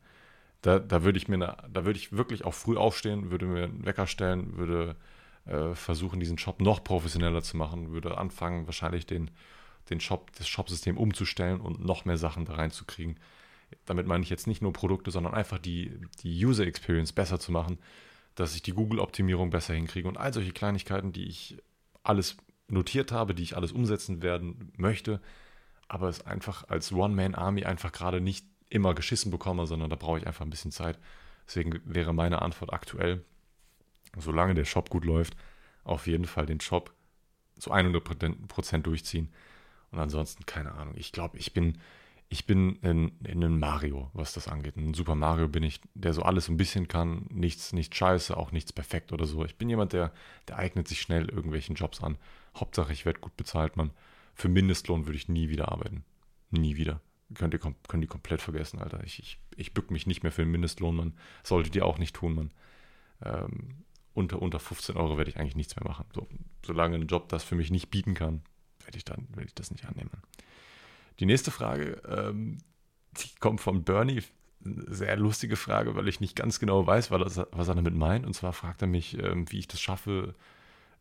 Da, 0.61 0.79
da 0.79 1.03
würde 1.03 1.17
ich 1.17 1.27
mir, 1.27 1.37
da 1.37 1.85
würde 1.85 1.99
ich 1.99 2.11
wirklich 2.11 2.43
auch 2.43 2.53
früh 2.53 2.77
aufstehen, 2.77 3.29
würde 3.29 3.45
mir 3.45 3.65
einen 3.65 3.85
Wecker 3.85 4.07
stellen, 4.07 4.57
würde 4.57 4.95
äh, 5.47 5.75
versuchen, 5.75 6.19
diesen 6.19 6.37
Shop 6.37 6.61
noch 6.61 6.83
professioneller 6.83 7.41
zu 7.41 7.57
machen, 7.57 7.91
würde 7.91 8.17
anfangen, 8.17 8.65
wahrscheinlich 8.65 9.05
den, 9.05 9.31
den 9.89 9.99
Shop, 9.99 10.31
das 10.37 10.47
Shopsystem 10.47 10.97
umzustellen 10.97 11.61
und 11.61 11.83
noch 11.83 12.05
mehr 12.05 12.17
Sachen 12.17 12.45
da 12.45 12.55
reinzukriegen. 12.55 13.19
Damit 13.85 14.07
meine 14.07 14.23
ich 14.23 14.29
jetzt 14.29 14.47
nicht 14.47 14.61
nur 14.61 14.73
Produkte, 14.73 15.11
sondern 15.11 15.33
einfach 15.33 15.59
die, 15.59 15.99
die 16.21 16.45
User 16.45 16.65
Experience 16.65 17.11
besser 17.11 17.39
zu 17.39 17.51
machen, 17.51 17.79
dass 18.35 18.55
ich 18.55 18.61
die 18.61 18.73
Google-Optimierung 18.73 19.49
besser 19.49 19.73
hinkriege 19.73 20.07
und 20.07 20.17
all 20.17 20.33
solche 20.33 20.51
Kleinigkeiten, 20.51 21.11
die 21.11 21.25
ich 21.25 21.57
alles 22.03 22.37
notiert 22.67 23.11
habe, 23.11 23.33
die 23.33 23.43
ich 23.43 23.55
alles 23.55 23.71
umsetzen 23.71 24.21
werden 24.21 24.71
möchte, 24.77 25.21
aber 25.87 26.09
es 26.09 26.25
einfach 26.25 26.67
als 26.69 26.91
One-Man-Army 26.91 27.63
einfach 27.65 27.91
gerade 27.91 28.21
nicht 28.21 28.45
immer 28.69 28.93
geschissen 28.93 29.31
bekomme, 29.31 29.65
sondern 29.65 29.89
da 29.89 29.95
brauche 29.95 30.19
ich 30.19 30.27
einfach 30.27 30.45
ein 30.45 30.49
bisschen 30.49 30.71
Zeit. 30.71 30.99
Deswegen 31.47 31.79
wäre 31.85 32.13
meine 32.13 32.41
Antwort 32.41 32.73
aktuell, 32.73 33.23
solange 34.17 34.53
der 34.53 34.65
Shop 34.65 34.89
gut 34.89 35.05
läuft, 35.05 35.35
auf 35.83 36.07
jeden 36.07 36.25
Fall 36.25 36.45
den 36.45 36.59
Shop 36.59 36.93
zu 37.57 37.73
100% 37.73 38.79
durchziehen. 38.79 39.29
Und 39.91 39.99
ansonsten, 39.99 40.45
keine 40.45 40.73
Ahnung, 40.73 40.93
ich 40.97 41.11
glaube, 41.11 41.37
ich 41.37 41.53
bin, 41.53 41.77
ich 42.29 42.45
bin 42.45 42.75
in, 42.77 43.11
in 43.23 43.43
einem 43.43 43.59
Mario, 43.59 44.09
was 44.13 44.33
das 44.33 44.47
angeht. 44.47 44.75
Ein 44.75 44.93
Super 44.93 45.15
Mario 45.15 45.47
bin 45.47 45.63
ich, 45.63 45.79
der 45.93 46.13
so 46.13 46.23
alles 46.23 46.49
ein 46.49 46.57
bisschen 46.57 46.87
kann, 46.87 47.25
nichts, 47.29 47.73
nichts 47.73 47.95
scheiße, 47.95 48.35
auch 48.35 48.51
nichts 48.51 48.73
perfekt 48.73 49.13
oder 49.13 49.25
so. 49.25 49.45
Ich 49.45 49.57
bin 49.57 49.69
jemand, 49.69 49.93
der, 49.93 50.11
der 50.47 50.57
eignet 50.57 50.87
sich 50.87 51.01
schnell 51.01 51.29
irgendwelchen 51.29 51.75
Jobs 51.75 52.03
an. 52.03 52.17
Hauptsache, 52.55 52.91
ich 52.91 53.05
werde 53.05 53.19
gut 53.19 53.37
bezahlt, 53.37 53.77
man. 53.77 53.91
Für 54.33 54.49
Mindestlohn 54.49 55.05
würde 55.05 55.17
ich 55.17 55.29
nie 55.29 55.49
wieder 55.49 55.71
arbeiten. 55.71 56.03
Nie 56.51 56.75
wieder. 56.75 57.01
Könnt 57.33 57.53
ihr, 57.53 57.59
könnt 57.59 58.03
ihr 58.03 58.09
komplett 58.09 58.41
vergessen, 58.41 58.79
Alter. 58.79 59.03
Ich, 59.03 59.19
ich, 59.19 59.39
ich 59.55 59.73
bück 59.73 59.91
mich 59.91 60.05
nicht 60.05 60.23
mehr 60.23 60.31
für 60.31 60.43
den 60.43 60.51
Mindestlohn, 60.51 60.95
man. 60.95 61.13
Solltet 61.43 61.75
ihr 61.75 61.85
auch 61.85 61.97
nicht 61.97 62.15
tun, 62.15 62.35
man. 62.35 62.51
Ähm, 63.23 63.83
unter, 64.17 64.41
unter 64.41 64.59
15 64.59 64.97
Euro 64.97 65.17
werde 65.17 65.29
ich 65.29 65.37
eigentlich 65.37 65.55
nichts 65.55 65.75
mehr 65.75 65.87
machen. 65.87 66.05
So, 66.13 66.27
solange 66.65 66.95
ein 66.95 67.05
Job 67.05 67.29
das 67.29 67.43
für 67.43 67.55
mich 67.55 67.69
nicht 67.69 67.91
bieten 67.91 68.15
kann, 68.15 68.41
werde 68.83 68.97
ich, 68.97 69.05
dann, 69.05 69.27
werde 69.29 69.45
ich 69.45 69.53
das 69.53 69.69
nicht 69.69 69.85
annehmen. 69.85 70.09
Die 71.19 71.27
nächste 71.27 71.51
Frage, 71.51 72.01
ähm, 72.07 72.57
die 73.17 73.29
kommt 73.39 73.61
von 73.61 73.83
Bernie. 73.83 74.23
Sehr 74.59 75.15
lustige 75.17 75.55
Frage, 75.55 75.95
weil 75.95 76.07
ich 76.07 76.19
nicht 76.19 76.35
ganz 76.35 76.59
genau 76.59 76.85
weiß, 76.85 77.11
was 77.11 77.37
er 77.37 77.75
damit 77.75 77.93
meint. 77.93 78.25
Und 78.25 78.33
zwar 78.33 78.53
fragt 78.53 78.81
er 78.81 78.87
mich, 78.87 79.17
ähm, 79.19 79.49
wie 79.51 79.59
ich 79.59 79.67
das 79.67 79.79
schaffe, 79.79 80.33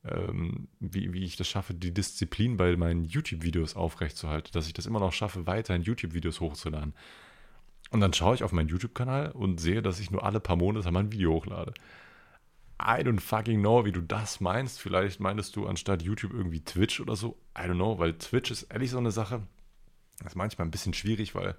ähm, 0.04 0.68
wie, 0.78 1.12
wie 1.14 1.24
ich 1.24 1.36
das 1.36 1.48
schaffe, 1.48 1.72
die 1.72 1.94
Disziplin 1.94 2.58
bei 2.58 2.76
meinen 2.76 3.04
YouTube-Videos 3.04 3.76
aufrechtzuerhalten, 3.76 4.52
dass 4.52 4.66
ich 4.66 4.74
das 4.74 4.84
immer 4.84 5.00
noch 5.00 5.14
schaffe, 5.14 5.46
weiterhin 5.46 5.82
YouTube-Videos 5.82 6.40
hochzuladen. 6.40 6.92
Und 7.90 8.00
dann 8.00 8.12
schaue 8.12 8.34
ich 8.34 8.44
auf 8.44 8.52
meinen 8.52 8.68
YouTube-Kanal 8.68 9.32
und 9.32 9.58
sehe, 9.58 9.80
dass 9.80 10.00
ich 10.00 10.10
nur 10.10 10.22
alle 10.22 10.38
paar 10.38 10.56
Monate 10.56 10.90
mal 10.92 11.00
ein 11.00 11.12
Video 11.12 11.32
hochlade. 11.32 11.72
I 12.80 13.02
don't 13.02 13.20
fucking 13.20 13.60
know, 13.60 13.84
wie 13.84 13.92
du 13.92 14.02
das 14.02 14.40
meinst. 14.40 14.80
Vielleicht 14.80 15.20
meintest 15.20 15.56
du 15.56 15.66
anstatt 15.66 16.02
YouTube 16.02 16.32
irgendwie 16.32 16.60
Twitch 16.60 17.00
oder 17.00 17.16
so. 17.16 17.38
I 17.56 17.62
don't 17.62 17.74
know, 17.74 17.98
weil 17.98 18.18
Twitch 18.18 18.50
ist 18.50 18.64
ehrlich 18.64 18.90
so 18.90 18.98
eine 18.98 19.10
Sache. 19.10 19.42
Das 20.18 20.32
ist 20.32 20.36
manchmal 20.36 20.66
ein 20.66 20.70
bisschen 20.70 20.94
schwierig, 20.94 21.34
weil 21.34 21.56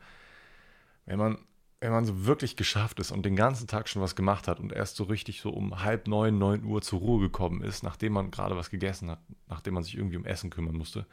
wenn 1.05 1.19
man 1.19 1.37
wenn 1.79 1.91
man 1.91 2.05
so 2.05 2.25
wirklich 2.25 2.55
geschafft 2.55 2.99
ist 2.99 3.11
und 3.11 3.23
den 3.23 3.35
ganzen 3.35 3.67
Tag 3.67 3.87
schon 3.87 4.01
was 4.01 4.15
gemacht 4.15 4.47
hat 4.47 4.59
und 4.59 4.71
erst 4.71 4.95
so 4.95 5.03
richtig 5.03 5.41
so 5.41 5.51
um 5.51 5.83
halb 5.83 6.07
neun, 6.07 6.39
neun 6.39 6.63
Uhr 6.63 6.81
zur 6.81 6.99
Ruhe 6.99 7.19
gekommen 7.19 7.61
ist, 7.61 7.83
nachdem 7.83 8.13
man 8.13 8.31
gerade 8.31 8.55
was 8.55 8.71
gegessen 8.71 9.11
hat, 9.11 9.19
nachdem 9.47 9.75
man 9.75 9.83
sich 9.83 9.95
irgendwie 9.95 10.17
um 10.17 10.25
Essen 10.25 10.49
kümmern 10.49 10.75
musste 10.75 11.05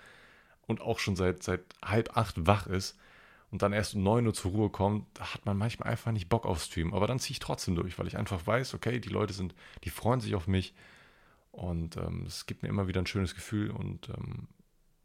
und 0.66 0.80
auch 0.80 0.98
schon 0.98 1.16
seit, 1.16 1.42
seit 1.42 1.60
halb 1.84 2.16
acht 2.16 2.46
wach 2.46 2.66
ist 2.66 2.96
und 3.54 3.62
dann 3.62 3.72
erst 3.72 3.94
um 3.94 4.02
neun 4.02 4.26
Uhr 4.26 4.34
zur 4.34 4.50
Ruhe 4.50 4.68
kommt, 4.68 5.20
hat 5.20 5.46
man 5.46 5.56
manchmal 5.56 5.88
einfach 5.88 6.10
nicht 6.10 6.28
Bock 6.28 6.44
auf 6.44 6.60
Stream. 6.60 6.92
Aber 6.92 7.06
dann 7.06 7.20
ziehe 7.20 7.34
ich 7.34 7.38
trotzdem 7.38 7.76
durch, 7.76 7.96
weil 8.00 8.08
ich 8.08 8.18
einfach 8.18 8.44
weiß, 8.44 8.74
okay, 8.74 8.98
die 8.98 9.10
Leute 9.10 9.32
sind, 9.32 9.54
die 9.84 9.90
freuen 9.90 10.18
sich 10.18 10.34
auf 10.34 10.48
mich 10.48 10.74
Und 11.52 11.96
ähm, 11.96 12.24
es 12.26 12.46
gibt 12.46 12.64
mir 12.64 12.68
immer 12.68 12.88
wieder 12.88 13.00
ein 13.00 13.06
schönes 13.06 13.32
Gefühl. 13.32 13.70
Und 13.70 14.08
ähm, 14.08 14.48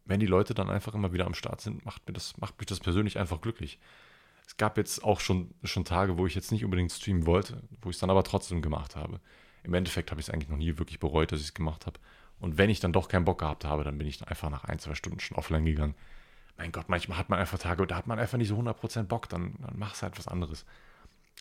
wenn 0.06 0.20
die 0.20 0.26
Leute 0.26 0.56
dann 0.56 0.72
einfach 0.72 0.96
immer 0.96 1.14
wieder 1.14 1.28
am 1.28 1.36
Start 1.36 1.62
sind, 1.62 1.86
macht, 1.86 2.08
mir 2.08 2.14
das, 2.14 2.38
macht 2.38 2.58
mich 2.58 2.66
das 2.66 2.80
persönlich 2.80 3.20
einfach 3.20 3.40
glücklich. 3.40 3.78
Es 4.48 4.58
gab 4.58 4.78
jetzt 4.78 5.04
auch 5.04 5.20
schon, 5.20 5.54
schon 5.64 5.86
Tage, 5.86 6.18
wo 6.18 6.26
ich 6.26 6.34
jetzt 6.34 6.52
nicht 6.52 6.66
unbedingt 6.66 6.92
streamen 6.92 7.28
wollte, 7.28 7.62
wo 7.84 7.92
ich 7.92 7.98
es 7.98 8.00
dann 8.00 8.10
aber 8.10 8.24
trotzdem 8.24 8.64
gemacht 8.64 8.96
habe. 8.96 9.20
Im 9.62 9.76
Endeffekt 9.76 10.10
habe 10.10 10.22
ich 10.22 10.28
es 10.28 10.34
eigentlich 10.34 10.50
noch 10.50 10.58
nie 10.58 10.80
wirklich 10.80 11.00
bereut, 11.00 11.32
dass 11.32 11.40
ich 11.40 11.50
es 11.50 11.54
gemacht 11.54 11.86
habe. 11.86 12.00
Und 12.40 12.58
wenn 12.58 12.72
ich 12.72 12.80
dann 12.80 12.94
doch 12.94 13.10
keinen 13.10 13.26
Bock 13.26 13.42
gehabt 13.42 13.64
habe, 13.64 13.84
dann 13.84 14.00
bin 14.00 14.08
ich 14.08 14.28
einfach 14.28 14.50
nach 14.50 14.64
ein, 14.64 14.80
zwei 14.80 14.96
Stunden 14.96 15.20
schon 15.20 15.38
offline 15.38 15.66
gegangen. 15.66 15.94
Mein 16.60 16.74
Gott, 16.74 16.90
manchmal 16.90 17.18
hat 17.18 17.30
man 17.30 17.40
einfach 17.40 17.58
Tage, 17.58 17.88
da 17.88 17.96
hat 17.96 18.06
man 18.06 18.20
einfach 18.20 18.38
nicht 18.38 18.50
so 18.50 18.60
100% 18.60 19.04
Bock, 19.04 19.30
dann, 19.30 19.54
dann 19.60 19.80
machst 19.80 20.02
du 20.02 20.04
halt 20.04 20.20
was 20.20 20.28
anderes. 20.28 20.66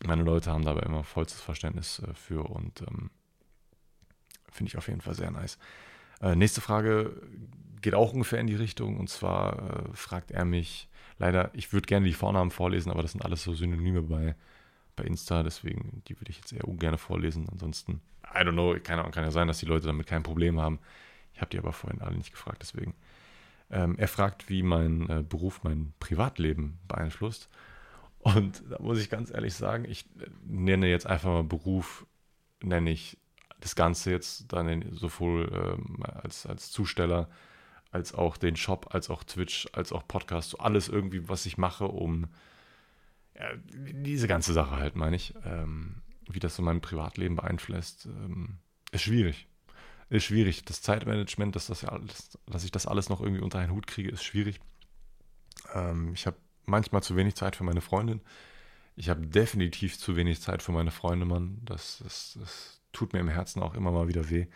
Meine 0.05 0.23
Leute 0.23 0.53
haben 0.53 0.65
dabei 0.65 0.83
immer 0.83 1.03
vollstes 1.03 1.41
Verständnis 1.41 1.99
äh, 1.99 2.15
für 2.15 2.49
und 2.49 2.83
ähm, 2.83 3.11
finde 4.49 4.69
ich 4.69 4.79
auf 4.79 4.87
jeden 4.87 5.01
Fall 5.01 5.15
sehr 5.15 5.33
nice. 5.33 5.59
Äh, 6.21 6.37
nächste 6.37 6.61
Frage 6.61 7.21
geht 7.81 7.97
auch 7.97 8.13
ungefähr 8.13 8.39
in 8.39 8.47
die 8.47 8.55
Richtung 8.55 8.97
und 8.97 9.11
zwar 9.11 9.89
äh, 9.89 9.93
fragt 9.93 10.31
er 10.31 10.45
mich, 10.45 10.89
leider, 11.19 11.51
ich 11.53 11.73
würde 11.73 11.87
gerne 11.87 12.07
die 12.07 12.13
Vornamen 12.13 12.53
vorlesen, 12.53 12.93
aber 12.93 13.03
das 13.03 13.11
sind 13.11 13.25
alles 13.25 13.43
so 13.43 13.55
Synonyme 13.55 14.03
bei, 14.03 14.37
bei 14.95 15.03
Insta, 15.03 15.43
deswegen 15.43 16.01
die 16.07 16.21
würde 16.21 16.31
ich 16.31 16.37
jetzt 16.37 16.53
eher 16.53 16.69
ungern 16.69 16.97
vorlesen. 16.97 17.49
Ansonsten, 17.51 18.01
I 18.23 18.39
don't 18.39 18.53
know, 18.53 18.77
keine 18.81 19.01
Ahnung, 19.01 19.11
kann 19.11 19.25
ja 19.25 19.33
sein, 19.33 19.49
dass 19.49 19.59
die 19.59 19.67
Leute 19.67 19.89
damit 19.89 20.07
kein 20.07 20.23
Problem 20.23 20.61
haben. 20.61 20.79
Ich 21.35 21.41
habe 21.41 21.51
die 21.51 21.59
aber 21.59 21.73
vorhin 21.73 22.03
alle 22.03 22.17
nicht 22.17 22.31
gefragt, 22.31 22.59
deswegen. 22.63 22.95
Ähm, 23.71 23.97
er 23.99 24.09
fragt, 24.09 24.49
wie 24.49 24.63
mein 24.63 25.09
äh, 25.09 25.23
Beruf 25.23 25.63
mein 25.63 25.93
Privatleben 26.01 26.79
beeinflusst. 26.89 27.49
Und 28.19 28.63
da 28.71 28.79
muss 28.81 28.99
ich 28.99 29.11
ganz 29.11 29.31
ehrlich 29.31 29.55
sagen, 29.55 29.85
ich 29.85 30.07
nenne 30.45 30.89
jetzt 30.89 31.07
einfach 31.07 31.31
mal 31.31 31.45
Beruf, 31.45 32.07
nenne 32.63 32.91
ich 32.91 33.19
das 33.61 33.75
Ganze 33.75 34.11
jetzt 34.11 34.53
dann 34.53 34.85
sowohl 34.93 35.51
ähm, 35.53 36.03
als, 36.03 36.47
als 36.47 36.71
Zusteller, 36.71 37.29
als 37.91 38.15
auch 38.15 38.37
den 38.37 38.57
Shop, 38.57 38.95
als 38.95 39.11
auch 39.11 39.25
Twitch, 39.25 39.69
als 39.73 39.93
auch 39.93 40.07
Podcast, 40.07 40.51
so 40.51 40.59
alles 40.59 40.89
irgendwie, 40.89 41.29
was 41.29 41.47
ich 41.47 41.59
mache, 41.59 41.87
um 41.87 42.27
ja, 43.35 43.49
diese 43.67 44.29
ganze 44.29 44.53
Sache 44.53 44.77
halt, 44.77 44.97
meine 44.97 45.17
ich, 45.17 45.35
ähm, 45.45 46.03
wie 46.29 46.41
das 46.41 46.57
so 46.57 46.63
mein 46.63 46.81
Privatleben 46.81 47.37
beeinflusst, 47.37 48.07
ähm, 48.07 48.59
ist 48.93 49.03
schwierig. 49.03 49.47
Ist 50.11 50.25
schwierig. 50.25 50.65
Das 50.65 50.81
Zeitmanagement, 50.81 51.55
dass, 51.55 51.67
das 51.67 51.83
ja 51.83 51.91
alles, 51.91 52.39
dass 52.47 52.65
ich 52.65 52.71
das 52.71 52.87
alles 52.87 53.09
noch 53.09 53.21
irgendwie 53.21 53.43
unter 53.43 53.59
einen 53.59 53.73
Hut 53.73 53.87
kriege, 53.87 54.11
ist 54.11 54.25
schwierig. 54.25 54.61
Ähm, 55.75 56.13
ich 56.15 56.27
habe 56.27 56.37
manchmal 56.65 57.03
zu 57.03 57.17
wenig 57.17 57.35
Zeit 57.35 57.57
für 57.57 57.65
meine 57.65 57.81
Freundin. 57.81 58.21
Ich 58.97 59.09
habe 59.11 59.27
definitiv 59.27 59.99
zu 59.99 60.17
wenig 60.17 60.41
Zeit 60.41 60.63
für 60.63 60.73
meine 60.73 60.91
Freunde, 60.91 61.27
Mann. 61.27 61.59
Das, 61.65 62.01
das, 62.03 62.39
das 62.41 62.81
tut 62.93 63.13
mir 63.13 63.21
im 63.21 63.29
Herzen 63.29 63.63
auch 63.63 63.75
immer 63.75 63.93
mal 63.93 64.09
wieder 64.09 64.31
weh. 64.31 64.47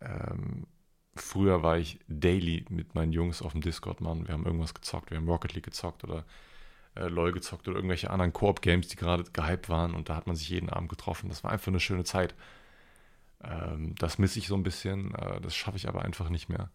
Ähm, 0.00 0.66
früher 1.14 1.62
war 1.62 1.78
ich 1.78 2.00
daily 2.08 2.64
mit 2.70 2.94
meinen 2.94 3.12
Jungs 3.12 3.42
auf 3.42 3.52
dem 3.52 3.60
Discord, 3.60 4.00
Mann. 4.00 4.26
Wir 4.26 4.34
haben 4.34 4.46
irgendwas 4.46 4.74
gezockt, 4.74 5.10
wir 5.10 5.18
haben 5.18 5.28
Rocket 5.28 5.54
League 5.54 5.64
gezockt 5.64 6.02
oder 6.04 6.24
äh, 6.94 7.06
LOL 7.08 7.32
gezockt 7.32 7.68
oder 7.68 7.76
irgendwelche 7.76 8.10
anderen 8.10 8.32
Koop-Games, 8.32 8.88
die 8.88 8.96
gerade 8.96 9.24
gehypt 9.32 9.68
waren 9.68 9.94
und 9.94 10.08
da 10.08 10.16
hat 10.16 10.26
man 10.26 10.36
sich 10.36 10.48
jeden 10.48 10.70
Abend 10.70 10.88
getroffen. 10.88 11.28
Das 11.28 11.44
war 11.44 11.52
einfach 11.52 11.68
eine 11.68 11.80
schöne 11.80 12.04
Zeit. 12.04 12.34
Ähm, 13.44 13.94
das 13.96 14.18
misse 14.18 14.38
ich 14.38 14.48
so 14.48 14.54
ein 14.54 14.62
bisschen, 14.62 15.14
äh, 15.14 15.40
das 15.40 15.54
schaffe 15.54 15.76
ich 15.76 15.88
aber 15.88 16.02
einfach 16.02 16.28
nicht 16.28 16.48
mehr. 16.48 16.70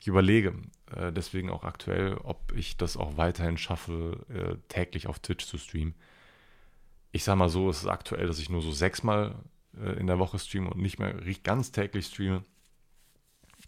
Ich 0.00 0.06
überlege 0.06 0.54
äh, 0.96 1.12
deswegen 1.12 1.50
auch 1.50 1.64
aktuell, 1.64 2.14
ob 2.22 2.52
ich 2.56 2.76
das 2.76 2.96
auch 2.96 3.16
weiterhin 3.16 3.58
schaffe, 3.58 4.24
äh, 4.28 4.56
täglich 4.68 5.06
auf 5.06 5.18
Twitch 5.18 5.46
zu 5.46 5.58
streamen. 5.58 5.94
Ich 7.12 7.24
sage 7.24 7.38
mal 7.38 7.48
so, 7.48 7.68
es 7.68 7.82
ist 7.82 7.88
aktuell, 7.88 8.26
dass 8.26 8.38
ich 8.38 8.50
nur 8.50 8.62
so 8.62 8.72
sechsmal 8.72 9.34
äh, 9.78 9.98
in 9.98 10.06
der 10.06 10.18
Woche 10.18 10.38
streame 10.38 10.70
und 10.70 10.80
nicht 10.80 10.98
mehr 10.98 11.14
ganz 11.42 11.72
täglich 11.72 12.06
streame. 12.06 12.44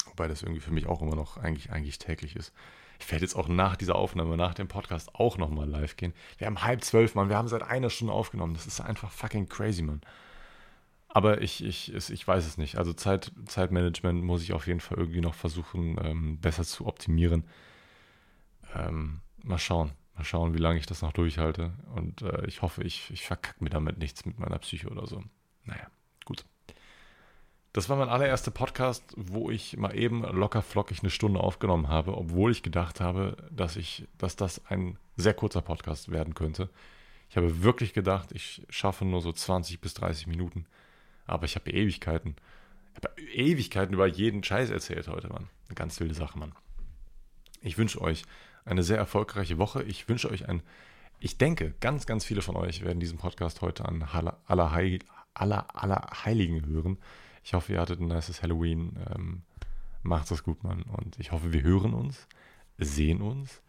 Wobei 0.06 0.28
das 0.28 0.42
irgendwie 0.42 0.60
für 0.60 0.72
mich 0.72 0.86
auch 0.86 1.02
immer 1.02 1.16
noch 1.16 1.36
eigentlich, 1.36 1.70
eigentlich 1.70 1.98
täglich 1.98 2.34
ist. 2.34 2.52
Ich 2.98 3.10
werde 3.10 3.24
jetzt 3.24 3.34
auch 3.34 3.48
nach 3.48 3.76
dieser 3.76 3.96
Aufnahme, 3.96 4.36
nach 4.36 4.54
dem 4.54 4.68
Podcast 4.68 5.14
auch 5.14 5.36
nochmal 5.36 5.68
live 5.68 5.96
gehen. 5.96 6.14
Wir 6.38 6.46
haben 6.46 6.62
halb 6.62 6.84
zwölf, 6.84 7.14
Mann. 7.14 7.28
Wir 7.28 7.36
haben 7.36 7.48
seit 7.48 7.62
einer 7.62 7.90
Stunde 7.90 8.12
aufgenommen. 8.12 8.54
Das 8.54 8.66
ist 8.66 8.80
einfach 8.80 9.10
fucking 9.10 9.48
crazy, 9.48 9.82
Mann. 9.82 10.00
Aber 11.14 11.42
ich, 11.42 11.62
ich, 11.62 11.92
ich 11.92 12.26
weiß 12.26 12.46
es 12.46 12.56
nicht. 12.56 12.78
Also 12.78 12.94
Zeit, 12.94 13.32
Zeitmanagement 13.44 14.24
muss 14.24 14.42
ich 14.42 14.54
auf 14.54 14.66
jeden 14.66 14.80
Fall 14.80 14.96
irgendwie 14.96 15.20
noch 15.20 15.34
versuchen, 15.34 15.98
ähm, 16.02 16.40
besser 16.40 16.64
zu 16.64 16.86
optimieren. 16.86 17.44
Ähm, 18.74 19.20
mal 19.44 19.58
schauen. 19.58 19.92
Mal 20.16 20.24
schauen, 20.24 20.54
wie 20.54 20.58
lange 20.58 20.78
ich 20.78 20.86
das 20.86 21.02
noch 21.02 21.12
durchhalte. 21.12 21.74
Und 21.94 22.22
äh, 22.22 22.46
ich 22.46 22.62
hoffe, 22.62 22.82
ich, 22.82 23.10
ich 23.10 23.26
verkacke 23.26 23.62
mir 23.62 23.68
damit 23.68 23.98
nichts 23.98 24.24
mit 24.24 24.38
meiner 24.38 24.58
Psyche 24.58 24.88
oder 24.88 25.06
so. 25.06 25.22
Naja, 25.64 25.86
gut. 26.24 26.46
Das 27.74 27.90
war 27.90 27.98
mein 27.98 28.08
allererster 28.08 28.50
Podcast, 28.50 29.04
wo 29.14 29.50
ich 29.50 29.76
mal 29.76 29.94
eben 29.94 30.22
locker 30.22 30.62
flockig 30.62 31.00
eine 31.00 31.10
Stunde 31.10 31.40
aufgenommen 31.40 31.88
habe, 31.88 32.16
obwohl 32.16 32.52
ich 32.52 32.62
gedacht 32.62 33.02
habe, 33.02 33.36
dass 33.50 33.76
ich, 33.76 34.08
dass 34.16 34.34
das 34.36 34.64
ein 34.66 34.96
sehr 35.16 35.34
kurzer 35.34 35.60
Podcast 35.60 36.10
werden 36.10 36.32
könnte. 36.32 36.70
Ich 37.28 37.36
habe 37.36 37.62
wirklich 37.62 37.92
gedacht, 37.92 38.32
ich 38.32 38.66
schaffe 38.70 39.04
nur 39.04 39.20
so 39.20 39.30
20 39.30 39.80
bis 39.82 39.92
30 39.92 40.26
Minuten. 40.26 40.64
Aber 41.26 41.44
ich 41.44 41.54
habe 41.54 41.70
Ewigkeiten. 41.70 42.36
Ich 42.94 43.36
Ewigkeiten 43.38 43.94
über 43.94 44.06
jeden 44.06 44.42
Scheiß 44.44 44.70
erzählt 44.70 45.08
heute, 45.08 45.28
Mann. 45.28 45.48
Eine 45.68 45.74
ganz 45.74 45.98
wilde 46.00 46.14
Sache, 46.14 46.38
Mann. 46.38 46.52
Ich 47.60 47.78
wünsche 47.78 48.00
euch 48.00 48.24
eine 48.64 48.82
sehr 48.82 48.98
erfolgreiche 48.98 49.58
Woche. 49.58 49.82
Ich 49.82 50.08
wünsche 50.08 50.30
euch 50.30 50.48
ein. 50.48 50.62
Ich 51.20 51.38
denke, 51.38 51.74
ganz, 51.80 52.06
ganz 52.06 52.24
viele 52.24 52.42
von 52.42 52.56
euch 52.56 52.84
werden 52.84 53.00
diesen 53.00 53.18
Podcast 53.18 53.62
heute 53.62 53.86
an 53.86 54.02
aller, 54.02 54.38
aller, 54.46 54.72
Heil, 54.72 54.98
aller, 55.34 55.74
aller 55.74 56.08
Heiligen 56.24 56.66
hören. 56.66 56.98
Ich 57.44 57.54
hoffe, 57.54 57.72
ihr 57.72 57.80
hattet 57.80 58.00
ein 58.00 58.08
nices 58.08 58.42
Halloween. 58.42 58.98
Ähm, 59.14 59.42
macht 60.02 60.30
es 60.30 60.42
gut, 60.42 60.64
Mann. 60.64 60.82
Und 60.82 61.18
ich 61.18 61.32
hoffe, 61.32 61.52
wir 61.52 61.62
hören 61.62 61.94
uns, 61.94 62.26
sehen 62.78 63.22
uns, 63.22 63.62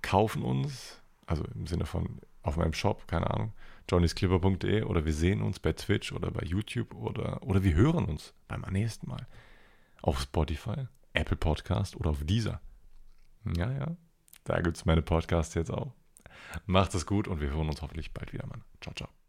kaufen 0.00 0.42
uns. 0.42 1.00
Also 1.26 1.44
im 1.54 1.66
Sinne 1.66 1.86
von 1.86 2.20
auf 2.42 2.56
meinem 2.56 2.74
Shop, 2.74 3.06
keine 3.06 3.30
Ahnung 3.30 3.52
johnnysclipper.de 3.90 4.82
oder 4.82 5.04
wir 5.04 5.12
sehen 5.12 5.42
uns 5.42 5.58
bei 5.58 5.72
Twitch 5.72 6.12
oder 6.12 6.30
bei 6.30 6.44
YouTube 6.44 6.94
oder, 6.94 7.42
oder 7.42 7.62
wir 7.62 7.74
hören 7.74 8.04
uns 8.04 8.34
beim 8.48 8.62
nächsten 8.70 9.08
Mal 9.08 9.26
auf 10.02 10.20
Spotify, 10.20 10.86
Apple 11.12 11.36
Podcast 11.36 11.96
oder 11.96 12.10
auf 12.10 12.24
dieser. 12.24 12.60
Ja, 13.56 13.70
ja, 13.70 13.96
da 14.44 14.60
gibt 14.60 14.76
es 14.76 14.84
meine 14.84 15.02
Podcasts 15.02 15.54
jetzt 15.54 15.70
auch. 15.70 15.92
Macht 16.66 16.94
es 16.94 17.06
gut 17.06 17.28
und 17.28 17.40
wir 17.40 17.50
hören 17.50 17.68
uns 17.68 17.82
hoffentlich 17.82 18.12
bald 18.12 18.32
wieder, 18.32 18.46
Mann. 18.46 18.64
Ciao, 18.80 18.94
ciao. 18.94 19.21